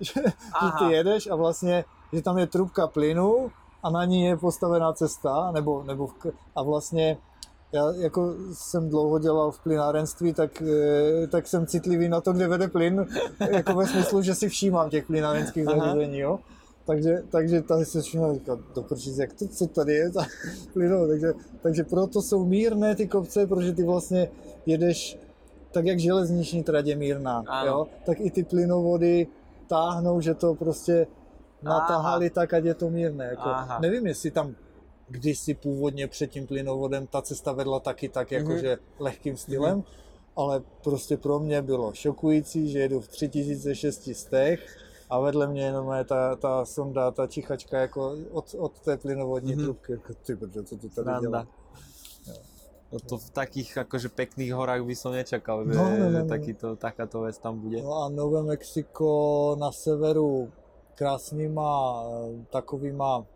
že, 0.00 0.12
že 0.62 0.68
ty 0.78 0.92
jedeš 0.92 1.26
a 1.26 1.34
vlastně, 1.36 1.84
že 2.12 2.22
tam 2.22 2.38
je 2.38 2.46
trubka 2.46 2.86
plynu 2.86 3.52
a 3.82 3.90
na 3.90 4.04
ní 4.04 4.24
je 4.24 4.36
postavená 4.36 4.92
cesta, 4.92 5.50
nebo, 5.52 5.82
nebo 5.82 6.06
v, 6.06 6.14
a 6.56 6.62
vlastně 6.62 7.18
já 7.72 7.92
jako 7.92 8.34
jsem 8.52 8.90
dlouho 8.90 9.18
dělal 9.18 9.50
v 9.50 9.60
plynárenství, 9.60 10.34
tak, 10.34 10.62
eh, 10.62 11.26
tak 11.26 11.46
jsem 11.46 11.66
citlivý 11.66 12.08
na 12.08 12.20
to, 12.20 12.32
kde 12.32 12.48
vede 12.48 12.68
plyn, 12.68 13.06
jako 13.50 13.74
ve 13.74 13.86
smyslu, 13.86 14.22
že 14.22 14.34
si 14.34 14.48
všímám 14.48 14.90
těch 14.90 15.06
plynárenských 15.06 15.64
zařízení, 15.64 16.18
jo. 16.18 16.38
Takže, 16.90 17.22
takže 17.30 17.62
tady 17.62 17.84
se 17.84 18.02
všiml, 18.02 18.34
říkal, 18.34 18.58
do 18.74 18.84
jak 19.16 19.32
to, 19.32 19.48
co 19.48 19.66
tady 19.66 19.94
je, 19.94 20.10
ta 20.10 20.26
plynovod, 20.72 21.08
takže, 21.08 21.32
takže 21.62 21.84
proto 21.84 22.22
jsou 22.22 22.44
mírné 22.44 22.94
ty 22.94 23.06
kopce, 23.08 23.46
protože 23.46 23.72
ty 23.72 23.82
vlastně 23.82 24.28
jedeš 24.66 25.18
tak 25.72 25.86
jak 25.86 25.98
železniční 25.98 26.62
trať 26.62 26.86
je 26.86 26.96
mírná, 26.96 27.44
Ano. 27.46 27.66
jo, 27.70 27.86
tak 28.06 28.20
i 28.20 28.30
ty 28.30 28.42
plynovody 28.44 29.26
táhnou, 29.66 30.20
že 30.20 30.34
to 30.34 30.54
prostě 30.54 31.06
natahali 31.62 32.30
tak, 32.30 32.54
ať 32.54 32.64
je 32.64 32.74
to 32.74 32.90
mírné. 32.90 33.24
Jako, 33.24 33.48
Aha. 33.48 33.78
nevím, 33.80 34.06
jestli 34.06 34.30
tam 34.30 34.54
kdysi 35.08 35.54
původně 35.54 36.06
před 36.08 36.26
tím 36.30 36.46
plynovodem 36.46 37.06
ta 37.06 37.22
cesta 37.22 37.52
vedla 37.52 37.80
taky 37.80 38.08
tak, 38.08 38.30
Mhm. 38.32 38.40
jakože 38.40 38.78
lehkým 38.98 39.36
stylem, 39.36 39.82
ale 40.36 40.62
prostě 40.84 41.16
pro 41.16 41.38
mě 41.38 41.62
bylo 41.62 41.92
šokující, 41.92 42.70
že 42.70 42.78
jedu 42.78 43.00
v 43.00 43.08
3600 43.08 44.60
a 45.10 45.18
vedle 45.20 45.46
mě 45.46 45.62
jenom 45.62 45.92
je 45.92 46.04
ta, 46.04 46.36
ta 46.36 46.64
sonda, 46.64 47.10
ta 47.10 47.26
čichačka 47.26 47.78
jako 47.80 48.16
od, 48.30 48.54
od 48.58 48.80
té 48.80 48.96
plynovodní 48.96 49.52
Mhm. 49.54 49.64
trubky. 49.64 49.92
Jako, 49.92 50.14
ty 50.14 50.34
brďo, 50.34 50.62
co 50.62 50.76
to 50.76 50.82
tady 50.88 50.92
Sranda. 50.94 51.20
dělá? 51.20 51.46
No 52.92 52.98
to 53.00 53.18
v 53.18 53.30
takých 53.30 53.78
akože 53.78 54.08
pekných 54.10 54.50
horách 54.50 54.82
by 54.82 54.94
som 54.98 55.14
nečakal, 55.14 55.62
že, 55.62 55.78
No, 55.78 55.84
no, 55.86 55.94
no, 55.98 56.10
že 56.10 56.22
no. 56.22 56.28
takýto, 56.28 56.66
takáto 56.74 57.20
vec 57.22 57.38
tam 57.38 57.54
bude. 57.62 57.78
No 57.82 58.02
a 58.02 58.08
Nové 58.10 58.42
Mexiko 58.42 59.54
na 59.54 59.70
severu 59.70 60.50
krásnýma 60.98 61.70
takovýma 62.50 63.22
eh, 63.22 63.26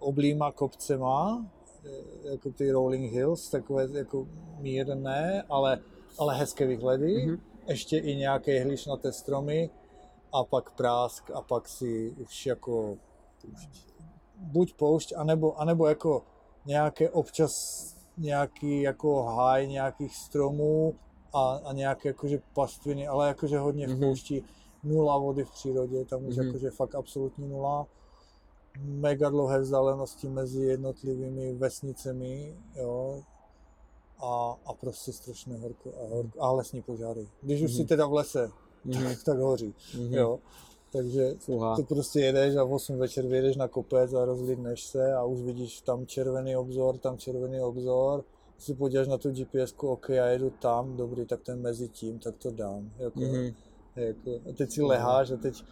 oblýma 0.00 0.52
kopcema, 0.52 1.44
eh, 1.84 2.30
jako 2.32 2.50
ty 2.56 2.70
Rolling 2.72 3.12
Hills, 3.12 3.50
takové 3.50 3.88
jako 3.92 4.26
mírné, 4.64 5.42
ale, 5.48 5.78
ale 6.18 6.34
hezké 6.40 6.66
výhledy. 6.66 7.26
Mhm. 7.26 7.40
Ještě 7.66 7.98
i 7.98 8.16
nějaké 8.16 8.62
hlišnaté 8.64 9.12
stromy 9.12 9.70
a 10.32 10.44
pak 10.44 10.70
prásk 10.70 11.30
a 11.30 11.40
pak 11.40 11.68
si 11.68 12.10
už 12.10 12.46
jako 12.46 12.96
buď 14.36 14.74
poušť, 14.74 15.12
anebo, 15.16 15.60
anebo 15.60 15.86
jako 15.86 16.22
nějaké 16.66 17.10
občas 17.10 17.52
nějaký 18.18 18.82
jako 18.82 19.22
háj 19.22 19.68
nějakých 19.68 20.16
stromů 20.16 20.94
a, 21.32 21.60
a 21.64 21.72
nějaké 21.72 22.08
jakože 22.08 22.42
pastviny, 22.54 23.08
ale 23.08 23.28
jakože 23.28 23.58
hodně 23.58 23.86
v 23.86 23.90
Mhm. 23.90 24.00
poušti, 24.00 24.44
nula 24.84 25.18
vody 25.18 25.44
v 25.44 25.50
přírodě, 25.50 26.04
tam 26.04 26.26
už 26.26 26.36
Mhm. 26.36 26.46
jakože 26.46 26.70
fakt 26.70 26.94
absolutní 26.94 27.48
nula. 27.48 27.86
Mega 28.78 29.30
dlouhé 29.30 29.58
vzdálenosti 29.60 30.28
mezi 30.28 30.62
jednotlivými 30.62 31.54
vesnicemi, 31.54 32.56
jo. 32.74 33.22
A, 34.22 34.56
a 34.66 34.72
prostě 34.74 35.12
strašné 35.12 35.58
horko 35.58 35.90
a, 36.04 36.14
horko, 36.14 36.42
a 36.42 36.52
lesní 36.52 36.82
požáry. 36.82 37.28
Když 37.42 37.62
už 37.62 37.70
Mhm. 37.70 37.76
si 37.76 37.84
teda 37.84 38.06
v 38.06 38.12
lese, 38.12 38.50
Mhm. 38.84 39.04
tak, 39.04 39.22
tak 39.24 39.38
hoří, 39.38 39.74
Mhm. 39.98 40.14
jo. 40.14 40.38
Takže 40.92 41.34
Fúha. 41.38 41.76
to 41.76 41.82
prostě 41.82 42.20
jedeš 42.20 42.56
a 42.56 42.64
v 42.64 42.72
8 42.72 42.96
večer 42.98 43.26
vyjedeš 43.26 43.56
na 43.56 43.68
kopec 43.68 44.12
a 44.14 44.24
rozlídneš 44.24 44.84
se 44.86 45.14
a 45.14 45.24
už 45.24 45.40
vidíš 45.40 45.80
tam 45.80 46.06
červený 46.06 46.56
obzor, 46.56 46.98
tam 46.98 47.18
červený 47.18 47.60
obzor. 47.60 48.24
Si 48.58 48.74
podíváš 48.74 49.08
na 49.08 49.18
tu 49.18 49.30
gps 49.30 49.74
OK, 49.76 50.08
já 50.08 50.26
jedu 50.26 50.50
tam, 50.50 50.96
dobrý, 50.96 51.26
tak 51.26 51.40
ten 51.42 51.60
mezi 51.60 51.88
tím, 51.88 52.18
tak 52.18 52.36
to 52.36 52.50
dám. 52.50 52.90
Jako, 52.98 53.20
Mhm. 53.20 53.54
jako, 53.96 54.30
a 54.50 54.52
teď 54.56 54.70
si 54.70 54.82
leháš 54.82 55.30
a 55.30 55.36
teď, 55.36 55.64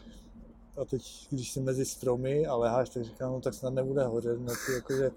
a 0.77 0.85
teď, 0.85 1.03
když 1.31 1.53
jsi 1.53 1.61
mezi 1.61 1.85
stromy 1.85 2.47
a 2.47 2.57
leháš, 2.57 2.89
tak 2.91 3.05
říkám, 3.05 3.33
no 3.33 3.41
tak 3.41 3.55
snad 3.55 3.75
nebude 3.75 4.05
hořet 4.05 4.41
noci, 4.41 4.73
jakože, 4.75 5.11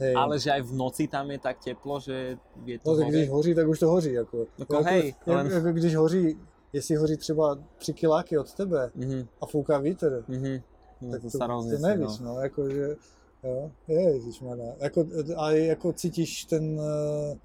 hej. 0.00 0.14
Ale 0.16 0.34
že 0.40 0.50
aj 0.52 0.62
v 0.64 0.72
noci 0.72 1.04
tam 1.08 1.30
je 1.30 1.38
tak 1.38 1.60
teplo, 1.60 2.00
že 2.00 2.38
je 2.64 2.78
to 2.80 2.90
No 2.92 2.96
tak 2.98 3.08
když 3.08 3.28
hoří, 3.28 3.52
tak 3.54 3.68
už 3.68 3.78
to 3.78 3.88
hoří. 3.88 4.12
Jako, 4.12 4.36
Jako 4.58 4.74
jako, 4.74 4.84
hej, 4.84 5.06
jak, 5.06 5.26
len- 5.26 5.52
jako 5.52 5.72
když 5.72 5.94
hoří, 5.96 6.38
jestli 6.72 6.96
hoří 6.96 7.16
třeba 7.16 7.58
3 7.78 7.92
kiláky 7.92 8.38
od 8.38 8.48
tebe 8.54 8.90
Mhm. 8.94 9.28
a 9.40 9.46
fouká 9.46 9.78
vítr, 9.78 10.24
Mhm. 10.28 10.62
No, 11.00 11.10
tak 11.10 11.22
to, 11.22 11.30
to, 11.30 11.38
to 11.38 11.78
nevíš, 11.80 12.18
no. 12.18 12.34
no, 12.34 12.40
jako, 12.40 12.70
že, 12.70 12.96
jo, 13.44 13.70
ježišmarja. 13.88 14.72
Jako, 14.80 15.04
a 15.36 15.50
jako 15.50 15.92
cítíš 15.92 16.44
ten 16.44 16.80
uh, 16.80 17.36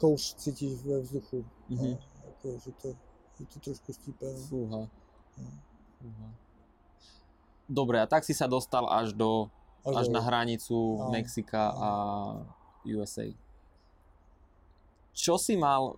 kouř, 0.00 0.34
cítíš 0.34 0.82
ve 0.84 1.00
vzduchu, 1.00 1.44
Mhm. 1.68 1.90
no, 1.90 1.98
jako, 2.26 2.58
že 2.58 2.70
to, 2.82 2.88
Je 3.40 3.46
to 3.52 3.60
trošku 3.60 3.92
stípené. 3.92 4.32
Fúha. 4.48 4.88
Fúha. 6.00 6.28
Dobre, 7.68 8.00
a 8.00 8.06
tak 8.06 8.24
si 8.24 8.32
sa 8.32 8.46
dostal 8.48 8.86
až 8.88 9.12
do, 9.12 9.50
až 9.94 10.08
na 10.08 10.18
hranicu 10.20 10.74
Áno. 10.98 11.10
Mexika 11.14 11.70
a 11.70 11.90
USA. 12.84 13.26
Čo 15.14 15.38
si 15.38 15.56
mal 15.56 15.96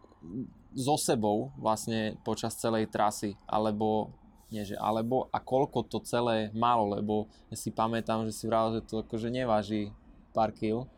so 0.75 0.95
sebou 1.01 1.51
vlastne 1.59 2.15
počas 2.23 2.55
celej 2.55 2.87
trasy, 2.93 3.35
alebo 3.49 4.13
nie 4.49 4.65
že 4.65 4.77
alebo 4.81 5.29
a 5.29 5.41
koľko 5.41 5.85
to 5.85 5.99
celé 6.05 6.49
malo, 6.57 6.97
lebo 6.97 7.29
ja 7.53 7.57
si 7.57 7.69
pamätám, 7.69 8.25
že 8.25 8.33
si 8.33 8.45
vravel, 8.49 8.81
že 8.81 8.87
to 8.89 9.05
akože 9.05 9.29
neváži 9.29 9.93
pár 10.33 10.53
kil, 10.57 10.89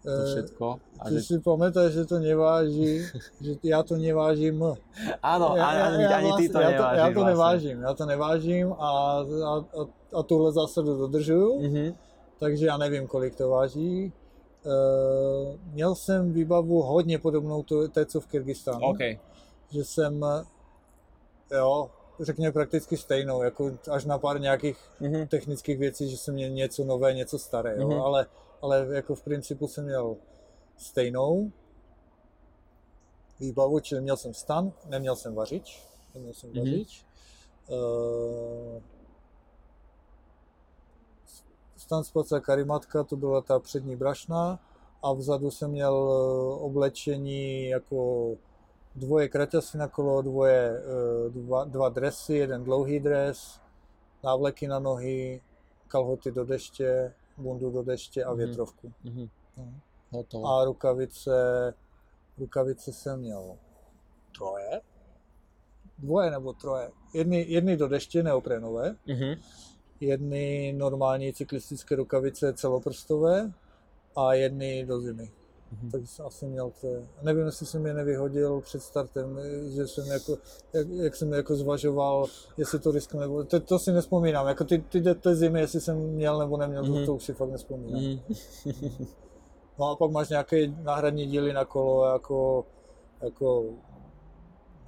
to 0.00 0.08
Eh, 0.08 0.28
všetko. 0.32 0.66
A 1.00 1.04
Ty 1.08 1.14
že, 1.16 1.20
si 1.20 1.36
pamätáš, 1.44 1.92
že 1.92 2.04
to 2.08 2.16
neváží, 2.20 3.04
že 3.40 3.52
já 3.64 3.80
to 3.84 3.96
nevážím. 4.00 4.56
áno, 5.22 5.56
já, 5.56 5.68
ani, 5.68 6.02
já, 6.04 6.16
ani 6.16 6.32
ty 6.40 6.48
to 6.48 6.60
já 6.60 6.70
to, 6.72 6.82
já 6.96 7.06
to 7.08 7.20
vlastne. 7.20 7.30
nevážím, 7.30 7.76
já 7.82 7.92
to 7.94 8.04
nevážím 8.06 8.66
a, 8.72 8.88
a, 8.88 9.52
a, 9.60 9.82
a 10.16 10.22
tuhle 10.22 10.52
zásadu 10.52 10.96
dodržuju, 10.98 11.60
Mhm. 11.62 11.94
Takže 12.40 12.66
já 12.66 12.76
nevím, 12.76 13.06
kolik 13.06 13.34
to 13.36 13.48
váží. 13.48 14.12
Uh, 14.64 15.56
měl 15.72 15.94
jsem 15.94 16.32
výbavu 16.32 16.82
hodně 16.82 17.18
podobnou 17.18 17.62
tu- 17.62 17.88
té, 17.88 18.06
co 18.06 18.20
v 18.20 18.26
Kyrgyzstánu. 18.26 18.86
OK. 18.86 18.98
Že 19.70 19.84
jsem, 19.84 20.24
jo, 21.50 21.90
řekněme 22.20 22.52
prakticky 22.52 22.96
stejnou, 22.96 23.42
jako 23.42 23.70
až 23.90 24.04
na 24.04 24.18
pár 24.18 24.40
nějakých 24.40 24.78
Mhm. 25.00 25.26
technických 25.28 25.78
věcí, 25.78 26.10
že 26.10 26.16
jsem 26.16 26.34
měl 26.34 26.50
něco 26.50 26.84
nové, 26.84 27.14
něco 27.14 27.38
staré, 27.38 27.76
jo, 27.78 27.88
Mhm. 27.88 28.00
ale, 28.02 28.26
ale 28.62 28.86
jako 28.90 29.14
v 29.14 29.22
principu 29.22 29.68
jsem 29.68 29.84
měl 29.84 30.16
stejnou 30.76 31.52
výbavu, 33.40 33.80
čili 33.80 34.00
měl 34.00 34.16
jsem 34.16 34.34
stan, 34.34 34.72
neměl 34.86 35.16
jsem 35.16 35.34
vařič, 35.34 35.82
neměl 36.14 36.32
jsem 36.34 36.50
Mhm. 36.50 36.58
vařič. 36.58 37.04
Uh, 37.68 38.82
stan 41.90 42.04
space 42.04 42.40
karimatka, 42.40 43.04
to 43.04 43.16
byla 43.16 43.40
ta 43.40 43.58
přední 43.58 43.96
brašna 43.96 44.58
a 45.02 45.12
vzadu 45.12 45.50
jsem 45.50 45.70
měl 45.70 45.94
eh, 45.94 46.62
oblečení 46.62 47.68
jako 47.68 48.30
dvoje 48.94 49.28
kraťasy 49.28 49.78
na 49.78 49.88
kolo, 49.88 50.22
dvoje, 50.22 50.82
eh, 50.82 51.30
dva, 51.30 51.64
dva 51.64 51.88
dresy, 51.88 52.34
jeden 52.34 52.64
dlouhý 52.64 53.00
dres, 53.00 53.60
návleky 54.24 54.68
na 54.68 54.78
nohy, 54.78 55.42
kalhoty 55.88 56.30
do 56.32 56.44
deště, 56.44 57.14
bundu 57.36 57.70
do 57.70 57.82
deště 57.82 58.24
a 58.24 58.28
Mhm. 58.30 58.38
větrovku. 58.38 58.92
No. 59.56 59.68
Hotovo. 60.10 60.46
A 60.46 60.64
rukavice, 60.64 61.74
rukavice 62.38 62.92
jsem 62.92 63.20
měl 63.20 63.56
troje, 64.38 64.80
dvoje 65.98 66.30
nebo 66.30 66.52
troje. 66.52 66.90
Jedny, 67.14 67.44
jedny 67.48 67.76
do 67.76 67.88
deště 67.88 68.22
neoprénové, 68.22 68.96
Mhm. 69.06 69.34
Jedny 70.00 70.74
normální 70.76 71.32
cyklistické 71.32 71.96
rukavice 71.96 72.52
celoprstové 72.52 73.52
a 74.16 74.34
jedny 74.34 74.86
do 74.86 75.00
zimy. 75.00 75.30
Mhm. 75.72 75.90
Tak 75.90 76.00
jsem 76.06 76.26
asi 76.26 76.46
měl 76.46 76.72
to. 76.80 76.88
Nevím, 77.22 77.46
jestli 77.46 77.66
jsem 77.66 77.86
je 77.86 77.94
nevyhodil 77.94 78.60
před 78.60 78.82
startem, 78.82 79.38
že 79.76 79.88
jsem 79.88 80.06
jako, 80.06 80.38
jak, 80.72 80.88
jak 80.88 81.16
jsem 81.16 81.32
jako 81.32 81.56
zvažoval, 81.56 82.26
jestli 82.56 82.78
to 82.78 82.90
risknu 82.90 83.20
nebo, 83.20 83.44
to, 83.44 83.60
to 83.60 83.78
si 83.78 83.92
nespomínám, 83.92 84.46
jako 84.48 84.64
ty, 84.64 84.78
ty, 84.78 85.02
ty 85.14 85.34
zimy, 85.34 85.60
jestli 85.60 85.80
jsem 85.80 85.96
měl 85.98 86.38
nebo 86.38 86.56
neměl, 86.56 86.82
Mhm. 86.84 86.94
to, 86.94 87.06
to 87.06 87.14
už 87.14 87.24
si 87.24 87.34
fakt 87.34 87.50
nespomínám. 87.50 88.02
Mhm. 88.02 89.06
No 89.78 89.90
a 89.90 89.96
pak 89.96 90.10
máš 90.10 90.28
nějaké 90.28 90.66
náhradní 90.66 91.26
díly 91.26 91.52
na 91.52 91.64
kolo, 91.64 92.06
jako, 92.06 92.66
jako 93.20 93.64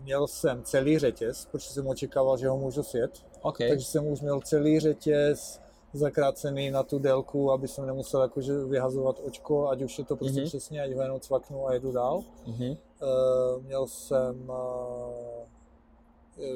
měl 0.02 0.26
jsem 0.26 0.62
celý 0.62 0.98
řetěz, 0.98 1.48
protože 1.52 1.68
jsem 1.70 1.86
očekával, 1.86 2.36
že 2.36 2.48
ho 2.48 2.56
můžu 2.58 2.82
sjet, 2.82 3.10
OK. 3.42 3.58
takže 3.58 3.84
jsem 3.86 4.06
už 4.06 4.20
měl 4.20 4.40
celý 4.40 4.80
řetěz 4.80 5.60
zakrácený 5.92 6.70
na 6.70 6.82
tu 6.82 6.98
délku, 6.98 7.52
aby 7.52 7.68
jsem 7.68 7.86
nemusel 7.86 8.22
jakože 8.22 8.64
vyhazovat 8.64 9.20
očko, 9.24 9.68
ať 9.68 9.82
už 9.82 9.98
je 9.98 10.04
to 10.04 10.16
prostě 10.16 10.40
Mhm. 10.40 10.48
přesně, 10.48 10.82
ať 10.82 10.92
ho 10.92 11.02
jenom 11.02 11.20
cvaknu 11.20 11.66
a 11.66 11.74
jedu 11.74 11.92
dál. 11.92 12.22
Mhm. 12.46 12.70
Uh, 12.70 12.76
měl 13.64 13.86
jsem 13.86 14.50
uh, 14.50 14.54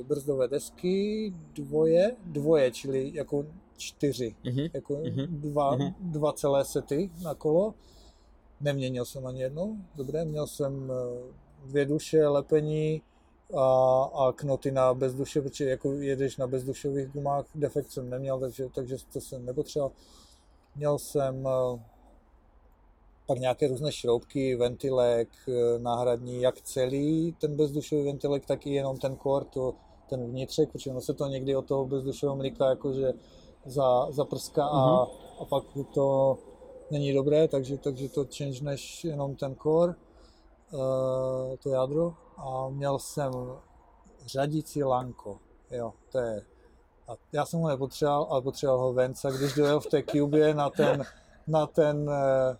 brzdové 0.02 0.48
desky, 0.48 1.32
dvoje, 1.54 2.16
dvoje, 2.24 2.70
čili 2.70 3.10
jako 3.14 3.44
čtyři, 3.76 4.34
Mhm. 4.44 4.66
jako 4.74 4.94
Mhm. 4.96 5.26
dva, 5.40 5.76
Mhm. 5.76 5.94
dva 6.00 6.32
celé 6.32 6.64
sety 6.64 7.10
na 7.22 7.34
kolo. 7.34 7.74
Neměnil 8.60 9.04
jsem 9.04 9.26
ani 9.26 9.40
jednou, 9.42 9.76
dobré, 9.94 10.24
měl 10.24 10.46
jsem 10.46 10.92
eh, 10.92 11.32
dvě 11.66 11.84
duše, 11.84 12.28
lepení 12.28 13.02
a, 13.54 14.02
a 14.14 14.32
knoty 14.32 14.70
na 14.70 14.94
bezduše, 14.94 15.42
protože 15.42 15.64
jako 15.70 15.92
jedeš 15.92 16.36
na 16.36 16.46
bezdušových 16.46 17.08
gumách, 17.08 17.44
defekt 17.54 17.90
jsem 17.90 18.10
neměl, 18.10 18.40
takže, 18.40 18.68
takže 18.74 18.96
to 19.12 19.20
jsem 19.20 19.46
nepotřeboval. 19.46 19.92
Měl 20.76 20.98
jsem 20.98 21.46
eh, 21.46 21.80
pak 23.26 23.38
nějaké 23.38 23.68
různé 23.68 23.92
šroubky, 23.92 24.56
ventilek 24.56 25.28
eh, 25.48 25.78
náhradní, 25.78 26.42
jak 26.42 26.60
celý 26.60 27.36
ten 27.40 27.56
bezdušový 27.56 28.04
ventilek, 28.04 28.46
tak 28.46 28.66
i 28.66 28.70
jenom 28.70 28.98
ten 28.98 29.16
core, 29.22 29.44
to, 29.44 29.74
ten 30.08 30.30
vnitřek, 30.30 30.72
protože 30.72 30.90
ono 30.90 31.00
se 31.00 31.14
to 31.14 31.26
někdy 31.26 31.56
od 31.56 31.66
toho 31.66 31.86
bezdušového 31.86 32.36
mlíka 32.36 32.68
jakože 32.68 33.12
za, 33.66 34.10
zaprská 34.10 34.66
a, 34.66 35.02
a 35.40 35.44
pak 35.48 35.64
to 35.94 36.38
není 36.90 37.12
dobré, 37.12 37.48
takže, 37.48 37.78
takže 37.78 38.08
to 38.08 38.26
changeneš 38.38 39.04
jenom 39.04 39.36
ten 39.36 39.56
core, 39.62 39.94
to 41.62 41.68
jádro 41.68 42.14
a 42.36 42.68
měl 42.68 42.98
jsem 42.98 43.32
řadící 44.26 44.84
lanko, 44.84 45.38
jo, 45.70 45.92
to 46.12 46.18
je 46.18 46.42
a 47.08 47.12
já 47.32 47.46
jsem 47.46 47.60
ho 47.60 47.68
nepotřeboval, 47.68 48.26
ale 48.30 48.42
potřeboval 48.42 48.80
ho 48.80 48.92
Venca, 48.92 49.30
když 49.30 49.54
dojel 49.54 49.80
v 49.80 49.86
té 49.86 50.02
Cubě 50.02 50.54
na 50.54 50.70
ten, 50.70 51.04
na 51.46 51.66
ten, 51.66 52.10
eh, 52.10 52.56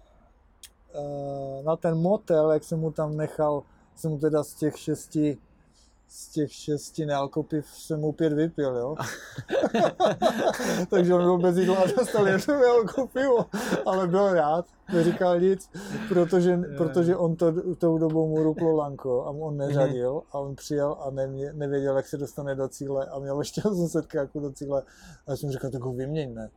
eh, 0.95 1.63
na 1.63 1.77
ten 1.77 1.99
motel, 1.99 2.53
jak 2.53 2.65
jsem 2.65 2.81
mu 2.81 2.91
tam 2.91 3.17
nechal, 3.17 3.63
jsem 3.97 4.11
mu 4.11 4.19
teda 4.19 4.45
z 4.45 4.55
těch 4.55 4.79
šesti, 4.79 5.39
z 6.09 6.29
těch 6.29 6.53
šesti 6.53 7.07
nealkopiv 7.07 7.67
jsem 7.67 8.01
mu 8.01 8.13
pět 8.13 8.33
vypil, 8.33 8.77
jo. 8.77 8.95
Takže 10.91 11.15
on 11.15 11.23
byl 11.23 11.39
bez 11.39 11.57
jídla 11.57 11.77
a 11.77 11.87
dostal 11.99 12.29
jedno 12.29 12.61
nealko 12.61 13.07
pivo, 13.07 13.47
ale 13.87 14.07
byl 14.07 14.35
rád, 14.35 14.67
neříkal 14.93 15.41
nic, 15.41 15.71
protože, 16.09 16.61
protože 16.77 17.17
on 17.17 17.37
to, 17.37 17.75
tou 17.75 17.99
dobou 17.99 18.29
mu 18.29 18.43
ruplo 18.43 18.77
lanko 18.77 19.25
a 19.25 19.31
on 19.31 19.57
neřadil 19.57 20.23
a 20.33 20.39
on 20.39 20.55
přijel 20.55 20.97
a 21.01 21.11
nemě, 21.11 21.53
nevěděl, 21.53 21.97
jak 21.97 22.07
se 22.07 22.17
dostane 22.17 22.55
do 22.55 22.69
cíle 22.69 23.07
a 23.07 23.19
měl 23.19 23.39
ještě 23.39 23.63
800 23.65 24.07
kráků 24.07 24.41
do 24.41 24.53
cíle 24.53 24.83
a 25.27 25.31
já 25.31 25.37
jsem 25.37 25.51
říkal, 25.51 25.71
tak 25.71 25.83
ho 25.83 25.93
vyměň, 25.93 26.35
ne. 26.35 26.51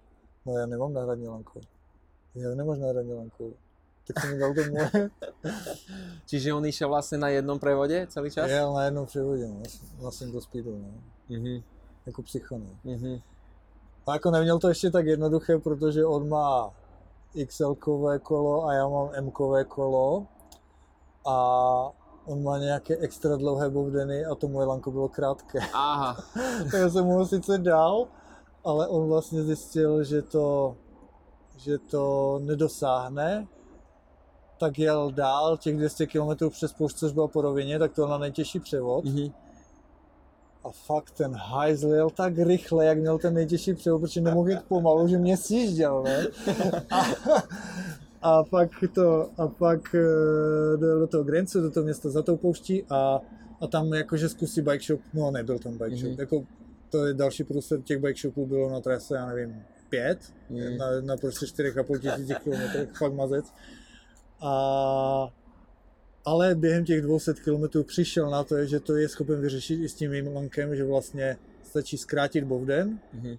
No 0.45 0.57
já 0.57 0.65
nemám 0.65 0.93
náhradní 0.93 1.27
lanko. 1.27 1.59
Já 2.35 2.55
nemáš 2.55 2.79
náhradní 2.79 3.13
lanko. 3.13 3.51
Mi 4.31 4.39
dal 4.39 4.53
to 4.53 4.61
moje. 4.71 5.09
Čiže 6.25 6.53
on 6.53 6.65
išiel 6.65 6.89
vlastne 6.89 7.21
na 7.21 7.29
jednom 7.29 7.61
prevode 7.61 8.07
celý 8.09 8.33
čas? 8.33 8.49
Jel 8.49 8.73
na 8.73 8.83
jednom 8.85 9.05
převodě, 9.05 9.47
no. 9.47 9.61
Na 10.03 10.11
single 10.11 10.41
speedu, 10.41 10.77
no. 10.77 10.89
Mhm. 11.29 11.63
Jako 12.05 12.21
psycho, 12.21 12.57
no. 12.57 12.69
Mhm. 12.83 13.21
A 14.07 14.13
jako 14.13 14.31
neměl 14.31 14.59
to 14.59 14.69
ještě 14.69 14.91
tak 14.91 15.05
jednoduché, 15.05 15.57
protože 15.57 16.05
on 16.05 16.29
má 16.29 16.73
XL-kové 17.35 18.19
kolo 18.19 18.65
a 18.65 18.73
já 18.73 18.87
mám 18.87 19.09
M-kové 19.13 19.63
kolo 19.63 20.27
a 21.25 21.35
on 22.25 22.43
má 22.43 22.57
nějaké 22.57 22.97
extra 22.97 23.35
dlouhé 23.35 23.69
bovdeny 23.69 24.25
a 24.25 24.35
to 24.35 24.47
moje 24.47 24.67
lanko 24.67 24.91
bylo 24.91 25.09
krátké. 25.09 25.59
Aha. 25.73 26.17
tak 26.71 26.91
jsem 26.91 27.05
mu 27.05 27.13
ho 27.13 27.25
sice 27.25 27.57
dal, 27.57 28.07
ale 28.65 28.87
on 28.87 29.07
vlastně 29.07 29.43
zjistil, 29.43 30.03
že 30.03 30.21
to, 30.21 30.75
že 31.57 31.77
to 31.77 32.39
nedosáhne, 32.43 33.47
tak 34.59 34.79
jel 34.79 35.11
dál 35.11 35.57
těch 35.57 35.77
200 35.77 36.07
km 36.07 36.49
přes 36.49 36.73
poušť, 36.73 36.97
což 36.97 37.11
byla 37.11 37.27
po 37.27 37.41
rovině, 37.41 37.79
tak 37.79 37.93
to 37.93 38.07
na 38.07 38.17
nejtěžší 38.17 38.59
převod. 38.59 39.05
Mhm. 39.05 39.29
A 40.63 40.69
fakt 40.71 41.11
ten 41.11 41.35
hajzl 41.35 41.87
jel 41.87 42.09
tak 42.09 42.37
rychle, 42.37 42.85
jak 42.85 42.97
měl 42.97 43.17
ten 43.19 43.33
nejtěžší 43.33 43.73
převod, 43.73 44.01
protože 44.01 44.21
nemohl 44.21 44.49
jít 44.49 44.59
pomalu, 44.67 45.07
že 45.07 45.17
mě 45.17 45.37
sjížděl, 45.37 46.03
ne? 46.03 46.27
A, 46.91 47.05
a 48.21 48.43
pak 48.43 48.69
to, 48.95 49.29
a 49.37 49.47
pak 49.47 49.95
eh, 49.95 50.77
dojel 50.77 50.99
do 50.99 51.07
toho 51.07 51.23
Grencu, 51.23 51.61
do 51.61 51.71
toho 51.71 51.83
města 51.83 52.09
za 52.09 52.21
tou 52.21 52.37
pouští 52.37 52.83
a, 52.89 53.19
a 53.61 53.67
tam 53.67 53.93
jakože 53.93 54.29
zkusí 54.29 54.61
bike 54.61 54.83
shop, 54.85 54.99
no 55.13 55.31
nebyl 55.31 55.59
tam 55.59 55.71
bike 55.77 55.95
shop, 55.97 56.09
Mhm. 56.11 56.19
jako 56.19 56.43
to 56.89 57.05
je 57.05 57.13
další 57.13 57.43
průsled 57.43 57.83
těch 57.83 57.99
bike 57.99 58.19
shopů 58.19 58.45
bylo 58.45 58.69
na 58.69 58.79
trase, 58.81 59.15
já 59.15 59.25
nevím, 59.25 59.63
pět, 59.89 60.19
Mhm. 60.49 60.77
na, 60.77 60.85
na 61.01 61.17
prostě 61.17 61.45
4,5 61.45 61.99
tisících 61.99 62.37
kilometrech, 62.39 62.89
fakt 62.97 63.13
mazec. 63.13 63.45
A 64.41 65.29
ale 66.25 66.55
během 66.55 66.85
těch 66.85 67.01
200 67.01 67.33
km 67.33 67.83
přišel 67.83 68.29
na 68.29 68.43
to, 68.43 68.65
že 68.65 68.79
to 68.79 68.95
je 68.95 69.09
schopen 69.09 69.41
vyřešit 69.41 69.83
i 69.83 69.89
s 69.89 69.93
tím 69.93 70.11
mým 70.11 70.35
lankem, 70.35 70.75
že 70.75 70.85
vlastně 70.85 71.37
stačí 71.63 71.97
zkrátit 71.97 72.43
bovden 72.43 72.99
Mhm. 73.13 73.35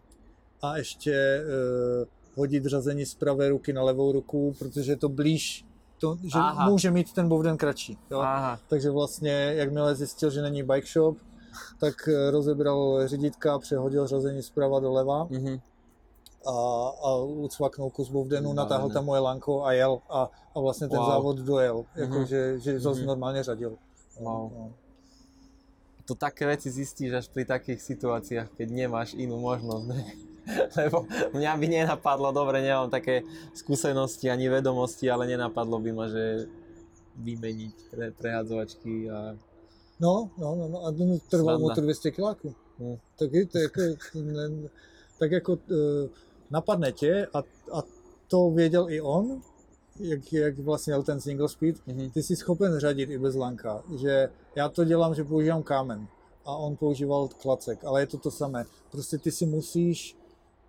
a 0.62 0.76
ještě 0.76 1.40
uh, 2.02 2.08
hodit 2.34 2.64
řazení 2.64 3.06
z 3.06 3.14
pravé 3.14 3.48
ruky 3.48 3.72
na 3.72 3.82
levou 3.82 4.12
ruku, 4.12 4.54
protože 4.58 4.92
je 4.92 4.96
to 4.96 5.08
blíž, 5.08 5.64
to, 5.98 6.16
že 6.22 6.38
Aha. 6.38 6.70
může 6.70 6.90
mít 6.90 7.12
ten 7.12 7.28
bovden 7.28 7.56
kratší. 7.56 7.98
Jo? 8.10 8.18
Aha. 8.18 8.60
Takže 8.68 8.90
vlastně, 8.90 9.30
jakmile 9.56 9.94
zjistil, 9.94 10.30
že 10.30 10.42
není 10.42 10.62
bike 10.62 10.86
shop, 10.86 11.16
tak 11.80 11.94
eh, 12.08 12.30
rozebral 12.30 13.08
řídítka, 13.08 13.58
přehodil 13.58 14.06
řazení 14.06 14.42
zprava 14.42 14.80
doleva 14.80 15.24
Mhm. 15.30 15.60
A, 16.46 16.54
a 17.02 17.08
ucvaknul 17.20 17.90
kus 17.90 18.08
bovdenu, 18.08 18.50
Vybavené. 18.50 18.62
natáhl 18.64 18.88
tam 18.90 19.04
moje 19.04 19.20
lanko 19.20 19.64
a 19.64 19.72
jel 19.72 20.00
a, 20.08 20.30
a 20.54 20.60
vlastně 20.60 20.88
ten 20.88 20.98
Wow. 20.98 21.06
závod 21.10 21.36
dojel, 21.38 21.84
jako 21.96 22.14
Mhm. 22.14 22.26
že, 22.26 22.58
že 22.58 22.80
zase 22.80 22.98
Mhm. 23.00 23.06
normálně 23.06 23.42
řadil. 23.42 23.76
Wow. 24.20 24.50
No. 24.52 24.72
To 26.04 26.14
také 26.14 26.46
veci 26.46 26.70
zistíš 26.70 27.12
až 27.12 27.26
pri 27.30 27.44
takých 27.46 27.78
situáciách, 27.82 28.50
keď 28.58 28.66
nemáš 28.74 29.14
inú 29.14 29.38
možnosť. 29.38 29.84
Ne? 29.86 30.00
Lebo 30.80 31.06
mňa 31.38 31.52
by 31.54 31.66
nenapadlo, 31.70 32.32
dobre, 32.34 32.58
nemám 32.66 32.90
také 32.90 33.22
skúsenosti 33.54 34.26
ani 34.26 34.48
vedomosti, 34.50 35.06
ale 35.06 35.30
nenapadlo 35.30 35.78
by 35.78 35.90
ma, 35.94 36.10
že 36.10 36.50
vymeniť 37.14 37.74
pre, 37.94 38.10
prehádzovačky 38.10 39.06
a 39.06 39.36
No, 40.00 40.32
no, 40.40 40.56
no, 40.56 40.64
no, 40.68 40.78
a 40.82 40.90
ten 40.96 41.20
trval 41.28 41.60
Sranda. 41.60 41.68
motor 41.68 41.84
200 41.84 42.10
kiláků. 42.10 42.54
Hm. 42.80 42.96
Tak, 43.18 43.28
je 43.32 43.46
to 43.46 43.58
jako, 43.58 43.80
ne, 44.14 44.44
tak 45.18 45.30
jako 45.32 45.52
eh, 45.70 46.08
napadne 46.50 46.92
tě 46.92 47.26
a, 47.34 47.38
a 47.72 47.82
to 48.28 48.50
věděl 48.50 48.90
i 48.90 49.00
on, 49.00 49.42
jak, 50.00 50.32
jak 50.32 50.58
vlastně 50.58 50.92
jel 50.92 51.02
ten 51.02 51.20
single 51.20 51.48
speed, 51.48 51.76
Mhm. 51.86 52.10
ty 52.10 52.22
jsi 52.22 52.36
schopen 52.36 52.78
řadit 52.78 53.10
i 53.10 53.18
bez 53.18 53.34
lanka, 53.34 53.82
že 54.00 54.28
já 54.56 54.68
to 54.68 54.84
dělám, 54.84 55.14
že 55.14 55.24
používám 55.24 55.62
kámen 55.62 56.06
a 56.44 56.56
on 56.56 56.76
používal 56.76 57.28
klacek, 57.42 57.84
ale 57.84 58.02
je 58.02 58.06
to 58.06 58.18
to 58.18 58.30
samé. 58.30 58.64
Prostě 58.90 59.18
ty 59.18 59.30
si 59.32 59.46
musíš 59.46 60.16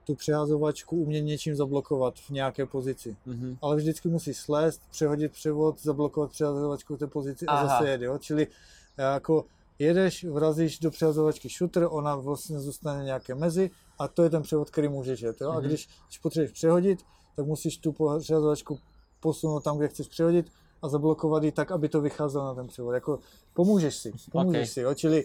tu 0.06 0.16
přehazovačku 0.16 0.96
umět 0.98 1.22
něčím 1.22 1.56
zablokovat 1.56 2.16
v 2.16 2.30
nějaké 2.30 2.66
pozici. 2.66 3.16
Mhm. 3.26 3.58
Ale 3.62 3.76
vždycky 3.76 4.08
musíš 4.10 4.38
slést, 4.38 4.82
přehodit 4.92 5.32
převod, 5.32 5.82
zablokovat 5.82 6.32
přehazovačku 6.32 6.96
v 6.96 7.00
té 7.00 7.08
pozici 7.08 7.46
a 7.46 7.52
Aha. 7.52 7.68
zase 7.68 7.90
jet, 7.90 8.02
jo? 8.02 8.18
Čili 8.18 8.48
eh, 8.98 9.04
jako 9.04 9.46
jedeš, 9.80 10.24
vrazíš 10.24 10.80
do 10.80 10.92
přehazovačky 10.92 11.50
shooter, 11.58 11.88
ona 11.90 12.16
vlastně 12.16 12.60
zůstane 12.60 13.04
nějaké 13.04 13.36
mezi 13.36 13.70
a 14.04 14.08
to 14.08 14.24
je 14.24 14.30
ten 14.30 14.42
převod, 14.42 14.70
který 14.70 14.88
můžeš 14.90 15.22
jet, 15.22 15.42
jo? 15.42 15.50
A 15.50 15.60
Mhm. 15.60 15.64
když, 15.68 15.90
když 16.08 16.18
potřebuješ 16.20 16.52
přehodit, 16.52 17.00
tak 17.36 17.46
musíš 17.46 17.78
tu 17.78 17.96
přehazovačku 18.20 18.80
posunout 19.20 19.64
tam, 19.64 19.78
kde 19.78 19.88
chceš 19.88 20.08
přehodit 20.08 20.46
a 20.82 20.90
zablokovat 20.90 21.44
ji 21.44 21.52
tak, 21.52 21.72
aby 21.72 21.90
to 21.90 22.02
vycházelo 22.02 22.46
na 22.46 22.54
ten 22.56 22.68
převod. 22.68 22.94
Jako 22.94 23.20
pomůžeš 23.54 23.96
si, 23.96 24.12
pomůžeš 24.32 24.68
Ok. 24.70 24.74
si, 24.74 24.82
jo? 24.82 24.94
Čili 24.94 25.24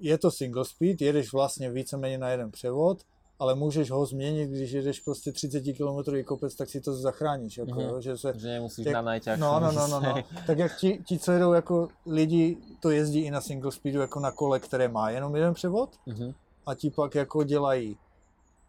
je 0.00 0.18
to 0.18 0.30
single 0.30 0.64
speed, 0.64 1.00
jedeš 1.00 1.32
vlastně 1.32 1.70
víceméně 1.70 2.18
na 2.18 2.28
jeden 2.30 2.50
převod, 2.50 2.98
ale 3.38 3.54
můžeš 3.54 3.90
ho 3.90 4.06
změnit, 4.06 4.50
když 4.50 4.70
jedeš 4.70 5.00
prostě 5.00 5.32
30 5.32 5.60
km 5.72 6.24
kopec, 6.24 6.54
tak 6.54 6.68
si 6.68 6.80
to 6.80 6.94
zachráníš, 6.94 7.58
jako, 7.58 7.70
Mhm. 7.70 7.80
jo? 7.80 8.00
že 8.00 8.18
se, 8.18 8.32
že 8.36 8.48
nemusíš 8.48 8.86
Jak- 8.86 8.94
na 8.94 9.02
najťažšom. 9.02 9.40
No, 9.40 9.60
no, 9.60 9.72
no, 9.72 9.88
no, 9.88 10.00
no. 10.00 10.14
Tak 10.46 10.58
jak 10.58 10.76
ti, 10.76 11.02
ti, 11.06 11.18
co 11.18 11.32
jedou 11.32 11.52
jako 11.52 11.88
lidi, 12.06 12.56
to 12.80 12.90
jezdí 12.90 13.20
i 13.20 13.30
na 13.30 13.40
single 13.40 13.72
speedu 13.72 14.00
jako 14.00 14.20
na 14.20 14.30
kole, 14.32 14.60
které 14.60 14.88
má 14.88 15.10
jenom 15.10 15.36
jeden 15.36 15.54
převod 15.54 15.90
Mhm. 16.06 16.34
A 16.66 16.74
ti 16.74 16.90
pak 16.90 17.14
jako 17.14 17.42
dělají 17.42 17.94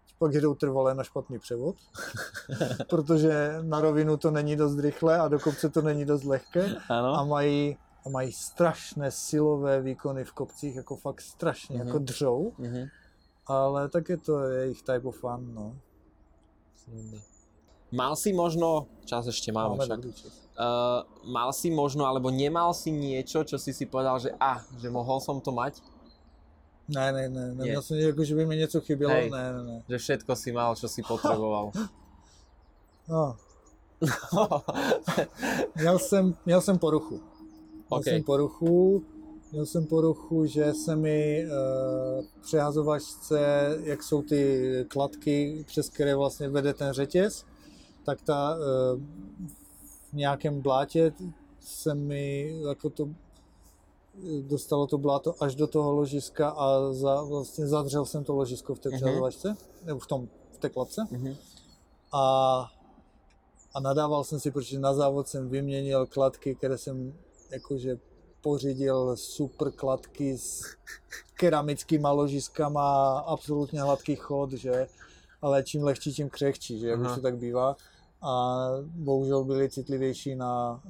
ti 0.08 0.14
pak 0.20 0.34
jedou 0.34 0.54
trvalé 0.56 0.96
na 0.96 1.04
špatný 1.04 1.40
převod, 1.40 1.76
protože 2.90 3.58
na 3.62 3.82
rovinu 3.82 4.18
to 4.18 4.32
není 4.32 4.56
dost 4.56 4.80
rychle 4.80 5.20
a 5.20 5.28
do 5.28 5.40
kopce 5.40 5.70
to 5.70 5.82
není 5.82 6.06
dost 6.06 6.24
lehké 6.24 6.76
Áno? 6.90 7.14
a 7.16 7.24
mají, 7.26 7.78
a 8.06 8.10
mají 8.10 8.32
strašné 8.32 9.12
silové 9.12 9.82
výkony 9.82 10.24
v 10.24 10.32
kopcích, 10.34 10.76
jako 10.76 10.96
fakt 10.96 11.22
strašně, 11.22 11.78
Mhm. 11.78 11.88
jako 11.88 12.00
dřou, 12.00 12.52
Mhm. 12.58 12.86
ale 13.48 13.90
tak 13.90 14.10
je 14.10 14.18
to 14.18 14.40
jejich 14.44 14.80
type 14.84 15.08
of 15.08 15.18
fun, 15.20 15.54
no. 15.54 15.76
Mal 17.92 18.16
si 18.20 18.36
možno, 18.36 18.88
čas 19.08 19.28
ešte 19.32 19.52
máme, 19.56 19.80
Máme 19.80 19.88
však, 19.88 20.00
uh, 20.60 21.08
mal 21.24 21.56
si 21.56 21.72
možno, 21.72 22.04
alebo 22.04 22.28
nemal 22.28 22.76
si 22.76 22.92
niečo, 22.92 23.48
čo 23.48 23.56
si 23.56 23.72
si 23.72 23.88
povedal, 23.88 24.20
že 24.20 24.36
a, 24.40 24.60
že 24.76 24.92
mohol 24.92 25.24
som 25.24 25.40
to 25.40 25.56
mať? 25.56 25.80
Ne, 26.88 27.12
ne, 27.12 27.30
ne, 27.30 27.42
Nie. 27.42 27.56
neměl 27.56 27.82
jsem 27.82 27.98
jako, 27.98 28.24
že 28.24 28.36
by 28.36 28.46
mi 28.46 28.58
něco 28.58 28.82
chybělo, 28.82 29.14
Hej. 29.14 29.30
ne, 29.30 29.54
ne, 29.54 29.64
ne. 29.64 29.84
Že 29.90 29.98
všetko 29.98 30.36
si 30.36 30.52
mal, 30.52 30.76
čo 30.76 30.88
si 30.88 31.04
potreboval. 31.04 31.72
No, 33.10 33.36
Měl 35.76 36.00
jsem, 36.00 36.36
měl 36.46 36.62
jsem 36.62 36.78
poruchu. 36.80 37.16
Měl 37.16 38.00
OK. 38.00 38.04
jsem 38.04 38.24
poruchu, 38.24 39.04
měl 39.52 39.66
jsem 39.66 39.86
poruchu, 39.86 40.46
že 40.46 40.74
se 40.74 40.96
mi 40.96 41.46
uh, 41.46 42.26
přehazovačce, 42.42 43.40
jak 43.84 44.04
jsou 44.04 44.22
ty 44.22 44.72
kladky, 44.88 45.64
přes 45.68 45.90
které 45.90 46.16
vlastně 46.16 46.50
vede 46.50 46.74
ten 46.74 46.94
řetěz, 46.94 47.46
tak 48.06 48.22
ta 48.22 48.56
uh, 48.56 49.02
v 50.10 50.14
nějakém 50.14 50.62
blátě 50.62 51.14
se 51.60 51.96
mi 51.96 52.56
jako 52.68 52.90
to 52.90 53.10
dostalo 54.42 54.88
to 54.88 54.98
bláto 54.98 55.44
až 55.44 55.56
do 55.56 55.68
toho 55.68 55.92
ložiska 55.92 56.50
a 56.50 56.94
za, 56.94 57.22
vlastně 57.24 57.68
zadřel 57.68 58.06
jsem 58.06 58.24
to 58.24 58.34
ložisko 58.36 58.76
v 58.76 58.80
té 58.80 58.90
Mhm. 58.90 58.98
přehazovačce, 58.98 59.58
nebo 59.84 60.00
v 60.00 60.08
tom, 60.08 60.28
v 60.52 60.58
té 60.58 60.70
kladce 60.70 61.08
Mhm. 61.12 61.36
a, 62.12 62.22
a 63.74 63.80
nadával 63.80 64.24
jsem 64.24 64.40
si, 64.40 64.52
protože 64.52 64.80
na 64.80 64.94
závod 64.94 65.28
jsem 65.28 65.50
vyměnil 65.50 66.06
kladky, 66.06 66.56
které 66.56 66.78
jsem 66.78 67.14
jakože 67.52 68.00
pořídil 68.42 69.16
super 69.18 69.72
kladky 69.72 70.38
s 70.38 70.62
keramickýma 71.34 72.12
ložiskama, 72.12 73.20
absolutně 73.20 73.82
hladký 73.82 74.16
chod, 74.16 74.52
že, 74.52 74.88
ale 75.42 75.64
čím 75.64 75.84
lehčí, 75.84 76.14
tím 76.14 76.30
křehčí, 76.30 76.80
že, 76.80 76.88
jak 76.88 77.00
už 77.00 77.08
to 77.16 77.22
tak 77.22 77.38
bývá. 77.38 77.76
A 78.22 78.68
bohužel 78.86 79.44
byli 79.44 79.70
citlivější 79.70 80.36
na, 80.36 80.82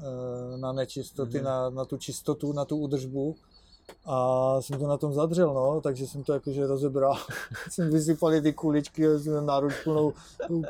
eh, 0.54 0.58
na 0.58 0.72
nečistoty, 0.72 1.38
Mhm. 1.38 1.46
na, 1.46 1.70
na 1.70 1.86
tu 1.86 1.98
čistotu, 1.98 2.54
na 2.54 2.66
tu 2.66 2.78
údržbu. 2.78 3.36
A 4.06 4.58
jsem 4.62 4.80
to 4.80 4.88
na 4.88 4.98
tom 4.98 5.14
zadřel, 5.14 5.54
no, 5.54 5.82
takže 5.82 6.08
jsem 6.08 6.24
to 6.24 6.34
jakože 6.34 6.68
rozebral. 6.68 7.16
jsem 7.72 7.90
vysypal 7.92 8.42
ty 8.42 8.54
kuličky, 8.54 9.20
jsem 9.20 9.46
náruč 9.46 9.74
plnou, 9.84 10.14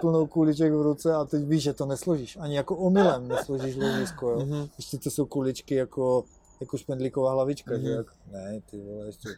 plnou 0.02 0.28
kuliček 0.28 0.74
v 0.74 0.82
ruce 0.82 1.14
a 1.14 1.26
teď 1.26 1.44
víš, 1.44 1.64
že 1.64 1.74
to 1.74 1.86
nesložíš. 1.86 2.38
Ani 2.42 2.56
jako 2.56 2.76
omylem 2.76 3.28
nesložíš 3.28 3.76
ložisko, 3.76 4.30
jo. 4.30 4.40
Mhm. 4.40 4.68
Ještě 4.78 4.98
to 4.98 5.10
jsou 5.12 5.26
kuličky 5.26 5.76
jako, 5.76 6.24
jako 6.60 6.78
špendlíková 6.78 7.32
hlavička, 7.32 7.78
že 7.78 7.88
Mhm. 7.88 7.98
jak, 7.98 8.08
ne, 8.32 8.60
ty 8.72 8.82
vole, 8.82 9.06
ještě 9.06 9.30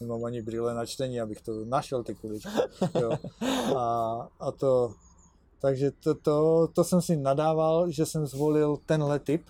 nemám 0.00 0.24
ani 0.24 0.42
brýle 0.42 0.74
na 0.74 0.86
čtení, 0.86 1.20
abych 1.20 1.40
to 1.40 1.64
našel 1.64 2.02
ty 2.04 2.14
kuličky, 2.14 2.50
jo. 3.00 3.10
A, 3.76 4.28
a 4.40 4.52
to, 4.52 4.92
takže 5.60 5.90
to, 5.90 6.14
to, 6.14 6.68
to 6.72 6.84
jsem 6.84 7.02
si 7.02 7.16
nadával, 7.16 7.90
že 7.90 8.06
jsem 8.06 8.26
zvolil 8.26 8.78
tenhle 8.86 9.18
typ, 9.18 9.42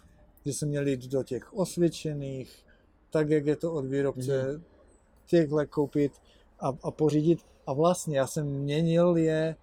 že 0.46 0.52
jsem 0.52 0.68
měl 0.68 0.88
jít 0.88 1.06
do 1.06 1.22
těch 1.22 1.54
osvědčených, 1.54 2.64
tak 3.10 3.30
jak 3.30 3.46
je 3.46 3.56
to 3.56 3.72
od 3.72 3.84
výrobce, 3.84 4.60
těchhle 5.26 5.66
koupit 5.66 6.12
a, 6.60 6.72
a 6.82 6.90
pořídit. 6.90 7.38
A 7.66 7.72
vlastně 7.72 8.18
já 8.18 8.26
jsem 8.26 8.46
měnil 8.46 9.16
je 9.16 9.56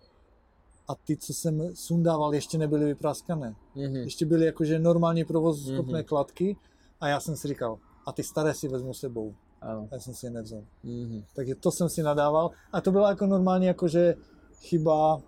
a 0.88 0.96
ty, 0.96 1.18
co 1.18 1.34
jsem 1.34 1.76
sundával, 1.76 2.34
ještě 2.34 2.58
nebyly 2.58 2.86
vypraskané. 2.86 3.56
Mhm. 3.76 3.96
Ještě 3.96 4.26
byly 4.26 4.46
jakože 4.46 4.80
normální 4.80 5.24
provoz 5.26 5.66
schopné 5.66 6.00
Mhm. 6.00 6.04
kladky 6.08 6.58
a 7.02 7.08
já 7.08 7.20
jsem 7.20 7.36
si 7.36 7.48
říkal, 7.48 7.78
a 8.06 8.12
ty 8.12 8.24
staré 8.24 8.54
si 8.54 8.68
vezmu 8.68 8.94
sebou. 8.94 9.34
Áno. 9.62 9.88
A 9.92 9.96
já 9.96 10.00
jsem 10.00 10.14
si 10.14 10.26
je 10.26 10.30
nevzal. 10.30 10.64
Mhm. 10.84 11.24
Takže 11.36 11.56
to 11.56 11.72
jsem 11.72 11.90
si 11.90 12.04
nadával 12.04 12.52
a 12.72 12.82
to 12.82 12.92
byla 12.92 13.10
jako 13.10 13.26
normálně 13.26 13.68
jakože 13.68 14.16
chyba. 14.62 15.22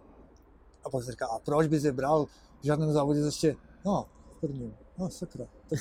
A 0.84 0.90
pak 0.90 1.04
jsem 1.04 1.12
říkal, 1.12 1.32
a 1.32 1.40
proč 1.40 1.68
bys 1.68 1.84
je 1.84 1.92
bral 1.92 2.26
v 2.62 2.66
žádném 2.66 2.92
závodě 2.92 3.20
ještě, 3.20 3.56
no, 3.86 4.06
v 4.38 4.40
prvním, 4.42 4.76
no 4.98 5.10
sakra. 5.10 5.46
Tak, 5.70 5.80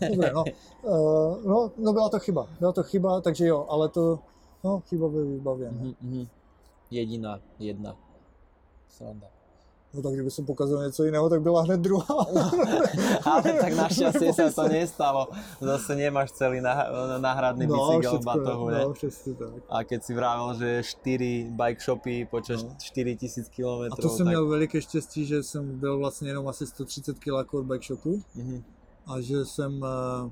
dobré, 0.10 0.32
no. 0.32 0.44
Uh, 0.82 1.42
no, 1.44 1.70
no 1.76 1.92
byla 1.92 2.08
to 2.08 2.18
chyba, 2.18 2.48
byla 2.60 2.72
to 2.72 2.82
chyba, 2.82 3.20
takže 3.20 3.46
jo, 3.46 3.66
ale 3.68 3.88
to, 3.88 4.18
no, 4.64 4.80
chyba 4.80 5.08
ve 5.08 5.24
výbavě. 5.24 5.72
No. 5.72 5.78
Mhm. 5.78 5.94
Mhm. 6.00 6.26
Jediná, 6.90 7.40
jedna. 7.58 7.96
Sranda. 8.88 9.26
No 9.94 10.02
tak 10.02 10.12
kdyby 10.12 10.30
jsem 10.30 10.44
pokazal 10.46 10.84
něco 10.84 11.04
jiného, 11.04 11.28
tak 11.30 11.42
byla 11.42 11.62
hned 11.62 11.80
druhá. 11.80 12.26
Ale 13.30 13.52
tak 13.60 13.72
našťastie 13.78 14.32
sa 14.34 14.50
to 14.50 14.66
nestalo. 14.68 15.30
Zase 15.62 15.94
nemáš 15.94 16.34
celý 16.34 16.58
nah- 16.58 17.18
náhradný 17.22 17.66
bicykel 17.66 18.18
v 18.18 18.24
batohu, 18.24 18.68
ne? 18.70 18.80
no, 18.82 18.92
přesně 18.92 19.34
tak. 19.34 19.48
A 19.70 19.84
keď 19.84 20.02
si 20.04 20.12
vravel, 20.14 20.54
že 20.58 20.82
4 20.82 21.46
bike 21.50 21.80
shopy 21.80 22.26
počas 22.30 22.62
No. 22.62 22.76
4000 22.78 23.48
km, 23.48 23.92
A 23.92 23.96
to 23.96 24.08
jsem 24.08 24.26
tak... 24.26 24.32
měl 24.34 24.46
veliké 24.46 24.82
štěstí, 24.82 25.26
že 25.26 25.42
jsem 25.42 25.78
byl 25.78 25.98
vlastně 25.98 26.28
jenom 26.28 26.48
asi 26.48 26.66
130 26.66 27.18
kg 27.18 27.54
od 27.54 27.62
bike 27.62 27.84
shopu. 27.86 28.22
Mhm. 28.34 28.62
a 29.06 29.20
že 29.20 29.44
jsem, 29.44 29.84
eh, 29.84 30.30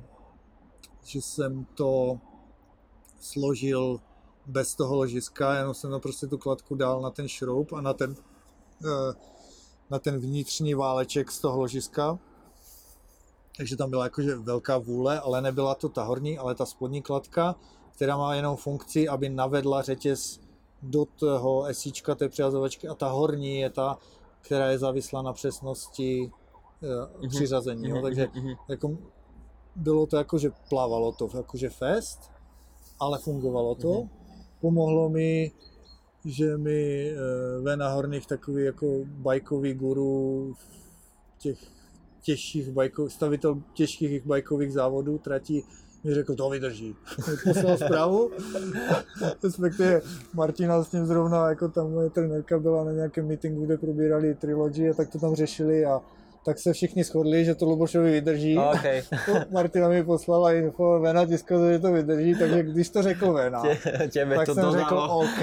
že 1.04 1.22
jsem 1.22 1.66
to 1.74 2.18
složil 3.20 4.00
bez 4.46 4.74
toho 4.74 4.96
ložiska, 4.96 5.54
jenom 5.54 5.74
jsem 5.74 5.90
tam 5.90 6.00
prostě 6.00 6.26
tu 6.26 6.38
kladku 6.38 6.74
dal 6.74 7.00
na 7.00 7.10
ten 7.10 7.28
šroub 7.28 7.72
a 7.72 7.80
na 7.80 7.92
ten, 7.92 8.14
eh, 8.84 9.14
na 9.92 9.98
ten 9.98 10.18
vnitřní 10.18 10.74
váleček 10.74 11.30
z 11.30 11.40
toho 11.40 11.58
ložiska. 11.58 12.18
Takže 13.56 13.76
tam 13.76 13.90
byla 13.90 14.04
jakože 14.04 14.36
velká 14.36 14.78
vůle, 14.78 15.20
ale 15.20 15.40
nebyla 15.40 15.74
to 15.74 15.88
ta 15.88 16.04
horní, 16.04 16.38
ale 16.38 16.54
ta 16.54 16.66
spodní 16.66 17.02
kladka, 17.02 17.54
která 17.94 18.16
má 18.16 18.34
jenom 18.34 18.56
funkci, 18.56 19.08
aby 19.08 19.28
navedla 19.28 19.82
řetěz 19.82 20.40
do 20.82 21.04
toho 21.04 21.64
esíčka 21.64 22.14
té 22.14 22.28
přihazovačky 22.28 22.88
a 22.88 22.94
ta 22.94 23.08
horní 23.08 23.58
je 23.58 23.70
ta, 23.70 23.98
která 24.40 24.70
je 24.70 24.78
závislá 24.78 25.22
na 25.22 25.32
přesnosti 25.32 26.32
eh, 27.22 27.28
přiřazení. 27.28 27.88
Jo? 27.88 27.94
Mhm, 27.94 28.02
Takže 28.02 28.28
mhm, 28.34 28.54
jako, 28.68 28.96
bylo 29.76 30.06
to 30.06 30.16
jako, 30.16 30.38
že 30.38 30.50
plavalo 30.68 31.12
to, 31.12 31.28
jakože 31.36 31.70
fest, 31.70 32.30
ale 33.00 33.18
fungovalo 33.18 33.74
to. 33.74 34.08
Pomohlo 34.60 35.08
mi, 35.08 35.52
že 36.24 36.56
mi 36.56 37.10
e, 37.10 37.14
Vena 37.62 37.88
Horných, 37.88 38.26
takový 38.26 38.64
jako 38.64 39.00
bajkový 39.04 39.74
guru 39.74 40.54
těch 41.38 41.58
těžších 42.22 42.70
bajkov, 42.70 43.12
stavitel 43.12 43.62
těžkých 43.74 44.26
bajkových 44.26 44.72
závodů, 44.72 45.18
tratí, 45.18 45.64
mi 46.04 46.14
řekl, 46.14 46.34
to 46.34 46.50
vydrží. 46.50 46.96
Poslal 47.44 47.76
zprávu, 47.76 48.30
respektive 49.42 50.00
Martina 50.34 50.84
s 50.84 50.92
ním 50.92 51.06
zrovna, 51.06 51.48
jako 51.48 51.68
tam 51.68 51.92
moje 51.92 52.10
trenérka 52.10 52.58
byla 52.58 52.84
na 52.84 52.92
nějakém 52.92 53.26
meetingu, 53.26 53.64
kde 53.64 53.78
probírali 53.78 54.34
trilogy 54.34 54.90
a 54.90 54.94
tak 54.94 55.10
to 55.10 55.18
tam 55.18 55.34
řešili 55.34 55.84
a 55.84 56.00
tak 56.44 56.58
se 56.58 56.72
všichni 56.72 57.04
shodli, 57.04 57.44
že 57.44 57.54
to 57.54 57.64
Lubošovi 57.64 58.10
vydrží. 58.10 58.58
Okay. 58.58 59.02
Martina 59.50 59.88
mi 59.88 60.04
poslala 60.04 60.52
info, 60.52 61.00
Vena 61.00 61.26
ti 61.26 61.36
že 61.36 61.78
to 61.78 61.92
vydrží, 61.92 62.34
takže 62.38 62.62
když 62.62 62.88
to 62.88 63.02
řekl 63.02 63.32
Vena, 63.32 63.62
Tě, 63.62 63.78
těme 64.08 64.36
tak 64.36 64.46
to 64.46 64.54
jsem 64.54 64.64
dodalo. 64.64 64.78
řekl 64.78 64.96
OK. 64.96 65.42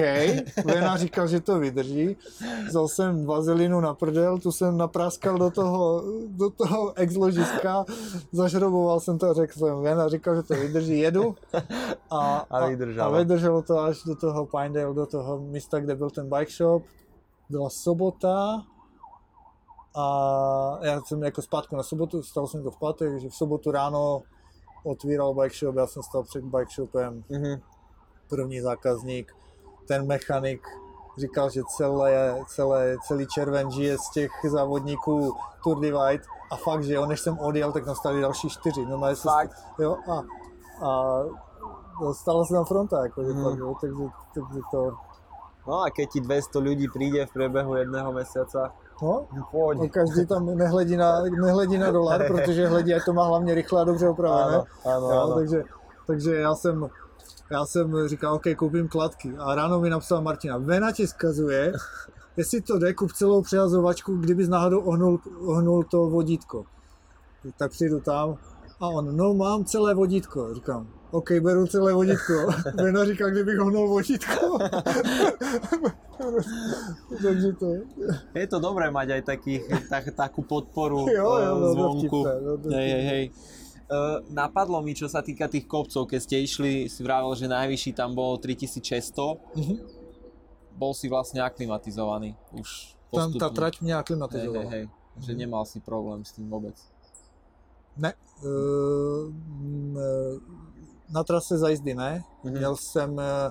Vena 0.64 0.96
říkal, 0.96 1.28
že 1.28 1.40
to 1.40 1.58
vydrží. 1.58 2.16
Vzal 2.68 2.88
jsem 2.88 3.26
vazelinu 3.26 3.80
na 3.80 3.94
prdel, 3.94 4.38
tu 4.38 4.52
jsem 4.52 4.76
napráskal 4.76 5.38
do 5.38 5.50
toho, 5.50 6.02
do 6.26 6.50
toho 6.50 6.98
ex-ložiska, 6.98 7.84
zažroboval 8.32 9.00
jsem 9.00 9.18
to 9.18 9.30
a 9.30 9.34
řekl 9.34 9.58
jsem, 9.58 9.82
Vena 9.82 10.08
říkal, 10.08 10.36
že 10.36 10.42
to 10.42 10.54
vydrží, 10.54 10.98
jedu. 10.98 11.34
A, 12.10 12.36
A 12.50 12.66
vydrželo. 12.66 13.06
A 13.06 13.18
vydrželo 13.18 13.62
to 13.62 13.78
až 13.78 14.02
do 14.06 14.14
toho 14.16 14.46
Pinedale, 14.46 14.94
do 14.94 15.06
toho 15.06 15.38
místa, 15.38 15.80
kde 15.80 15.94
byl 15.94 16.10
ten 16.10 16.28
bike 16.28 16.52
shop. 16.52 16.82
Byla 17.50 17.68
sobota, 17.70 18.62
a 19.94 20.78
já 20.82 21.00
jsem 21.00 21.22
jako 21.22 21.42
zpátku 21.42 21.76
na 21.76 21.82
sobotu, 21.82 22.22
stal 22.22 22.46
jsem 22.46 22.62
to 22.62 22.70
v 22.70 22.76
pátek, 22.78 23.20
že 23.20 23.28
v 23.28 23.34
sobotu 23.34 23.70
ráno 23.70 24.22
otvíral 24.84 25.34
bike 25.34 25.54
shop, 25.56 25.76
já 25.76 25.86
jsem 25.86 26.02
stal 26.02 26.22
před 26.22 26.44
bike 26.44 26.70
shopem, 26.74 27.24
Mhm. 27.30 27.60
první 28.28 28.60
zákazník, 28.60 29.36
ten 29.88 30.06
mechanik 30.06 30.62
říkal, 31.18 31.50
že 31.50 31.62
celé, 31.76 32.42
celé, 32.46 32.96
celý 33.06 33.26
červen 33.26 33.70
žije 33.70 33.98
z 33.98 34.10
těch 34.10 34.30
závodníků 34.48 35.34
Tour 35.64 35.80
Divide 35.80 36.24
a 36.50 36.56
fakt, 36.56 36.84
že 36.84 36.94
jo, 36.94 37.06
než 37.06 37.20
jsem 37.20 37.38
odjel, 37.38 37.72
tak 37.72 37.86
nastali 37.86 38.20
další 38.20 38.48
čtyři. 38.48 38.86
No, 38.86 39.14
se? 39.16 39.28
Jo, 39.78 39.96
a, 40.10 40.22
a 40.86 41.22
stala 42.12 42.44
se 42.44 42.54
tam 42.54 42.64
fronta, 42.64 43.02
jako, 43.02 43.24
že 43.24 43.32
fakt, 43.32 43.58
jo, 43.58 43.74
takže, 43.80 44.04
takže 44.34 44.60
to, 44.70 44.92
No 45.66 45.84
a 45.84 45.90
keď 45.92 46.08
ti 46.10 46.20
200 46.24 46.56
ľudí 46.56 46.88
príde 46.88 47.20
v 47.28 47.32
priebehu 47.36 47.76
jedného 47.76 48.10
mesiaca, 48.16 48.72
no. 49.02 49.26
No, 49.74 49.88
každý 49.88 50.26
tam 50.26 50.46
nehledí 50.46 50.96
na, 50.96 51.22
nehledí 51.22 51.78
na 51.78 51.90
dolar, 51.90 52.26
protože 52.26 52.68
hledí, 52.68 52.94
ať 52.94 53.04
to 53.04 53.12
má 53.12 53.24
hlavně 53.24 53.54
rychle 53.54 53.80
a 53.80 53.84
dobře 53.84 54.08
opravené. 54.08 54.58
Áno, 54.58 54.66
áno, 54.84 55.10
jo, 55.10 55.32
takže, 55.34 55.64
takže 56.06 56.34
já 56.34 56.54
jsem, 56.54 56.88
já 57.50 57.66
jsem 57.66 58.08
říkal, 58.08 58.34
OK, 58.34 58.44
koupím 58.56 58.88
kladky. 58.88 59.34
A 59.38 59.54
ráno 59.54 59.80
mi 59.80 59.90
napsala 59.90 60.20
Martina, 60.20 60.58
Vena 60.58 60.92
ti 60.92 61.06
zkazuje, 61.06 61.72
jestli 62.36 62.60
to 62.60 62.78
jde, 62.78 62.94
kup 62.94 63.12
celou 63.12 63.42
přehazovačku, 63.42 64.16
kdybys 64.16 64.48
náhodou 64.48 64.80
ohnul, 64.80 65.20
ohnul 65.46 65.84
to 65.84 66.10
vodítko. 66.10 66.64
Tak 67.56 67.70
přijdu 67.70 68.00
tam 68.00 68.36
a 68.80 68.88
on, 68.88 69.16
no 69.16 69.34
mám 69.34 69.64
celé 69.64 69.94
vodítko. 69.94 70.54
Říkám, 70.54 70.86
OK, 71.10 71.40
beru 71.40 71.66
celé 71.66 71.92
vodítko. 71.92 72.32
Vena 72.74 73.04
říká, 73.04 73.30
kdybych 73.30 73.60
ohnul 73.60 73.88
vodítko. 73.88 74.58
takže 77.22 77.52
to, 77.52 77.66
Je 78.34 78.46
to 78.46 78.58
dobré 78.60 78.90
mať 78.90 79.08
aj 79.18 79.22
takých, 79.24 79.62
tak, 79.88 80.04
takú 80.14 80.42
podporu 80.42 81.08
Jo, 81.08 81.28
jo, 81.36 81.52
eh, 81.56 81.60
no, 81.60 81.66
zvonku. 81.72 82.18
vtipné, 82.22 82.34
no, 82.40 82.52
hej, 82.76 82.88
hej, 82.90 83.04
hej. 83.04 83.24
Uh, 83.90 84.22
napadlo 84.30 84.78
mi, 84.86 84.94
čo 84.94 85.10
sa 85.10 85.18
týka 85.18 85.50
tých 85.50 85.66
kopcov, 85.66 86.06
keď 86.06 86.20
ste 86.22 86.36
išli, 86.38 86.86
si 86.86 87.02
vravel, 87.02 87.34
že 87.34 87.50
najvyšší 87.50 87.90
tam 87.92 88.14
bolo 88.14 88.38
3600, 88.38 89.42
Mhm. 89.58 89.74
bol 90.78 90.94
si 90.94 91.10
vlastne 91.10 91.42
aklimatizovaný 91.42 92.38
už 92.54 92.94
Tam 93.10 93.34
postupne. 93.34 93.40
ta 93.42 93.48
trať 93.50 93.80
mě 93.82 93.92
hej, 93.92 94.00
aklimatizovala. 94.00 94.70
hej, 94.70 94.70
hej. 94.70 94.84
Že 95.18 95.32
Mhm. 95.34 95.38
nemal 95.42 95.64
si 95.66 95.80
problém 95.82 96.22
s 96.22 96.30
tým 96.32 96.46
vôbec. 96.46 96.78
Ne, 97.98 98.14
uh, 98.46 99.26
eh, 99.98 100.38
na 101.10 101.24
trase 101.24 101.58
za 101.58 101.68
jízdy 101.68 101.94
ne. 101.94 102.24
Mhm. 102.44 102.54
Měl 102.54 102.76
jsem 102.76 103.20
eh, 103.20 103.50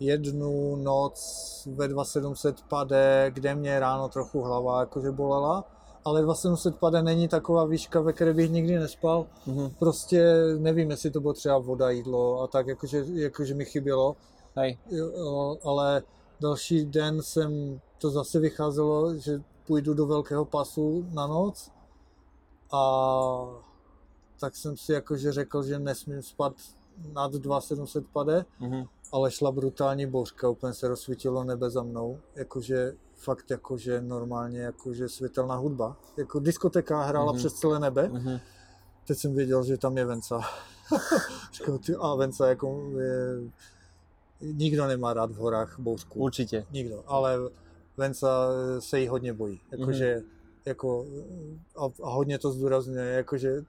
jednu 0.00 0.76
noc 0.76 1.68
ve 1.74 1.88
2700 1.88 2.62
pade, 2.62 3.30
kde 3.34 3.54
mě 3.54 3.80
ráno 3.80 4.08
trochu 4.08 4.42
hlava 4.42 4.80
jakože 4.80 5.10
bolela, 5.10 5.64
ale 6.04 6.22
2700 6.22 6.76
pade 6.76 7.02
není 7.02 7.28
taková 7.28 7.64
výška, 7.64 8.00
ve 8.00 8.12
které 8.12 8.34
bych 8.34 8.50
nikdy 8.50 8.78
nespal. 8.78 9.26
Mhm. 9.46 9.70
Prostě 9.78 10.44
nevím, 10.58 10.90
jestli 10.90 11.10
to 11.10 11.20
bylo 11.20 11.32
třeba 11.32 11.58
voda, 11.58 11.90
jídlo 11.90 12.42
a 12.42 12.46
tak, 12.46 12.66
jakože, 12.66 13.04
jakože 13.12 13.54
mi 13.54 13.64
chybělo. 13.64 14.16
Hej, 14.56 14.78
ale 15.64 16.02
další 16.40 16.86
den 16.86 17.22
jsem 17.22 17.80
to 17.98 18.10
zase 18.10 18.38
vycházelo, 18.38 19.14
že 19.14 19.42
půjdu 19.66 19.94
do 19.94 20.06
velkého 20.06 20.44
pasu 20.44 21.06
na 21.12 21.26
noc 21.26 21.70
a 22.72 22.82
tak 24.40 24.56
jsem 24.56 24.76
si 24.76 24.92
jakože 24.92 25.32
řekl, 25.32 25.62
že 25.62 25.78
nesmím 25.78 26.22
spát 26.22 26.52
nad 27.12 27.32
2700 27.32 28.06
pade, 28.12 28.44
mhm. 28.60 28.84
ale 29.12 29.30
šla 29.30 29.52
brutální 29.52 30.06
bouřka, 30.06 30.48
úplně 30.48 30.72
se 30.74 30.88
rozsvítilo 30.88 31.44
nebe 31.44 31.70
za 31.70 31.82
mnou, 31.82 32.18
jakože 32.34 32.92
fakt 33.14 33.50
jakože 33.50 34.00
normálně 34.00 34.60
jakože 34.60 35.08
světelná 35.08 35.54
hudba, 35.56 35.96
jako 36.16 36.38
diskoteka 36.40 37.02
hrála 37.02 37.32
Mhm. 37.32 37.38
přes 37.38 37.52
celé 37.54 37.80
nebe, 37.80 38.08
Mhm. 38.08 38.38
teď 39.06 39.18
jsem 39.18 39.34
věděl, 39.34 39.64
že 39.64 39.78
tam 39.78 39.96
je 39.98 40.04
Venca. 40.04 40.40
Říkal, 41.52 41.78
ty, 41.78 41.94
a 42.00 42.14
Venca 42.14 42.48
jako 42.48 42.90
je, 43.00 43.40
nikdo 44.40 44.86
nemá 44.86 45.12
rád 45.14 45.30
v 45.30 45.36
horách 45.36 45.78
bouřku. 45.78 46.18
Určite. 46.20 46.66
Nikdo, 46.72 47.04
ale 47.06 47.36
Venca 47.96 48.48
se 48.78 49.00
jí 49.00 49.08
hodně 49.08 49.32
bojí, 49.32 49.60
jakože, 49.72 50.22
jako, 50.64 51.06
a, 51.76 51.84
a 52.02 52.10
hodně 52.10 52.38
to 52.38 52.50
zdůrazňuje, 52.50 53.04
jakože, 53.04 53.64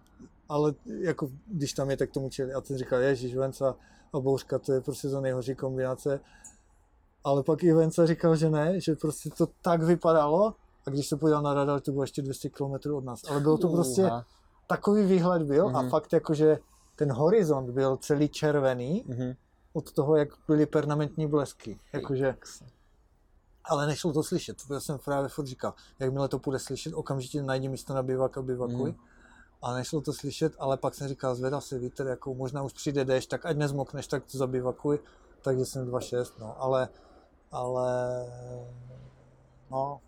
ale 0.49 0.73
jako, 0.99 1.29
když 1.47 1.73
tam 1.73 1.89
je, 1.89 1.97
tak 1.97 2.11
tomu 2.11 2.29
čili. 2.29 2.53
A 2.53 2.61
ten 2.61 2.77
říkal, 2.77 2.99
ježíš, 2.99 3.35
Venca 3.35 3.75
a 4.13 4.19
bouřka, 4.19 4.59
to 4.59 4.73
je 4.73 4.81
prostě 4.81 5.09
to 5.09 5.21
nejhorší 5.21 5.55
kombinace. 5.55 6.19
Ale 7.23 7.43
pak 7.43 7.63
i 7.63 7.73
Venca 7.73 8.05
říkal, 8.05 8.35
že 8.35 8.49
ne, 8.49 8.79
že 8.79 8.95
prostě 8.95 9.29
to 9.29 9.47
tak 9.61 9.83
vypadalo, 9.83 10.53
a 10.87 10.89
když 10.89 11.07
se 11.07 11.17
podíval 11.17 11.41
na 11.41 11.53
radar, 11.53 11.79
to 11.81 11.91
bylo 11.91 12.03
ještě 12.03 12.21
200 12.21 12.49
km 12.49 12.93
od 12.93 13.03
nás. 13.05 13.21
Ale 13.29 13.39
bylo 13.39 13.57
to 13.57 13.69
prostě, 13.69 14.01
Uha. 14.03 14.25
takový 14.67 15.05
výhled 15.05 15.41
byl 15.43 15.65
Mhm. 15.67 15.75
a 15.75 15.89
fakt 15.89 16.13
jakože 16.13 16.59
ten 16.95 17.11
horizont 17.11 17.69
byl 17.69 17.97
celý 17.97 18.29
červený, 18.29 19.03
Mhm. 19.07 19.33
od 19.73 19.91
toho, 19.91 20.15
jak 20.15 20.29
byly 20.47 20.65
permanentní 20.65 21.27
blesky. 21.27 21.79
Jakože, 21.93 22.35
ale 23.65 23.87
nešlo 23.87 24.13
to 24.13 24.23
slyšet. 24.23 24.57
To 24.67 24.79
jsem 24.81 24.97
právě 25.05 25.29
furt 25.29 25.45
říkal, 25.45 25.73
jakmile 25.99 26.27
to 26.27 26.39
půjde 26.39 26.59
slyšet, 26.59 26.93
okamžitě 26.93 27.43
najdi 27.43 27.69
místo 27.69 27.93
na 27.93 28.03
bivak 28.03 28.37
a 28.37 28.41
bivakuj. 28.41 28.89
Mm. 28.91 28.97
A 29.65 29.73
nešlo 29.73 30.01
to 30.01 30.13
slyšet, 30.13 30.53
ale 30.59 30.77
pak 30.77 30.93
jsem 30.93 31.07
říkal, 31.07 31.35
zvedá 31.35 31.61
se 31.61 31.79
vítr, 31.79 32.07
jako 32.07 32.33
možná 32.33 32.63
už 32.63 32.73
přijde 32.73 33.05
déšť, 33.05 33.29
tak 33.29 33.45
ať 33.45 33.57
nezmokneš, 33.57 34.07
tak 34.07 34.23
to 34.31 34.37
zabivakuj. 34.37 34.99
Takže 35.41 35.65
jsem 35.65 35.87
2,6, 35.89 36.31
no, 36.39 36.55
ale, 36.61 36.89
ale, 37.51 37.89
no, 39.71 39.99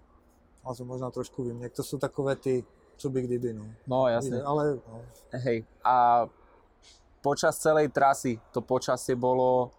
a 0.66 0.74
to 0.76 0.86
možná 0.86 1.12
trošku 1.12 1.44
vím, 1.44 1.62
jak 1.62 1.74
to 1.74 1.84
jsou 1.84 1.98
takové 1.98 2.36
ty, 2.36 2.64
co 2.98 3.10
by 3.10 3.22
kdyby, 3.22 3.54
no. 3.54 3.66
No 3.88 4.08
jasne. 4.08 4.44
Ale, 4.44 4.78
no, 4.90 5.02
Hej, 5.32 5.66
a 5.84 6.28
počas 7.22 7.58
celej 7.58 7.90
trasy, 7.90 8.40
to 8.54 8.62
počasie 8.62 9.16
bolo, 9.16 9.72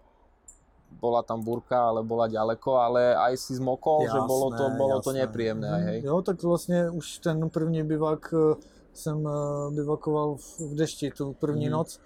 bola 1.00 1.22
tam 1.22 1.38
burka, 1.44 1.88
ale 1.88 2.02
bola 2.02 2.26
ďaleko, 2.26 2.76
ale 2.76 3.14
aj 3.16 3.36
si 3.36 3.54
zmokol, 3.54 4.10
že 4.10 4.20
bolo 4.26 4.50
to, 4.50 4.62
Jasné, 4.62 4.78
bolo 4.78 4.98
to 5.00 5.10
jasné. 5.10 5.20
nepríjemné, 5.22 5.68
aj 5.70 5.82
hej. 5.82 5.98
Jo, 6.04 6.22
tak 6.22 6.42
vlastně 6.42 6.90
už 6.90 7.18
ten 7.18 7.50
první 7.50 7.82
bivak 7.82 8.34
eh, 8.34 8.54
jsem 8.98 9.26
eh, 9.28 9.30
bivakoval 9.74 10.36
v, 10.36 10.58
v 10.60 10.74
dešti, 10.74 11.10
tu 11.10 11.32
první 11.32 11.64
Mhm. 11.64 11.72
noc, 11.72 12.00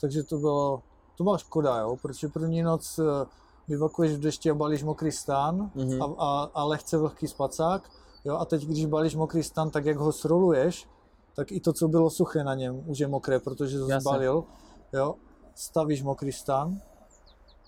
takže 0.00 0.22
to 0.22 0.38
bylo, 0.38 0.82
to 1.16 1.24
byla 1.24 1.38
škoda, 1.38 1.78
jo, 1.78 1.96
protože 2.02 2.28
první 2.28 2.62
noc 2.62 2.98
eh, 2.98 3.26
bivakuješ 3.68 4.12
v 4.16 4.20
dešti 4.20 4.50
a 4.50 4.54
balíš 4.54 4.82
mokrý 4.82 5.12
stán 5.12 5.70
Mhm. 5.74 6.02
a, 6.02 6.06
a, 6.18 6.50
a 6.54 6.64
lehce 6.64 6.98
vlhký 6.98 7.28
spacák, 7.28 7.90
jo, 8.24 8.36
a 8.36 8.44
teď 8.44 8.62
když 8.66 8.86
balíš 8.86 9.14
mokrý 9.14 9.42
stan, 9.42 9.70
tak 9.70 9.84
jak 9.84 9.96
ho 9.96 10.12
sroluješ, 10.12 10.88
tak 11.36 11.52
i 11.52 11.60
to, 11.60 11.72
co 11.72 11.88
bylo 11.88 12.10
suché 12.10 12.44
na 12.44 12.54
něm, 12.54 12.82
už 12.86 12.98
je 12.98 13.08
mokré, 13.08 13.38
protože 13.40 13.78
to 13.78 13.88
Jasne. 13.88 14.00
zbalil, 14.00 14.44
jo, 14.92 15.14
stavíš 15.54 16.02
mokrý 16.02 16.32
stan, 16.32 16.80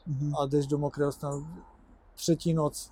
Mhm. 0.07 0.35
a 0.37 0.47
jdeš 0.47 0.67
do 0.67 0.79
mokrého 0.79 1.13
stanu. 1.13 1.47
Třetí 2.15 2.55
noc 2.55 2.91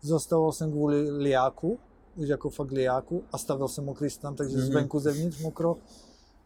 zastavoval 0.00 0.52
jsem 0.52 0.70
kvůli 0.70 1.10
liáku, 1.10 1.78
už 2.16 2.28
jako 2.28 2.50
fakt 2.50 2.70
liáku 2.70 3.24
a 3.32 3.38
stavil 3.38 3.68
jsem 3.68 3.84
mokrý 3.84 4.10
stan, 4.10 4.34
takže 4.34 4.56
Mhm. 4.56 4.66
mm-hmm. 4.66 4.70
zvenku 4.70 4.98
zevnitř 4.98 5.40
mokro, 5.42 5.76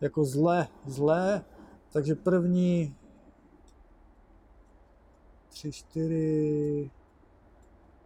jako 0.00 0.24
zlé, 0.24 0.68
zlé, 0.86 1.44
takže 1.92 2.14
první 2.14 2.94
tři, 5.48 5.72
čtyři, 5.72 6.90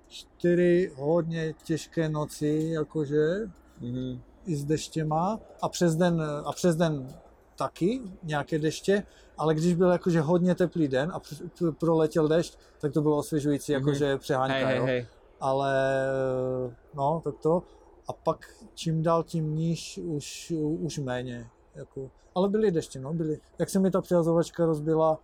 čtyři 0.08 0.92
hodně 0.96 1.54
těžké 1.64 2.08
noci, 2.08 2.68
jakože, 2.72 3.36
Mhm. 3.80 4.20
i 4.46 4.56
s 4.56 4.64
deštěma 4.64 5.40
a 5.62 5.68
přes 5.68 5.96
den, 5.96 6.22
a 6.44 6.52
přes 6.52 6.76
den 6.76 7.08
taky 7.58 8.00
nějaké 8.22 8.58
deště, 8.58 9.02
ale 9.38 9.54
když 9.54 9.74
byl 9.74 9.90
jakože 9.90 10.20
hodně 10.20 10.54
teplý 10.54 10.88
den 10.88 11.10
a 11.14 11.20
pr- 11.20 11.72
proletěl 11.72 12.28
dešť, 12.28 12.58
tak 12.80 12.92
to 12.92 13.02
bylo 13.02 13.16
osvěžující, 13.16 13.72
jakože 13.72 14.16
přeháňka. 14.18 14.54
Hej, 14.56 14.64
hej, 14.64 14.76
jo. 14.76 14.84
hej. 14.84 15.06
Ale 15.40 15.74
no, 16.94 17.20
tak 17.24 17.34
to. 17.38 17.62
A 18.08 18.12
pak 18.12 18.46
čím 18.74 19.02
dál 19.02 19.22
tím 19.24 19.54
níž 19.56 19.98
už, 20.02 20.52
už 20.80 20.98
méně. 20.98 21.46
Jako, 21.74 22.10
ale 22.34 22.48
byly 22.48 22.70
deště, 22.70 23.00
no, 23.00 23.12
byly. 23.14 23.40
Jak 23.58 23.70
se 23.70 23.78
mi 23.78 23.90
ta 23.90 24.00
přihazovačka 24.00 24.66
rozbila, 24.66 25.18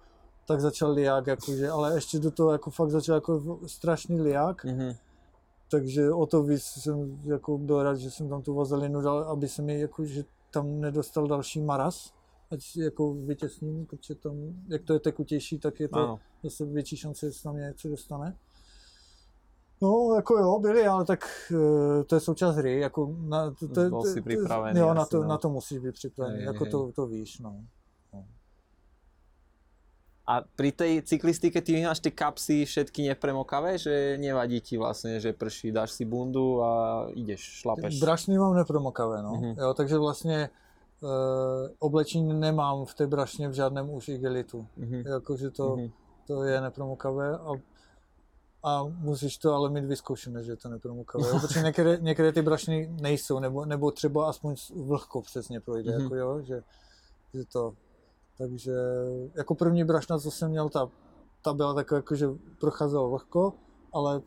tak 0.47 0.61
začal 0.61 0.93
liák, 0.93 1.27
jakože, 1.27 1.71
ale 1.71 1.95
ještě 1.95 2.19
do 2.19 2.31
toho 2.31 2.53
jako 2.53 2.71
fakt 2.71 2.91
začal 2.91 3.15
jako 3.15 3.59
strašný 3.67 4.21
liák, 4.21 4.65
Mhm. 4.65 4.93
takže 5.71 6.13
o 6.13 6.27
to 6.27 6.43
víc 6.43 6.63
jsem 6.63 7.21
jako 7.25 7.59
byl 7.59 7.83
rád, 7.83 7.95
že 7.95 8.11
jsem 8.11 8.29
tam 8.29 8.43
tu 8.43 8.55
vazelinu 8.55 9.01
dal, 9.01 9.19
aby 9.19 9.49
se 9.49 9.63
mi 9.63 9.81
jako, 9.81 10.05
že 10.05 10.25
tam 10.51 10.81
nedostal 10.81 11.27
další 11.27 11.61
maraz, 11.61 12.13
ať 12.51 12.77
jako 12.77 13.15
vytěsním, 13.15 13.87
protože 13.87 14.15
tam, 14.15 14.33
jak 14.69 14.83
to 14.83 14.93
je 14.93 15.01
tekutější, 15.01 15.59
tak 15.59 15.81
je 15.81 15.89
to 15.89 15.99
Áno. 15.99 16.19
zase 16.43 16.65
větší 16.65 16.97
šance, 16.97 17.27
že 17.27 17.33
se 17.33 17.43
tam 17.43 17.57
něco 17.57 17.89
dostane. 17.89 18.37
No, 19.83 20.15
jako 20.17 20.39
jo, 20.39 20.59
byli, 20.59 20.87
ale 20.87 21.05
tak 21.05 21.25
eh, 21.53 22.05
to 22.05 22.15
je 22.15 22.21
součást 22.21 22.57
hry, 22.57 22.81
jako 22.81 23.15
na, 23.21 23.51
to, 23.51 23.69
to, 23.69 23.91
to, 23.91 24.03
si 24.03 24.15
to- 24.21 24.25
pripravený 24.25 24.81
Jo, 24.81 24.95
na 24.95 25.05
to, 25.07 25.23
no. 25.23 25.29
na 25.29 25.39
to 25.39 25.49
musíš 25.51 25.79
být 25.79 25.93
připravený, 25.95 26.43
jako 26.43 26.67
to, 26.67 26.93
to 26.93 27.07
víš, 27.07 27.39
no. 27.39 27.61
A 30.27 30.43
pri 30.43 30.75
tej 30.75 31.07
cyklistike 31.07 31.63
ty 31.63 31.87
máš 31.87 32.03
tie 32.03 32.11
kapsy 32.11 32.67
všetky 32.67 33.15
nepremokavé, 33.15 33.79
že 33.79 34.19
nevadí 34.19 34.59
ti 34.59 34.75
vlastne, 34.75 35.23
že 35.23 35.31
prší, 35.31 35.71
dáš 35.71 35.95
si 35.95 36.03
bundu 36.03 36.59
a 36.67 36.71
ideš, 37.15 37.63
šlapeš. 37.63 38.03
Brašny 38.03 38.35
mám 38.35 38.59
nepromokavé, 38.59 39.23
no. 39.23 39.39
Mhm. 39.39 39.55
Jo, 39.55 39.75
takže 39.75 39.99
vlastně 39.99 40.39
e, 40.43 40.51
oblečení 41.79 42.35
nemám 42.35 42.85
v 42.91 42.95
té 42.95 43.07
brašně 43.07 43.49
v 43.49 43.53
žádném 43.53 43.91
už 43.91 44.09
igelitu. 44.09 44.67
Mhm. 44.77 45.07
Jakože 45.07 45.51
to, 45.51 45.77
Mhm. 45.77 45.89
to 46.27 46.43
je 46.43 46.61
nepromokavé 46.61 47.39
a, 47.39 47.51
a 48.63 48.83
musíš 48.85 49.39
to 49.39 49.55
ale 49.55 49.71
mít 49.71 49.85
vyzkoušené, 49.85 50.43
že 50.43 50.53
je 50.53 50.57
to 50.57 50.69
nepromokavé. 50.69 51.29
Jo? 51.29 51.39
Protože 51.41 51.63
některé, 51.63 51.99
některé 52.01 52.33
ty 52.33 52.43
brašny 52.43 52.97
nejsou, 53.01 53.39
nebo, 53.39 53.65
nebo 53.65 53.91
třeba 53.91 54.29
aspoň 54.29 54.55
vlhko 54.75 55.23
přesně 55.23 55.61
projde, 55.61 55.93
Mhm. 55.93 56.03
jako 56.03 56.15
jo, 56.15 56.41
že, 56.43 56.63
že 57.35 57.45
to. 57.53 57.75
Takže 58.39 58.73
jako 59.35 59.55
první 59.55 59.85
brašna, 59.85 60.19
co 60.19 60.31
jsem 60.31 60.51
měl, 60.51 60.69
ta, 60.69 60.89
ta 61.43 61.53
byla 61.55 61.75
taková, 61.75 61.97
jako, 61.97 62.15
že 62.15 62.27
procházela 62.61 63.09
vlhko, 63.09 63.53
ale 63.93 64.23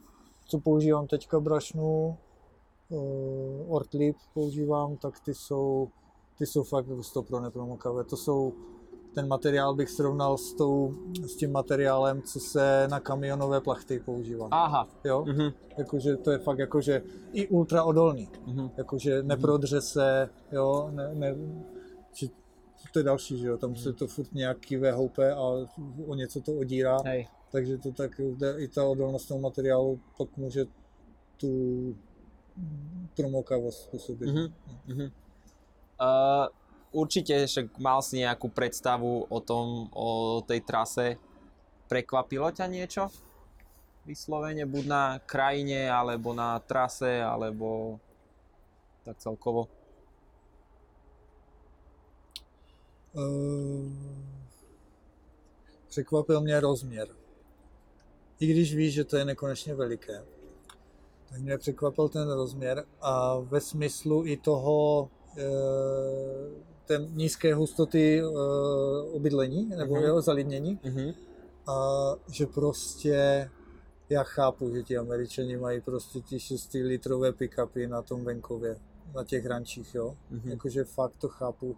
co 0.47 0.59
používám 0.59 1.07
teďka 1.07 1.39
brašnu, 1.39 2.17
uh, 2.89 3.75
Ortlip 3.75 4.17
používám, 4.33 4.97
tak 4.97 5.19
ty 5.19 5.33
jsou, 5.33 5.89
ty 6.37 6.45
jsou 6.45 6.63
fakt 6.63 6.85
100 7.01 7.23
pro 7.23 7.39
nepromokavé. 7.39 8.03
To 8.03 8.17
jsou, 8.17 8.53
ten 9.13 9.27
materiál 9.27 9.75
bych 9.75 9.89
srovnal 9.89 10.37
s, 10.37 10.53
tou, 10.53 10.93
s 11.23 11.35
tím 11.35 11.51
materiálem, 11.51 12.21
co 12.21 12.39
se 12.39 12.87
na 12.87 12.99
kamionové 12.99 13.61
plachty 13.61 13.99
používá. 13.99 14.47
Aha. 14.51 14.87
Jo? 15.03 15.25
Mhm. 15.27 15.49
Jakože 15.77 16.17
to 16.17 16.31
je 16.31 16.37
fakt 16.37 16.59
jakože 16.59 17.03
i 17.33 17.47
ultra 17.47 17.83
odolný. 17.83 18.29
Mhm. 18.45 18.69
Jakože 18.77 19.23
neprodře 19.23 19.81
se, 19.81 20.29
jo, 20.51 20.89
ne, 20.91 21.15
ne, 21.15 21.35
či, 22.13 22.29
to 22.93 22.99
je 22.99 23.03
další, 23.03 23.39
že 23.39 23.47
jo, 23.47 23.57
tam 23.57 23.75
se 23.75 23.93
to 23.93 24.07
furt 24.07 24.33
nějaký 24.33 24.77
houpe 24.91 25.33
a 25.33 25.41
o 26.07 26.15
něco 26.15 26.41
to 26.41 26.53
odírá, 26.53 26.97
Hej. 27.05 27.27
takže 27.51 27.77
to 27.77 27.91
tak 27.91 28.21
i 28.57 28.67
ta 28.67 28.85
odolnost 28.85 29.27
toho 29.27 29.39
materiálu 29.39 29.99
pak 30.17 30.37
může 30.37 30.65
tu 31.37 31.95
promokavost 33.15 33.83
způsobit. 33.83 34.29
Mhm. 34.29 34.53
Mhm. 34.87 35.01
Uh, 35.01 36.47
určite 36.91 37.47
však 37.47 37.77
mal 37.77 38.01
si 38.01 38.21
nejakú 38.21 38.49
predstavu 38.49 39.25
o 39.29 39.39
tom, 39.39 39.89
o 39.93 40.39
tej 40.45 40.61
trase. 40.61 41.17
Prekvapilo 41.89 42.49
ťa 42.53 42.65
niečo? 42.69 43.09
Vyslovene, 44.05 44.65
buď 44.65 44.83
na 44.85 45.03
krajine, 45.21 45.89
alebo 45.89 46.33
na 46.33 46.57
trase, 46.61 47.21
alebo 47.21 47.99
tak 49.05 49.17
celkovo. 49.17 49.67
Eh, 53.17 54.19
Překvapil 55.89 56.41
mě 56.41 56.59
rozměr. 56.59 57.07
I 58.39 58.47
když 58.47 58.75
víš, 58.75 58.93
že 58.93 59.03
to 59.03 59.17
je 59.17 59.25
nekonečně 59.25 59.75
veliké, 59.75 60.25
tak 61.29 61.39
mě 61.39 61.57
překvapil 61.57 62.09
ten 62.09 62.31
rozměr 62.31 62.85
a 63.01 63.39
ve 63.39 63.61
smyslu 63.61 64.25
i 64.25 64.37
toho 64.37 65.09
eh, 65.37 65.43
té 66.89 67.07
nízké 67.13 67.53
hustoty 67.55 68.19
eh, 68.21 68.25
obydlení 69.11 69.65
nebo 69.65 69.95
Mhm. 69.95 70.03
jeho 70.03 70.21
zalidnění 70.21 70.79
Mhm. 70.83 71.13
a 71.67 71.75
že 72.31 72.45
prostě 72.45 73.49
já 74.09 74.23
chápu, 74.23 74.69
že 74.75 74.83
ti 74.83 74.97
američani 74.97 75.57
mají 75.57 75.81
prostě 75.81 76.19
ty 76.21 76.39
6 76.39 76.73
litrové 76.83 77.31
pick-upy 77.31 77.89
na 77.89 78.01
tom 78.01 78.23
venkově, 78.25 78.77
na 79.15 79.23
těch 79.23 79.45
rančích, 79.45 79.95
jo. 79.95 80.17
Mhm. 80.29 80.49
Jakože 80.49 80.83
fakt 80.83 81.13
to 81.21 81.27
chápu, 81.29 81.77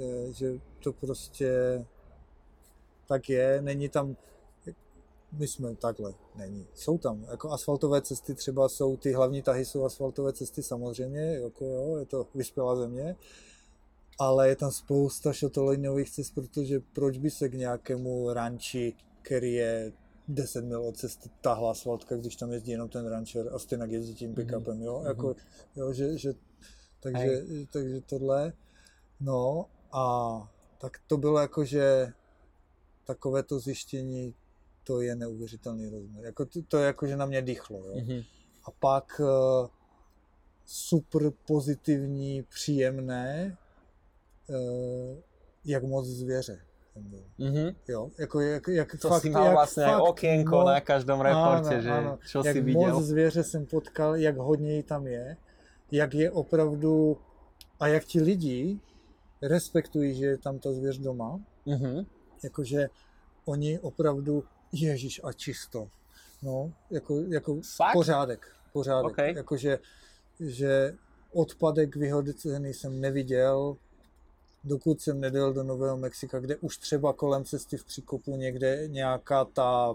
eh, 0.00 0.32
že 0.32 0.60
to 0.82 0.92
prostě 0.92 1.84
tak 3.08 3.28
je, 3.28 3.62
není 3.62 3.88
tam, 3.88 4.16
my 5.32 5.48
jsme 5.48 5.76
takhle, 5.76 6.14
není. 6.36 6.66
Jsou 6.74 6.98
tam, 6.98 7.24
jako 7.30 7.50
asfaltové 7.50 8.02
cesty 8.02 8.34
třeba 8.34 8.68
jsou, 8.68 8.96
ty 8.96 9.12
hlavní 9.12 9.42
tahy 9.42 9.64
jsou 9.64 9.84
asfaltové 9.84 10.32
cesty 10.32 10.62
samozřejmě, 10.62 11.20
jako 11.20 11.64
jo, 11.64 11.96
je 11.96 12.06
to 12.06 12.26
vyspělá 12.34 12.76
země, 12.76 13.16
ale 14.18 14.48
je 14.48 14.56
tam 14.56 14.72
spousta 14.72 15.32
šotolejnových 15.32 16.10
cest, 16.10 16.34
protože 16.34 16.80
proč 16.92 17.18
by 17.18 17.30
se 17.30 17.48
k 17.48 17.54
nějakému 17.54 18.32
ranči, 18.32 18.94
který 19.22 19.52
je 19.52 19.92
10 20.28 20.64
mil 20.64 20.82
od 20.82 20.96
cesty, 20.96 21.30
tahla 21.40 21.70
asfaltka, 21.70 22.16
když 22.16 22.36
tam 22.36 22.52
jezdí 22.52 22.70
jenom 22.70 22.88
ten 22.88 23.06
rančer 23.06 23.48
a 23.52 23.58
stejně 23.58 23.84
jezdí 23.88 24.14
tím 24.14 24.34
pick-upem, 24.34 24.82
jo, 24.82 25.02
jako, 25.06 25.34
jo, 25.76 25.92
že, 25.92 26.18
že 26.18 26.34
takže, 27.00 27.42
takže 27.72 28.00
tohle, 28.00 28.52
no 29.20 29.66
a 29.92 30.52
tak 30.78 31.00
to 31.06 31.16
bylo 31.16 31.38
jako, 31.38 31.64
že 31.64 32.12
takové 33.04 33.42
to 33.42 33.58
zjištění, 33.58 34.34
to 34.84 35.00
je 35.00 35.16
neuvěřitelný 35.16 35.88
rozměr. 35.88 36.24
Jako 36.24 36.46
to, 36.46 36.62
to 36.62 36.78
je 36.78 36.86
jako, 36.86 37.06
že 37.06 37.16
na 37.16 37.26
mě 37.26 37.42
dýchlo, 37.42 37.78
jo. 37.78 37.94
Mhm. 37.96 38.22
A 38.64 38.70
pak 38.70 39.20
eh, 39.20 39.68
super 40.64 41.32
pozitivní, 41.46 42.42
příjemné, 42.42 43.56
jak 45.64 45.82
moc 45.84 46.06
zvěře 46.06 46.58
tam 46.94 47.02
bylo. 47.02 47.22
Mhm. 47.38 47.74
Jo, 47.88 48.10
jako 48.18 48.40
jak, 48.40 48.68
jak 48.68 48.96
To 49.00 49.08
fakt, 49.08 49.22
si 49.22 49.30
mal 49.30 49.44
jak 49.44 49.54
vlastne 49.54 49.84
aj 49.84 49.92
fakt 49.92 50.08
okienko 50.08 50.56
moc- 50.56 50.66
na 50.72 50.80
každom 50.80 51.18
reporte, 51.20 51.74
Áno, 51.76 51.82
že 51.84 51.90
áno. 51.92 52.12
čo 52.24 52.36
jak 52.40 52.54
si 52.56 52.62
moc 52.72 53.04
zvěře 53.04 53.42
jsem 53.44 53.66
potkal, 53.66 54.16
jak 54.16 54.36
hodně 54.36 54.76
jí 54.76 54.82
tam 54.82 55.06
je, 55.06 55.36
jak 55.92 56.14
je 56.14 56.30
opravdu, 56.30 57.18
a 57.80 57.88
jak 57.88 58.04
ti 58.04 58.20
lidi 58.22 58.80
respektují, 59.42 60.14
že 60.14 60.26
je 60.26 60.38
tam 60.38 60.58
ta 60.58 60.72
zvěř 60.72 60.98
doma, 60.98 61.40
Mhm. 61.66 62.06
jakože 62.44 62.88
oni 63.44 63.78
opravdu, 63.78 64.44
ježíš 64.72 65.20
a 65.24 65.32
čisto, 65.32 65.88
no, 66.42 66.72
jako, 66.90 67.20
jako 67.28 67.60
Fakt? 67.76 67.92
pořádek, 67.92 68.46
pořádek, 68.72 69.12
OK. 69.12 69.18
jakože, 69.36 69.78
že 70.40 70.94
odpadek 71.32 71.96
vyhodcený 71.96 72.74
jsem 72.74 73.00
neviděl, 73.00 73.76
dokud 74.66 75.00
jsem 75.00 75.20
nedojel 75.20 75.52
do 75.52 75.62
Nového 75.62 75.96
Mexika, 75.96 76.40
kde 76.40 76.56
už 76.56 76.78
třeba 76.78 77.12
kolem 77.12 77.44
cesty 77.44 77.76
v 77.76 77.84
příkopu 77.84 78.36
někde 78.36 78.88
nějaká 78.88 79.44
ta 79.44 79.94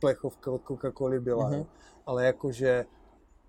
plechovka 0.00 0.50
od 0.50 0.62
Coca-Coly 0.64 1.20
byla, 1.20 1.48
Mhm. 1.48 1.58
jo. 1.58 1.66
ale 2.06 2.24
jakože 2.26 2.84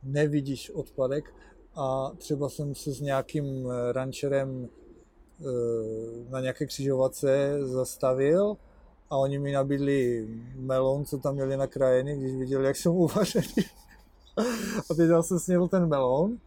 nevidíš 0.03 0.69
odpadek 0.69 1.33
a 1.75 2.11
třeba 2.17 2.49
jsem 2.49 2.75
se 2.75 2.91
s 2.93 3.01
nějakým 3.01 3.71
eh, 3.71 3.93
rančerem 3.93 4.69
eh, 5.41 5.43
na 6.29 6.39
nějaké 6.39 6.65
křižovatce 6.65 7.57
zastavil 7.61 8.57
a 9.09 9.17
oni 9.17 9.39
mi 9.39 9.51
nabídli 9.51 10.27
melon, 10.55 11.05
co 11.05 11.17
tam 11.17 11.33
měli 11.33 11.57
nakrájený, 11.57 12.19
když 12.19 12.35
viděli, 12.35 12.65
jak 12.65 12.75
jsem 12.75 12.91
uvařený. 12.91 13.45
a 14.89 14.93
teď 14.93 15.09
já 15.09 15.23
jsem 15.23 15.39
snědl 15.39 15.67
ten 15.67 15.85
melon 15.89 16.37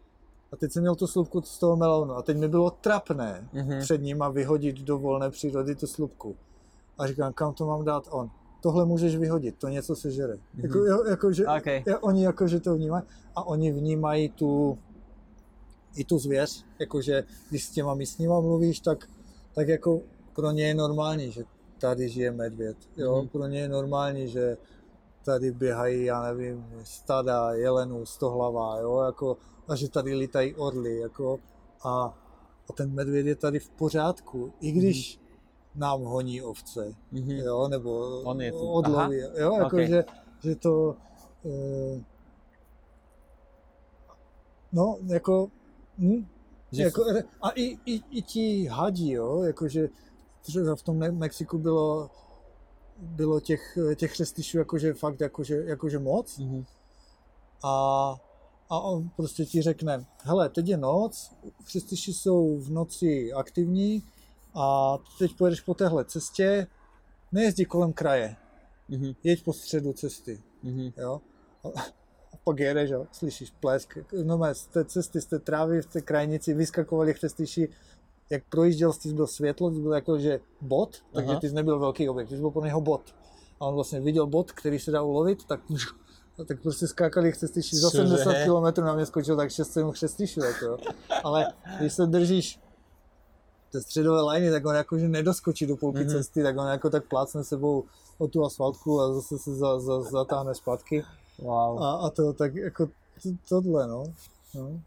a 0.53 0.57
teď 0.57 0.73
jsem 0.73 0.83
měl 0.83 0.95
tu 0.95 1.07
slupku 1.07 1.43
z 1.43 1.59
toho 1.59 1.77
melonu 1.77 2.15
a 2.15 2.23
teď 2.23 2.37
mi 2.37 2.49
bylo 2.49 2.71
trapné 2.71 3.49
Mhm. 3.53 3.81
před 3.81 4.03
ním 4.03 4.23
a 4.23 4.29
vyhodit 4.29 4.77
do 4.77 4.99
volné 4.99 5.31
přírody 5.31 5.75
tu 5.75 5.87
slupku. 5.87 6.37
A 6.99 7.07
říkám, 7.07 7.33
kam 7.33 7.55
to 7.55 7.67
mám 7.67 7.85
dát 7.85 8.05
on? 8.11 8.31
Tohle 8.63 8.85
můžeš 8.85 9.17
vyhodit, 9.17 9.55
to 9.59 9.69
něco 9.69 9.97
se 9.97 10.11
žere. 10.11 10.35
Mm-hmm. 10.35 10.63
Jako, 10.63 11.05
jako, 11.09 11.33
že, 11.33 11.47
OK. 11.47 11.67
jo, 11.87 11.99
oni 12.01 12.25
jakože 12.25 12.61
to 12.61 12.75
vnímají 12.75 13.05
a 13.37 13.47
oni 13.47 13.73
vnímají 13.73 14.29
tu 14.29 14.79
i 15.97 16.05
tu 16.05 16.19
zvěř, 16.19 16.65
jakože 16.79 17.25
když 17.51 17.65
s 17.65 17.71
těma 17.71 17.95
místníma 17.95 18.41
mluvíš, 18.41 18.81
tak, 18.81 19.09
tak 19.55 19.69
jako 19.69 20.01
pro 20.35 20.51
ně 20.51 20.67
je 20.69 20.75
normální, 20.75 21.31
že 21.33 21.45
tady 21.79 22.09
žije 22.09 22.31
medvěd. 22.33 22.77
Jo? 22.97 23.19
Mhm. 23.19 23.29
Pro 23.29 23.47
ně 23.47 23.59
je 23.61 23.69
normální, 23.69 24.29
že 24.29 24.57
tady 25.27 25.53
běhají, 25.53 26.05
já 26.05 26.23
nevím, 26.23 26.67
stada, 26.85 27.53
jelenů, 27.53 28.07
stohlava, 28.07 28.79
jo, 28.81 29.01
jako, 29.01 29.37
a 29.69 29.77
že 29.77 29.89
tady 29.91 30.15
lítají 30.15 30.55
orly, 30.55 30.99
jako, 30.99 31.39
a 31.85 32.19
a 32.71 32.73
ten 32.73 32.93
medvěd 32.95 33.27
je 33.27 33.37
tady 33.37 33.59
v 33.59 33.69
pořádku, 33.71 34.53
i 34.61 34.73
když 34.73 35.21
nám 35.75 36.03
honí 36.03 36.43
ovce, 36.43 36.95
Mhm. 37.13 37.31
jo, 37.31 37.69
nebo 37.69 38.21
On 38.25 38.41
je 38.43 38.53
tu. 38.53 38.59
odloví, 38.71 39.17
jo, 39.19 39.53
jako 39.57 39.77
Ok. 39.77 39.83
že, 39.83 40.05
že 40.43 40.57
to, 40.57 40.97
eh, 41.47 42.01
no, 44.73 44.97
jako, 45.07 45.49
hm, 45.99 46.27
Že 46.73 46.83
jako, 46.83 47.05
a 47.43 47.51
i, 47.51 47.63
i, 47.87 48.01
i 48.11 48.23
ti 48.23 48.67
hadí, 48.67 49.11
jo, 49.13 49.43
jakože 49.43 49.89
třeba 50.43 50.77
v 50.77 50.83
tom 50.83 50.99
Me- 50.99 51.13
Mexiku 51.19 51.59
bylo, 51.59 52.11
bylo 52.99 53.41
těch, 53.41 53.79
těch 53.97 54.13
chřestišů 54.13 54.59
jakože 54.59 54.95
fakt 54.95 55.21
jakože, 55.21 55.63
jakože 55.65 55.99
moc 55.99 56.39
Mhm. 56.39 56.65
a, 57.65 58.15
a 58.71 58.81
on 58.81 59.09
prostě 59.17 59.45
ti 59.45 59.63
řekne, 59.63 60.07
hele, 60.23 60.49
teď 60.49 60.69
je 60.69 60.77
noc, 60.77 61.33
chřestiši 61.65 62.13
jsou 62.15 62.59
v 62.59 62.71
noci 62.71 63.33
aktivní 63.33 64.03
a 64.55 64.99
teď 65.19 65.37
pojedeš 65.37 65.61
po 65.61 65.75
téhle 65.75 66.05
cestě, 66.05 66.67
nejezdí 67.33 67.65
kolem 67.65 67.93
kraje, 67.93 68.37
Mhm. 68.89 69.13
jeď 69.25 69.45
po 69.45 69.53
středu 69.53 69.93
cesty, 69.93 70.43
Mhm. 70.63 70.93
jo. 70.97 71.21
A, 71.65 71.69
a 72.33 72.37
pak 72.45 72.59
jedeš, 72.59 72.91
slyšíš 73.13 73.51
plesk, 73.61 73.99
no 74.25 74.41
z 74.55 74.67
té 74.67 74.85
cesty, 74.85 75.21
z 75.21 75.27
té 75.27 75.39
trávy, 75.39 75.83
v 75.83 75.87
té 75.87 76.01
krajnici 76.01 76.55
vyskakovali 76.55 77.15
chřestiši, 77.15 77.69
jak 78.31 78.43
projížděl, 78.51 78.93
jsi 78.93 79.13
byl 79.13 79.27
světlo, 79.27 79.71
jsi 79.71 79.81
byl 79.81 79.93
jako, 79.93 80.19
že 80.19 80.41
bod, 80.61 80.97
takže 81.13 81.31
Aha. 81.31 81.41
ty 81.41 81.49
jsi 81.49 81.55
nebyl 81.55 81.79
velký 81.79 82.09
objekt, 82.09 82.29
ty 82.29 82.35
jsi 82.35 82.41
byl 82.41 82.51
pro 82.51 82.65
něho 82.65 82.81
bod. 82.81 83.01
A 83.61 83.65
on 83.67 83.75
vlastně 83.75 84.01
viděl 84.01 84.27
bod, 84.27 84.53
který 84.53 84.79
se 84.79 84.91
dá 84.91 85.03
ulovit, 85.03 85.45
tak, 85.45 85.61
tak 86.47 86.63
prostě 86.63 86.87
skákali 86.87 87.33
chřestiši 87.33 87.77
za 87.77 87.91
Cože? 87.91 88.03
70 88.03 88.35
km 88.75 88.81
na 88.85 88.95
mě 88.95 89.07
skočil 89.07 89.37
tak 89.37 89.49
6-7 89.49 89.93
chřestišů, 89.93 90.41
jako. 90.41 90.79
Ale 91.25 91.53
když 91.79 91.93
se 91.93 92.07
držíš 92.07 92.61
té 93.73 93.81
středové 93.81 94.21
lajny, 94.21 94.51
tak 94.51 94.67
on 94.67 94.75
jakože 94.75 95.09
nedoskočí 95.09 95.67
do 95.67 95.77
půlky 95.77 95.99
Mhm. 95.99 96.09
mm-hmm. 96.09 96.13
cesty, 96.13 96.43
tak 96.43 96.59
on 96.59 96.69
jako 96.69 96.91
tak 96.91 97.05
plácne 97.09 97.45
sebou 97.45 97.85
o 98.19 98.29
tu 98.29 98.45
asfaltku 98.45 99.01
a 99.01 99.15
zase 99.15 99.39
se 99.39 99.55
za, 99.55 99.81
za, 99.81 100.03
zatáhne 100.03 100.55
zpátky. 100.55 101.05
Wow. 101.39 101.83
A, 101.83 101.93
a 101.93 102.11
to 102.11 102.33
tak 102.33 102.55
jako 102.55 102.87
to, 103.23 103.29
tohle, 103.49 103.87
no. 103.87 104.05
no. 104.55 104.81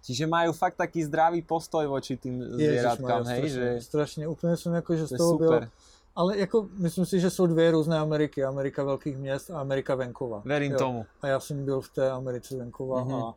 Čiže 0.00 0.26
majú 0.26 0.52
fakt 0.56 0.80
taký 0.80 1.04
zdravý 1.04 1.42
postoj 1.44 1.84
voči 1.86 2.16
tým 2.16 2.40
zvieratkám, 2.40 3.24
hej, 3.24 3.36
strašně, 3.36 3.48
že 3.48 3.80
strašně, 3.80 4.28
úplně 4.28 4.56
jsem 4.56 4.72
jako, 4.74 4.96
že 4.96 5.06
z 5.06 5.08
to 5.08 5.14
je 5.14 5.18
toho 5.18 5.38
byl, 5.38 5.48
super. 5.52 5.70
ale 6.16 6.38
jako 6.38 6.68
myslím 6.78 7.06
si, 7.06 7.20
že 7.20 7.30
jsou 7.30 7.46
dvě 7.46 7.70
různé 7.70 7.98
Ameriky, 7.98 8.44
Amerika 8.44 8.84
velkých 8.84 9.16
měst 9.18 9.50
a 9.50 9.60
Amerika 9.60 9.94
venkova. 9.94 10.42
Verím 10.44 10.72
jo. 10.72 10.78
tomu. 10.78 11.06
A 11.22 11.26
já 11.26 11.40
jsem 11.40 11.64
byl 11.64 11.80
v 11.80 11.88
té 11.88 12.10
Americe 12.10 12.56
venkova 12.56 13.04
Mhm. 13.04 13.14
a, 13.14 13.34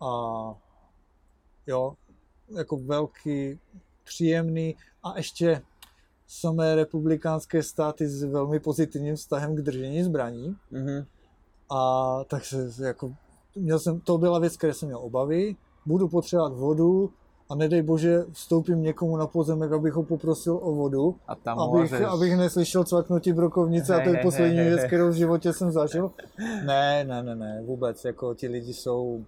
a 0.00 0.08
jo, 1.66 1.94
jako 2.48 2.76
velký, 2.76 3.58
příjemný 4.04 4.76
a 5.02 5.16
ještě 5.16 5.62
samé 6.26 6.74
republikánské 6.74 7.62
státy 7.62 8.08
s 8.08 8.22
velmi 8.22 8.60
pozitivním 8.60 9.16
vztahem 9.16 9.56
k 9.56 9.60
držení 9.60 10.02
zbraní. 10.02 10.56
Mhm. 10.70 11.06
A 11.70 12.20
tak 12.28 12.44
se 12.44 12.70
jako, 12.86 13.14
měl 13.54 13.78
jsem, 13.78 14.00
to 14.00 14.18
byla 14.18 14.38
věc, 14.38 14.56
které 14.56 14.74
jsem 14.74 14.88
měl 14.88 14.98
obavy, 14.98 15.56
budu 15.86 16.08
potřebovat 16.08 16.52
vodu 16.52 17.10
a 17.50 17.54
nedej 17.54 17.82
bože 17.82 18.24
vstoupím 18.32 18.82
někomu 18.82 19.16
na 19.16 19.26
pozemek, 19.26 19.72
abych 19.72 19.92
ho 19.92 20.02
poprosil 20.02 20.58
o 20.62 20.72
vodu, 20.72 21.16
A 21.28 21.34
tam 21.34 21.60
abych, 21.60 21.92
môžeš... 21.92 22.08
abych 22.08 22.36
neslyšel 22.36 22.84
cvaknutí 22.84 23.32
brokovnice 23.32 23.94
a 23.94 24.00
to 24.00 24.08
je 24.08 24.16
poslední 24.22 24.58
hej, 24.58 24.68
věc, 24.68 24.84
kterou 24.84 25.08
v 25.08 25.14
životě 25.14 25.52
jsem 25.52 25.72
zažil. 25.72 26.10
Ne, 26.64 27.04
ne, 27.04 27.22
ne, 27.22 27.36
ne, 27.36 27.62
vůbec, 27.62 28.04
jako 28.04 28.34
ti 28.34 28.48
lidi 28.48 28.72
jsou, 28.74 29.24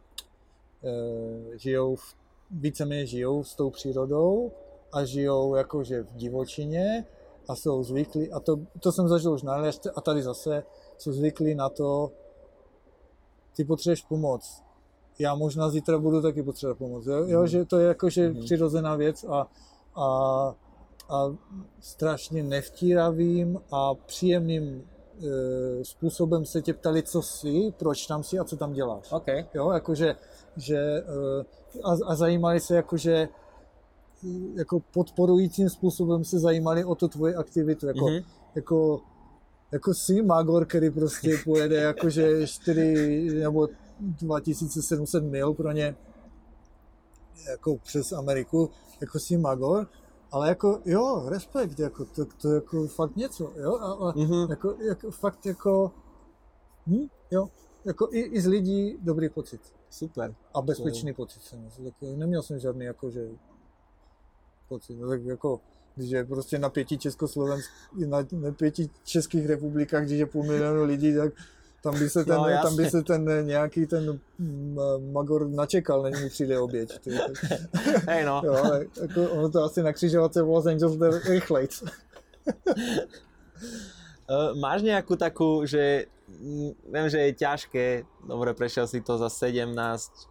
e, 0.85 1.59
žijou, 1.59 1.97
v, 1.97 2.15
víceméně 2.51 3.07
žijou 3.07 3.45
s 3.45 3.55
tou 3.55 3.71
přírodou 3.71 4.53
a 4.93 5.05
žijou 5.05 5.55
jakože 5.55 6.03
v 6.03 6.17
divočině 6.17 7.05
a 7.49 7.57
jsou 7.57 7.83
zvyklí, 7.85 8.33
a 8.33 8.41
to, 8.41 8.59
to 8.81 8.93
jsem 8.93 9.09
zažil 9.09 9.33
už 9.33 9.43
na 9.43 9.63
a 9.97 10.01
tady 10.01 10.23
zase, 10.23 10.65
jsou 10.99 11.13
zvyklí 11.13 11.55
na 11.55 11.69
to, 11.69 12.11
ty 13.57 13.65
potřebuješ 13.65 14.03
pomoc. 14.03 14.66
Já 15.19 15.35
možná 15.35 15.71
zítra 15.71 15.99
budu 15.99 16.23
taky 16.23 16.43
potřebovat 16.43 16.79
pomoc. 16.79 17.07
Jo, 17.07 17.17
jo 17.27 17.39
Mhm. 17.39 17.49
že 17.49 17.65
to 17.65 17.79
je 17.79 17.87
jakože 17.89 18.29
Mhm. 18.31 18.41
přirozená 18.45 18.97
věc 18.97 19.25
a, 19.29 19.47
a, 19.97 20.07
a 21.09 21.35
strašně 21.81 22.43
nevtíravým 22.43 23.61
a 23.73 23.95
příjemným 23.95 24.83
e, 25.23 25.85
způsobem 25.85 26.45
se 26.45 26.63
tě 26.63 26.75
ptali, 26.75 27.03
co 27.03 27.23
jsi, 27.23 27.73
proč 27.79 28.07
tam 28.07 28.23
jsi 28.23 28.39
a 28.39 28.45
co 28.45 28.57
tam 28.57 28.73
děláš. 28.73 29.13
OK. 29.13 29.27
Jo, 29.55 29.71
jakože, 29.71 30.17
že, 30.57 30.77
e, 30.79 31.03
a, 31.85 31.97
a 32.07 32.15
zajímali 32.15 32.61
se 32.61 32.77
jakože 32.77 33.29
jako 34.55 34.81
podporujícím 34.95 35.71
způsobem 35.71 36.25
se 36.25 36.39
zajímali 36.39 36.85
o 36.85 36.95
tu 36.95 37.09
tvoji 37.09 37.35
aktivitu, 37.35 37.87
jako, 37.87 38.07
Mhm. 38.09 38.19
jako, 38.55 39.01
jako 39.73 39.95
jsi 39.95 40.23
Magor, 40.23 40.67
který 40.67 40.91
prostě 40.91 41.31
pojede 41.45 41.77
jakože 41.77 42.47
4 42.47 43.29
nebo 43.41 43.69
2700 44.01 45.25
mil 45.25 45.55
pro 45.55 45.73
ně 45.73 45.97
jako 47.51 47.77
přes 47.77 48.13
Ameriku, 48.13 48.71
jako 49.01 49.19
jsi 49.19 49.37
Magor, 49.37 49.87
ale 50.33 50.49
jako 50.49 50.81
jo, 50.85 51.29
respekt, 51.29 51.79
jako 51.79 52.05
to, 52.05 52.25
to 52.25 52.55
jako 52.55 52.87
fakt 52.87 53.17
něco, 53.17 53.53
jo, 53.57 53.77
a, 53.77 53.93
a 53.93 54.13
Mhm. 54.17 54.51
jako, 54.51 54.77
jako 54.89 55.11
fakt 55.11 55.47
jako, 55.47 55.93
hm, 56.87 57.07
jo, 57.31 57.49
jako 57.85 58.09
i, 58.13 58.21
i 58.21 58.41
z 58.41 58.47
lidí 58.47 58.99
dobrý 59.01 59.29
pocit 59.29 59.61
Super. 59.91 60.35
a 60.55 60.63
bezpečný 60.63 61.13
pocit 61.15 61.43
jsem. 61.43 61.69
Tak 61.85 61.95
neměl 62.17 62.43
jsem 62.43 62.59
žádný 62.59 62.85
jakože 62.85 63.29
pocit, 64.69 64.95
no, 64.97 65.09
tak 65.09 65.25
jako 65.25 65.61
když 65.95 66.11
je 66.11 66.25
prostě 66.25 66.59
na 66.59 66.71
pěti 66.71 66.99
Československ, 66.99 67.71
na, 68.07 68.19
na 68.33 68.53
pěti 68.53 68.91
českých 69.05 69.47
republikách, 69.47 70.05
když 70.05 70.19
je 70.19 70.27
půl 70.27 70.43
milionu 70.43 70.85
lidí, 70.85 71.17
tak 71.17 71.33
tam 71.87 71.95
by 71.99 72.11
se 72.11 72.25
ten, 72.25 72.35
No, 72.35 72.47
tam 72.63 72.77
by 72.77 72.91
se 72.91 73.03
ten 73.03 73.23
eh, 73.31 73.43
nějaký 73.43 73.87
ten 73.87 74.19
mm, 74.39 74.77
Magor 75.13 75.47
načekal, 75.49 76.03
než 76.03 76.23
mu 76.23 76.29
přijde 76.29 76.59
oběť. 76.59 76.99
Ty, 76.99 77.11
Hej 78.11 78.25
no. 78.27 78.43
jo, 78.45 78.55
ale 78.65 78.87
jako 79.03 79.31
ono 79.31 79.49
to 79.51 79.63
asi 79.65 79.83
na 79.83 79.93
křižovatce 79.93 80.43
v 80.43 80.49
Los 80.49 80.67
Angeles 80.67 80.97
jde 80.97 81.11
rychlejc. 81.31 81.83
Uh, 84.27 84.59
máš 84.65 84.83
nejakú 84.83 85.15
takú, 85.15 85.63
že 85.67 86.11
mm, 86.27 86.91
viem, 86.91 87.07
že 87.07 87.19
je 87.31 87.33
ťažké, 87.39 87.87
dobre, 88.27 88.51
prešiel 88.55 88.91
si 88.91 88.99
to 88.99 89.15
za 89.19 89.31
17, 89.31 89.71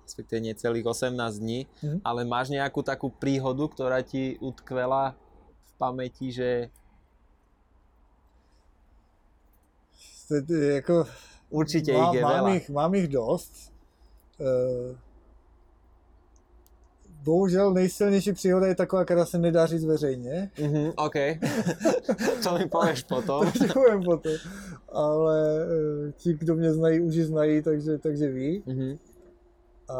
respektíve 0.03 0.39
necelých 0.43 0.85
18 0.85 1.15
dní, 1.39 1.67
Mhm. 1.83 1.97
ale 2.03 2.27
máš 2.27 2.51
nejakú 2.51 2.83
takú 2.83 3.07
príhodu, 3.07 3.63
ktorá 3.71 4.03
ti 4.03 4.35
utkvela 4.43 5.15
v 5.63 5.71
pamäti, 5.79 6.35
že 6.35 6.67
jako, 10.75 11.05
určite 11.55 11.93
mám, 11.93 12.13
ich 12.13 12.15
je 12.15 12.21
mám, 12.21 12.47
jich, 12.47 12.69
mám 12.69 12.95
jich 12.95 13.07
dost. 13.07 13.73
Eh, 14.41 14.95
bohužel 17.23 17.73
nejsilnější 17.73 18.33
příhoda 18.33 18.67
je 18.67 18.75
taková, 18.75 19.05
která 19.05 19.25
se 19.25 19.37
nedá 19.37 19.65
říct 19.65 19.85
veřejně. 19.85 20.51
Mhm, 20.61 20.91
OK. 20.95 21.13
to 22.43 22.57
mi 22.57 22.65
povieš 22.71 23.03
potom. 23.03 23.51
To 23.51 23.73
povím 23.73 24.03
potom. 24.03 24.31
Ale 24.89 25.67
eh, 26.07 26.11
ti, 26.11 26.33
kdo 26.33 26.55
mě 26.55 26.73
znají, 26.73 26.99
už 26.99 27.15
ji 27.15 27.25
znají, 27.25 27.61
takže, 27.61 27.97
takže 27.97 28.31
ví. 28.31 28.63
Mhm. 28.65 28.97
A... 29.89 29.97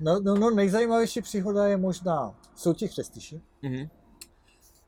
No, 0.00 0.20
no, 0.20 0.34
no, 0.34 0.50
nejzajímavější 0.50 1.20
příhoda 1.20 1.66
je 1.66 1.76
možná, 1.76 2.34
jsou 2.54 2.72
ti 2.72 2.88
chřestiši. 2.88 3.40
Mhm. 3.62 3.88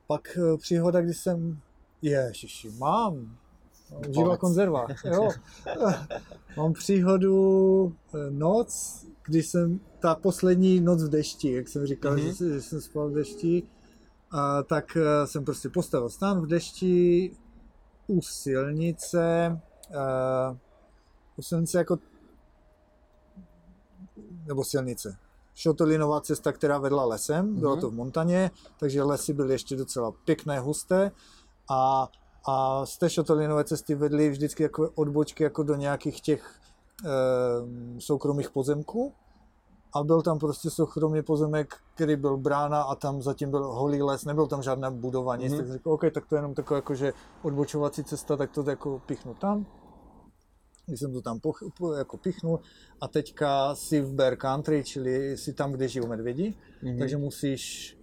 Pak 0.07 0.37
eh, 0.37 0.57
příhoda, 0.57 1.01
kdy 1.01 1.13
jsem, 1.13 1.59
ježiši, 2.01 2.69
mám, 2.69 3.37
živá 4.09 4.37
konzerva, 4.37 4.87
jo. 5.05 5.29
mám 6.57 6.73
příhodu 6.73 7.95
eh, 8.15 8.31
noc, 8.31 8.99
kdy 9.25 9.43
jsem, 9.43 9.79
ta 9.99 10.15
poslední 10.15 10.79
noc 10.81 11.03
v 11.03 11.09
dešti, 11.09 11.53
jak 11.53 11.67
jsem 11.69 11.85
říkal, 11.85 12.11
Mhm. 12.11 12.21
že, 12.21 12.53
že 12.53 12.61
jsem 12.61 12.81
spal 12.81 13.09
v 13.09 13.13
dešti, 13.13 13.63
a 14.31 14.63
tak 14.63 14.97
eh, 14.97 15.27
jsem 15.27 15.45
prostě 15.45 15.69
postavil 15.69 16.09
stán 16.09 16.41
v 16.41 16.47
dešti 16.47 17.31
u 18.07 18.21
silnice, 18.21 19.59
uh, 19.89 20.57
u 21.37 21.41
silnice 21.41 21.77
jako, 21.77 21.97
nebo 24.45 24.63
silnice, 24.63 25.17
šotolinová 25.55 26.21
cesta, 26.21 26.51
která 26.51 26.77
vedla 26.77 27.05
lesem, 27.05 27.55
bylo 27.59 27.71
Mhm. 27.71 27.81
to 27.81 27.89
v 27.89 27.93
Montaně, 27.93 28.51
takže 28.79 29.03
lesy 29.03 29.33
byly 29.33 29.53
ještě 29.53 29.75
docela 29.75 30.11
pěkné, 30.25 30.59
husté 30.59 31.11
a, 31.71 32.07
a 32.47 32.85
z 32.85 32.97
té 32.97 33.09
šotolinové 33.09 33.63
cesty 33.63 33.95
vedly 33.95 34.29
vždycky 34.29 34.63
jako 34.63 34.89
odbočky 34.95 35.43
jako 35.43 35.63
do 35.63 35.75
nějakých 35.75 36.21
těch 36.21 36.59
e, 37.05 37.09
soukromých 37.99 38.49
pozemků 38.49 39.13
a 39.95 40.03
byl 40.03 40.21
tam 40.21 40.39
prostě 40.39 40.69
soukromý 40.69 41.21
pozemek, 41.21 41.75
který 41.95 42.15
byl 42.15 42.37
brána 42.37 42.81
a 42.81 42.95
tam 42.95 43.21
zatím 43.21 43.49
byl 43.51 43.63
holý 43.73 44.01
les, 44.01 44.25
nebyl 44.25 44.47
tam 44.47 44.63
žádná 44.63 44.91
budova, 44.91 45.35
nic, 45.35 45.51
Mhm. 45.51 45.61
tak 45.61 45.71
řekl, 45.71 45.91
OK, 45.91 46.01
tak 46.13 46.25
to 46.25 46.35
je 46.35 46.37
jenom 46.37 46.53
taková 46.53 46.77
jakože 46.77 47.13
odbočovací 47.43 48.03
cesta, 48.03 48.37
tak 48.37 48.51
to 48.51 48.69
jako 48.69 49.01
pichnu 49.05 49.33
tam. 49.33 49.65
když 50.85 50.99
jsem 50.99 51.13
to 51.13 51.21
tam 51.21 51.39
poch, 51.39 51.59
po, 51.77 51.93
jako 51.93 52.17
pichnul 52.17 52.59
a 53.01 53.07
teďka 53.07 53.75
si 53.75 54.01
v 54.01 54.13
bear 54.13 54.35
country, 54.35 54.83
čili 54.83 55.37
si 55.37 55.53
tam, 55.53 55.71
kde 55.71 55.87
žijou 55.87 56.07
medvědi, 56.07 56.53
mm-hmm. 56.83 56.99
takže 56.99 57.17
musíš, 57.17 57.97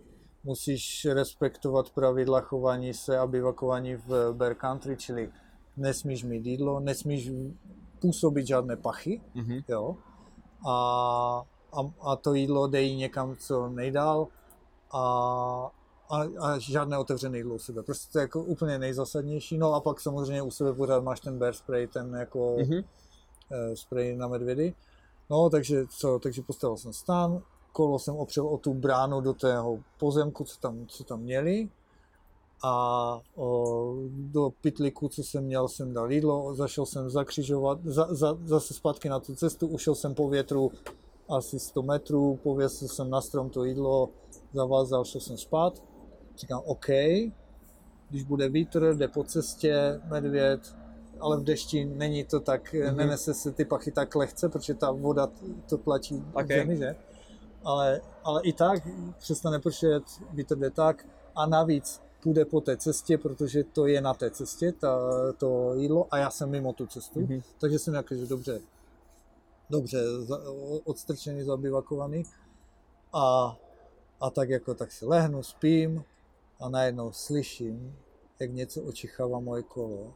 musíš 0.45 1.07
respektovat 1.13 1.91
pravidla 1.91 2.41
chování 2.41 2.95
se 2.95 3.19
a 3.19 3.27
bivakování 3.27 3.97
v 3.97 4.33
bear 4.33 4.55
country, 4.55 4.97
čili 4.97 5.31
nesmíš 5.77 6.25
mít 6.25 6.47
jídlo, 6.47 6.81
nesmíš 6.81 7.31
působit 8.01 8.47
žádné 8.47 8.77
pachy, 8.77 9.21
mm-hmm. 9.37 9.65
jo, 9.69 9.97
a, 10.69 11.45
a, 11.73 11.81
a 12.01 12.17
to 12.17 12.35
jídlo 12.35 12.67
dej 12.67 12.97
někam 12.97 13.37
co 13.37 13.69
nejdál 13.69 14.29
a, 14.93 15.01
a, 16.11 16.23
a 16.41 16.59
žádné 16.59 16.99
otevřené 16.99 17.39
jídlo 17.39 17.55
u 17.55 17.59
sebe. 17.59 17.83
Prostě 17.83 18.13
to 18.13 18.19
je 18.19 18.23
jako 18.23 18.43
úplně 18.43 18.79
nejzásadnější. 18.79 19.59
No 19.59 19.75
a 19.75 19.81
pak 19.81 20.01
samozřejmě 20.01 20.43
u 20.43 20.51
sebe 20.51 20.75
pořád 20.75 21.05
máš 21.05 21.21
ten 21.21 21.39
bear 21.39 21.55
spray, 21.55 21.87
ten 21.87 22.15
jako 22.15 22.57
mm-hmm. 22.57 22.85
spray 23.75 24.17
na 24.17 24.29
medvědy. 24.29 24.75
No, 25.31 25.51
takže 25.51 25.87
co, 25.87 26.19
takže 26.19 26.43
postavil 26.43 26.77
jsem 26.77 26.93
stan, 26.93 27.43
kolo 27.73 27.99
jsem 27.99 28.17
opřel 28.17 28.47
o 28.47 28.59
tu 28.59 28.75
bránu 28.75 29.21
do 29.21 29.33
tého 29.33 29.79
pozemku, 29.99 30.45
co 30.45 30.61
tam, 30.61 30.87
co 30.87 31.05
tam 31.05 31.21
měli 31.21 31.69
a 32.63 33.21
o, 33.37 33.95
do 34.11 34.53
pytliku, 34.61 35.09
co 35.09 35.23
jsem 35.23 35.45
měl, 35.45 35.69
jsem 35.69 35.93
dal 35.93 36.13
jídlo, 36.13 36.55
zašel 36.55 36.87
jsem 36.87 37.11
zakřižovat, 37.11 37.79
za, 37.85 38.15
za, 38.15 38.39
zase 38.45 38.75
zpátky 38.75 39.09
na 39.09 39.21
tu 39.21 39.35
cestu, 39.35 39.67
ušel 39.67 39.95
jsem 39.95 40.15
po 40.15 40.29
větru 40.29 40.73
asi 41.29 41.59
100 41.59 41.83
metrů, 41.83 42.39
pověsil 42.43 42.89
jsem 42.89 43.11
na 43.11 43.21
strom 43.21 43.51
to 43.51 43.65
jídlo, 43.65 44.09
zavázal, 44.53 45.05
šel 45.05 45.21
jsem 45.21 45.37
spát. 45.37 45.83
Říkám, 46.37 46.63
OK, 46.65 46.87
když 48.11 48.25
bude 48.25 48.49
vítr, 48.49 48.95
jde 48.95 49.09
po 49.09 49.25
cestě 49.25 50.01
medvěd, 50.05 50.77
ale 51.21 51.37
v 51.37 51.45
dešti 51.45 51.85
není 51.85 52.25
to 52.25 52.41
tak, 52.41 52.75
mm-hmm. 52.75 52.95
nenese 52.97 53.35
se 53.35 53.53
ty 53.53 53.65
pachy 53.65 53.91
tak 53.91 54.15
lehce, 54.15 54.49
protože 54.49 54.75
ta 54.75 54.91
voda 54.91 55.29
to 55.69 55.79
tlačí 55.79 56.25
okay. 56.33 56.45
v 56.45 56.49
zemi, 56.49 56.77
že? 56.77 56.97
Ale, 57.65 58.01
ale 58.25 58.43
i 58.43 58.53
tak 58.53 58.83
přestane 59.19 59.59
pršet, 59.59 60.03
vítr 60.31 60.59
jde 60.59 60.71
tak. 60.71 61.07
A 61.35 61.47
navíc 61.47 62.03
půjde 62.23 62.45
po 62.45 62.61
té 62.61 62.77
cestě, 62.77 63.19
protože 63.19 63.65
to 63.65 63.87
je 63.87 64.01
na 64.01 64.15
té 64.15 64.31
cestě, 64.31 64.73
ta, 64.73 64.99
to 65.39 65.75
jídlo, 65.75 66.07
a 66.11 66.19
já 66.19 66.31
jsem 66.31 66.51
mimo 66.51 66.73
tu 66.73 66.87
cestu, 66.87 67.21
mm-hmm. 67.21 67.43
takže 67.59 67.79
jsem 67.79 67.95
jakože 67.95 68.27
dobře, 68.27 68.61
dobře 69.71 70.03
odstrčený, 70.85 71.43
zabivakovaný. 71.43 72.23
A, 73.13 73.57
a 74.21 74.31
tak 74.31 74.49
jako 74.49 74.75
tak 74.75 74.93
si 74.93 75.07
lehnu, 75.07 75.43
spím 75.43 76.05
a 76.61 76.69
najednou 76.69 77.13
slyším, 77.13 77.97
jak 78.41 78.53
něco 78.53 78.83
očichává 78.83 79.41
moje 79.41 79.63
kolo, 79.63 80.15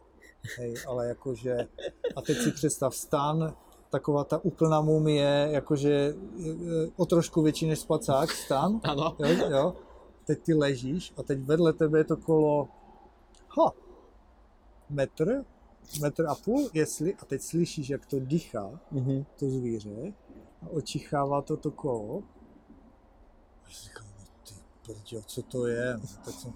hej, 0.57 0.75
ale 0.87 1.09
jakože, 1.09 1.69
a 2.16 2.23
teď 2.23 2.39
si 2.39 2.51
představ 2.53 2.95
stan, 2.95 3.57
taková 3.95 4.25
ta 4.25 4.45
úplná 4.45 4.81
mumie, 4.81 5.49
jakože 5.51 5.91
e, 5.91 6.11
e, 6.11 6.91
o 6.97 7.07
trošku 7.07 7.43
větší 7.43 7.66
než 7.66 7.79
spacák, 7.79 8.31
stan, 8.31 8.81
ano. 8.91 9.16
Jo, 9.19 9.51
jo, 9.51 9.75
teď 10.27 10.43
ty 10.43 10.55
ležíš 10.55 11.12
a 11.16 11.23
teď 11.23 11.39
vedle 11.39 11.73
tebe 11.73 11.99
je 11.99 12.05
to 12.05 12.16
kolo 12.16 12.69
ha, 13.49 13.73
metr, 14.91 15.45
metr 16.01 16.27
a 16.27 16.35
půl, 16.35 16.71
jestli, 16.73 17.15
a 17.15 17.25
teď 17.25 17.43
slyšíš, 17.43 17.89
jak 17.89 18.07
to 18.07 18.21
dýchá, 18.21 18.81
mm-hmm. 18.93 19.25
to 19.39 19.51
zvíře, 19.51 20.12
a 20.62 20.69
očichává 20.71 21.43
to 21.43 21.57
to 21.57 21.71
kolo. 21.71 22.23
A 23.65 23.69
říkám, 23.71 24.07
no 24.19 24.25
ty 24.49 24.55
prďo, 24.87 25.23
co 25.23 25.43
to 25.43 25.66
je? 25.66 26.01
Tak 26.25 26.35
jsem, 26.35 26.53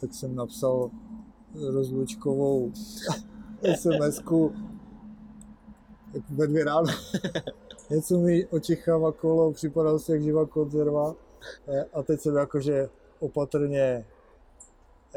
tak 0.00 0.14
jsem 0.14 0.34
napsal 0.34 0.90
rozlučkovou 1.54 2.72
SMS-ku 6.12 6.34
ve 6.36 6.46
dvě 6.46 6.64
ráno. 6.64 6.86
Něco 7.90 8.18
mi 8.18 8.46
očichává 8.46 9.12
kolo, 9.12 9.52
připadal 9.52 9.98
si 9.98 10.12
jak 10.12 10.22
živá 10.22 10.46
konzerva. 10.46 11.14
A 11.92 12.02
teď 12.02 12.20
jsem 12.20 12.36
jakože 12.36 12.88
opatrně 13.20 14.06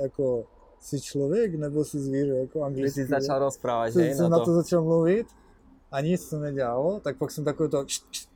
jako 0.01 0.45
si 0.79 1.01
člověk 1.01 1.55
nebo 1.55 1.85
si 1.85 1.99
zvíře, 1.99 2.35
jako 2.35 2.63
anglicky. 2.63 3.01
Jsi 3.01 3.07
začal 3.07 3.39
rozprávat, 3.39 3.93
že? 3.93 4.15
Jsem 4.15 4.29
na 4.29 4.39
to. 4.39 4.45
to 4.45 4.53
začal 4.53 4.83
mluvit 4.83 5.27
a 5.91 6.01
nic 6.01 6.21
se 6.21 6.39
nedělalo, 6.39 6.99
tak 6.99 7.17
pak 7.17 7.31
jsem 7.31 7.43
takový 7.45 7.69
to, 7.69 7.85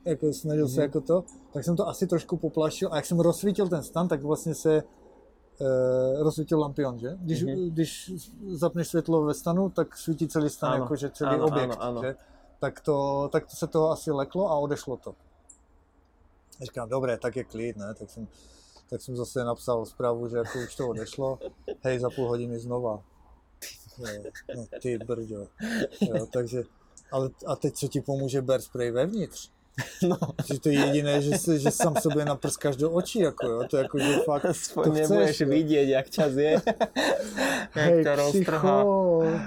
jako 0.06 0.34
snažil 0.34 0.66
mm-hmm. 0.66 0.70
se 0.70 0.76
mhm. 0.76 0.82
jako 0.82 1.02
to, 1.02 1.24
tak 1.54 1.64
jsem 1.64 1.76
to 1.76 1.88
asi 1.88 2.08
trošku 2.08 2.38
poplašil 2.38 2.90
a 2.92 2.96
jak 2.96 3.06
jsem 3.06 3.20
rozsvítil 3.20 3.68
ten 3.68 3.84
stan, 3.84 4.08
tak 4.08 4.24
vlastně 4.24 4.56
se 4.56 4.76
e, 4.76 4.84
rozsvítil 6.24 6.60
lampion, 6.60 7.00
že? 7.00 7.18
Když, 7.22 7.46
mm-hmm. 7.46 7.70
když 7.70 8.12
zapneš 8.48 8.88
světlo 8.88 9.24
ve 9.24 9.34
stanu, 9.34 9.70
tak 9.70 9.98
svítí 9.98 10.28
celý 10.28 10.50
stan, 10.50 10.74
ano. 10.74 10.84
jakože 10.84 11.10
celý 11.10 11.36
ano, 11.36 11.46
objekt, 11.46 11.72
ano, 11.72 11.82
ano. 11.82 12.02
že? 12.02 12.16
Tak 12.60 12.82
to, 12.82 13.30
tak 13.32 13.46
to 13.46 13.56
se 13.56 13.68
toho 13.68 13.92
asi 13.92 14.12
leklo 14.12 14.52
a 14.52 14.56
odešlo 14.56 14.98
to. 14.98 15.16
A 16.62 16.66
říkám, 16.66 16.90
dobré, 16.90 17.18
tak 17.18 17.36
je 17.36 17.44
klid, 17.44 17.78
ne? 17.78 17.94
Tak 17.94 18.10
jsem 18.10 18.28
tak 18.90 19.02
jsem 19.02 19.16
zase 19.16 19.44
napsal 19.44 19.86
zprávu, 19.86 20.30
že 20.30 20.38
jako 20.38 20.60
už 20.60 20.76
to 20.76 20.88
odešlo, 20.88 21.40
hej, 21.82 22.00
za 22.00 22.10
půl 22.10 22.28
hodiny 22.28 22.60
znova. 22.60 23.04
No 24.56 24.66
ty 24.82 24.98
brďo. 24.98 25.48
Jo, 26.02 26.26
takže, 26.34 26.64
ale 27.12 27.30
a 27.46 27.56
teď 27.56 27.74
co 27.74 27.88
ti 27.88 28.02
pomůže 28.02 28.42
bear 28.42 28.62
spray 28.62 28.92
vevnitř? 28.92 29.50
No. 30.08 30.18
Že 30.46 30.60
to 30.60 30.70
je 30.70 30.76
jediné, 30.76 31.22
že, 31.22 31.38
se, 31.38 31.60
že 31.60 31.72
sám 31.72 31.96
sobě 31.96 32.26
naprskáš 32.26 32.76
do 32.76 32.92
očí, 32.92 33.20
jako 33.20 33.48
jo, 33.48 33.64
to 33.70 33.78
jako, 33.78 34.00
že 34.00 34.20
fakt 34.26 34.46
Aspoň 34.46 34.84
to 34.84 34.92
nebudeš 34.92 35.36
chceš, 35.36 35.48
vidět, 35.48 35.86
jak 35.86 36.10
čas 36.10 36.34
je, 36.34 36.52
jak 36.72 37.72
Hej, 37.72 38.04
to 38.04 38.16
roztrhá. 38.16 38.84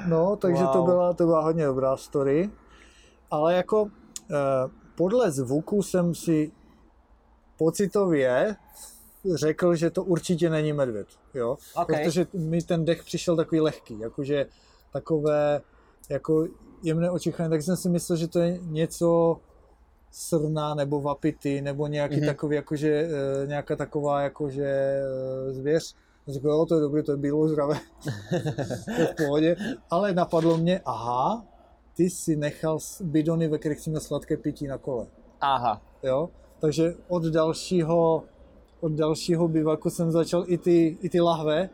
No, 0.06 0.36
takže 0.36 0.62
wow. 0.62 0.72
to, 0.72 0.82
byla, 0.82 1.12
to 1.12 1.26
byla 1.26 1.42
hodně 1.42 1.66
dobrá 1.66 1.96
story, 1.96 2.50
ale 3.30 3.54
jako 3.54 3.90
eh, 4.30 4.34
podle 4.96 5.30
zvuku 5.30 5.82
jsem 5.82 6.14
si 6.14 6.52
pocitově 7.56 8.56
řekl, 9.34 9.74
že 9.74 9.90
to 9.90 10.04
určitě 10.04 10.50
není 10.50 10.72
medvěd, 10.72 11.06
jo? 11.34 11.56
Okay. 11.74 12.04
Protože 12.04 12.26
mi 12.32 12.62
ten 12.62 12.84
dech 12.84 13.04
přišel 13.04 13.36
takový 13.36 13.60
lehký, 13.60 13.98
jakože 13.98 14.46
takové 14.92 15.60
jako 16.08 16.46
jemné 16.82 17.10
očichání, 17.10 17.50
tak 17.50 17.62
jsem 17.62 17.76
si 17.76 17.88
myslel, 17.88 18.16
že 18.18 18.28
to 18.28 18.38
je 18.40 18.58
něco 18.62 19.40
srna 20.10 20.74
nebo 20.74 21.00
vapity, 21.00 21.60
nebo 21.60 21.86
nějaký 21.86 22.16
mm-hmm. 22.16 22.26
takový, 22.26 22.56
jakože 22.56 23.08
e, 23.42 23.46
nějaká 23.46 23.76
taková 23.76 24.22
jakože 24.22 24.66
e, 24.66 25.52
zvěř. 25.52 25.94
Řekl, 26.28 26.48
jo, 26.48 26.66
to 26.66 26.74
je 26.74 26.80
dobré, 26.80 27.02
to 27.02 27.12
je 27.12 27.16
bylo 27.16 27.48
zdravé, 27.48 27.74
to 28.96 29.00
je 29.00 29.06
v 29.06 29.16
pohodě. 29.16 29.56
Ale 29.90 30.12
napadlo 30.12 30.58
mě, 30.58 30.80
aha, 30.84 31.46
ty 31.98 32.10
si 32.10 32.36
nechal 32.36 32.78
bidony, 33.00 33.48
ve 33.48 33.58
kterých 33.58 33.80
si 33.80 33.90
měl 33.90 34.00
sladké 34.00 34.36
pití 34.36 34.66
na 34.66 34.78
kole. 34.78 35.06
Aha. 35.40 35.82
Jo, 36.02 36.30
takže 36.60 36.94
od 37.08 37.22
dalšího 37.24 38.24
od 38.80 38.92
dalšího 38.92 39.48
bivaku 39.48 39.90
jsem 39.90 40.12
začal 40.12 40.44
i 40.46 40.58
ty, 40.58 40.98
i 41.02 41.08
ty 41.08 41.20
lahve, 41.20 41.70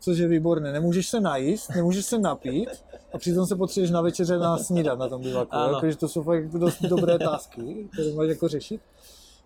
což 0.00 0.18
je 0.18 0.28
výborné. 0.28 0.72
Nemůžeš 0.72 1.08
se 1.08 1.20
najíst, 1.20 1.70
nemůžeš 1.74 2.06
se 2.06 2.18
napít 2.18 2.68
a 3.12 3.18
přitom 3.18 3.46
se 3.46 3.56
potřebuješ 3.56 3.90
na 3.90 4.00
večeře 4.00 4.38
na 4.38 4.58
snídat 4.58 4.98
na 4.98 5.08
tom 5.08 5.22
bivaku. 5.22 5.56
Jakože 5.74 5.96
to 5.96 6.08
jsou 6.08 6.22
fakt 6.22 6.48
dost 6.48 6.82
dobré 6.82 7.18
tásky, 7.18 7.88
které 7.92 8.12
máš 8.14 8.28
jako 8.28 8.48
řešit. 8.48 8.80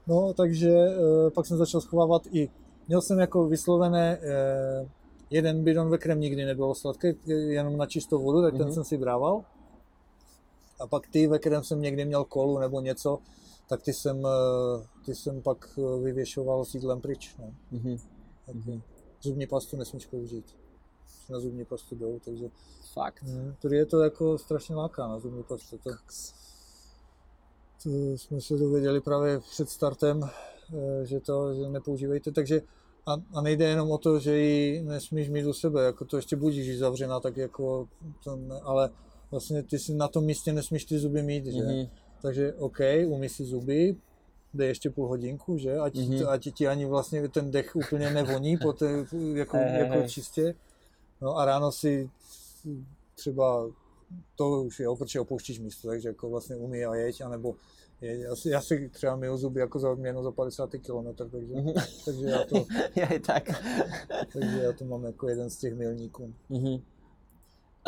No, 0.06 0.32
takže 0.32 0.70
e, 0.70 1.30
pak 1.30 1.46
jsem 1.46 1.56
začal 1.56 1.80
schovávat 1.80 2.22
i, 2.32 2.50
měl 2.88 3.00
jsem 3.00 3.18
jako 3.18 3.48
vyslovené 3.48 4.18
e, 4.22 4.88
jeden 5.30 5.64
bidon, 5.64 5.90
ve 5.90 5.98
kterém 5.98 6.20
nikdy 6.20 6.44
nebylo 6.44 6.74
sladké, 6.74 7.14
jenom 7.26 7.76
na 7.76 7.86
čistou 7.86 8.22
vodu, 8.22 8.42
tak 8.42 8.54
mm-hmm. 8.54 8.58
ten 8.58 8.66
mhm. 8.66 8.74
jsem 8.74 8.84
si 8.84 8.98
brával. 8.98 9.44
A 10.80 10.86
pak 10.86 11.08
ty, 11.08 11.26
ve 11.26 11.38
kterém 11.38 11.64
jsem 11.64 11.80
někdy 11.80 12.04
měl 12.04 12.24
kolu 12.24 12.58
nebo 12.58 12.80
něco, 12.80 13.18
tak 13.68 13.82
ty 13.82 13.92
jsem, 13.92 14.26
eh, 14.26 14.86
ty 15.04 15.14
jsem 15.14 15.42
pak 15.42 15.78
eh, 15.78 16.02
vyvěšoval 16.02 16.64
s 16.64 16.74
jídlem 16.74 17.00
pryč. 17.00 17.36
No. 17.38 17.54
Mm-hmm. 17.72 18.00
mm-hmm. 18.48 18.82
Zubní 19.22 19.46
pastu 19.46 19.76
nesmíš 19.76 20.06
použít. 20.06 20.56
Na 21.30 21.40
zubní 21.40 21.64
pastu 21.64 21.94
jdou, 21.94 22.18
takže... 22.24 22.50
Fakt? 22.92 23.22
Mm, 23.22 23.54
tady 23.62 23.76
je 23.76 23.86
to 23.86 24.00
jako 24.00 24.38
strašně 24.38 24.74
láká 24.74 25.08
na 25.08 25.18
zubní 25.18 25.42
pastu. 25.42 25.78
To, 25.78 25.90
to 27.82 27.90
jsme 28.16 28.40
se 28.40 28.56
dověděli 28.56 29.00
právě 29.00 29.40
před 29.40 29.70
startem, 29.70 30.22
eh, 30.24 31.06
že 31.06 31.20
to 31.20 31.54
že 31.54 31.68
nepoužívejte, 31.68 32.32
takže 32.32 32.62
a, 33.06 33.16
a 33.34 33.40
nejde 33.40 33.68
jenom 33.68 33.90
o 33.90 33.98
to, 33.98 34.18
že 34.18 34.38
ji 34.38 34.82
nesmíš 34.82 35.28
mít 35.28 35.46
u 35.46 35.52
sebe, 35.52 35.84
jako 35.84 36.04
to 36.04 36.16
ještě 36.16 36.36
budíš 36.36 36.78
zavřená, 36.78 37.20
tak 37.20 37.36
jako 37.36 37.88
to 38.24 38.36
ne, 38.36 38.60
ale 38.62 38.90
vlastně 39.30 39.62
ty 39.62 39.78
si 39.78 39.94
na 39.94 40.08
tom 40.08 40.24
místě 40.24 40.52
nesmíš 40.52 40.84
ty 40.84 40.98
zuby 40.98 41.22
mít, 41.22 41.46
že? 41.46 41.62
Mm-hmm. 41.62 41.88
Takže 42.22 42.54
OK, 42.54 42.78
umí 43.06 43.28
si 43.28 43.44
zuby, 43.44 43.96
jde 44.54 44.66
ještě 44.66 44.90
půl 44.90 45.08
hodinku, 45.08 45.58
že? 45.58 45.78
Ať, 45.78 45.94
mm-hmm. 45.94 46.28
ať 46.28 46.48
ti 46.54 46.68
ani 46.68 46.86
vlastně 46.86 47.28
ten 47.28 47.50
dech 47.50 47.76
úplně 47.76 48.10
nevoní 48.10 48.56
po 48.56 48.72
té, 48.72 49.06
jako, 49.34 49.56
hey, 49.56 49.80
jako 49.80 49.98
hey. 49.98 50.08
čistě. 50.08 50.54
No 51.20 51.36
a 51.36 51.44
ráno 51.44 51.72
si 51.72 52.10
třeba 53.14 53.70
to 54.36 54.62
už 54.62 54.80
je, 54.80 54.86
protože 54.98 55.20
opouštíš 55.20 55.58
místo, 55.58 55.88
takže 55.88 56.08
jako 56.08 56.30
vlastně 56.30 56.56
umí 56.56 56.84
a 56.84 56.94
jeď, 56.94 57.20
anebo 57.20 57.54
je, 58.00 58.18
já, 58.18 58.36
si, 58.36 58.48
já 58.50 58.60
si 58.60 58.88
třeba 58.88 59.16
myju 59.16 59.36
zuby 59.36 59.60
jako 59.60 59.78
za 59.78 59.90
odměnu 59.90 60.22
za 60.22 60.30
50 60.30 60.70
km, 60.70 61.14
takže, 61.30 61.54
mm-hmm. 61.54 62.04
takže 62.04 62.26
já 62.26 62.44
to... 62.44 62.66
já 62.96 63.12
je 63.12 63.20
tak. 63.20 63.44
takže 64.32 64.58
já 64.62 64.72
to 64.72 64.84
mám 64.84 65.04
jako 65.04 65.28
jeden 65.28 65.50
z 65.50 65.56
těch 65.56 65.74
milníků. 65.74 66.34
Mm-hmm. 66.50 66.82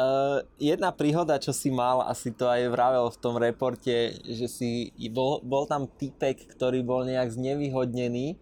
Uh, 0.01 0.41
jedna 0.57 0.97
príhoda, 0.97 1.37
čo 1.37 1.53
si 1.53 1.69
mal, 1.69 2.01
asi 2.09 2.33
to 2.33 2.49
aj 2.49 2.73
vravel 2.73 3.13
v 3.13 3.21
tom 3.21 3.37
reporte, 3.37 4.17
že 4.25 4.49
si 4.49 4.89
bol, 5.13 5.45
bol 5.45 5.69
tam 5.69 5.85
typek, 5.85 6.57
ktorý 6.57 6.81
bol 6.81 7.05
nejak 7.05 7.29
znevýhodnený 7.29 8.41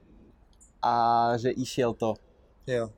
a 0.79 0.95
že 1.35 1.51
išiel 1.51 1.99
to. 1.99 2.15
Jo. 2.67 2.95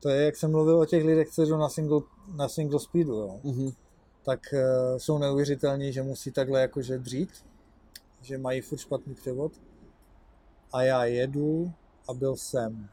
To 0.00 0.08
je, 0.08 0.24
jak 0.30 0.36
jsem 0.36 0.50
mluvil 0.50 0.78
o 0.80 0.86
těch 0.86 1.04
lidech, 1.04 1.28
co 1.30 1.42
jdou 1.42 1.58
na 1.58 1.68
single, 1.68 2.00
na 2.36 2.48
single 2.48 2.80
speedu, 2.80 3.14
jo. 3.14 3.40
Uh-huh. 3.44 3.74
tak 4.22 4.40
uh, 4.52 4.98
jsou 4.98 5.18
neuvěřitelní, 5.18 5.92
že 5.92 6.02
musí 6.02 6.30
takhle 6.32 6.60
jakože 6.60 6.98
dřít, 6.98 7.44
že 8.22 8.38
mají 8.38 8.60
furt 8.60 8.78
špatný 8.78 9.14
převod. 9.14 9.52
A 10.72 10.82
já 10.82 11.04
jedu 11.04 11.72
a 12.08 12.14
byl 12.14 12.36
jsem. 12.36 12.88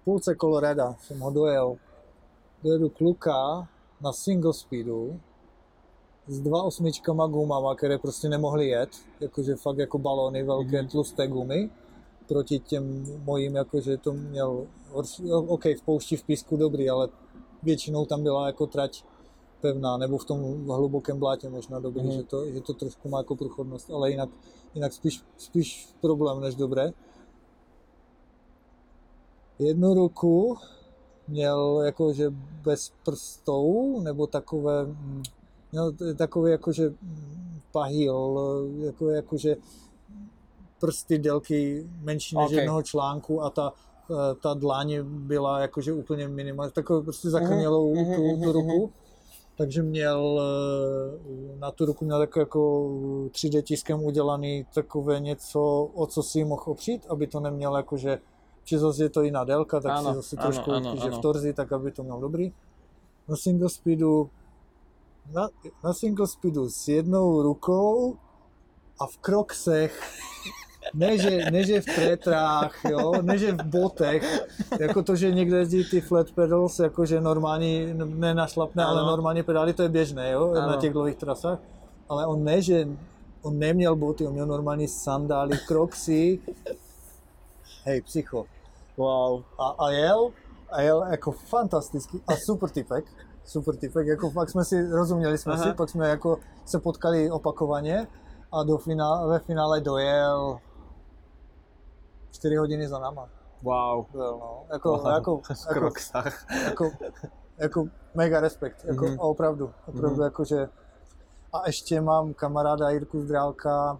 V 0.00 0.04
půlce 0.04 0.36
Colorada 0.36 0.96
jsem 1.00 1.20
ho 1.20 1.30
dojel. 1.30 1.76
Dojedu 2.62 2.88
kluka 2.90 3.68
na 4.00 4.12
single 4.12 4.52
speedu 4.54 5.20
s 6.26 6.40
dva 6.40 6.62
osmičkama 6.62 7.26
gumama, 7.26 7.74
které 7.74 7.98
prostě 7.98 8.28
nemohly 8.28 8.68
jet, 8.68 8.90
jakože 9.20 9.56
fakt 9.56 9.78
jako 9.78 9.98
balony, 9.98 10.42
velké 10.42 10.82
Mhm. 10.82 10.88
tlusté 10.90 11.26
gumy, 11.28 11.70
proti 12.28 12.58
těm 12.58 13.04
mojím, 13.24 13.56
jakože 13.56 13.96
to 13.96 14.12
měl 14.12 14.66
horší, 14.90 15.28
jo, 15.28 15.42
OK, 15.42 15.64
v 15.64 15.82
poušti 15.84 16.16
v 16.16 16.24
písku 16.24 16.56
dobrý, 16.56 16.90
ale 16.90 17.08
většinou 17.62 18.06
tam 18.06 18.22
byla 18.22 18.46
jako 18.46 18.66
trať 18.66 19.04
pevná, 19.60 19.96
nebo 19.96 20.18
v 20.18 20.24
tom 20.24 20.66
hlubokém 20.68 21.18
blátě 21.18 21.48
možná 21.48 21.80
dobrý, 21.80 22.02
Mhm. 22.02 22.12
že, 22.12 22.22
to, 22.22 22.46
že 22.50 22.60
to 22.60 22.74
trošku 22.74 23.08
má 23.08 23.18
jako 23.18 23.36
průchodnost, 23.36 23.90
ale 23.90 24.10
jinak, 24.10 24.28
jinak 24.74 24.92
spíš, 24.92 25.22
spíš 25.36 25.88
problém 26.00 26.40
než 26.40 26.54
dobré. 26.54 26.92
Jednu 29.58 29.94
ruku 29.94 30.56
měl 31.28 31.80
jakože 31.84 32.30
bez 32.64 32.92
prstou, 33.04 34.00
nebo 34.00 34.26
takové, 34.26 34.84
mm, 34.84 35.22
měl 35.72 35.92
t- 35.92 36.14
takový 36.14 36.50
jakože 36.50 36.88
mm, 36.88 37.60
pahýl, 37.72 38.38
jako, 38.80 39.10
jakože 39.10 39.56
prsty 40.80 41.18
délky 41.18 41.86
menší 42.00 42.36
než 42.36 42.46
Ok. 42.46 42.52
jednoho 42.52 42.82
článku 42.82 43.42
a 43.42 43.50
ta, 43.50 43.72
eh, 44.10 44.34
ta 44.42 44.54
dláň 44.54 44.98
byla 45.02 45.60
jakože 45.60 45.92
úplně 45.92 46.28
minimální, 46.28 46.72
takovou 46.72 47.02
prostě 47.02 47.30
zakrnělou 47.30 47.94
Mhm, 47.94 48.14
tu, 48.14 48.22
mhm, 48.32 48.42
tu 48.42 48.52
ruku. 48.52 48.90
Takže 49.56 49.82
měl 49.82 50.40
eh, 50.42 51.58
na 51.58 51.70
tu 51.70 51.84
ruku 51.86 52.04
měl 52.04 52.20
jako, 52.20 52.40
jako 52.40 52.88
3D 53.30 53.62
tiskem 53.62 54.04
udělaný 54.04 54.66
takové 54.74 55.20
něco, 55.20 55.90
o 55.94 56.06
co 56.06 56.22
si 56.22 56.44
mohl 56.44 56.62
opřít, 56.66 57.06
aby 57.08 57.26
to 57.26 57.40
neměl 57.40 57.76
jakože, 57.76 58.18
či 58.64 58.78
zase 58.78 59.02
je 59.02 59.08
to 59.10 59.22
jiná 59.22 59.44
délka, 59.44 59.80
tak 59.80 59.92
Ano, 59.92 60.10
si 60.10 60.14
zase 60.16 60.36
ano, 60.36 60.42
trošku 60.46 60.72
ano, 60.72 60.96
že 60.96 61.08
ano. 61.08 61.18
v 61.18 61.20
torzi, 61.20 61.52
tak 61.52 61.72
aby 61.72 61.90
to 61.90 62.02
měl 62.02 62.20
dobrý. 62.20 62.52
Na 63.28 63.36
single 63.36 63.68
speedu 63.68 64.30
na, 65.32 65.48
na 65.84 65.92
single 65.92 66.26
speedu 66.26 66.70
s 66.70 66.88
jednou 66.88 67.42
rukou 67.42 68.16
a 69.00 69.06
v 69.06 69.16
kroksech, 69.18 70.02
ne 70.94 71.18
že, 71.18 71.50
ne 71.50 71.64
že 71.64 71.80
v 71.80 71.84
prétrách, 71.84 72.74
jo, 72.90 73.12
ne 73.22 73.38
že 73.38 73.52
v 73.52 73.62
botech, 73.62 74.46
jako 74.80 75.02
to, 75.02 75.16
že 75.16 75.30
někde 75.30 75.56
jezdí 75.58 75.84
ty 75.90 76.00
flat 76.00 76.30
pedals, 76.30 76.78
jakože 76.78 77.20
normální, 77.20 77.94
ne 77.94 78.34
našlapné, 78.34 78.84
ale 78.84 79.00
Ano. 79.00 79.10
normální 79.10 79.42
pedály, 79.42 79.72
to 79.72 79.82
je 79.82 79.88
běžné, 79.88 80.30
jo, 80.30 80.54
na 80.54 80.64
Ano. 80.64 80.76
těch 80.80 80.92
dlouhých 80.92 81.16
trasách, 81.16 81.58
ale 82.08 82.26
on 82.26 82.44
ne, 82.44 82.62
že 82.62 82.88
on 83.42 83.58
neměl 83.58 83.96
boty, 83.96 84.26
on 84.26 84.32
měl 84.32 84.46
normální 84.46 84.88
sandály, 84.88 85.58
kroksy, 85.66 86.38
hej, 87.84 88.00
psycho. 88.02 88.44
Wow. 88.96 89.42
A, 89.58 89.68
a 89.68 89.90
jel, 89.90 90.30
a 90.70 90.80
jel 90.80 91.02
jako 91.10 91.32
fantastický 91.32 92.22
a 92.26 92.32
super 92.46 92.70
typek, 92.70 93.04
super 93.44 93.76
typek, 93.76 94.06
jako 94.06 94.30
fakt 94.30 94.50
jsme 94.50 94.64
si, 94.64 94.90
rozuměli 94.90 95.38
jsme 95.38 95.52
Aha. 95.52 95.62
si, 95.62 95.72
pak 95.72 95.88
jsme 95.90 96.08
jako 96.08 96.38
se 96.64 96.78
potkali 96.80 97.30
opakovaně 97.30 98.06
a 98.52 98.62
do 98.62 98.78
finále, 98.78 99.28
ve 99.32 99.38
finále 99.38 99.80
dojel 99.80 100.58
4 102.30 102.56
hodiny 102.56 102.88
za 102.88 102.98
náma. 102.98 103.28
Wow. 103.62 104.06
Byl, 104.12 104.30
no. 104.40 104.64
Jako, 104.72 104.88
wow. 104.88 105.06
jako, 105.06 105.40
jako, 105.74 105.90
jako, 106.64 106.90
jako, 107.58 107.84
mega 108.14 108.40
respekt, 108.40 108.84
jako, 108.84 109.04
Mhm. 109.06 109.20
a 109.20 109.22
opravdu, 109.22 109.70
opravdu 109.86 110.16
Mhm. 110.16 110.22
jako, 110.24 110.44
že 110.44 110.68
a 111.52 111.66
ještě 111.66 112.00
mám 112.00 112.34
kamaráda 112.34 112.90
Jirku 112.90 113.20
Zdrálka, 113.20 113.98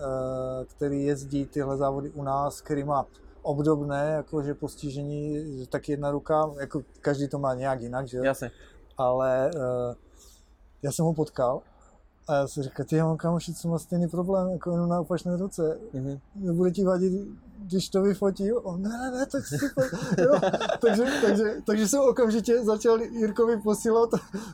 eh, 0.00 0.64
který 0.64 1.04
jezdí 1.04 1.46
tyhle 1.46 1.76
závody 1.76 2.10
u 2.10 2.22
nás, 2.22 2.60
který 2.60 2.84
má 2.84 3.06
obdobné 3.44 4.10
jakože 4.16 4.54
postižení, 4.54 5.44
že 5.58 5.66
tak 5.68 5.88
jedna 5.88 6.10
ruka, 6.10 6.50
jako 6.60 6.82
každý 7.00 7.28
to 7.28 7.38
má 7.38 7.54
nějak 7.54 7.80
jinak, 7.80 8.08
že 8.08 8.16
jo? 8.16 8.24
Jasne. 8.24 8.50
ale 8.98 9.50
uh, 9.54 9.94
já 10.82 10.92
jsem 10.92 11.04
ho 11.04 11.14
potkal 11.14 11.60
a 12.28 12.34
já 12.34 12.46
jsem 12.48 12.62
říkal, 12.62 12.86
ty 12.86 12.96
já 12.96 13.04
mám 13.04 13.16
kamoši, 13.16 13.54
co 13.54 13.68
má 13.68 13.78
stejný 13.78 14.08
problém, 14.08 14.48
jako 14.50 14.70
jenom 14.72 14.88
na 14.88 15.00
opačné 15.00 15.36
ruce, 15.36 15.78
Mhm. 15.92 16.18
nebude 16.34 16.70
ti 16.70 16.84
vadit, 16.84 17.12
když 17.58 17.88
to 17.88 18.02
vyfotí? 18.02 18.52
On, 18.52 18.82
ne, 18.82 18.88
ne, 18.88 19.10
ne, 19.10 19.26
tak 19.26 19.42
super. 19.46 19.84
Jo. 20.24 20.40
takže, 20.80 21.04
takže, 21.26 21.44
takže 21.66 21.88
jsem 21.88 22.00
okamžitě 22.00 22.64
začal 22.64 23.00
Jirkovi 23.02 23.56
posílat 23.60 24.10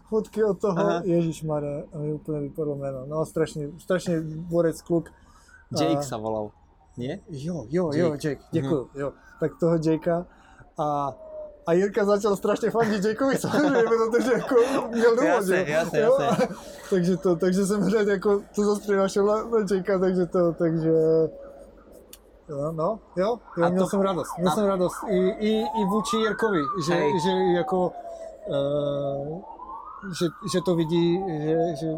fotky 0.08 0.44
od 0.44 0.60
toho. 0.60 0.90
Ježíš 1.04 1.42
Mare, 1.42 1.84
a 1.92 1.98
mi 1.98 2.12
úplně 2.12 2.40
vypadlo 2.40 2.76
jméno, 2.76 3.06
no 3.06 3.26
strašně, 3.26 3.68
strašně 3.78 4.20
borec 4.20 4.82
kluk. 4.82 5.10
Jake 5.80 5.98
A- 5.98 6.02
sa 6.02 6.16
volal. 6.16 6.50
Nie? 7.00 7.18
Jo, 7.28 7.64
jo, 7.68 7.90
jo, 7.94 8.06
Jake. 8.12 8.28
Jake, 8.28 8.40
děkuju, 8.50 8.90
jo. 8.94 9.12
Tak 9.40 9.50
toho 9.60 9.78
Jakea 9.90 10.26
a 10.78 11.12
a 11.66 11.72
Jirka 11.72 12.04
začal 12.04 12.36
strašně 12.36 12.70
fandit 12.70 13.04
Jakeovi 13.04 13.36
samozřejmě, 13.38 13.82
protože 13.82 14.32
jako 14.32 14.54
měl 14.88 15.10
důvod, 15.10 15.24
Jasně, 15.26 15.56
jo. 15.58 15.64
jasně, 15.68 16.00
Jo, 16.00 16.16
jasně. 16.20 16.48
takže 16.90 17.16
to, 17.16 17.36
takže 17.36 17.66
jsem 17.66 17.80
hned 17.82 18.08
jako 18.08 18.40
to 18.54 18.64
zase 18.64 18.80
přinašel 18.80 19.26
na, 19.26 19.36
Jakea, 19.76 19.98
takže 19.98 20.26
to, 20.26 20.52
takže 20.52 20.90
Jo, 22.48 22.72
no, 22.72 22.98
jo, 23.16 23.38
jo 23.56 23.64
A 23.64 23.68
měl 23.68 23.84
to- 23.84 23.90
jsem 23.90 24.00
radost, 24.00 24.28
měl 24.38 24.52
a- 24.52 24.54
jsem 24.54 24.64
radost 24.66 24.96
i, 25.08 25.16
i, 25.28 25.50
i 25.60 25.84
vůči 25.90 26.16
Jirkovi, 26.16 26.60
že, 26.86 26.94
Hej. 26.94 27.12
že 27.20 27.30
jako, 27.56 27.92
uh, 28.48 29.40
že, 30.18 30.26
že 30.52 30.60
to 30.64 30.74
vidí, 30.74 31.24
že, 31.42 31.76
že 31.80 31.88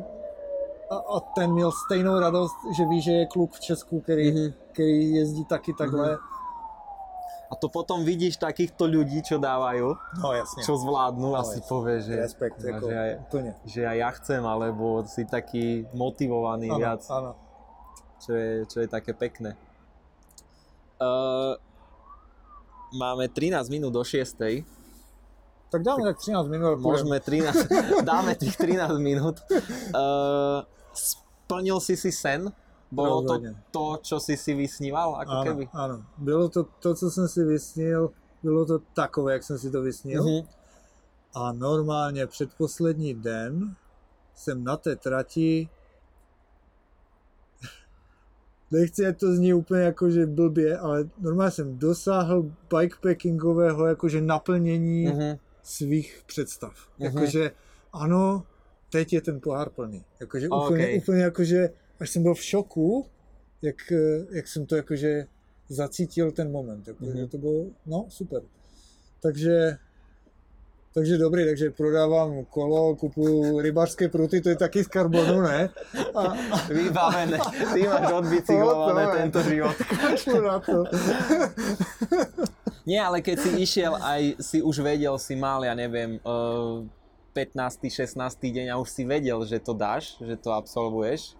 a, 0.90 0.96
a 0.96 1.20
ten 1.20 1.52
měl 1.52 1.70
stejnou 1.72 2.20
radost, 2.20 2.54
že 2.76 2.84
ví, 2.84 3.02
že 3.02 3.12
je 3.12 3.26
kluk 3.26 3.52
v 3.52 3.60
Česku, 3.60 4.00
který, 4.00 4.32
Mhm. 4.32 4.52
Který 4.72 5.14
jezdí 5.14 5.44
taky 5.44 5.72
takhle. 5.72 6.18
A 7.52 7.54
to 7.60 7.68
potom 7.68 8.00
vidíš 8.00 8.40
takýchto 8.40 8.88
ľudí, 8.88 9.20
čo 9.20 9.36
dávajú, 9.36 9.92
No 10.24 10.28
čo 10.64 10.72
zvládnu 10.72 11.36
a 11.36 11.44
No, 11.44 11.44
si 11.44 11.60
jasne. 11.60 11.68
povie, 11.68 12.00
že, 12.00 12.16
respekt, 12.16 12.56
no, 12.64 12.68
jako 12.68 12.86
že, 12.88 12.96
aj, 12.96 13.10
úplně. 13.28 13.52
že 13.68 13.80
aj 13.86 13.96
ja 14.00 14.10
chcem, 14.16 14.42
alebo 14.46 15.04
si 15.04 15.28
taký 15.28 15.84
motivovaný 15.92 16.72
Ano, 16.72 16.80
viac, 16.80 17.04
ano. 17.12 17.36
čo 18.24 18.32
je, 18.32 18.64
čo 18.64 18.80
je 18.80 18.88
také 18.88 19.12
pekné. 19.12 19.52
Uh, 20.96 21.60
máme 22.96 23.28
13 23.28 23.68
minút 23.68 23.92
do 23.92 24.00
6. 24.00 24.64
Tak 25.68 25.80
dáme 25.82 26.04
tak 26.04 26.16
13 26.24 26.48
minut 26.48 26.68
a. 26.72 26.76
Môžeme 26.80 27.20
13, 27.20 27.68
dáme 28.12 28.32
tých 28.32 28.56
13 28.56 28.96
minút. 28.96 29.44
Uh, 29.92 30.64
splnil 30.96 31.80
si 31.84 31.96
si 31.96 32.08
sen? 32.08 32.48
Bolo 32.92 33.22
to 33.24 33.40
to, 33.70 33.98
čo 34.04 34.20
si 34.20 34.36
si 34.36 34.52
vysníval? 34.54 35.16
Ako 35.24 35.32
ano, 35.32 35.44
keby? 35.48 35.64
ano. 35.72 36.04
Bylo 36.18 36.48
to 36.48 36.64
to, 36.78 36.94
co 36.94 37.10
jsem 37.10 37.28
si 37.28 37.44
vysnil, 37.44 38.10
bylo 38.42 38.66
to 38.66 38.78
takové, 38.78 39.32
jak 39.32 39.42
jsem 39.42 39.58
si 39.58 39.70
to 39.70 39.82
vysnil. 39.82 40.24
Mhm. 40.24 40.46
A 41.34 41.52
normálně 41.52 42.26
předposlední 42.26 43.14
den 43.14 43.74
jsem 44.34 44.64
na 44.64 44.76
té 44.76 44.96
trati 44.96 45.68
nechci, 48.70 49.06
ať 49.06 49.18
to 49.20 49.34
zní 49.34 49.54
úplně 49.54 49.82
jakože 49.82 50.26
blbě, 50.26 50.78
ale 50.78 51.08
normálně 51.20 51.50
jsem 51.50 51.78
dosáhl 51.78 52.44
bikepackingového 52.76 53.86
jakože 53.86 54.20
naplnění 54.20 55.06
Mhm. 55.06 55.36
svých 55.62 56.22
představ. 56.26 56.74
Mhm. 56.98 57.04
Jakože 57.06 57.50
ano, 57.92 58.44
teď 58.90 59.12
je 59.12 59.20
ten 59.20 59.40
pohár 59.40 59.70
plný. 59.70 60.04
Jakože 60.20 60.48
Ok. 60.48 60.64
úplně, 60.64 60.88
úplně 61.02 61.22
jakože, 61.22 61.70
až 62.02 62.10
jsem 62.10 62.22
byl 62.22 62.34
v 62.34 62.42
šoku, 62.42 63.06
jak, 63.62 63.78
eh, 63.92 64.26
jak 64.30 64.48
jsem 64.48 64.66
to 64.66 64.76
jakože 64.76 65.26
zacítil 65.68 66.32
ten 66.32 66.50
moment. 66.52 66.82
Jakože 66.88 67.10
Mhm. 67.14 67.28
to 67.28 67.38
bylo, 67.38 67.64
no, 67.86 68.06
super. 68.08 68.42
Takže 69.22 69.78
takže 70.94 71.16
dobrý, 71.18 71.44
takže 71.44 71.70
prodávám 71.70 72.44
kolo, 72.52 72.96
kupuju 72.96 73.60
rybářské 73.60 74.08
pruty, 74.08 74.40
to 74.40 74.48
je 74.48 74.56
taky 74.56 74.84
z 74.84 74.88
karbonu, 74.88 75.40
ne? 75.40 75.70
A, 76.14 76.20
a 76.52 76.56
Vybavené. 76.68 77.38
Ty 77.72 77.80
máš 77.88 78.12
odbicyklované 78.12 79.06
tento 79.16 79.40
život. 79.42 79.76
kašlu 80.00 80.40
na 80.44 80.60
to. 80.60 80.84
Nie, 82.84 83.00
ale 83.00 83.22
keď 83.24 83.36
si 83.40 83.50
išiel, 83.62 83.94
aj 83.96 84.42
si 84.42 84.58
už 84.60 84.82
vedel, 84.84 85.14
si 85.16 85.32
mal, 85.38 85.62
ja 85.64 85.72
neviem, 85.72 86.18
eh, 86.18 86.76
15. 87.32 87.88
16. 87.88 88.52
deň 88.52 88.74
a 88.74 88.76
už 88.76 88.88
si 88.92 89.02
vedel, 89.08 89.40
že 89.48 89.62
to 89.64 89.72
dáš, 89.72 90.20
že 90.20 90.36
to 90.36 90.52
absolvuješ. 90.52 91.38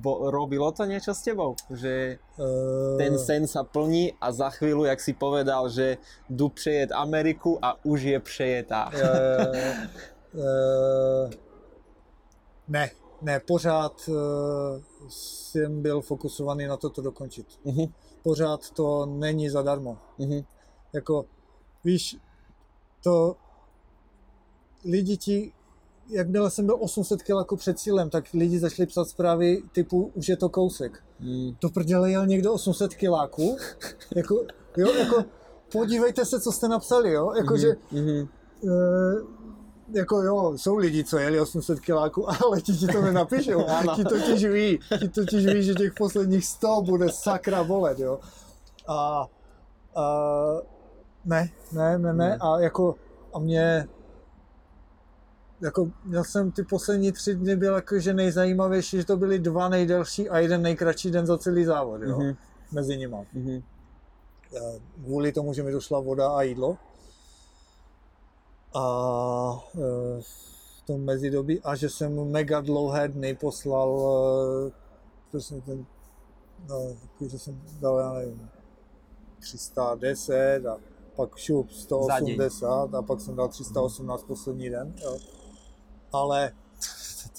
Bo, 0.00 0.30
robilo 0.30 0.72
to 0.72 0.84
niečo 0.84 1.12
s 1.16 1.22
tebou? 1.24 1.56
Že 1.70 2.18
Eh, 2.40 2.96
ten 2.98 3.18
sen 3.20 3.44
sa 3.46 3.64
plní 3.64 4.16
a 4.20 4.32
za 4.32 4.48
chvíľu, 4.50 4.84
jak 4.84 5.00
si 5.00 5.12
povedal, 5.12 5.68
že 5.68 5.96
jdu 6.28 6.48
přejet 6.48 6.92
Ameriku 6.92 7.58
a 7.62 7.76
už 7.84 8.02
je 8.02 8.20
přejetá. 8.20 8.90
Eh, 8.92 9.88
eh, 10.34 11.30
ne, 12.68 12.90
ne, 13.22 13.40
pořád 13.40 14.08
eh, 14.08 14.12
jsem 15.08 15.82
byl 15.82 16.00
fokusovaný 16.00 16.66
na 16.66 16.76
to, 16.76 16.90
to 16.90 17.02
dokončit. 17.02 17.46
Mhm, 17.64 17.92
Pořád 18.22 18.70
to 18.70 19.06
není 19.06 19.48
zadarmo. 19.48 19.98
mhm, 20.18 20.40
Jako, 20.92 21.24
víš, 21.84 22.16
to 23.02 23.36
lidi 24.84 25.16
ti, 25.16 25.52
jakmile 26.10 26.50
jsem 26.50 26.66
byl 26.66 26.76
800 26.80 27.22
kg 27.22 27.28
jako 27.28 27.56
před 27.56 27.78
cílem, 27.78 28.10
tak 28.10 28.24
lidi 28.34 28.58
začali 28.58 28.86
psat 28.86 29.08
zprávy 29.08 29.62
typu, 29.72 30.10
už 30.14 30.28
je 30.28 30.36
to 30.36 30.48
kousek. 30.48 31.02
mm, 31.20 31.50
Do 31.60 31.70
prdele 31.70 32.10
jel 32.10 32.26
někdo 32.26 32.52
800 32.52 32.94
kiláků, 32.94 33.56
jako, 34.16 34.44
jo, 34.76 34.92
jako, 34.94 35.24
podívejte 35.72 36.24
se, 36.24 36.40
co 36.40 36.52
jste 36.52 36.68
napsali, 36.68 37.12
jo, 37.12 37.32
jakože, 37.36 37.76
mhm. 37.92 38.28
Eh, 38.64 39.22
jako 39.92 40.22
jo, 40.22 40.52
jsou 40.56 40.76
lidi, 40.76 41.04
co 41.04 41.18
jeli 41.18 41.40
800 41.40 41.80
kiláků, 41.80 42.26
ale 42.44 42.60
ti, 42.60 42.72
ti 42.76 42.86
to 42.86 43.02
nenapíšou. 43.02 43.64
Ti 43.96 44.04
totiž 44.04 44.44
ví, 44.44 44.78
ti 45.00 45.08
totiž 45.08 45.46
ví, 45.46 45.62
že 45.62 45.74
těch 45.74 45.92
posledních 45.98 46.46
100 46.46 46.82
bude 46.82 47.06
sakra 47.12 47.64
bolet, 47.64 47.98
jo. 47.98 48.18
A, 48.88 49.26
a 49.96 50.04
ne, 51.24 51.48
ne, 51.72 51.98
ne, 51.98 52.12
ne, 52.12 52.38
a 52.40 52.58
jako, 52.60 52.94
a 53.34 53.38
mě, 53.38 53.88
jako 55.60 55.90
měl 56.04 56.24
jsem 56.24 56.50
ty 56.52 56.62
poslední 56.62 57.12
tři 57.12 57.34
dny 57.34 57.56
byl 57.56 57.74
jako, 57.74 57.98
že 57.98 58.14
nejzajímavější, 58.14 58.96
že 58.96 59.04
to 59.04 59.16
byly 59.16 59.38
dva 59.38 59.68
nejdelší 59.68 60.28
a 60.28 60.38
jeden 60.38 60.62
nejkratší 60.62 61.10
den 61.10 61.26
za 61.26 61.38
celý 61.38 61.64
závod, 61.64 62.02
jo, 62.02 62.18
Mhm. 62.18 62.36
mezi 62.72 62.96
nimi. 62.96 63.16
Mhm. 63.32 63.62
Eh, 64.56 64.80
kvůli 65.04 65.32
tomu, 65.32 65.52
že 65.52 65.62
mi 65.62 65.72
došla 65.72 66.00
voda 66.00 66.28
a 66.30 66.42
jídlo. 66.42 66.76
A 68.74 69.64
eh, 69.74 70.20
v 70.20 70.82
tom 70.86 71.00
mezidobí, 71.04 71.60
a 71.60 71.74
že 71.74 71.88
jsem 71.88 72.30
mega 72.30 72.60
dlouhé 72.60 73.08
dny 73.08 73.34
poslal, 73.34 74.00
eh, 74.68 74.72
prostě 75.30 75.54
ten, 75.66 75.86
no, 76.68 76.96
že 77.28 77.38
jsem 77.38 77.62
dal, 77.80 77.98
já 77.98 78.12
nevím, 78.12 78.48
310 79.40 80.66
a 80.66 80.76
pak 81.16 81.36
šup 81.36 81.70
180 81.70 82.94
a 82.94 83.02
pak 83.02 83.20
jsem 83.20 83.36
dal 83.36 83.48
318 83.48 84.22
poslední 84.22 84.70
den, 84.70 84.94
jo. 85.04 85.16
Ale 86.12 86.52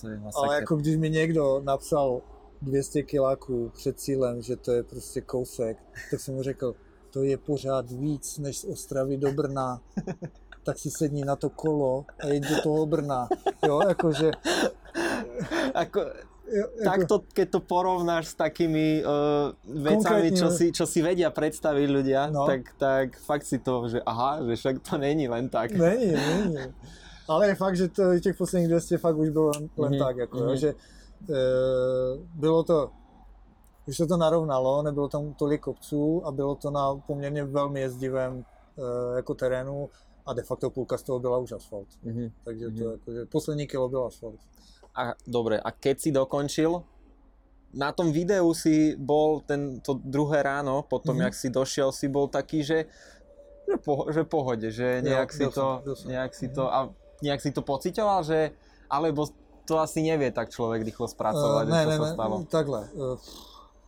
To 0.02 0.07
je 0.10 0.18
masakr. 0.19 0.45
ale 0.45 0.56
jako 0.56 0.76
když 0.76 0.95
mi 0.98 1.10
někdo 1.10 1.61
napsal 1.64 2.22
200 2.61 3.03
kiláků 3.03 3.72
před 3.73 3.99
cílem, 3.99 4.41
že 4.41 4.56
to 4.56 4.72
je 4.72 4.84
prostě 4.84 5.22
kousek, 5.22 5.77
tak 6.11 6.19
jsem 6.19 6.35
mu 6.35 6.43
řekl, 6.43 6.76
to 7.10 7.23
je 7.23 7.38
pořád 7.38 7.91
víc 7.91 8.38
než 8.38 8.60
z 8.60 8.65
Ostravy 8.65 9.18
do 9.18 9.31
Brna. 9.31 9.81
Tak 10.64 10.77
si 10.80 10.91
sedni 10.91 11.26
na 11.26 11.35
to 11.35 11.49
kolo 11.49 12.06
a 12.23 12.27
jeď 12.27 12.43
do 12.49 12.61
toho 12.61 12.85
Brna. 12.85 13.27
Jo, 13.68 13.81
jakože... 13.88 14.31
Ako, 15.73 15.99
Jo, 16.52 16.68
jako, 16.77 16.84
takto, 16.84 17.15
keď 17.34 17.48
to 17.49 17.60
porovnáš 17.64 18.27
s 18.27 18.35
takými 18.35 18.99
uh, 19.07 19.56
vecami, 19.64 20.03
Konkrétne, 20.03 20.35
čo 20.35 20.48
si, 20.52 20.65
čo 20.76 20.84
si 20.84 20.99
vedia 20.99 21.31
predstaviť 21.31 21.88
ľudia, 21.88 22.27
No. 22.27 22.43
tak, 22.43 22.76
tak 22.76 23.15
fakt 23.23 23.48
si 23.48 23.64
to, 23.64 23.88
že 23.88 24.03
aha, 24.03 24.43
že 24.43 24.60
však 24.60 24.76
to 24.84 24.99
není 24.99 25.31
len 25.31 25.48
tak. 25.49 25.72
Není, 25.72 26.11
není. 26.11 26.60
Ale 27.32 27.48
je 27.48 27.56
fakt, 27.56 27.76
že 27.78 27.88
to, 27.88 28.20
těch 28.20 28.38
posledních 28.38 28.70
200 28.70 28.98
fakt 28.98 29.18
už 29.18 29.30
bylo 29.30 29.48
len, 29.56 29.70
len 29.78 29.91
Mhm, 29.91 29.99
tak, 29.99 30.18
jako, 30.18 30.38
mhm. 30.38 30.49
jo, 30.49 30.56
že 30.56 30.70
e, 30.70 30.76
bylo 32.36 32.64
to, 32.64 32.91
už 33.88 33.98
se 33.98 34.06
to 34.08 34.18
narovnalo, 34.18 34.84
nebylo 34.84 35.08
tam 35.08 35.34
tolik 35.34 35.62
kopců 35.62 36.22
a 36.26 36.32
bylo 36.32 36.56
to 36.56 36.72
na 36.72 36.95
poměrně 36.95 37.44
velmi 37.44 37.82
jezdivém 37.82 38.44
e, 38.78 39.16
jako 39.16 39.34
terénu 39.34 39.90
a 40.26 40.34
de 40.34 40.44
facto 40.44 40.70
půlka 40.70 40.98
z 40.98 41.03
toho 41.03 41.20
byla 41.20 41.38
už 41.38 41.52
asfalt. 41.52 41.88
Mhm. 42.03 42.32
Takže 42.44 42.70
to 42.72 42.91
jakože 42.91 43.26
poslední 43.26 43.68
kilo 43.68 43.90
byl 43.90 44.06
asfalt. 44.06 44.40
A 44.95 45.14
dobre, 45.28 45.60
a 45.60 45.72
keď 45.72 45.99
si 45.99 46.12
dokončil, 46.12 46.84
na 47.74 47.91
tom 47.95 48.12
videu 48.12 48.52
si 48.53 48.99
bol 48.99 49.40
ten, 49.48 49.80
to 49.80 49.95
druhé 50.03 50.44
ráno, 50.44 50.84
potom 50.84 51.16
Mhm. 51.16 51.24
jak 51.24 51.34
si 51.34 51.48
došiel, 51.49 51.91
si 51.95 52.08
bol 52.12 52.28
taký, 52.28 52.64
že, 52.64 52.86
že, 53.64 53.78
po, 53.80 54.06
že 54.12 54.24
pohode, 54.28 54.68
že 54.72 54.99
nejak, 55.02 55.32
si, 55.34 55.48
to, 55.48 55.82
jsem, 55.84 55.95
jsem. 55.95 56.08
nejak 56.12 56.36
si 56.36 56.48
to, 56.52 56.68
a 56.74 56.91
nejak 57.22 57.41
si 57.41 57.52
to 57.52 57.61
pocitoval, 57.61 58.23
že, 58.23 58.52
alebo 58.89 59.27
to 59.65 59.80
asi 59.80 60.02
nevie 60.02 60.31
tak 60.31 60.49
človek 60.49 60.81
rýchlo 60.84 61.07
spracovať, 61.07 61.64
Eh, 61.64 61.69
že 61.69 61.73
ne, 61.73 61.84
ne, 61.85 61.98
sa 61.98 62.06
ne, 62.06 62.14
stalo. 62.14 62.35
takhle. 62.49 62.81
e, 62.91 63.18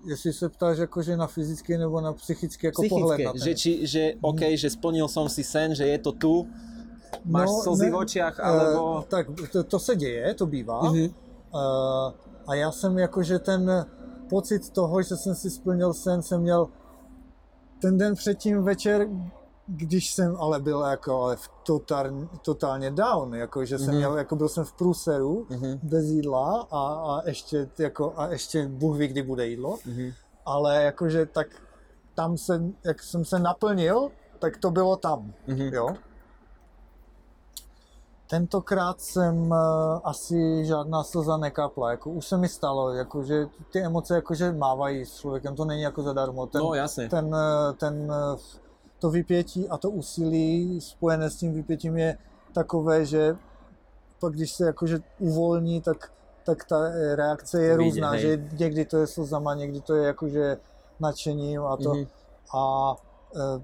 jestli 0.06 0.34
se 0.34 0.50
ptáš 0.50 0.78
jakože 0.78 1.18
na 1.18 1.28
fyzický 1.28 1.78
nebo 1.78 2.02
na 2.02 2.14
psychický 2.14 2.66
jako 2.68 2.82
pohled 2.90 3.18
Psychické, 3.18 3.24
na 3.26 3.32
ten. 3.34 3.42
že, 3.42 3.52
či, 3.56 3.72
že 3.88 4.02
OK, 4.22 4.42
že 4.56 4.70
splnil 4.70 5.08
som 5.08 5.30
si 5.30 5.44
sen, 5.44 5.76
že 5.76 5.88
je 5.88 5.98
to 5.98 6.12
tu, 6.12 6.34
máš 7.26 7.50
No, 7.50 7.62
slzy 7.64 7.86
ne, 7.86 7.92
v 7.92 7.96
očiach, 7.96 8.36
Eh, 8.40 8.44
alebo... 8.44 9.06
tak 9.10 9.28
to, 9.52 9.64
to 9.64 9.78
se 9.80 9.96
děje, 9.96 10.34
to 10.34 10.46
bývá. 10.46 10.82
Mhm. 10.92 11.06
Uh, 11.54 12.12
a 12.48 12.56
já 12.56 12.72
jsem 12.72 12.98
jakože 12.98 13.40
ten 13.40 13.86
pocit 14.30 14.70
toho, 14.70 15.02
že 15.02 15.16
jsem 15.18 15.36
si 15.36 15.50
splnil 15.50 15.94
sen, 15.94 16.22
jsem 16.22 16.42
měl 16.42 16.68
ten 17.82 17.98
den 17.98 18.16
předtím 18.16 18.64
večer, 18.64 19.08
když 19.68 20.14
jsem 20.14 20.36
ale 20.40 20.60
byl 20.60 20.82
jako 20.82 21.24
ale 21.24 21.36
v 21.36 21.50
totál, 21.64 22.06
totálně 22.42 22.92
down, 22.92 23.36
jako 23.36 23.66
že 23.66 23.78
jsem 23.78 23.88
Mhm. 23.88 23.98
měl, 23.98 24.18
jako 24.18 24.36
byl 24.36 24.50
jsem 24.50 24.66
v 24.66 24.74
průseru, 24.74 25.46
Mhm. 25.50 25.80
bez 25.84 26.06
jídla 26.06 26.68
a, 26.72 26.80
a 26.88 27.22
ještě 27.28 27.70
jako, 27.80 28.14
a 28.18 28.28
ještě 28.28 28.68
Bůh 28.68 28.98
ví, 28.98 29.08
kdy 29.08 29.22
bude 29.24 29.48
jídlo, 29.48 29.78
Mhm. 29.86 30.12
ale 30.46 30.84
jakože 30.84 31.26
tak 31.26 31.48
tam 32.16 32.38
jsem, 32.38 32.74
jak 32.84 33.04
jsem 33.04 33.26
se 33.26 33.40
naplnil, 33.40 34.10
tak 34.40 34.58
to 34.58 34.72
bylo 34.72 34.96
tam, 34.96 35.34
Mhm. 35.48 35.62
jo. 35.74 35.90
Tentokrát 38.30 39.02
jsem 39.02 39.54
eh, 39.54 40.00
asi 40.04 40.66
žádná 40.66 41.04
slza 41.04 41.38
nekapla, 41.38 41.92
jako 41.92 42.10
už 42.10 42.28
se 42.28 42.38
mi 42.38 42.48
stalo, 42.50 42.90
jako, 42.94 43.24
že 43.24 43.48
ty 43.72 43.82
emoce 43.82 44.16
jakože 44.16 44.52
mávají 44.52 45.06
s 45.06 45.16
člověkem, 45.16 45.56
to 45.56 45.66
není 45.66 45.82
jako 45.82 46.04
zadarmo. 46.04 46.48
Ten, 46.48 46.62
No 46.62 46.74
jasne. 46.74 47.10
ten, 47.10 47.36
eh, 47.36 47.74
ten, 47.74 48.12
eh, 48.12 48.38
to 49.04 49.10
vypětí 49.10 49.70
a 49.70 49.78
to 49.78 49.90
úsilí 49.90 50.82
spojené 50.82 51.30
s 51.30 51.36
tím 51.36 51.54
vypětím 51.54 51.98
je 51.98 52.18
takové, 52.54 53.06
že 53.06 53.36
pak 54.20 54.34
když 54.34 54.52
se 54.54 54.66
jakože 54.66 55.00
uvolní, 55.20 55.82
tak, 55.82 56.12
tak 56.46 56.64
ta 56.66 56.78
reakce 57.16 57.64
je 57.64 57.76
různá, 57.76 58.10
hej. 58.10 58.22
že 58.22 58.48
někdy 58.58 58.86
to 58.86 58.98
je 58.98 59.08
slzama, 59.08 59.54
někdy 59.54 59.82
to 59.82 59.96
je 59.96 60.08
jakože 60.08 60.58
nadšením 61.00 61.62
a 61.62 61.78
to. 61.78 61.94
Mhm. 61.94 62.08
A 62.56 62.96
e, 63.36 63.64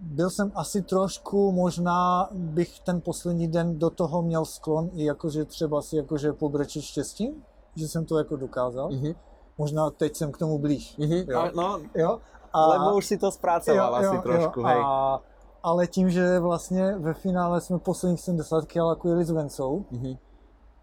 byl 0.00 0.30
jsem 0.30 0.52
asi 0.54 0.82
trošku, 0.82 1.52
možná 1.52 2.28
bych 2.32 2.80
ten 2.80 3.00
poslední 3.00 3.48
den 3.48 3.78
do 3.78 3.90
toho 3.90 4.22
měl 4.22 4.44
sklon 4.44 4.90
i 4.94 5.04
jakože 5.04 5.44
třeba 5.44 5.82
si 5.82 5.96
jakože 5.96 6.32
pobrečet 6.32 6.82
štěstím, 6.82 7.42
že 7.74 7.88
jsem 7.88 8.04
to 8.04 8.18
jako 8.18 8.36
dokázal. 8.36 8.90
Mhm. 8.90 9.12
Možná 9.58 9.90
teď 9.90 10.16
jsem 10.16 10.32
k 10.32 10.38
tomu 10.38 10.58
blíž. 10.58 10.96
Mhm. 10.96 11.12
Jo. 11.12 11.40
A, 11.40 11.50
no, 11.54 11.80
Jo? 11.94 12.18
Lebo 12.54 12.96
už 12.96 13.06
si 13.06 13.18
to 13.18 13.30
spracoval 13.30 13.94
asi 13.96 14.22
trošku, 14.22 14.62
hej. 14.62 14.82
A, 14.84 15.20
ale 15.62 15.86
tím, 15.86 16.10
že 16.10 16.38
vlastně 16.38 16.94
ve 16.98 17.14
finále 17.14 17.60
jsme 17.60 17.78
posledních 17.78 18.20
70 18.20 18.64
kg 18.66 19.04
jeli 19.04 19.24
s 19.24 19.30
Vencou, 19.30 19.84
Mhm. 19.90 20.16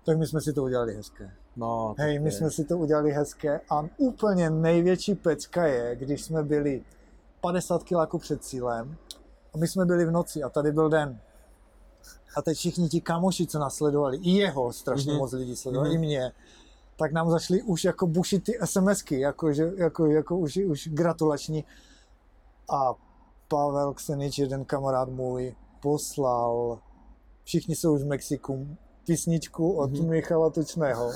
tak 0.05 0.17
my 0.17 0.27
jsme 0.27 0.41
si 0.41 0.53
to 0.53 0.63
udělali 0.63 0.95
hezké. 0.95 1.31
No, 1.55 1.95
Hej, 1.97 2.19
my 2.19 2.27
je- 2.27 2.31
jsme 2.31 2.51
si 2.51 2.63
to 2.65 2.77
udělali 2.77 3.11
hezké 3.11 3.61
a 3.69 3.83
úplně 3.97 4.49
největší 4.49 5.15
pecka 5.15 5.65
je, 5.65 5.95
když 5.95 6.23
jsme 6.23 6.43
byli 6.43 6.83
50 7.41 7.83
kg 7.83 8.17
před 8.19 8.43
cílem 8.43 8.95
a 9.53 9.57
my 9.57 9.67
jsme 9.67 9.85
byli 9.85 10.05
v 10.05 10.11
noci 10.11 10.43
a 10.43 10.49
tady 10.49 10.71
byl 10.71 10.89
den. 10.89 11.19
A 12.37 12.41
teď 12.41 12.57
všichni 12.57 12.89
ti 12.89 13.01
kamoši, 13.01 13.47
co 13.47 13.59
nás 13.59 13.75
sledovali, 13.75 14.17
i 14.17 14.29
jeho 14.31 14.73
strašně 14.73 15.11
Mhm. 15.11 15.19
moc 15.19 15.31
lidí 15.31 15.55
sledovali, 15.55 15.89
Mhm. 15.89 16.03
i 16.03 16.07
mě, 16.07 16.31
tak 16.97 17.11
nám 17.11 17.29
zašli 17.31 17.61
už 17.61 17.83
jako 17.83 18.07
bušit 18.07 18.43
ty 18.43 18.59
SMSky, 18.65 19.19
jako, 19.19 19.53
že, 19.53 19.71
jako, 19.77 20.05
jako 20.05 20.37
už, 20.37 20.57
už 20.57 20.87
gratulační. 20.87 21.65
A 22.69 22.93
Pavel 23.47 23.93
Ksenič, 23.93 24.37
jeden 24.39 24.65
kamarád 24.65 25.09
můj, 25.09 25.55
poslal, 25.81 26.79
všichni 27.43 27.75
jsou 27.75 27.93
už 27.95 28.01
v 28.03 28.07
Mexiku, 28.07 28.77
písničku 29.05 29.71
od 29.71 29.91
Mhm. 29.91 30.09
Michala 30.09 30.49
Tučného. 30.49 31.11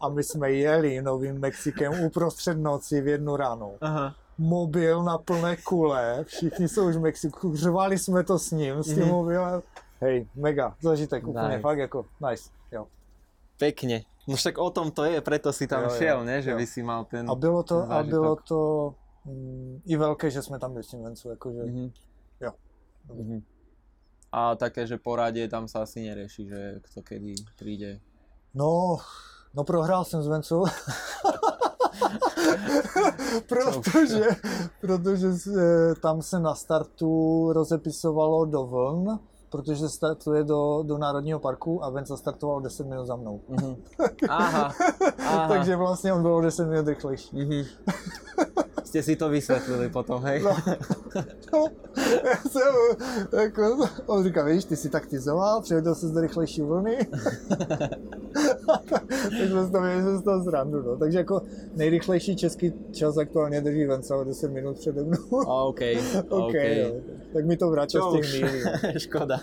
A 0.00 0.08
my 0.08 0.22
jsme 0.24 0.52
jeli 0.52 1.02
Novým 1.02 1.38
Mexikem 1.40 1.92
uprostřed 2.04 2.54
noci 2.58 3.00
v 3.00 3.06
jednu 3.08 3.36
ráno. 3.36 3.72
Aha. 3.80 4.14
Mobil 4.38 5.02
na 5.04 5.18
plné 5.18 5.56
kule, 5.56 6.24
všichni 6.24 6.68
jsou 6.68 6.88
už 6.88 6.96
v 6.96 7.00
Mexiku, 7.00 7.56
řvali 7.56 7.98
jsme 7.98 8.24
to 8.24 8.38
s 8.38 8.50
ním, 8.50 8.82
s 8.82 8.86
tím 8.86 8.98
Mhm. 8.98 9.08
mobilem. 9.08 9.62
Hej, 10.00 10.28
mega, 10.34 10.76
zažitek, 10.82 11.26
úplně 11.26 11.48
Nice. 11.48 11.60
fakt 11.60 11.78
jako 11.78 12.06
nice, 12.30 12.50
jo. 12.72 12.86
Pekne. 13.58 14.00
No 14.26 14.36
však 14.36 14.58
o 14.58 14.70
tom 14.70 14.90
to 14.90 15.04
je, 15.06 15.20
preto 15.20 15.52
si 15.52 15.66
tam 15.66 15.86
Jo, 15.86 15.88
jo, 15.90 15.96
šiel, 15.98 16.18
ne? 16.24 16.42
Že 16.42 16.50
jo. 16.50 16.56
by 16.58 16.66
si 16.66 16.80
mal 16.82 17.04
ten... 17.06 17.30
A 17.30 17.34
bylo 17.34 17.62
to, 17.62 17.86
a 17.92 18.02
bylo 18.02 18.36
to 18.36 18.58
mm, 19.24 19.80
i 19.86 19.96
velké, 19.96 20.30
že 20.30 20.42
jsme 20.42 20.58
tam 20.58 20.72
byli 20.72 20.84
s 20.84 20.88
tím 20.88 21.02
vencu, 21.02 21.28
jakože, 21.30 21.62
Mhm. 21.62 21.90
jo. 22.40 22.50
Mhm. 23.14 23.40
A 24.32 24.54
také, 24.58 24.86
že 24.86 24.98
poradie 24.98 25.48
tam 25.48 25.70
sa 25.70 25.86
asi 25.86 26.02
nerieši, 26.02 26.42
že 26.50 26.60
kto 26.82 27.00
kedy 27.02 27.34
príde. 27.56 28.02
No, 28.54 28.98
No 29.56 29.64
prohrál 29.64 30.04
jsem 30.04 30.22
s 30.22 30.26
Vencou. 30.28 30.64
protože, 33.48 34.24
protože 34.80 35.26
tam 36.02 36.22
se 36.22 36.40
na 36.40 36.54
startu 36.54 37.08
rozepisovalo 37.52 38.44
do 38.44 38.66
vln, 38.66 39.18
protože 39.50 39.88
startuje 39.88 40.44
do, 40.44 40.82
do 40.86 40.98
Národního 40.98 41.38
parku 41.38 41.84
a 41.84 41.90
Venca 41.90 42.16
startoval 42.16 42.60
10 42.60 42.86
minut 42.86 43.06
za 43.06 43.16
mnou. 43.16 43.40
Mhm. 43.48 43.76
Aha, 44.28 44.72
aha. 45.18 45.48
Takže 45.48 45.76
vlastně 45.76 46.12
on 46.12 46.22
byl 46.22 46.34
o 46.34 46.40
10 46.40 46.66
minut 46.66 46.88
rychlejší. 46.88 47.36
Mhm. 47.36 47.64
Ste 48.84 49.02
si 49.02 49.16
to 49.16 49.28
vysvetlili 49.28 49.90
potom, 49.90 50.22
hej? 50.22 50.42
No. 50.42 50.56
No, 51.52 51.66
já 52.24 52.36
jsem, 52.50 52.74
jako, 53.42 53.88
on 54.06 54.24
říká, 54.24 54.44
víš, 54.44 54.64
ty 54.64 54.76
si 54.76 54.88
taktizoval, 54.90 55.62
přihodil 55.62 55.94
se 55.94 56.06
do 56.06 56.20
rychlejší 56.20 56.62
vlny. 56.62 56.98
tak 58.86 59.48
jsme 59.48 59.64
z 59.64 59.70
toho 59.70 59.84
měli 59.84 60.18
z 60.18 60.22
toho 60.22 60.44
srandu, 60.44 60.82
no. 60.82 60.96
Takže 60.96 61.18
jako 61.18 61.42
nejrychlejší 61.74 62.36
český 62.36 62.72
čas 62.92 63.16
aktuálně 63.16 63.60
drží 63.60 63.84
Venca 63.86 64.16
o 64.16 64.24
10 64.24 64.52
minut 64.52 64.78
přede 64.78 65.02
mnou. 65.02 65.18
OK, 65.30 65.80
OK. 66.28 66.32
okay. 66.32 66.92
Tak 67.36 67.44
mi 67.44 67.56
to 67.56 67.68
vracia 67.68 68.00
z 68.00 68.12
těch 68.12 68.26
mílí. 68.32 68.60
Škoda. 69.04 69.36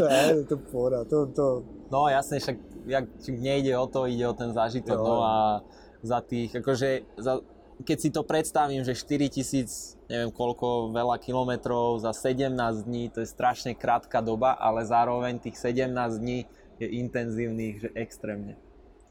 ne, 0.00 0.44
to 0.48 0.56
pohoda, 0.56 1.04
to, 1.04 1.26
to... 1.26 1.44
No 1.92 2.08
jasne, 2.08 2.40
však 2.40 2.56
jak, 2.88 3.04
nejde 3.28 3.76
o 3.76 3.86
to, 3.86 4.08
ide 4.08 4.24
o 4.24 4.32
ten 4.32 4.48
zážitok, 4.48 4.96
no 4.96 5.20
a 5.20 5.60
za 6.00 6.24
tých, 6.24 6.56
akože 6.56 7.04
za, 7.20 7.44
keď 7.84 7.98
si 8.00 8.08
to 8.08 8.24
predstavím, 8.24 8.80
že 8.80 8.96
4000, 8.96 10.08
neviem 10.08 10.32
koľko, 10.32 10.88
veľa 10.88 11.20
kilometrov 11.20 12.00
za 12.00 12.16
17 12.16 12.48
dní, 12.88 13.12
to 13.12 13.20
je 13.20 13.28
strašne 13.28 13.76
krátka 13.76 14.24
doba, 14.24 14.56
ale 14.56 14.88
zároveň 14.88 15.36
tých 15.36 15.60
17 15.60 15.92
dní 16.16 16.48
je 16.80 16.88
intenzívnych, 16.96 17.84
že 17.84 17.88
extrémne. 17.92 18.56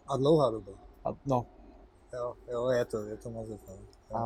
A 0.10 0.18
dlouhá 0.18 0.50
doba. 0.50 0.74
A, 1.06 1.14
no, 1.22 1.46
Jo, 2.12 2.36
jo, 2.52 2.70
je 2.70 2.86
to, 2.86 2.98
je 3.08 3.18
to 3.18 3.30
moc 3.32 3.48
a, 4.12 4.20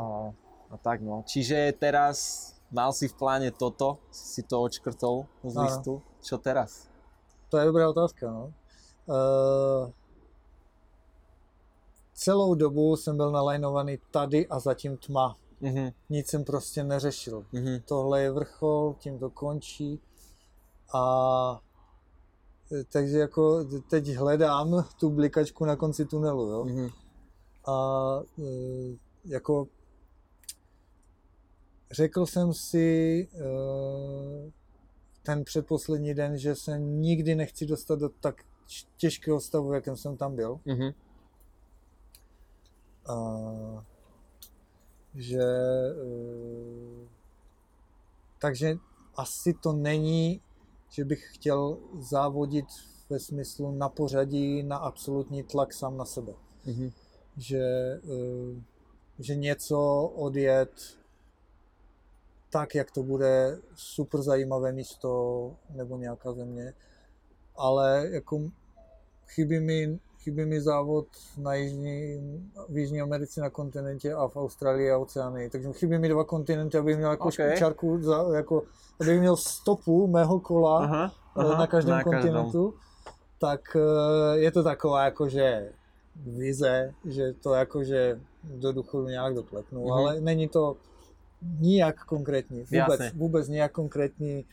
a 0.73 0.75
tak 0.81 1.05
no. 1.05 1.21
Čiže 1.21 1.77
teraz 1.77 2.49
mal 2.71 2.93
si 2.93 3.07
v 3.07 3.13
pláne 3.13 3.51
toto, 3.51 3.97
si 4.11 4.43
to 4.43 4.61
odškrtol 4.61 5.25
z 5.43 5.55
listu. 5.57 6.01
Čo 6.21 6.37
teraz? 6.37 6.89
To 7.49 7.57
je 7.57 7.65
dobrá 7.65 7.89
otázka, 7.89 8.31
no. 8.31 8.53
Uh, 9.05 9.91
celou 12.13 12.55
dobu 12.55 12.95
jsem 12.95 13.17
byl 13.17 13.31
nalajnovaný 13.31 13.97
tady 14.11 14.47
a 14.47 14.59
zatím 14.59 14.97
tma. 14.97 15.35
Mhm, 15.61 15.91
Nic 16.09 16.27
jsem 16.27 16.43
prostě 16.43 16.83
neřešil. 16.83 17.45
mhm, 17.51 17.79
Tohle 17.85 18.21
je 18.21 18.31
vrchol, 18.31 18.95
tím 18.99 19.19
to 19.19 19.29
končí. 19.29 19.99
A 20.93 21.61
e, 22.71 22.83
takže 22.83 23.19
jako 23.19 23.63
teď 23.89 24.07
hledám 24.15 24.85
tu 24.99 25.09
blikačku 25.09 25.65
na 25.65 25.75
konci 25.75 26.05
tunelu, 26.05 26.49
jo. 26.49 26.65
mhm. 26.65 26.89
A 27.67 28.19
e, 28.39 28.43
jako 29.25 29.67
řekl 31.91 32.25
jsem 32.25 32.53
si 32.53 33.27
e, 33.33 33.41
ten 35.23 35.43
předposlední 35.43 36.13
den, 36.13 36.37
že 36.37 36.55
se 36.55 36.79
nikdy 36.79 37.35
nechci 37.35 37.65
dostat 37.65 37.99
do 37.99 38.09
tak 38.09 38.45
těžkého 38.97 39.41
stavu, 39.41 39.73
jakém 39.73 39.97
jsem 39.97 40.17
tam 40.17 40.35
byl. 40.35 40.59
mhm. 40.65 40.93
A, 43.07 43.85
že 45.15 45.41
e, 45.41 47.15
takže 48.39 48.77
asi 49.15 49.53
to 49.53 49.73
není, 49.73 50.41
že 50.89 51.05
bych 51.05 51.35
chtěl 51.35 51.77
závodit 51.99 52.65
ve 53.09 53.19
smyslu 53.19 53.71
na 53.71 53.89
pořadí, 53.89 54.63
na 54.63 54.77
absolutní 54.77 55.43
tlak 55.43 55.73
sám 55.73 55.97
na 55.97 56.05
sebe. 56.05 56.33
Mhm. 56.65 56.91
Že, 57.37 57.59
eh, 58.03 58.61
že 59.19 59.35
něco 59.35 60.03
odjet 60.15 60.71
tak, 62.55 62.75
jak 62.75 62.91
to 62.91 63.03
bude 63.03 63.57
super 63.75 64.21
zajímavé 64.21 64.71
místo 64.71 65.51
nebo 65.75 65.97
nějaká 65.97 66.33
země, 66.33 66.73
ale 67.57 68.07
jako 68.11 68.41
chybí 69.27 69.59
mi, 69.59 69.99
chybí 70.23 70.45
mi 70.45 70.61
závod 70.61 71.07
na 71.37 71.53
jižní, 71.53 72.17
v 72.69 72.77
Jižní 72.77 73.01
Americe 73.01 73.41
na 73.41 73.49
kontinentě 73.49 74.13
a 74.13 74.27
v 74.27 74.35
Austrálii 74.37 74.91
a 74.91 74.97
Oceánii. 74.97 75.49
Takže 75.49 75.73
chybí 75.73 75.97
mi 75.99 76.09
dva 76.09 76.23
kontinenty, 76.23 76.77
abych 76.77 76.97
měl 76.97 77.11
jako 77.11 77.27
Okay. 77.27 77.57
čárku, 77.57 77.99
za, 78.03 78.23
jako, 78.35 78.63
abych 79.01 79.19
měl 79.19 79.35
stopu 79.37 80.07
mého 80.07 80.39
kola 80.39 80.83
Aha, 80.83 81.11
eh, 81.39 81.43
na 81.57 81.67
každém 81.67 81.97
na 81.97 82.03
každém. 82.03 82.21
kontinentu, 82.21 82.73
tak 83.39 83.75
eh, 83.75 84.37
je 84.39 84.51
to 84.51 84.63
taková 84.63 85.05
jakože 85.05 85.71
vize, 86.15 86.93
že 87.05 87.33
to 87.33 87.53
jakože 87.53 88.19
do 88.43 88.71
důchodu 88.71 89.07
nějak 89.07 89.33
doklepnu, 89.33 89.81
Mhm. 89.81 89.91
ale 89.91 90.21
není 90.21 90.47
to 90.47 90.77
nijak 91.59 92.05
konkrétní, 92.05 92.57
vůbec, 92.59 92.71
Jasne. 92.71 93.11
vůbec 93.15 93.47
nijak 93.47 93.71
konkrétní. 93.71 94.45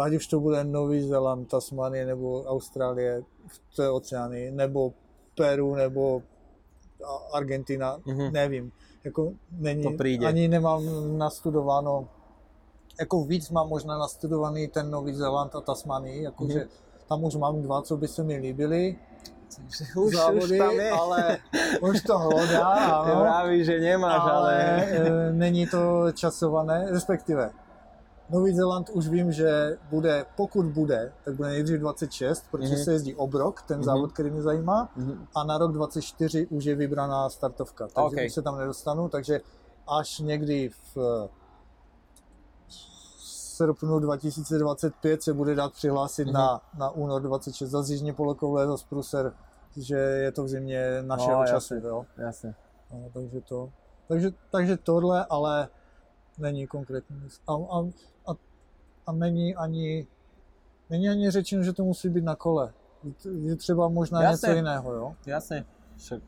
Ať 0.00 0.14
už 0.14 0.26
to 0.26 0.40
bude 0.40 0.64
Nový 0.64 1.02
Zéland, 1.08 1.48
Tasmanie 1.48 2.06
nebo 2.06 2.42
Austrálie 2.42 3.22
v 3.46 3.76
té 3.76 3.90
oceány, 3.90 4.50
nebo 4.50 4.92
Peru, 5.36 5.74
nebo 5.74 6.22
Argentina, 7.32 7.98
Mhm. 8.06 8.32
nevím. 8.32 8.72
Jako 9.04 9.32
není, 9.52 9.82
To 9.82 9.90
přijde. 9.98 10.26
ani 10.26 10.48
nemám 10.48 10.82
nastudováno, 11.18 12.08
jako 13.00 13.24
víc 13.24 13.50
mám 13.50 13.68
možná 13.68 13.98
nastudovaný 13.98 14.68
ten 14.68 14.90
Nový 14.90 15.14
Zéland 15.14 15.56
a 15.56 15.60
Tasmanii, 15.60 16.22
jakože 16.22 16.58
Mhm. 16.58 16.68
tam 17.08 17.24
už 17.24 17.34
mám 17.34 17.62
dva, 17.62 17.82
co 17.82 17.96
by 17.96 18.08
se 18.08 18.22
mi 18.24 18.36
líbily, 18.36 18.96
Už, 19.96 20.14
závody, 20.14 20.38
už 20.44 20.58
tam 20.58 20.70
je. 20.70 20.90
ale 20.90 21.38
už 21.80 22.02
to 22.02 22.18
hlodá, 22.18 22.66
ano, 23.02 23.20
vravíš, 23.20 23.66
že 23.66 23.80
nemáš, 23.80 24.20
ale... 24.22 24.30
ale 24.30 24.84
e, 24.84 25.32
není 25.32 25.66
to 25.66 26.12
časované, 26.12 26.86
respektive 26.90 27.50
Nový 28.30 28.54
Zéland 28.54 28.90
už 28.92 29.08
vím, 29.08 29.32
že 29.32 29.78
bude, 29.90 30.26
pokud 30.36 30.66
bude, 30.66 31.12
tak 31.24 31.34
bude 31.34 31.48
nejdřív 31.48 31.80
26, 31.80 32.44
protože 32.50 32.74
Mhm. 32.74 32.84
se 32.84 32.92
jezdí 32.92 33.14
obrok, 33.14 33.62
ten 33.62 33.76
Mhm. 33.76 33.84
závod, 33.84 34.12
který 34.12 34.30
mě 34.30 34.42
zajímá, 34.42 34.88
Mhm. 34.96 35.26
a 35.34 35.44
na 35.44 35.58
rok 35.58 35.72
24 35.72 36.46
už 36.46 36.64
je 36.64 36.74
vybraná 36.74 37.30
startovka, 37.30 37.84
takže 37.94 38.16
OK. 38.16 38.26
už 38.26 38.32
se 38.32 38.42
tam 38.42 38.58
nedostanu, 38.58 39.08
takže 39.08 39.40
až 39.88 40.18
někdy 40.18 40.70
v 40.94 41.28
srpnu 43.64 43.98
2025 43.98 45.22
se 45.22 45.34
bude 45.34 45.54
dát 45.54 45.72
přihlásit 45.72 46.24
Mhm. 46.24 46.32
na, 46.34 46.60
na 46.78 46.90
únor 46.90 47.22
26 47.22 47.70
za 47.70 47.82
jižní 47.88 48.12
polokoule, 48.12 48.66
za 48.66 48.76
Spruser, 48.76 49.32
že 49.76 49.96
je 49.96 50.32
to 50.32 50.44
v 50.44 50.48
zimě 50.48 51.02
našeho 51.02 51.40
No, 51.40 51.46
času, 51.46 51.74
jasně. 51.74 51.88
jo. 51.88 52.06
Jasne. 52.16 52.54
No, 52.92 53.10
takže 53.14 53.40
to, 53.40 53.70
takže, 54.08 54.30
takže 54.50 54.76
tohle, 54.76 55.26
ale 55.30 55.68
není 56.38 56.66
konkrétní. 56.66 57.16
A, 57.46 57.52
a, 57.54 57.80
a, 58.26 58.34
a 59.06 59.12
není 59.12 59.56
ani, 59.56 60.06
není 60.90 61.08
ani 61.08 61.30
řečeno, 61.30 61.62
že 61.62 61.72
to 61.72 61.84
musí 61.84 62.08
být 62.08 62.24
na 62.24 62.34
kole. 62.36 62.72
Je 63.40 63.56
třeba 63.56 63.88
možná 63.88 64.22
Jasně. 64.22 64.46
něco 64.48 64.56
jiného, 64.56 64.92
jo. 64.94 65.14
Jasne. 65.26 65.64
Však 65.96 66.22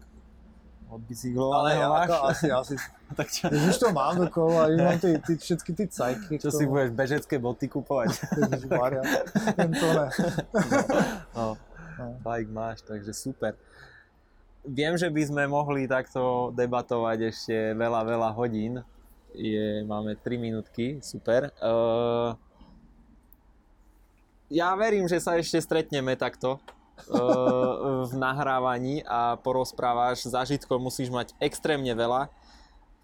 od 0.88 1.00
bicyklovaného 1.00 1.80
já 1.82 1.88
máš. 1.88 2.06
to 2.09 2.24
asi, 2.24 2.50
asi, 2.50 2.76
tak 3.18 3.28
čo, 3.30 3.48
už 3.52 3.76
to 3.78 3.89
mám 3.93 4.16
dokola, 4.16 4.66
a 4.66 4.76
mám 4.76 4.98
ty, 4.98 5.18
ty, 5.20 5.36
všetky 5.36 5.70
ty 5.76 5.84
cajky. 5.89 6.34
čo 6.40 6.51
si 6.51 6.64
budeš 6.64 6.90
bežecké 6.97 7.36
boty 7.39 7.68
kupovať? 7.68 8.16
Ježišmarja, 8.40 9.02
jen 9.59 9.70
to 9.76 9.89
ne. 9.93 10.06
No, 11.36 11.56
No. 11.98 12.16
bike 12.24 12.51
máš, 12.51 12.80
takže 12.82 13.12
super. 13.12 13.52
Viem, 14.62 14.94
že 14.94 15.10
by 15.10 15.22
sme 15.26 15.43
mohli 15.51 15.90
takto 15.90 16.55
debatovať 16.55 17.18
ešte 17.34 17.56
veľa, 17.74 18.01
veľa 18.06 18.30
hodín. 18.32 18.80
Je, 19.34 19.82
máme 19.84 20.14
3 20.16 20.39
minútky, 20.39 21.02
super. 21.02 21.51
Uh, 21.59 22.36
ja 24.52 24.76
verím, 24.76 25.09
že 25.09 25.18
sa 25.18 25.40
ešte 25.40 25.59
stretneme 25.59 26.14
takto 26.14 26.60
uh, 27.10 28.05
v 28.06 28.12
nahrávaní 28.14 29.01
a 29.02 29.34
porozprávaš. 29.40 30.28
Zážitkov 30.28 30.78
musíš 30.78 31.09
mať 31.09 31.32
extrémne 31.40 31.90
veľa. 31.97 32.28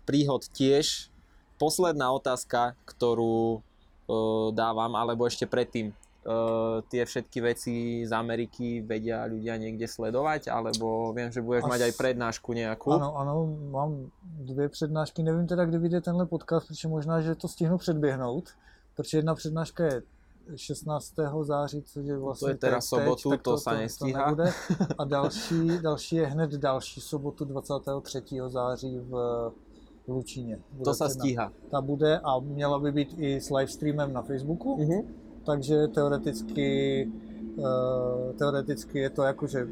Príhod 0.09 0.49
tiež. 0.57 1.13
Posledná 1.61 2.09
otázka, 2.17 2.73
ktorú 2.89 3.61
uh, 3.61 4.49
dávam, 4.57 4.97
alebo 4.97 5.29
ešte 5.29 5.45
predtým. 5.45 5.93
Uh, 6.29 6.85
tie 6.93 7.05
všetky 7.09 7.39
veci 7.41 7.75
z 8.05 8.13
Ameriky 8.13 8.85
vedia 8.85 9.25
ľudia 9.29 9.57
niekde 9.57 9.89
sledovať, 9.89 10.49
alebo 10.49 11.13
viem, 11.13 11.29
že 11.33 11.45
budeš 11.45 11.69
As- 11.69 11.73
mať 11.73 11.81
aj 11.89 11.93
prednášku 11.97 12.53
nejakú. 12.53 12.89
Ano, 12.97 13.17
ano, 13.17 13.35
mám 13.73 14.11
dvě 14.25 14.69
přednášky, 14.69 15.23
nevím 15.23 15.47
teda, 15.47 15.65
kdy 15.65 15.79
vyjde 15.79 16.01
tenhle 16.01 16.27
podcast, 16.27 16.69
protože 16.69 16.89
možná, 16.89 17.21
že 17.21 17.35
to 17.35 17.49
stihnu 17.49 17.79
předběhnout, 17.79 18.45
protože 18.97 19.19
jedna 19.19 19.35
přednáška 19.35 19.85
je 19.85 20.03
16. 20.57 21.15
září, 21.43 21.83
což 21.83 22.07
je 22.07 22.19
vlastně 22.19 22.51
je 22.51 22.55
teda 22.55 22.77
teď, 22.77 22.85
sobotu, 22.85 23.31
tak 23.31 23.43
to 23.43 23.59
sa 23.59 23.73
nestíhá. 23.73 24.27
nebude. 24.27 24.53
A 24.99 25.05
další, 25.05 25.79
další 25.79 26.17
je 26.17 26.27
hned 26.27 26.51
další 26.51 27.01
sobotu 27.01 27.45
23. 27.45 28.23
září 28.49 28.99
v 28.99 29.13
Lučíně. 30.09 30.59
Bude 30.73 30.85
To 30.85 30.91
předná- 30.93 31.09
stíha. 31.09 31.53
Ta 31.71 31.81
bude 31.81 32.19
a 32.19 32.39
měla 32.41 32.79
by 32.79 32.93
být 32.93 33.15
i 33.19 33.41
s 33.41 33.51
livestreamem 33.51 34.13
na 34.13 34.23
Facebooku. 34.23 34.77
Mhm. 34.79 35.15
takže 35.47 35.89
teoreticky, 35.89 37.09
eh, 37.59 38.33
teoreticky 38.39 38.99
je 38.99 39.11
to 39.11 39.23
jako, 39.23 39.47
že 39.47 39.69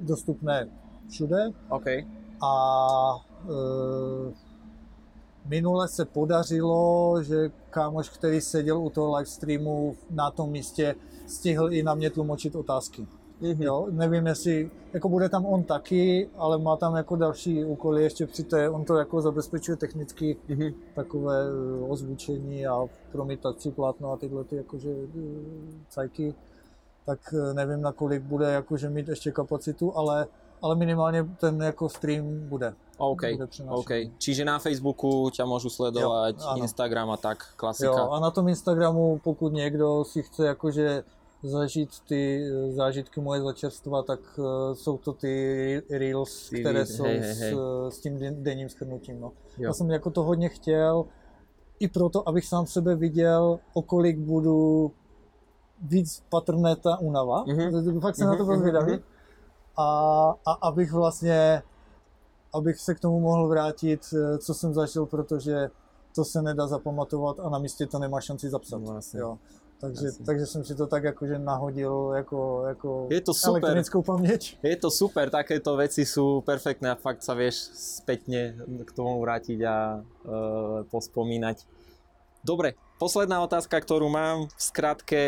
dostupné 0.00 0.68
všude. 1.08 1.50
OK. 1.68 1.86
A 2.42 3.24
e, 3.44 4.32
minule 5.48 5.88
se 5.88 6.04
podařilo, 6.04 7.14
že 7.22 7.50
kámoš, 7.70 8.08
který 8.08 8.40
seděl 8.40 8.78
u 8.78 8.90
toho 8.90 9.16
livestreamu 9.16 9.96
na 10.10 10.30
tom 10.30 10.50
místě, 10.50 10.94
stihl 11.26 11.72
i 11.72 11.82
na 11.82 11.94
mě 11.94 12.10
tlumočit 12.10 12.56
otázky. 12.56 13.06
Mm-hmm. 13.42 13.62
Jo, 13.62 13.86
nevím, 13.90 14.26
jestli, 14.26 14.70
jako 14.92 15.08
bude 15.08 15.28
tam 15.28 15.46
on 15.46 15.62
taky, 15.62 16.30
ale 16.36 16.58
má 16.58 16.76
tam 16.76 16.96
jako 16.96 17.16
další 17.16 17.64
úkoly 17.64 18.02
ještě 18.02 18.26
při 18.26 18.44
té, 18.44 18.70
on 18.70 18.84
to 18.84 18.96
jako 18.96 19.20
zabezpečuje 19.20 19.76
technicky 19.76 20.36
mm-hmm. 20.48 20.74
takové 20.94 21.44
e, 21.44 21.84
ozvučení 21.88 22.66
a 22.66 22.84
promítací 23.12 23.70
plátno 23.70 24.12
a 24.12 24.16
tyhle 24.16 24.44
ty 24.44 24.56
jakože 24.56 24.90
e, 24.90 25.04
cajky, 25.88 26.34
tak 27.06 27.34
e, 27.34 27.54
nevím, 27.54 27.80
na 27.82 27.92
kolik 27.92 28.22
bude 28.22 28.52
jakože 28.52 28.90
mít 28.90 29.08
ještě 29.08 29.30
kapacitu, 29.30 29.96
ale, 29.96 30.26
ale 30.62 30.76
minimálně 30.76 31.24
ten 31.40 31.62
jako 31.62 31.88
stream 31.88 32.48
bude. 32.48 32.74
OK, 32.98 33.20
bude 33.20 33.48
OK. 33.68 33.92
Čiže 34.16 34.48
na 34.48 34.56
Facebooku 34.56 35.28
ťa 35.28 35.44
môžu 35.44 35.68
sledovať, 35.68 36.40
jo, 36.40 36.64
Instagram 36.64 37.12
a 37.12 37.20
tak, 37.20 37.44
klasika. 37.52 37.92
Jo, 37.92 38.08
a 38.08 38.16
na 38.20 38.32
tom 38.32 38.48
Instagramu, 38.48 39.20
pokud 39.20 39.52
někdo 39.52 40.04
si 40.04 40.22
chce 40.22 40.46
jakože 40.56 41.04
zažít 41.48 42.00
ty 42.08 42.50
eh, 42.50 42.72
zážitky 42.72 43.20
moje 43.20 43.42
začerstva, 43.42 44.02
tak 44.02 44.20
uh, 44.38 44.44
jsou 44.74 44.98
to 44.98 45.12
ty 45.12 45.82
reels, 45.90 46.48
ty 46.48 46.60
které 46.60 46.86
jsou 46.86 47.04
hej, 47.04 47.18
hej. 47.18 47.54
S, 47.54 47.94
s 47.94 48.00
tím 48.00 48.42
denním 48.42 48.68
schrnutím. 48.68 49.20
No. 49.20 49.32
Já 49.58 49.72
jsem 49.72 49.90
jako 49.90 50.10
to 50.10 50.22
hodně 50.22 50.48
chtěl, 50.48 51.04
i 51.80 51.88
proto, 51.88 52.28
abych 52.28 52.46
sám 52.46 52.66
sebe 52.66 52.94
viděl, 52.94 53.58
o 53.74 53.82
kolik 53.82 54.18
budu 54.18 54.92
víc 55.82 56.22
patrné 56.30 56.76
ta 56.76 56.98
únava. 56.98 57.44
Mm-hmm. 57.44 58.00
Fakt 58.00 58.16
jsem 58.16 58.26
mm-hmm, 58.26 58.30
na 58.30 58.36
to 58.36 58.44
byl 58.44 58.54
mhm, 58.54 58.60
zvědavý. 58.60 58.92
Mm-hmm. 58.92 59.02
A, 59.76 60.34
a 60.46 60.52
abych 60.52 60.92
vlastně, 60.92 61.62
abych 62.52 62.80
se 62.80 62.94
k 62.94 63.00
tomu 63.00 63.20
mohl 63.20 63.48
vrátit, 63.48 64.14
eh, 64.14 64.38
co 64.38 64.54
jsem 64.54 64.74
zažil, 64.74 65.06
protože 65.06 65.70
to 66.14 66.24
se 66.24 66.42
nedá 66.42 66.66
zapamatovat 66.66 67.40
a 67.40 67.48
na 67.48 67.58
místě 67.58 67.86
to 67.86 67.98
nemá 67.98 68.20
šanci 68.20 68.50
zapsat. 68.50 68.82
Vlastně. 68.82 69.20
Jo. 69.20 69.38
Takže, 69.80 70.08
takže 70.26 70.46
jsem 70.46 70.64
si 70.64 70.74
to 70.74 70.86
tak 70.86 71.04
jakože 71.04 71.38
nahodil 71.38 72.12
jako, 72.16 72.64
jako 72.66 73.06
je 73.10 73.20
to 73.20 73.34
super. 73.34 73.50
elektronickou 73.50 74.02
paměť. 74.02 74.58
Je 74.62 74.76
to 74.76 74.90
super, 74.90 75.30
takéto 75.30 75.76
veci 75.76 76.08
sú 76.08 76.40
perfektné 76.40 76.90
a 76.90 76.96
fakt 76.96 77.20
sa 77.20 77.36
vieš 77.36 77.76
spätne 77.76 78.56
k 78.64 78.90
tomu 78.96 79.20
vrátiť 79.20 79.60
a 79.68 79.76
e, 79.76 80.88
pospomínať. 80.88 81.68
Dobre, 82.40 82.72
posledná 82.96 83.44
otázka, 83.44 83.76
ktorú 83.76 84.08
mám 84.08 84.48
v 84.48 84.60
skratke. 84.60 85.22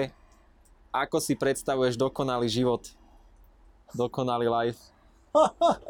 Ako 0.97 1.20
si 1.20 1.37
predstavuješ 1.37 2.01
dokonalý 2.01 2.49
život? 2.49 2.89
Dokonalý 3.93 4.49
life? 4.49 4.81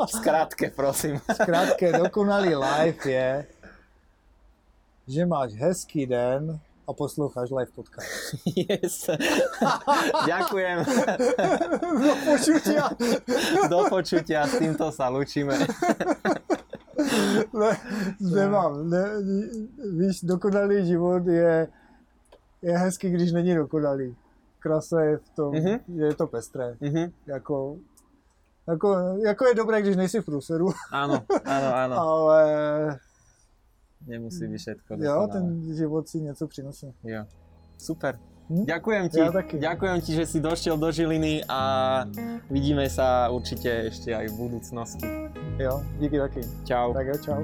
V 0.03 0.11
skratke, 0.11 0.75
prosím. 0.75 1.23
V 1.23 1.31
skratke, 1.31 1.95
dokonalý 1.95 2.59
life 2.59 3.07
je, 3.07 3.47
že 5.07 5.23
máš 5.23 5.55
hezký 5.55 6.11
den, 6.11 6.59
a 6.89 6.93
posloucháš 6.93 7.51
live 7.51 7.73
podcast. 7.73 8.09
Yes. 8.57 9.11
Ďakujem. 10.33 10.79
Do 12.03 12.13
počutia. 12.25 12.85
Do 13.69 13.79
počutia, 13.93 14.49
s 14.49 14.57
týmto 14.57 14.89
sa 14.89 15.13
lučíme. 15.13 15.53
ne, 17.53 17.73
nemám. 18.21 18.89
Ne, 18.89 19.05
víš, 20.01 20.25
dokonalý 20.25 20.87
život 20.89 21.27
je, 21.29 21.69
je 22.63 22.73
hezký, 22.79 23.11
když 23.11 23.33
není 23.33 23.55
dokonalý. 23.55 24.17
Krasa 24.59 25.01
je 25.01 25.17
v 25.17 25.29
tom, 25.37 25.53
mm-hmm. 25.53 25.79
je 25.87 26.15
to 26.15 26.27
pestré. 26.27 26.75
Mm-hmm. 26.81 27.13
Jako, 27.27 27.77
jako, 28.69 28.89
jako 29.25 29.47
je 29.47 29.55
dobré, 29.55 29.83
když 29.83 29.97
nejsi 29.97 30.21
v 30.21 30.25
průseru. 30.25 30.73
Áno, 30.93 31.23
áno, 31.45 31.69
áno. 31.75 31.95
Ale 31.95 32.41
nemusí 34.09 34.49
byť 34.49 34.61
všetko 34.61 34.91
dokonalé. 34.97 35.13
Jo, 35.13 35.29
ten 35.33 35.45
život 35.77 36.09
si 36.09 36.21
něco 36.21 36.47
přinosí. 36.47 36.87
Jo, 37.05 37.25
super. 37.79 38.19
Hm? 38.49 38.65
Ďakujem 38.65 39.05
ti, 39.13 39.21
ja 39.21 39.29
taky. 39.29 39.61
ďakujem 39.61 39.99
ti, 40.01 40.11
že 40.17 40.25
si 40.25 40.41
došiel 40.41 40.81
do 40.81 40.89
Žiliny 40.89 41.45
a 41.53 41.61
vidíme 42.49 42.89
sa 42.89 43.29
určite 43.29 43.93
ešte 43.93 44.17
aj 44.17 44.33
v 44.33 44.35
budúcnosti. 44.41 45.05
Jo, 45.61 45.85
díky 46.01 46.17
taky. 46.17 46.41
Čau. 46.65 46.97
Tak 46.97 47.05
jo, 47.13 47.17
čau. 47.21 47.41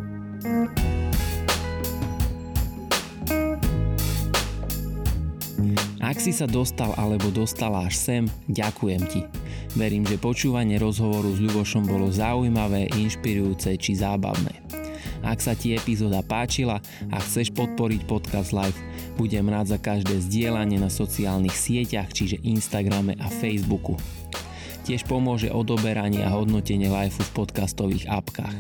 Ak 6.01 6.20
si 6.20 6.32
sa 6.32 6.49
dostal 6.49 6.93
alebo 6.97 7.28
dostala 7.28 7.85
až 7.85 8.01
sem, 8.01 8.24
ďakujem 8.49 9.03
ti. 9.09 9.20
Verím, 9.77 10.09
že 10.09 10.20
počúvanie 10.20 10.81
rozhovoru 10.81 11.32
s 11.32 11.41
Ľubošom 11.41 11.85
bolo 11.85 12.12
zaujímavé, 12.12 12.89
inšpirujúce 12.97 13.77
či 13.77 13.97
zábavné. 13.97 14.84
Ak 15.24 15.40
sa 15.40 15.56
ti 15.56 15.72
epizóda 15.72 16.20
páčila 16.20 16.84
a 17.09 17.16
chceš 17.16 17.48
podporiť 17.56 18.05
podcast 18.05 18.52
Live, 18.52 18.76
budem 19.16 19.48
rád 19.48 19.72
za 19.72 19.78
každé 19.80 20.20
zdieľanie 20.20 20.76
na 20.76 20.92
sociálnych 20.92 21.56
sieťach, 21.56 22.12
čiže 22.12 22.44
Instagrame 22.44 23.16
a 23.16 23.32
Facebooku. 23.32 23.96
Tiež 24.84 25.09
pomôže 25.09 25.48
odoberanie 25.48 26.20
a 26.20 26.36
hodnotenie 26.36 26.92
live 26.92 27.16
v 27.16 27.30
podcastových 27.32 28.05
apkách. 28.05 28.52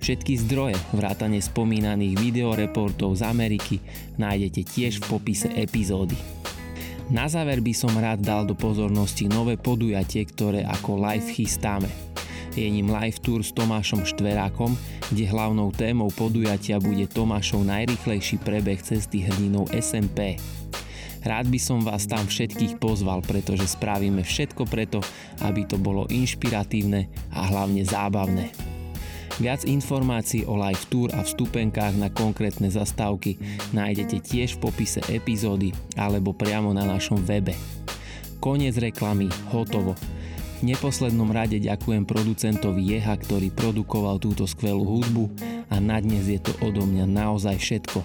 Všetky 0.00 0.40
zdroje, 0.48 0.80
vrátane 0.96 1.38
spomínaných 1.44 2.16
videoreportov 2.16 3.20
z 3.20 3.28
Ameriky, 3.28 3.76
nájdete 4.16 4.64
tiež 4.64 5.04
v 5.04 5.12
popise 5.12 5.52
epizódy. 5.52 6.16
Na 7.12 7.28
záver 7.28 7.60
by 7.60 7.76
som 7.76 7.92
rád 7.92 8.24
dal 8.24 8.48
do 8.48 8.56
pozornosti 8.56 9.28
nové 9.28 9.60
podujatie, 9.60 10.24
ktoré 10.24 10.64
ako 10.64 10.96
live 10.96 11.28
chystáme– 11.28 11.92
je 12.56 12.68
ním 12.68 12.92
live 12.92 13.18
tour 13.20 13.40
s 13.40 13.52
Tomášom 13.52 14.04
Štverákom, 14.04 14.76
kde 15.12 15.24
hlavnou 15.28 15.72
témou 15.72 16.12
podujatia 16.12 16.80
bude 16.80 17.08
Tomášov 17.08 17.64
najrychlejší 17.64 18.40
prebeh 18.40 18.80
cesty 18.80 19.24
hrdinou 19.24 19.68
SMP. 19.72 20.36
Rád 21.22 21.46
by 21.48 21.58
som 21.62 21.86
vás 21.86 22.10
tam 22.10 22.26
všetkých 22.26 22.82
pozval, 22.82 23.22
pretože 23.22 23.78
spravíme 23.78 24.26
všetko 24.26 24.66
preto, 24.66 24.98
aby 25.46 25.62
to 25.62 25.78
bolo 25.78 26.10
inšpiratívne 26.10 27.06
a 27.30 27.40
hlavne 27.46 27.86
zábavné. 27.86 28.50
Viac 29.40 29.64
informácií 29.64 30.44
o 30.44 30.58
live 30.60 30.84
tour 30.92 31.08
a 31.16 31.24
vstupenkách 31.24 31.96
na 31.96 32.12
konkrétne 32.12 32.68
zastávky 32.68 33.40
nájdete 33.72 34.20
tiež 34.20 34.60
v 34.60 34.68
popise 34.68 35.00
epizódy 35.08 35.72
alebo 35.96 36.36
priamo 36.36 36.74
na 36.76 36.84
našom 36.84 37.22
webe. 37.24 37.56
Koniec 38.42 38.76
reklamy, 38.76 39.30
hotovo 39.54 39.96
neposlednom 40.62 41.28
rade 41.34 41.58
ďakujem 41.58 42.06
producentovi 42.06 42.94
Jeha, 42.94 43.18
ktorý 43.18 43.50
produkoval 43.50 44.22
túto 44.22 44.46
skvelú 44.46 44.86
hudbu 44.86 45.28
a 45.68 45.82
na 45.82 45.98
dnes 45.98 46.30
je 46.30 46.38
to 46.38 46.54
odo 46.62 46.86
mňa 46.86 47.06
naozaj 47.06 47.58
všetko. 47.58 48.00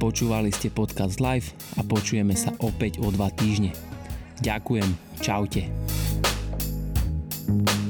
Počúvali 0.00 0.50
ste 0.50 0.72
podcast 0.72 1.20
live 1.20 1.52
a 1.78 1.84
počujeme 1.84 2.34
sa 2.34 2.56
opäť 2.60 2.98
o 3.04 3.08
dva 3.12 3.30
týždne. 3.30 3.76
Ďakujem, 4.42 4.90
čaute. 5.22 5.70
thank 7.44 7.70
you 7.70 7.83